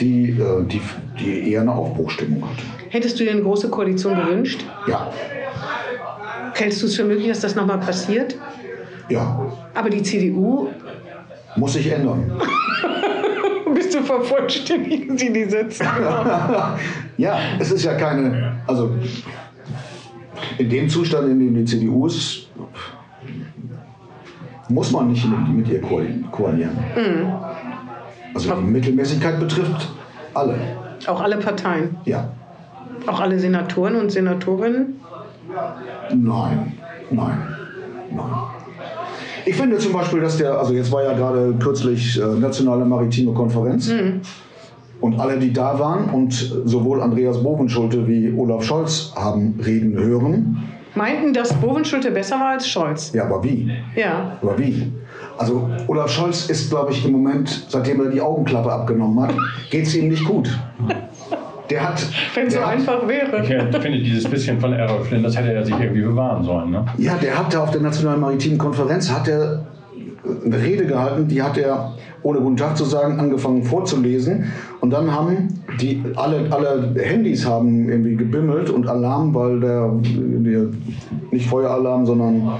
die, 0.00 0.30
äh, 0.30 0.64
die, 0.64 0.80
die 1.18 1.52
eher 1.52 1.62
eine 1.62 1.72
Aufbruchstimmung 1.72 2.42
hatte. 2.42 2.62
Hättest 2.90 3.18
du 3.20 3.24
dir 3.24 3.32
eine 3.32 3.42
große 3.42 3.68
Koalition 3.68 4.16
gewünscht? 4.16 4.64
Ja, 4.86 5.10
Hältst 6.54 6.82
du 6.82 6.86
es 6.86 6.96
für 6.96 7.04
möglich, 7.04 7.28
dass 7.28 7.40
das 7.40 7.54
nochmal 7.54 7.78
passiert? 7.78 8.36
ja, 9.08 9.40
Aber 9.74 9.88
die 9.90 10.02
CDU, 10.02 10.68
muss 11.56 11.74
sich 11.74 11.90
ändern. 11.90 12.32
bist 13.74 13.94
du 13.94 14.02
vervollständigen 14.02 15.16
sie 15.16 15.32
die 15.32 15.44
Sitze? 15.44 15.84
Ja, 17.16 17.36
es 17.58 17.72
ist 17.72 17.84
ja 17.84 17.94
keine, 17.94 18.58
also 18.66 18.92
in 20.58 20.70
dem 20.70 20.88
Zustand, 20.88 21.28
in 21.28 21.38
dem 21.40 21.54
die 21.54 21.64
CDU 21.64 22.06
ist, 22.06 22.47
muss 24.68 24.92
man 24.92 25.08
nicht 25.08 25.26
mit, 25.28 25.48
mit 25.56 25.68
ihr 25.68 25.82
koali- 25.82 26.22
koalieren. 26.30 26.76
Also 28.34 28.54
die 28.54 28.62
Mittelmäßigkeit 28.64 29.38
betrifft 29.40 29.88
alle. 30.34 30.54
Auch 31.06 31.20
alle 31.20 31.36
Parteien, 31.36 31.96
Ja, 32.04 32.28
auch 33.06 33.20
alle 33.20 33.38
Senatoren 33.38 33.96
und 33.96 34.10
Senatorinnen. 34.12 35.00
nein, 36.14 36.72
nein, 37.10 37.38
nein. 38.10 38.30
Ich 39.46 39.54
finde 39.56 39.78
zum 39.78 39.92
Beispiel, 39.94 40.20
dass 40.20 40.36
der, 40.36 40.58
also 40.58 40.74
jetzt 40.74 40.92
war 40.92 41.02
ja 41.04 41.14
gerade 41.14 41.54
kürzlich 41.58 42.20
äh, 42.20 42.38
nationale 42.38 42.84
maritime 42.84 43.32
Konferenz. 43.32 43.90
Und 45.00 45.18
alle, 45.20 45.38
die 45.38 45.52
da 45.52 45.78
waren 45.78 46.10
und 46.10 46.32
sowohl 46.64 47.00
Andreas 47.00 47.42
Bovenschulte 47.42 48.06
wie 48.08 48.34
Olaf 48.36 48.64
Scholz 48.64 49.12
haben 49.16 49.58
reden 49.64 49.94
hören. 49.96 50.62
Meinten, 50.98 51.32
dass 51.32 51.54
Bovenschulte 51.54 52.10
besser 52.10 52.40
war 52.40 52.48
als 52.50 52.68
Scholz. 52.68 53.12
Ja, 53.12 53.24
aber 53.24 53.44
wie? 53.44 53.70
Ja. 53.94 54.36
Aber 54.42 54.58
wie? 54.58 54.92
Also 55.38 55.70
Olaf 55.86 56.10
Scholz 56.10 56.50
ist, 56.50 56.70
glaube 56.70 56.90
ich, 56.90 57.06
im 57.06 57.12
Moment, 57.12 57.66
seitdem 57.68 58.00
er 58.04 58.10
die 58.10 58.20
Augenklappe 58.20 58.72
abgenommen 58.72 59.20
hat, 59.22 59.34
geht 59.70 59.86
es 59.86 59.94
ihm 59.94 60.08
nicht 60.08 60.24
gut. 60.24 60.50
Der 61.70 61.88
hat, 61.88 62.04
Wenn 62.34 62.48
es 62.48 62.54
so 62.54 62.60
hat, 62.60 62.70
einfach 62.70 63.06
wäre. 63.06 63.42
Ich 63.42 63.46
finde, 63.46 63.98
dieses 64.00 64.28
bisschen 64.28 64.58
von 64.58 64.72
Errol 64.72 65.04
Flynn, 65.04 65.22
das 65.22 65.36
hätte 65.36 65.52
er 65.52 65.64
sich 65.64 65.78
irgendwie 65.78 66.00
bewahren 66.00 66.42
sollen. 66.42 66.70
Ne? 66.70 66.84
ja, 66.96 67.14
der 67.16 67.38
hat 67.38 67.54
da 67.54 67.62
auf 67.62 67.70
der 67.70 67.82
Nationalen 67.82 68.20
Maritimen 68.20 68.58
Konferenz 68.58 69.08
hat 69.08 69.28
er 69.28 69.67
eine 70.44 70.62
Rede 70.62 70.86
gehalten, 70.86 71.28
die 71.28 71.42
hat 71.42 71.58
er 71.58 71.94
ohne 72.22 72.40
guten 72.40 72.56
Tag 72.56 72.76
zu 72.76 72.84
sagen 72.84 73.20
angefangen 73.20 73.62
vorzulesen 73.62 74.50
und 74.80 74.90
dann 74.90 75.12
haben 75.12 75.48
die 75.80 76.02
alle 76.16 76.46
alle 76.50 76.94
Handys 77.00 77.46
haben 77.46 77.88
irgendwie 77.88 78.16
gebimmelt 78.16 78.70
und 78.70 78.88
Alarm, 78.88 79.34
weil 79.34 79.60
der, 79.60 79.90
der 80.02 80.66
nicht 81.30 81.48
Feueralarm, 81.48 82.06
sondern 82.06 82.50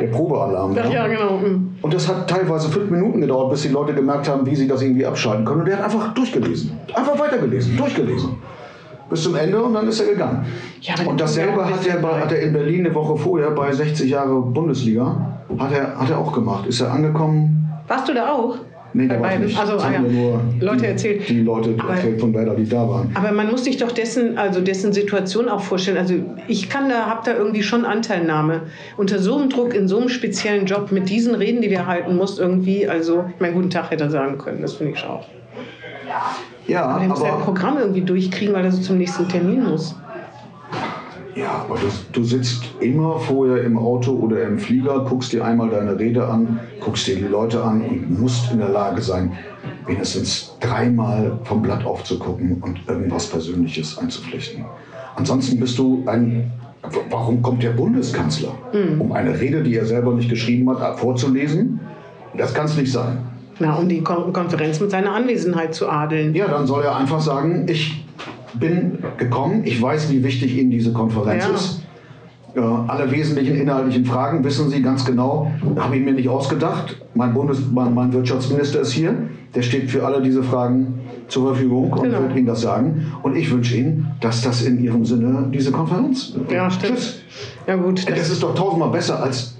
der 0.00 0.06
Probealarm. 0.08 0.72
Ach 0.72 0.84
war. 0.84 0.92
ja, 0.92 1.06
genau. 1.06 1.40
hm. 1.40 1.74
Und 1.80 1.94
das 1.94 2.08
hat 2.08 2.28
teilweise 2.28 2.68
fünf 2.68 2.90
Minuten 2.90 3.20
gedauert, 3.20 3.50
bis 3.50 3.62
die 3.62 3.68
Leute 3.68 3.94
gemerkt 3.94 4.28
haben, 4.28 4.46
wie 4.46 4.56
sie 4.56 4.66
das 4.66 4.82
irgendwie 4.82 5.06
abschalten 5.06 5.44
können. 5.44 5.60
Und 5.60 5.68
der 5.68 5.78
hat 5.78 5.84
einfach 5.84 6.14
durchgelesen. 6.14 6.72
Einfach 6.94 7.18
weitergelesen, 7.18 7.76
durchgelesen. 7.76 8.30
Bis 9.14 9.22
zum 9.22 9.36
Ende 9.36 9.62
und 9.62 9.74
dann 9.74 9.86
ist 9.86 10.00
er 10.00 10.08
gegangen. 10.08 10.44
Ja, 10.80 10.94
und 11.06 11.20
dasselbe 11.20 11.64
hat 11.64 11.86
er, 11.86 11.98
bei, 11.98 12.20
hat 12.20 12.32
er 12.32 12.40
in 12.40 12.52
Berlin 12.52 12.84
eine 12.84 12.92
Woche 12.96 13.16
vorher 13.16 13.52
bei 13.52 13.70
60 13.70 14.10
Jahre 14.10 14.40
Bundesliga, 14.42 15.38
hat 15.56 15.72
er, 15.72 15.96
hat 15.96 16.10
er 16.10 16.18
auch 16.18 16.32
gemacht. 16.32 16.66
Ist 16.66 16.80
er 16.80 16.90
angekommen? 16.90 17.64
Warst 17.86 18.08
du 18.08 18.12
da 18.14 18.32
auch? 18.32 18.56
Nee, 18.92 19.06
da 19.06 19.20
war 19.20 19.36
nicht. 19.36 19.56
Also, 19.56 19.74
ah, 19.76 19.92
ja. 19.92 20.00
nur 20.00 20.40
Leute 20.58 20.80
die, 20.82 20.86
erzählt. 20.86 21.28
Die 21.28 21.42
Leute 21.42 21.76
Aber- 21.78 21.94
erzählt 21.94 22.20
von 22.20 22.34
Werder, 22.34 22.56
die 22.56 22.68
da 22.68 22.88
waren. 22.88 23.12
Aber 23.14 23.30
man 23.30 23.52
muss 23.52 23.62
sich 23.62 23.76
doch 23.76 23.92
dessen, 23.92 24.36
also 24.36 24.60
dessen 24.60 24.92
Situation 24.92 25.48
auch 25.48 25.60
vorstellen. 25.60 25.98
Also 25.98 26.14
ich 26.48 26.68
kann 26.68 26.88
da, 26.88 27.06
habe 27.06 27.20
da 27.24 27.36
irgendwie 27.36 27.62
schon 27.62 27.84
Anteilnahme. 27.84 28.62
Unter 28.96 29.20
so 29.20 29.36
einem 29.36 29.48
Druck, 29.48 29.74
in 29.74 29.86
so 29.86 29.98
einem 29.98 30.08
speziellen 30.08 30.66
Job, 30.66 30.90
mit 30.90 31.08
diesen 31.08 31.36
Reden, 31.36 31.62
die 31.62 31.68
der 31.68 31.86
halten 31.86 32.16
muss, 32.16 32.40
irgendwie, 32.40 32.88
also, 32.88 33.26
ich 33.32 33.40
meine, 33.40 33.54
guten 33.54 33.70
Tag 33.70 33.92
hätte 33.92 34.02
er 34.04 34.10
sagen 34.10 34.38
können, 34.38 34.60
das 34.60 34.74
finde 34.74 34.94
ich 34.94 34.98
schon 34.98 35.10
auch. 35.10 35.26
Ja, 36.66 36.86
Aber 36.86 37.00
der 37.00 37.08
muss 37.08 37.20
ja 37.20 37.26
ein 37.26 37.32
aber, 37.34 37.42
Programm 37.44 37.78
irgendwie 37.78 38.00
durchkriegen, 38.02 38.54
weil 38.54 38.64
er 38.64 38.72
so 38.72 38.80
zum 38.80 38.98
nächsten 38.98 39.28
Termin 39.28 39.64
muss. 39.64 39.94
ja, 41.34 41.64
aber 41.68 41.74
das, 41.74 42.04
du 42.12 42.22
sitzt 42.24 42.64
immer 42.80 43.18
vorher 43.18 43.64
im 43.64 43.76
Auto 43.76 44.12
oder 44.12 44.42
im 44.44 44.58
Flieger, 44.58 45.00
guckst 45.00 45.32
dir 45.32 45.44
einmal 45.44 45.68
deine 45.68 45.98
Rede 45.98 46.26
an, 46.26 46.60
guckst 46.80 47.06
dir 47.06 47.16
die 47.16 47.22
Leute 47.24 47.62
an 47.62 47.82
und 47.82 48.20
musst 48.20 48.50
in 48.52 48.58
der 48.58 48.68
Lage 48.70 49.02
sein, 49.02 49.32
wenigstens 49.86 50.56
dreimal 50.60 51.38
vom 51.44 51.60
Blatt 51.60 51.84
aufzugucken 51.84 52.62
und 52.62 52.80
irgendwas 52.88 53.26
Persönliches 53.26 53.98
einzuflechten. 53.98 54.64
Ansonsten 55.16 55.58
bist 55.60 55.78
du 55.78 56.02
ein. 56.06 56.50
Warum 57.10 57.40
kommt 57.40 57.62
der 57.62 57.70
Bundeskanzler? 57.70 58.52
Um 58.98 59.12
eine 59.12 59.40
Rede, 59.40 59.62
die 59.62 59.74
er 59.74 59.86
selber 59.86 60.12
nicht 60.12 60.28
geschrieben 60.28 60.68
hat, 60.68 60.98
vorzulesen? 60.98 61.80
Das 62.36 62.52
kann 62.52 62.66
es 62.66 62.76
nicht 62.76 62.92
sein. 62.92 63.18
Na, 63.60 63.74
um 63.74 63.88
die 63.88 64.00
Kon 64.02 64.32
Konferenz 64.32 64.80
mit 64.80 64.90
seiner 64.90 65.12
Anwesenheit 65.14 65.74
zu 65.74 65.88
adeln. 65.88 66.34
Ja, 66.34 66.48
dann 66.48 66.66
soll 66.66 66.82
er 66.82 66.96
einfach 66.96 67.20
sagen, 67.20 67.66
ich 67.68 68.04
bin 68.54 68.98
gekommen, 69.16 69.62
ich 69.64 69.80
weiß, 69.80 70.10
wie 70.10 70.22
wichtig 70.24 70.56
Ihnen 70.56 70.70
diese 70.70 70.92
Konferenz 70.92 71.44
Ja. 71.44 71.54
ist. 71.54 71.80
Äh, 72.56 72.60
alle 72.60 73.10
wesentlichen 73.10 73.56
inhaltlichen 73.56 74.04
Fragen 74.04 74.44
wissen 74.44 74.70
Sie 74.70 74.80
ganz 74.80 75.04
genau, 75.04 75.50
habe 75.76 75.96
ich 75.96 76.04
mir 76.04 76.12
nicht 76.12 76.28
ausgedacht. 76.28 76.96
Mein, 77.14 77.34
Bundes 77.34 77.60
mein, 77.72 77.92
mein 77.94 78.12
Wirtschaftsminister 78.12 78.80
ist 78.80 78.92
hier, 78.92 79.14
der 79.56 79.62
steht 79.62 79.90
für 79.90 80.06
alle 80.06 80.22
diese 80.22 80.42
Fragen 80.44 81.00
zur 81.26 81.48
Verfügung 81.48 81.92
und 81.92 82.02
Genau. 82.04 82.20
wird 82.22 82.36
Ihnen 82.36 82.46
das 82.46 82.60
sagen. 82.60 83.06
Und 83.24 83.34
ich 83.36 83.50
wünsche 83.50 83.76
Ihnen, 83.76 84.06
dass 84.20 84.42
das 84.42 84.62
in 84.62 84.82
Ihrem 84.82 85.04
Sinne 85.04 85.48
diese 85.52 85.72
Konferenz. 85.72 86.34
Ja, 86.48 86.70
stimmt. 86.70 86.96
Tschüss. 86.98 87.22
Ja, 87.66 87.74
gut. 87.76 88.08
Das 88.08 88.30
ist 88.30 88.42
doch 88.42 88.54
tausendmal 88.54 88.90
besser 88.90 89.20
als. 89.22 89.56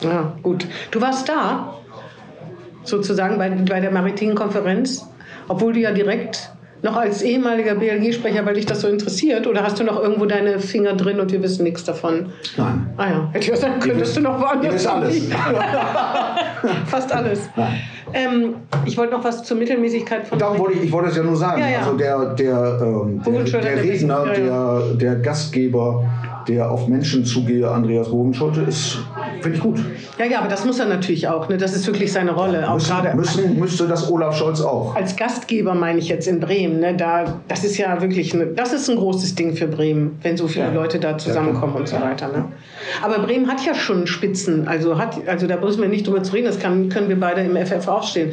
Ja, 0.00 0.32
gut. 0.42 0.66
Du 0.90 1.00
warst 1.00 1.28
da, 1.28 1.74
sozusagen 2.84 3.38
bei, 3.38 3.50
bei 3.50 3.80
der 3.80 3.90
maritimen 3.90 4.34
Konferenz, 4.34 5.06
obwohl 5.48 5.72
du 5.72 5.80
ja 5.80 5.92
direkt 5.92 6.52
noch 6.82 6.96
als 6.96 7.22
ehemaliger 7.22 7.76
BLG-Sprecher, 7.76 8.44
weil 8.44 8.54
dich 8.54 8.66
das 8.66 8.80
so 8.80 8.88
interessiert, 8.88 9.46
oder 9.46 9.62
hast 9.62 9.78
du 9.78 9.84
noch 9.84 10.02
irgendwo 10.02 10.26
deine 10.26 10.58
Finger 10.58 10.94
drin 10.94 11.20
und 11.20 11.30
wir 11.30 11.42
wissen 11.42 11.62
nichts 11.62 11.84
davon? 11.84 12.32
Nein. 12.56 12.86
Ah 12.96 13.08
ja, 13.08 13.28
hätte 13.32 13.44
ich 13.44 13.50
ja 13.50 13.56
sagen 13.56 13.78
können, 13.78 14.00
dass 14.00 14.14
du 14.14 14.20
noch 14.20 14.40
woanders 14.40 14.74
wisst 14.74 14.86
alles. 14.88 15.22
Fast 16.86 17.12
alles. 17.12 17.48
Ähm, 18.12 18.56
ich 18.84 18.98
wollte 18.98 19.12
noch 19.12 19.24
was 19.24 19.44
zur 19.44 19.56
Mittelmäßigkeit 19.56 20.26
von. 20.26 20.38
Darum 20.38 20.58
wollte 20.58 20.78
ich, 20.78 20.84
ich 20.84 20.92
wollte 20.92 21.10
es 21.10 21.16
ja 21.16 21.22
nur 21.22 21.36
sagen. 21.36 21.60
Ja, 21.60 21.68
ja. 21.70 21.78
Also 21.78 21.96
der, 21.96 22.34
der, 22.34 22.80
ähm, 22.82 23.22
der, 23.24 23.60
der 23.60 23.82
Redner, 23.82 24.26
ja, 24.26 24.32
der, 24.34 24.94
der 24.94 25.14
Gastgeber, 25.16 26.04
der 26.48 26.70
auf 26.70 26.88
Menschen 26.88 27.24
zugehe, 27.24 27.70
Andreas 27.70 28.10
Bovenschulte, 28.10 28.62
ist, 28.62 28.98
finde 29.40 29.56
ich 29.56 29.62
gut. 29.62 29.78
Ja, 30.18 30.24
ja, 30.26 30.38
aber 30.40 30.48
das 30.48 30.64
muss 30.64 30.78
er 30.78 30.86
natürlich 30.86 31.26
auch. 31.28 31.48
Ne? 31.48 31.56
Das 31.58 31.74
ist 31.74 31.86
wirklich 31.86 32.12
seine 32.12 32.32
Rolle. 32.32 32.68
Auch 32.70 32.78
gerade 32.78 33.14
Müssen, 33.16 33.42
müssen, 33.44 33.58
müsste 33.60 33.86
das 33.88 34.10
Olaf 34.10 34.36
Scholz 34.36 34.60
auch. 34.60 34.94
als 34.94 35.16
Gastgeber 35.16 35.74
meine 35.74 35.98
ich 35.98 36.08
jetzt 36.08 36.26
in 36.28 36.40
Bremen. 36.40 36.80
Ne? 36.80 36.94
Da, 36.94 37.40
das 37.48 37.64
ist 37.64 37.76
ja 37.78 38.00
wirklich 38.00 38.34
eine, 38.34 38.46
das 38.46 38.72
ist 38.72 38.88
ein 38.90 38.96
großes 38.96 39.34
Ding 39.34 39.54
für 39.56 39.66
Bremen, 39.66 40.18
wenn 40.22 40.36
so 40.36 40.46
viele 40.48 40.66
Ja. 40.66 40.72
Leute 40.72 40.98
da 40.98 41.16
zusammenkommen 41.18 41.74
und 41.74 41.88
so 41.88 41.96
weiter. 42.00 42.28
Ne? 42.28 42.44
Aber 43.02 43.18
Bremen 43.20 43.48
hat 43.50 43.64
ja 43.64 43.74
schon 43.74 44.06
Spitzen. 44.06 44.68
Also, 44.68 44.98
hat, 44.98 45.16
also 45.26 45.46
da 45.46 45.56
müssen 45.56 45.80
wir 45.82 45.88
nicht 45.88 46.06
drüber 46.06 46.22
zu 46.22 46.32
reden. 46.32 46.46
Das 46.46 46.58
kann, 46.58 46.88
können 46.88 47.08
wir 47.08 47.18
beide 47.18 47.40
im 47.42 47.56
FF 47.56 47.86
aufstehen. 47.88 48.32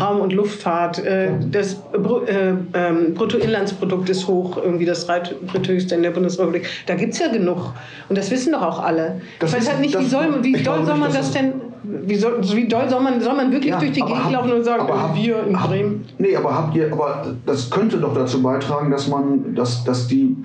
Raum- 0.00 0.20
und 0.20 0.32
Luftfahrt, 0.32 1.04
äh, 1.04 1.28
das 1.50 1.76
Bru- 1.92 2.24
äh, 2.26 2.54
ähm, 2.74 3.14
Bruttoinlandsprodukt 3.14 4.08
ist 4.10 4.26
hoch, 4.26 4.56
irgendwie 4.56 4.84
das 4.84 5.06
dritthöchste 5.06 5.94
in 5.94 6.02
der 6.02 6.10
Bundesrepublik. 6.10 6.66
Da 6.86 6.94
gibt 6.94 7.12
es 7.14 7.18
ja 7.18 7.28
genug. 7.28 7.72
Und 8.08 8.16
das 8.18 8.30
wissen 8.30 8.52
doch 8.52 8.62
auch 8.62 8.82
alle. 8.82 9.20
Das 9.38 9.50
ich 9.52 9.58
weiß 9.58 9.68
halt 9.70 9.80
nicht, 9.80 9.98
wie, 9.98 10.02
das- 10.02 10.10
soll, 10.32 10.44
wie 10.44 10.62
doll 10.62 10.84
soll 10.84 10.96
man 10.96 11.12
das 11.12 11.30
denn, 11.32 11.52
wie 11.82 12.14
soll, 12.16 12.40
wie 12.42 12.66
doll 12.68 12.88
soll 12.88 13.00
man, 13.00 13.20
soll 13.20 13.34
man 13.34 13.50
wirklich 13.52 13.70
Ja, 13.72 13.78
durch 13.78 13.92
die 13.92 14.00
Gegend 14.00 14.24
hab- 14.24 14.32
laufen 14.32 14.52
und 14.52 14.64
sagen, 14.64 14.82
aber 14.82 15.00
hab- 15.02 15.16
wir 15.16 15.44
in 15.46 15.60
hab- 15.60 15.70
Bremen? 15.70 16.04
Nee, 16.18 16.34
aber 16.36 16.54
habt 16.54 16.74
ihr, 16.76 16.92
aber 16.92 17.34
das 17.46 17.70
könnte 17.70 17.98
doch 17.98 18.14
dazu 18.14 18.42
beitragen, 18.42 18.90
dass 18.90 19.08
man, 19.08 19.54
dass, 19.54 19.84
dass, 19.84 20.06
die, 20.08 20.36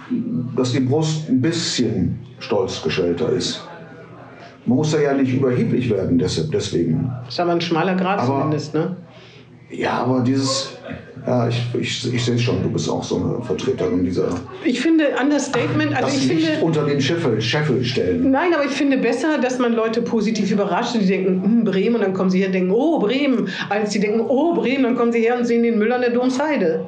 dass 0.56 0.72
die 0.74 0.82
Brust 0.82 1.30
ein 1.30 1.42
bisschen 1.42 2.20
stolzgestellter 2.40 3.30
ist. 3.30 3.62
Man 4.66 4.78
muss 4.78 4.92
da 4.92 5.00
ja 5.00 5.14
nicht 5.14 5.34
überheblich 5.34 5.90
werden 5.90 6.20
deshalb, 6.20 6.52
deswegen. 6.52 7.12
Das 7.26 7.34
ist 7.34 7.40
aber 7.40 7.54
ein 7.54 7.62
schmaler 7.62 7.96
Grad 7.96 8.20
Aber- 8.20 8.28
zumindest, 8.40 8.74
ne? 8.76 8.96
Ja, 9.72 10.04
aber 10.04 10.20
dieses, 10.20 10.78
Ja, 11.26 11.48
ich, 11.48 11.62
ich, 11.80 12.14
ich 12.14 12.26
sehe 12.26 12.38
schon, 12.40 12.64
du 12.64 12.70
bist 12.72 12.90
auch 12.90 13.04
so 13.04 13.18
eine 13.18 13.44
Vertreterin 13.44 14.04
dieser. 14.04 14.30
Ich 14.66 14.82
finde 14.82 15.10
Understatement, 15.22 15.94
also 15.96 16.08
das 16.08 16.18
ich 16.18 16.28
Licht 16.30 16.48
finde. 16.48 16.66
unter 16.66 16.86
den 16.86 17.00
Scheffel, 17.00 17.40
Scheffel 17.40 17.84
stellen. 17.84 18.32
Nein, 18.32 18.54
aber 18.56 18.66
ich 18.66 18.72
finde 18.72 18.98
besser, 18.98 19.38
dass 19.38 19.60
man 19.60 19.74
Leute 19.74 20.02
positiv 20.02 20.52
überrascht. 20.52 20.96
Die 20.96 21.06
denken, 21.06 21.44
hm, 21.44 21.64
Bremen, 21.64 21.96
und 21.96 22.02
dann 22.02 22.14
kommen 22.14 22.32
sie 22.32 22.40
her 22.40 22.48
und 22.48 22.54
denken, 22.54 22.72
oh, 22.72 22.98
Bremen. 23.00 23.48
Als 23.70 23.92
sie 23.94 24.00
denken, 24.00 24.22
oh, 24.28 24.56
Bremen, 24.56 24.84
dann 24.84 24.96
kommen 24.96 25.12
sie 25.12 25.20
her 25.20 25.38
und 25.38 25.46
sehen 25.46 25.62
den 25.62 25.78
Müll 25.78 25.92
an 25.92 26.02
der 26.02 26.10
Domsheide. 26.10 26.86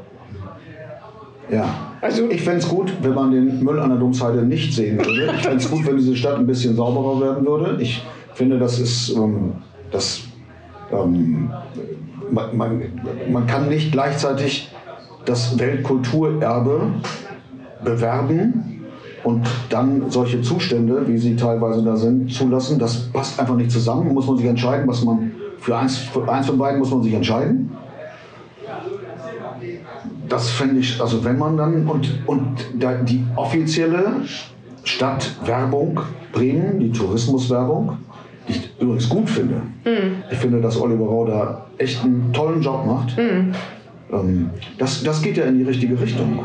Ja. 1.51 1.93
Also- 2.01 2.27
ich 2.29 2.41
fände 2.41 2.59
es 2.59 2.67
gut, 2.67 2.91
wenn 3.01 3.13
man 3.13 3.31
den 3.31 3.63
Müll 3.63 3.79
an 3.79 3.89
der 3.89 3.99
Domsheide 3.99 4.41
nicht 4.41 4.73
sehen 4.73 4.97
würde. 4.97 5.31
Ich 5.35 5.41
fände 5.43 5.57
es 5.57 5.69
gut, 5.69 5.85
wenn 5.85 5.97
diese 5.97 6.15
Stadt 6.15 6.39
ein 6.39 6.47
bisschen 6.47 6.75
sauberer 6.75 7.21
werden 7.21 7.45
würde. 7.45 7.81
Ich 7.81 8.03
finde, 8.33 8.57
das 8.57 8.79
ist. 8.79 9.15
Ähm, 9.15 9.53
das, 9.91 10.21
ähm, 10.93 11.49
man, 12.31 12.57
man, 12.57 12.81
man 13.31 13.47
kann 13.47 13.69
nicht 13.69 13.91
gleichzeitig 13.91 14.69
das 15.25 15.57
Weltkulturerbe 15.57 16.93
bewerben 17.83 18.81
und 19.23 19.47
dann 19.69 20.09
solche 20.09 20.41
Zustände, 20.41 21.07
wie 21.07 21.17
sie 21.17 21.35
teilweise 21.35 21.83
da 21.83 21.95
sind, 21.95 22.31
zulassen. 22.31 22.79
Das 22.79 23.11
passt 23.11 23.39
einfach 23.39 23.55
nicht 23.55 23.71
zusammen. 23.71 24.13
Muss 24.13 24.27
man 24.27 24.37
sich 24.37 24.47
entscheiden, 24.47 24.87
was 24.87 25.03
man 25.03 25.31
für 25.59 25.77
eins, 25.77 25.97
für 25.97 26.29
eins 26.29 26.47
von 26.47 26.57
beiden 26.57 26.79
muss 26.79 26.91
man 26.91 27.03
sich 27.03 27.13
entscheiden. 27.13 27.71
Das 30.27 30.49
fände 30.49 30.79
ich, 30.79 30.99
also 30.99 31.23
wenn 31.23 31.37
man 31.37 31.57
dann 31.57 31.87
und, 31.87 32.27
und 32.27 32.65
da 32.79 32.93
die 32.95 33.25
offizielle 33.35 34.21
Stadtwerbung 34.83 35.99
Bremen, 36.33 36.79
die 36.79 36.91
Tourismuswerbung, 36.91 37.97
übrigens 38.83 39.09
gut 39.09 39.29
finde. 39.29 39.55
Ich 40.31 40.37
finde, 40.37 40.61
dass 40.61 40.79
Oliver 40.79 41.05
Rau 41.05 41.25
da 41.25 41.65
echt 41.77 42.03
einen 42.03 42.31
tollen 42.33 42.61
Job 42.61 42.85
macht. 42.85 43.15
Ähm, 44.11 44.49
das, 44.77 45.03
das 45.03 45.21
geht 45.21 45.37
ja 45.37 45.45
in 45.45 45.57
die 45.57 45.63
richtige 45.63 45.99
Richtung. 45.99 46.39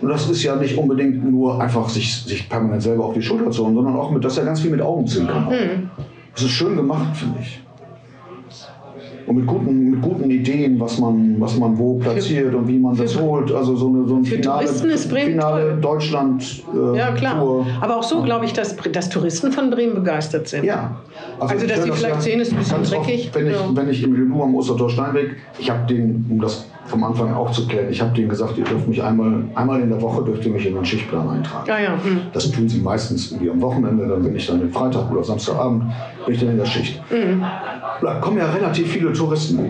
Und 0.00 0.08
das 0.08 0.28
ist 0.30 0.42
ja 0.42 0.56
nicht 0.56 0.76
unbedingt 0.78 1.28
nur 1.30 1.60
einfach 1.60 1.88
sich, 1.88 2.22
sich 2.22 2.48
permanent 2.48 2.82
selber 2.82 3.04
auf 3.04 3.14
die 3.14 3.22
Schulter 3.22 3.50
zu 3.50 3.64
hauen, 3.66 3.74
sondern 3.74 3.96
auch 3.96 4.10
mit, 4.10 4.24
das 4.24 4.32
ist 4.32 4.38
ja 4.38 4.44
ganz 4.44 4.60
viel 4.60 4.70
mit 4.70 4.80
Augenzwinkern. 4.80 5.46
Das 6.34 6.42
ist 6.44 6.50
schön 6.50 6.76
gemacht, 6.76 7.14
finde 7.16 7.38
ich. 7.40 7.61
Und 9.26 9.36
mit 9.36 9.46
guten, 9.46 9.90
mit 9.90 10.02
guten 10.02 10.30
Ideen, 10.30 10.78
was 10.80 10.98
man, 10.98 11.40
was 11.40 11.56
man 11.56 11.78
wo 11.78 11.94
platziert 11.98 12.54
und 12.54 12.66
wie 12.68 12.78
man 12.78 12.96
das 12.96 13.18
holt. 13.18 13.52
Also 13.52 13.76
so, 13.76 13.88
eine, 13.88 14.06
so 14.06 14.16
ein 14.16 14.24
für 14.24 14.36
Finale, 14.36 14.64
Touristen 14.64 14.90
ist 14.90 15.10
Bremen 15.10 15.32
Finale 15.32 15.70
toll. 15.70 15.78
Deutschland 15.80 16.62
äh, 16.74 16.98
Ja, 16.98 17.12
klar. 17.12 17.38
Tour. 17.40 17.66
Aber 17.80 17.96
auch 17.98 18.02
so 18.02 18.22
glaube 18.22 18.44
ich, 18.44 18.52
dass, 18.52 18.76
dass 18.76 19.08
Touristen 19.08 19.52
von 19.52 19.70
Bremen 19.70 19.94
begeistert 19.94 20.48
sind. 20.48 20.64
Ja. 20.64 20.96
Also, 21.38 21.64
ich 21.64 21.70
dass 21.70 21.82
die 21.82 21.90
das 21.90 21.98
vielleicht 21.98 22.22
sehen, 22.22 22.40
ist 22.40 22.52
ein 22.52 22.58
bisschen 22.58 22.82
dreckig. 22.82 23.26
Oft, 23.26 23.34
wenn, 23.36 23.46
ich, 23.46 23.52
Ja. 23.52 23.60
wenn 23.74 23.88
ich 23.88 24.02
im 24.02 24.14
Lulu 24.14 24.42
am 24.42 24.54
Ostertor 24.54 24.90
Steinweg, 24.90 25.36
ich 25.58 25.70
habe 25.70 25.86
den, 25.86 26.26
um 26.30 26.40
das 26.40 26.66
vom 26.86 27.04
Anfang 27.04 27.32
auch 27.32 27.50
zu 27.50 27.66
klären, 27.66 27.88
ich 27.90 28.00
habe 28.00 28.14
denen 28.14 28.28
gesagt, 28.28 28.58
ihr 28.58 28.64
dürft 28.64 28.88
mich 28.88 29.02
einmal, 29.02 29.44
einmal 29.54 29.80
in 29.80 29.88
der 29.88 30.00
Woche 30.00 30.24
dürft 30.24 30.44
ihr 30.44 30.52
mich 30.52 30.66
in 30.66 30.74
den 30.74 30.84
Schichtplan 30.84 31.28
eintragen. 31.28 31.68
Ja, 31.68 31.78
ja. 31.78 31.90
hm. 32.02 32.20
Das 32.32 32.50
tun 32.50 32.68
sie 32.68 32.80
meistens 32.80 33.30
irgendwie 33.30 33.50
am 33.50 33.60
Wochenende, 33.60 34.06
dann 34.06 34.22
bin 34.22 34.34
ich 34.34 34.46
dann 34.46 34.60
den 34.60 34.70
Freitag 34.70 35.10
oder 35.10 35.22
Samstagabend, 35.22 35.84
bin 36.26 36.34
ich 36.34 36.40
dann 36.40 36.50
in 36.50 36.58
der 36.58 36.66
Schicht. 36.66 37.00
Mhm. 37.10 37.42
Da 38.00 38.14
kommen 38.14 38.38
ja 38.38 38.50
relativ 38.50 38.90
viele 38.90 39.12
Touristen. 39.12 39.60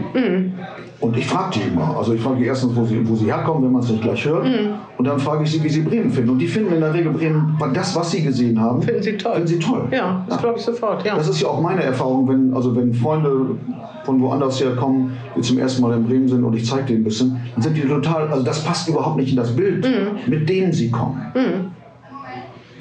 Und 1.02 1.16
ich 1.16 1.26
frage 1.26 1.58
die 1.58 1.68
immer. 1.68 1.96
Also 1.96 2.14
ich 2.14 2.20
frage 2.20 2.36
die 2.36 2.44
erstens, 2.44 2.76
wo 2.76 2.84
sie, 2.84 3.06
wo 3.06 3.16
sie 3.16 3.26
herkommen, 3.26 3.64
wenn 3.64 3.72
man 3.72 3.82
es 3.82 3.90
nicht 3.90 4.02
gleich 4.02 4.24
hört. 4.24 4.44
Mhm. 4.44 4.74
Und 4.96 5.04
dann 5.04 5.18
frage 5.18 5.42
ich 5.42 5.50
sie, 5.50 5.62
wie 5.62 5.68
sie 5.68 5.80
Bremen 5.80 6.10
finden. 6.10 6.30
Und 6.30 6.38
die 6.38 6.46
finden 6.46 6.72
in 6.74 6.80
der 6.80 6.94
Regel 6.94 7.12
Bremen, 7.12 7.58
das, 7.74 7.96
was 7.96 8.12
sie 8.12 8.22
gesehen 8.22 8.60
haben, 8.60 8.80
Finden 8.80 9.02
sie 9.02 9.16
toll. 9.16 9.32
Finden 9.32 9.48
sie 9.48 9.58
toll. 9.58 9.88
Ja, 9.90 10.24
das 10.28 10.38
glaube 10.38 10.58
ich 10.58 10.64
sofort. 10.64 11.04
Ja. 11.04 11.16
Das 11.16 11.28
ist 11.28 11.40
ja 11.42 11.48
auch 11.48 11.60
meine 11.60 11.82
Erfahrung, 11.82 12.28
wenn, 12.28 12.54
also 12.54 12.74
wenn 12.76 12.94
Freunde 12.94 13.56
von 14.04 14.20
woanders 14.20 14.60
herkommen, 14.60 15.16
die 15.36 15.40
zum 15.40 15.58
ersten 15.58 15.82
Mal 15.82 15.96
in 15.96 16.04
Bremen 16.04 16.28
sind 16.28 16.44
und 16.44 16.54
ich 16.54 16.64
zeige 16.64 16.84
denen 16.84 17.01
ein 17.02 17.04
bisschen, 17.04 17.40
dann 17.54 17.62
sind 17.62 17.76
die 17.76 17.82
total, 17.82 18.28
also 18.28 18.42
das 18.42 18.64
passt 18.64 18.88
überhaupt 18.88 19.16
nicht 19.18 19.30
in 19.30 19.36
das 19.36 19.54
Bild, 19.54 19.84
Mhm. 19.84 20.30
mit 20.30 20.48
dem 20.48 20.72
sie 20.72 20.90
kommen. 20.90 21.20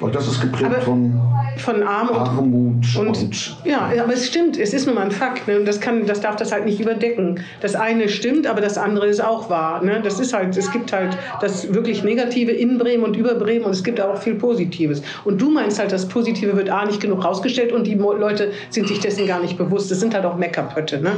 Weil 0.00 0.10
das 0.10 0.26
ist 0.26 0.40
geprägt 0.40 0.64
Aber- 0.72 0.80
von 0.80 1.12
Von 1.58 1.82
Arm 1.82 2.08
und 2.08 2.16
Armut 2.16 2.96
und, 2.98 3.06
Und, 3.08 3.56
ja, 3.66 3.90
aber 4.02 4.14
es 4.14 4.26
stimmt, 4.26 4.58
es 4.58 4.72
ist 4.72 4.86
nun 4.86 4.94
mal 4.94 5.02
ein 5.04 5.10
Fakt. 5.10 5.46
Ne? 5.46 5.58
Und 5.58 5.68
das, 5.68 5.80
kann, 5.80 6.06
das 6.06 6.22
darf 6.22 6.34
das 6.36 6.50
halt 6.50 6.64
nicht 6.64 6.80
überdecken. 6.80 7.40
Das 7.60 7.74
eine 7.74 8.08
stimmt, 8.08 8.46
aber 8.46 8.62
das 8.62 8.78
andere 8.78 9.06
ist 9.06 9.22
auch 9.22 9.50
wahr. 9.50 9.84
Ne? 9.84 10.00
Das 10.02 10.18
ist 10.18 10.32
halt, 10.32 10.56
es 10.56 10.72
gibt 10.72 10.94
halt 10.94 11.16
das 11.42 11.74
wirklich 11.74 12.02
Negative 12.04 12.50
in 12.52 12.78
Bremen 12.78 13.04
und 13.04 13.16
über 13.16 13.34
Bremen 13.34 13.66
und 13.66 13.72
es 13.72 13.84
gibt 13.84 14.00
auch 14.00 14.16
viel 14.16 14.34
Positives. 14.36 15.02
Und 15.26 15.42
du 15.42 15.50
meinst 15.50 15.78
halt, 15.78 15.92
das 15.92 16.08
Positive 16.08 16.56
wird 16.56 16.70
A 16.70 16.86
nicht 16.86 17.00
genug 17.00 17.22
rausgestellt 17.22 17.70
und 17.70 17.86
die 17.86 17.94
Leute 17.96 18.50
sind 18.70 18.88
sich 18.88 18.98
dessen 19.00 19.26
gar 19.26 19.42
nicht 19.42 19.58
bewusst. 19.58 19.90
Das 19.90 20.00
sind 20.00 20.14
halt 20.14 20.24
auch 20.24 20.38
Meckerpötte. 20.38 21.02
Ne? 21.02 21.10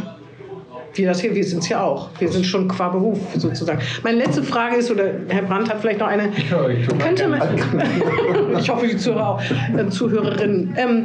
Wir 0.95 1.09
das 1.09 1.20
hier, 1.20 1.34
wir 1.34 1.45
sind 1.45 1.62
es 1.62 1.68
ja 1.68 1.82
auch. 1.82 2.09
Wir 2.18 2.28
sind 2.28 2.47
schon 2.47 2.68
qua 2.68 2.88
Beruf 2.88 3.18
sozusagen. 3.36 3.80
Meine 4.03 4.18
letzte 4.18 4.42
Frage 4.42 4.76
ist, 4.76 4.90
oder 4.90 5.12
Herr 5.28 5.42
Brandt 5.42 5.68
hat 5.68 5.80
vielleicht 5.80 6.01
noch 6.01 6.07
eine. 6.07 6.24
euch 6.24 6.86
total 6.86 6.99
Könnte 6.99 7.28
man, 7.28 7.40
ich 8.59 8.70
hoffe, 8.70 8.86
die 8.86 8.97
Zuhörer 8.97 9.28
auch, 9.30 9.42
äh, 9.76 9.88
Zuhörerinnen. 9.88 10.74
Ähm, 10.76 11.05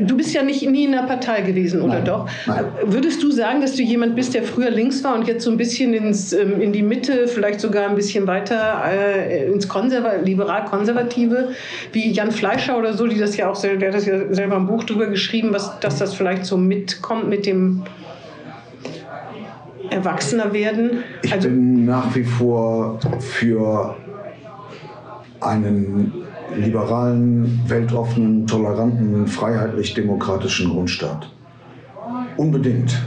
du 0.00 0.16
bist 0.16 0.34
ja 0.34 0.42
nicht 0.42 0.68
nie 0.68 0.84
in 0.84 0.94
einer 0.94 1.06
Partei 1.06 1.42
gewesen, 1.42 1.82
oder 1.82 1.94
Nein. 1.94 2.04
doch? 2.04 2.28
Nein. 2.46 2.64
Würdest 2.84 3.22
du 3.22 3.30
sagen, 3.30 3.60
dass 3.60 3.76
du 3.76 3.82
jemand 3.82 4.16
bist, 4.16 4.34
der 4.34 4.42
früher 4.42 4.70
links 4.70 5.04
war 5.04 5.14
und 5.14 5.28
jetzt 5.28 5.44
so 5.44 5.50
ein 5.50 5.56
bisschen 5.56 5.94
ins, 5.94 6.32
ähm, 6.32 6.60
in 6.60 6.72
die 6.72 6.82
Mitte, 6.82 7.28
vielleicht 7.28 7.60
sogar 7.60 7.88
ein 7.88 7.94
bisschen 7.94 8.26
weiter 8.26 8.82
äh, 8.86 9.46
ins 9.46 9.68
Konserva 9.68 10.14
liberal-konservative, 10.22 11.50
wie 11.92 12.10
Jan 12.10 12.32
Fleischer 12.32 12.76
oder 12.76 12.94
so, 12.94 13.06
die 13.06 13.18
das 13.18 13.36
ja 13.36 13.50
auch 13.50 13.60
der 13.60 13.88
hat 13.88 13.94
das 13.94 14.06
ja 14.06 14.32
selber 14.32 14.56
ein 14.56 14.66
Buch 14.66 14.84
drüber 14.84 15.06
geschrieben, 15.06 15.50
was, 15.52 15.78
dass 15.80 15.98
das 15.98 16.14
vielleicht 16.14 16.44
so 16.44 16.56
mitkommt 16.56 17.28
mit 17.28 17.46
dem 17.46 17.82
Erwachsener 19.90 20.52
werden? 20.52 21.02
ich 21.22 21.32
Also, 21.32 21.48
bin 21.48 21.84
nach 21.84 22.14
wie 22.14 22.24
vor 22.24 22.98
für 23.20 23.96
einen 25.40 26.12
liberalen, 26.56 27.60
weltoffenen, 27.66 28.46
toleranten, 28.46 29.26
freiheitlich-demokratischen 29.26 30.70
Grundstaat. 30.70 31.30
Unbedingt. 32.36 32.98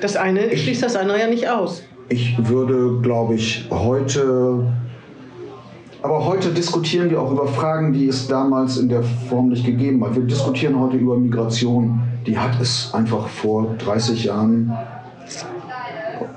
das 0.00 0.16
eine 0.16 0.56
schließt 0.56 0.82
das 0.82 0.96
andere 0.96 1.20
ja 1.20 1.26
nicht 1.26 1.48
aus. 1.48 1.82
Ich 2.08 2.36
würde, 2.48 3.00
glaube 3.02 3.34
ich, 3.34 3.66
heute. 3.70 4.64
Aber 6.02 6.24
heute 6.24 6.50
diskutieren 6.50 7.10
wir 7.10 7.20
auch 7.20 7.32
über 7.32 7.48
Fragen, 7.48 7.92
die 7.92 8.06
es 8.06 8.28
damals 8.28 8.76
in 8.76 8.88
der 8.88 9.02
Form 9.02 9.48
nicht 9.48 9.66
gegeben 9.66 10.04
hat. 10.04 10.14
Wir 10.14 10.22
diskutieren 10.22 10.78
heute 10.78 10.96
über 10.96 11.16
Migration. 11.16 12.00
Die 12.26 12.38
hat 12.38 12.60
es 12.60 12.94
einfach 12.94 13.26
vor 13.26 13.74
30 13.78 14.24
Jahren 14.24 14.72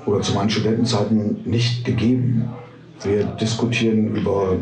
oder 0.06 0.20
zu 0.20 0.34
meinen 0.34 0.50
Studentenzeiten 0.50 1.40
nicht 1.44 1.84
gegeben. 1.84 2.48
Wir 3.02 3.24
diskutieren 3.24 4.14
über 4.14 4.56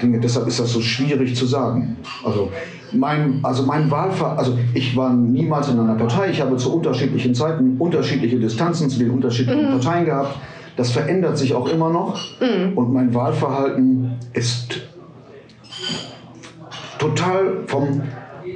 Dinge, 0.00 0.20
deshalb 0.20 0.46
ist 0.46 0.58
das 0.58 0.72
so 0.72 0.80
schwierig 0.80 1.36
zu 1.36 1.46
sagen. 1.46 1.98
Also 2.24 2.50
mein, 2.92 3.40
also 3.42 3.64
mein 3.64 3.90
Wahlver 3.90 4.38
also 4.38 4.56
ich 4.72 4.96
war 4.96 5.12
niemals 5.12 5.68
in 5.68 5.78
einer 5.78 5.94
Partei, 5.94 6.30
ich 6.30 6.40
habe 6.40 6.56
zu 6.56 6.74
unterschiedlichen 6.74 7.34
Zeiten 7.34 7.76
unterschiedliche 7.78 8.38
Distanzen 8.38 8.88
zu 8.88 8.98
den 8.98 9.10
unterschiedlichen 9.10 9.68
Parteien 9.68 10.06
gehabt. 10.06 10.38
Das 10.76 10.92
verändert 10.92 11.36
sich 11.36 11.54
auch 11.54 11.68
immer 11.68 11.90
noch 11.90 12.18
und 12.74 12.92
mein 12.92 13.12
Wahlverhalten 13.12 14.12
ist 14.32 14.80
total 16.98 17.64
vom 17.66 18.00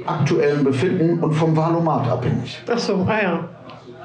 aktuellen 0.05 0.63
Befinden 0.63 1.19
und 1.19 1.33
vom 1.33 1.55
Wahlomat 1.55 2.09
abhängig. 2.09 2.61
Ach 2.69 2.77
so, 2.77 3.05
ah 3.07 3.21
ja. 3.21 3.49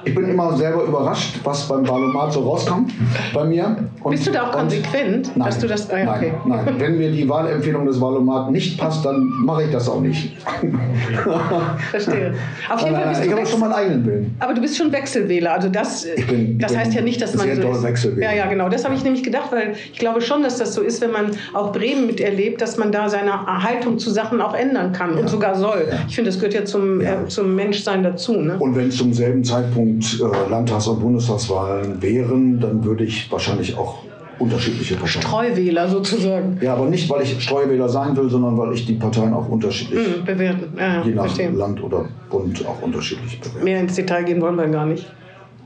Ich 0.05 0.15
bin 0.15 0.29
immer 0.29 0.57
selber 0.57 0.85
überrascht, 0.85 1.41
was 1.45 1.67
beim 1.69 1.87
Wahlomat 1.89 2.33
so 2.33 2.41
rauskommt 2.41 2.93
bei 3.35 3.45
mir. 3.45 3.77
Und, 4.03 4.11
Bist 4.13 4.27
du 4.27 4.31
da 4.31 4.49
auch 4.49 4.53
konsequent, 4.53 5.31
Nein, 5.37 5.47
dass 5.47 5.59
du 5.59 5.67
das- 5.67 5.91
ah 5.91 5.99
ja, 5.99 6.15
okay. 6.15 6.33
nein, 6.47 6.61
nein. 6.65 6.75
Wenn 6.79 6.99
mir 6.99 7.11
die 7.11 7.29
Wahlempfehlung 7.29 7.85
des 7.87 8.01
Wahlomat 8.01 8.51
nicht 8.51 8.79
passt, 8.79 9.05
dann 9.05 9.21
mache 9.45 9.65
ich 9.65 9.71
das 9.71 9.89
auch 9.89 10.01
nicht. 10.01 10.37
Verstehe. 11.91 12.35
Auf 12.69 12.81
jeden 12.81 12.95
Fall 12.95 13.05
nein, 13.05 13.09
bist 13.11 13.23
ich 13.25 13.31
du 13.31 13.37
habe 13.37 13.47
schon 13.47 13.61
meinen 13.61 13.73
eigenen 13.73 14.07
Willen. 14.07 14.37
aber 14.39 14.55
du 14.55 14.61
bist 14.61 14.77
schon 14.77 14.93
Wechselwähler. 14.93 15.53
Also 15.55 15.69
das, 15.69 16.05
Ich 16.05 16.27
bin- 16.27 16.53
ich 16.53 16.59
das 16.59 16.77
heißt 16.77 16.95
ja 16.95 17.01
nicht, 17.03 17.21
dass 17.21 17.35
man 17.35 17.47
sehr 17.47 17.75
so. 17.75 17.83
Wechselwähler. 17.83 18.31
Ja, 18.31 18.37
ja, 18.37 18.47
genau. 18.47 18.69
Das 18.69 18.85
habe 18.85 18.95
ich 18.95 19.05
nämlich 19.05 19.23
gedacht, 19.23 19.51
weil 19.51 19.75
ich 19.93 19.99
glaube 19.99 20.21
schon, 20.21 20.43
dass 20.43 20.59
das 20.59 20.75
so 20.75 20.83
ist, 20.83 21.01
wenn 21.01 21.11
man 21.13 21.31
auch 21.55 21.73
Bremen 21.73 22.07
miterlebt, 22.07 22.61
dass 22.61 22.77
man 22.77 22.93
da 22.93 23.09
seine 23.09 23.47
Haltung 23.47 23.99
zu 23.99 24.11
Sachen 24.11 24.41
auch 24.41 24.55
ändern 24.55 24.93
kann 24.93 25.15
und 25.15 25.29
sogar 25.29 25.55
soll. 25.55 25.87
Ja. 25.91 25.99
Ich 26.09 26.15
finde, 26.15 26.31
das 26.31 26.39
gehört 26.39 26.55
ja 26.55 26.65
zum, 26.65 27.01
Ja. 27.01 27.23
Äh, 27.23 27.29
zum 27.29 27.55
Menschsein 27.55 28.03
dazu. 28.03 28.33
Ne? 28.37 28.57
Und 28.59 28.77
wenn 28.77 28.91
zum 28.91 29.13
selben 29.13 29.43
Zeitpunkt 29.45 29.88
äh, 29.97 30.51
Landtags- 30.51 30.87
und 30.87 31.01
Bundestagswahlen 31.01 32.01
wären, 32.03 32.61
dann 32.61 32.85
würde 32.85 33.05
ich 33.05 33.31
wahrscheinlich 33.31 33.77
auch 33.77 33.99
unterschiedliche 34.39 34.95
Parteien. 34.95 35.25
Treuwähler 35.25 35.89
sozusagen 35.89 36.59
Ja, 36.61 36.75
aber 36.75 36.87
nicht, 36.87 37.11
weil 37.11 37.23
ich 37.23 37.43
Streuwähler 37.43 37.89
sein 37.89 38.17
will, 38.17 38.31
sondern 38.31 38.57
weil 38.57 38.73
ich 38.73 38.87
die 38.87 38.95
Parteien 38.95 39.33
auch 39.35 39.49
unterschiedlich, 39.49 40.07
hm, 40.17 40.25
bewerten. 40.25 40.73
Ja, 40.79 41.03
je 41.03 41.13
nach 41.13 41.25
verstehe. 41.25 41.51
Land 41.51 41.83
oder 41.83 42.07
Bund, 42.31 42.65
auch 42.67 42.81
unterschiedlich 42.83 43.41
bewerte. 43.41 43.65
Mehr 43.65 43.81
ins 43.81 43.95
Detail 43.95 44.23
gehen 44.25 44.41
wollen 44.41 44.57
wir 44.57 44.69
gar 44.69 44.87
nicht. 44.87 45.07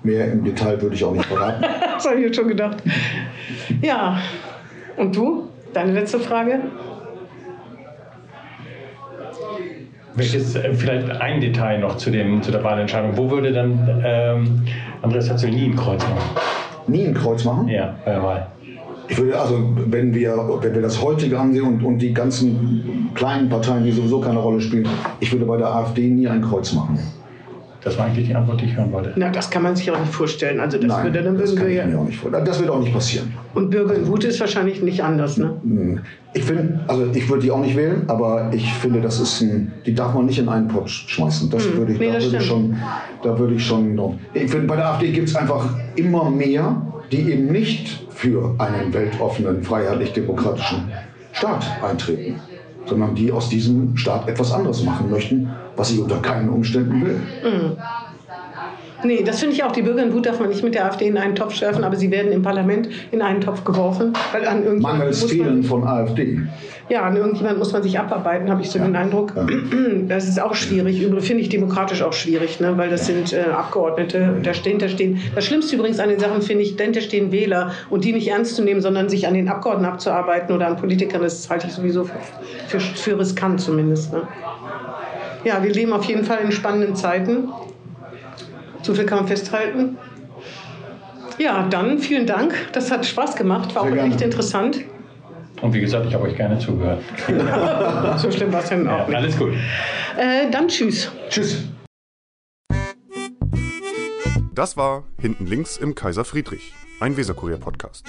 Mehr 0.03 0.33
im 0.33 0.43
Detail 0.43 0.81
würde 0.81 0.95
ich 0.97 1.05
auch 1.05 1.13
nicht 1.13 1.27
verraten. 1.27 1.65
Das 1.95 2.07
habe 2.07 2.19
ich 2.19 2.27
jetzt 2.27 2.37
schon 2.37 2.49
gedacht. 2.49 2.79
Ja. 3.81 4.19
Und 4.97 5.15
du? 5.15 5.45
Deine 5.73 5.93
letzte 5.93 6.19
Frage? 6.19 6.61
Welches, 10.15 10.57
äh, 10.57 10.75
vielleicht 10.75 11.11
ein 11.11 11.41
Detail 11.41 11.79
noch 11.79 11.97
zu, 11.97 12.11
dem, 12.11 12.43
zu 12.43 12.51
der 12.51 12.63
Wahlentscheidung. 12.63 13.17
Wo 13.17 13.31
würde 13.31 13.53
dann 13.53 14.03
ähm, 14.05 14.63
Andreas 15.03 15.31
Hatzel 15.31 15.51
nie 15.51 15.67
ein 15.67 15.77
Kreuz 15.77 16.03
machen? 16.03 16.23
nie 16.87 17.07
ein 17.07 17.15
Kreuz 17.15 17.45
machen. 17.45 17.69
Ja, 17.69 17.95
bei 18.05 18.13
der 18.13 18.23
Wahl. 18.23 18.47
Ich 19.09 19.19
würde 19.19 19.39
also, 19.39 19.59
wenn 19.87 20.15
wir, 20.15 20.37
wenn 20.61 20.75
wir 20.75 20.83
das 20.83 21.03
heutige 21.03 21.39
ansehen 21.39 21.65
und, 21.65 21.85
und 21.85 21.99
die 21.99 22.15
ganzen 22.15 23.11
kleinen 23.15 23.49
Parteien, 23.49 23.85
die 23.85 23.93
sowieso 23.93 24.21
keine 24.21 24.39
Rolle 24.39 24.61
spielen, 24.61 24.89
ich 25.21 25.31
würde 25.33 25.45
bei 25.45 25.57
der 25.57 25.75
AfD 25.75 26.09
nie 26.09 26.29
ein 26.29 26.41
Kreuz 26.41 26.73
machen. 26.73 26.99
Das 27.85 27.99
war 27.99 28.07
eigentlich 28.07 28.29
die 28.29 28.35
Antwort, 28.35 28.61
die 28.61 28.67
ich 28.67 28.77
hören 28.77 28.93
wollte. 28.93 29.13
Na, 29.17 29.29
das 29.31 29.51
kann 29.51 29.63
man 29.65 29.75
sich 29.75 29.91
auch 29.91 29.99
nicht 29.99 30.13
vorstellen. 30.13 30.61
Also 30.61 30.79
das 30.79 30.87
Nein, 30.87 31.05
würde 31.05 31.23
dann 31.25 31.37
das 31.37 31.57
kann 31.57 31.65
wir 31.67 31.73
ich 31.73 31.79
ja. 31.79 31.87
mir 31.87 31.99
auch 31.99 32.05
nicht 32.05 32.19
vorstellen. 32.19 32.45
Das 32.45 32.61
wird 32.61 32.71
auch 32.71 32.79
nicht 32.79 32.93
passieren. 32.93 33.33
Und 33.55 33.71
Bürger 33.71 33.95
in 33.95 34.07
Wut 34.07 34.23
ist 34.25 34.39
wahrscheinlich 34.39 34.81
nicht 34.83 35.03
anders, 35.03 35.37
ne? 35.37 36.01
Ich 36.33 36.45
finde, 36.45 36.81
also 36.87 37.07
ich 37.13 37.29
würde 37.29 37.43
die 37.43 37.51
auch 37.51 37.61
nicht 37.61 37.77
wählen, 37.77 38.05
aber 38.09 38.51
ich 38.55 38.73
finde, 38.75 39.01
das 39.01 39.19
ist 39.21 39.41
ein, 39.41 39.73
die 39.85 39.95
darf 39.95 40.15
man 40.15 40.27
nicht 40.27 40.39
in 40.39 40.49
einen 40.49 40.69
Pott 40.69 40.89
schmeißen. 40.89 41.51
Das 41.51 41.65
würde 41.77 41.93
ich, 41.93 41.99
Hm. 41.99 42.07
Nee, 42.07 42.13
da 42.13 42.23
würde 42.23 42.37
ich 42.37 42.47
schon, 42.47 42.77
da 43.23 43.39
würde 43.39 43.55
ich 43.55 43.67
schon, 43.67 43.95
noch- 43.97 44.15
ich 44.33 44.51
finde, 44.51 44.67
bei 44.69 44.77
der 44.77 44.89
AfD 44.91 45.11
gibt 45.11 45.29
es 45.29 45.35
einfach 45.37 45.69
immer 45.97 46.31
mehr, 46.31 46.81
die 47.11 47.33
eben 47.33 47.47
nicht 47.53 48.07
für 48.11 48.55
einen 48.59 48.95
weltoffenen, 48.95 49.63
freiheitlich-demokratischen 49.63 50.85
Staat 51.33 51.65
eintreten, 51.83 52.37
sondern 52.87 53.15
die 53.15 53.33
aus 53.33 53.49
diesem 53.49 53.97
Staat 53.97 54.29
etwas 54.29 54.53
anderes 54.53 54.83
machen 54.85 55.11
möchten, 55.11 55.51
was 55.77 55.91
ich 55.91 56.01
unter 56.01 56.19
keinen 56.19 56.49
Umständen 56.49 57.05
will. 57.05 57.21
Nee, 59.05 59.23
das 59.23 59.41
finde 59.41 59.55
ich 59.55 59.65
auch. 59.65 59.73
Die 59.73 59.83
Bürger 59.83 60.03
in 60.03 60.13
Wut 60.13 60.27
darf 60.27 60.39
man 60.39 60.49
nicht 60.49 60.63
mit 60.63 60.75
der 60.75 60.87
AfD 60.87 61.07
in 61.07 61.19
einen 61.19 61.35
Topf 61.35 61.61
werfen, 61.61 61.85
aber 61.85 61.97
sie 61.97 62.11
werden 62.11 62.33
im 62.33 62.43
Parlament 62.43 62.89
in 63.11 63.23
einen 63.23 63.41
Topf 63.41 63.65
geworfen. 63.65 64.13
Weil 64.33 64.47
an 64.47 64.65
irgendjemand 64.65 64.99
Mangels 64.99 65.23
muss 65.23 65.31
Fehlen 65.31 65.63
von 65.63 65.85
AfD. 65.85 66.41
ja, 66.89 67.03
an 67.03 67.17
irgendjemand 67.17 67.59
muss 67.59 67.73
man 67.73 67.83
sich 67.83 67.99
abarbeiten, 67.99 68.51
habe 68.51 68.63
ich 68.63 68.71
so 68.71 68.79
den 68.79 68.95
Eindruck. 68.97 69.33
Das 70.09 70.29
ist 70.29 70.41
auch 70.41 70.55
schwierig. 70.55 71.01
Übrigens 71.01 71.27
finde 71.27 71.43
ich 71.43 71.49
demokratisch 71.49 72.03
auch 72.03 72.13
schwierig, 72.13 72.61
ne? 72.61 72.77
weil 72.77 72.91
das 72.91 73.07
sind 73.07 73.33
äh, 73.33 73.45
Abgeordnete, 73.53 74.37
da 74.43 74.53
stehen, 74.53 74.79
da 74.79 74.89
stehen. 74.89 75.21
Das 75.35 75.45
Schlimmste 75.45 75.77
übrigens 75.77 75.99
an 76.01 76.09
den 76.09 76.19
Sachen 76.19 76.43
finde 76.43 76.63
ich, 76.65 76.77
dahinter 76.77 77.01
stehen 77.01 77.33
Wähler 77.33 77.73
und 77.89 78.05
die 78.05 78.13
nicht 78.13 78.29
ernst 78.29 78.57
zu 78.57 78.63
nehmen, 78.63 78.81
sondern 78.81 79.09
sich 79.09 79.27
an 79.27 79.35
den 79.35 79.49
Abgeordneten 79.49 79.93
abzuarbeiten 79.93 80.55
oder 80.55 80.67
an 80.67 80.77
Politikern, 80.77 81.23
das 81.23 81.49
halte 81.49 81.67
ich 81.69 81.73
sowieso 81.73 82.05
für, 82.05 82.15
für, 82.69 82.81
für 82.81 83.19
riskant 83.19 83.61
zumindest. 83.61 84.13
Ne? 84.13 84.23
Ja, 85.45 85.63
wir 85.63 85.73
leben 85.73 85.93
auf 85.93 86.05
jeden 86.05 86.25
Fall 86.25 86.39
in 86.45 86.53
spannenden 86.53 86.95
Zeiten. 86.95 87.49
So 88.83 88.95
viel 88.95 89.05
kann 89.07 89.19
man 89.19 89.29
festhalten. 89.29 89.97
Ja, 91.39 91.67
dann 91.69 91.99
vielen 91.99 92.27
Dank. 92.27 92.55
Das 92.73 92.91
hat 92.91 93.07
Spaß 93.07 93.37
gemacht, 93.37 93.75
war 93.75 93.83
Sehr 93.85 93.91
auch 93.93 93.95
gerne. 93.95 94.11
echt 94.13 94.21
interessant. 94.21 94.81
Und 95.61 95.73
wie 95.73 95.81
gesagt, 95.81 96.07
ich 96.07 96.15
habe 96.15 96.25
euch 96.25 96.37
gerne 96.37 96.59
zugehört. 96.59 97.01
So 98.19 98.31
schlimm 98.31 98.53
war 98.53 98.63
es 98.63 98.69
dann 98.69 98.85
Ja, 98.85 99.03
auch 99.03 99.09
nicht. 99.09 99.17
alles 99.17 99.39
gut. 99.39 99.53
Äh, 100.17 100.51
dann 100.51 100.69
tschüss. 100.69 101.11
Tschüss. 101.31 101.65
Das 104.55 104.77
war 104.77 105.05
Hinten 105.21 105.47
links 105.47 105.77
im 105.79 105.95
Kaiser 105.95 106.25
Friedrich, 106.25 106.75
ein 107.01 107.17
Weserkurier-Podcast. 107.17 108.05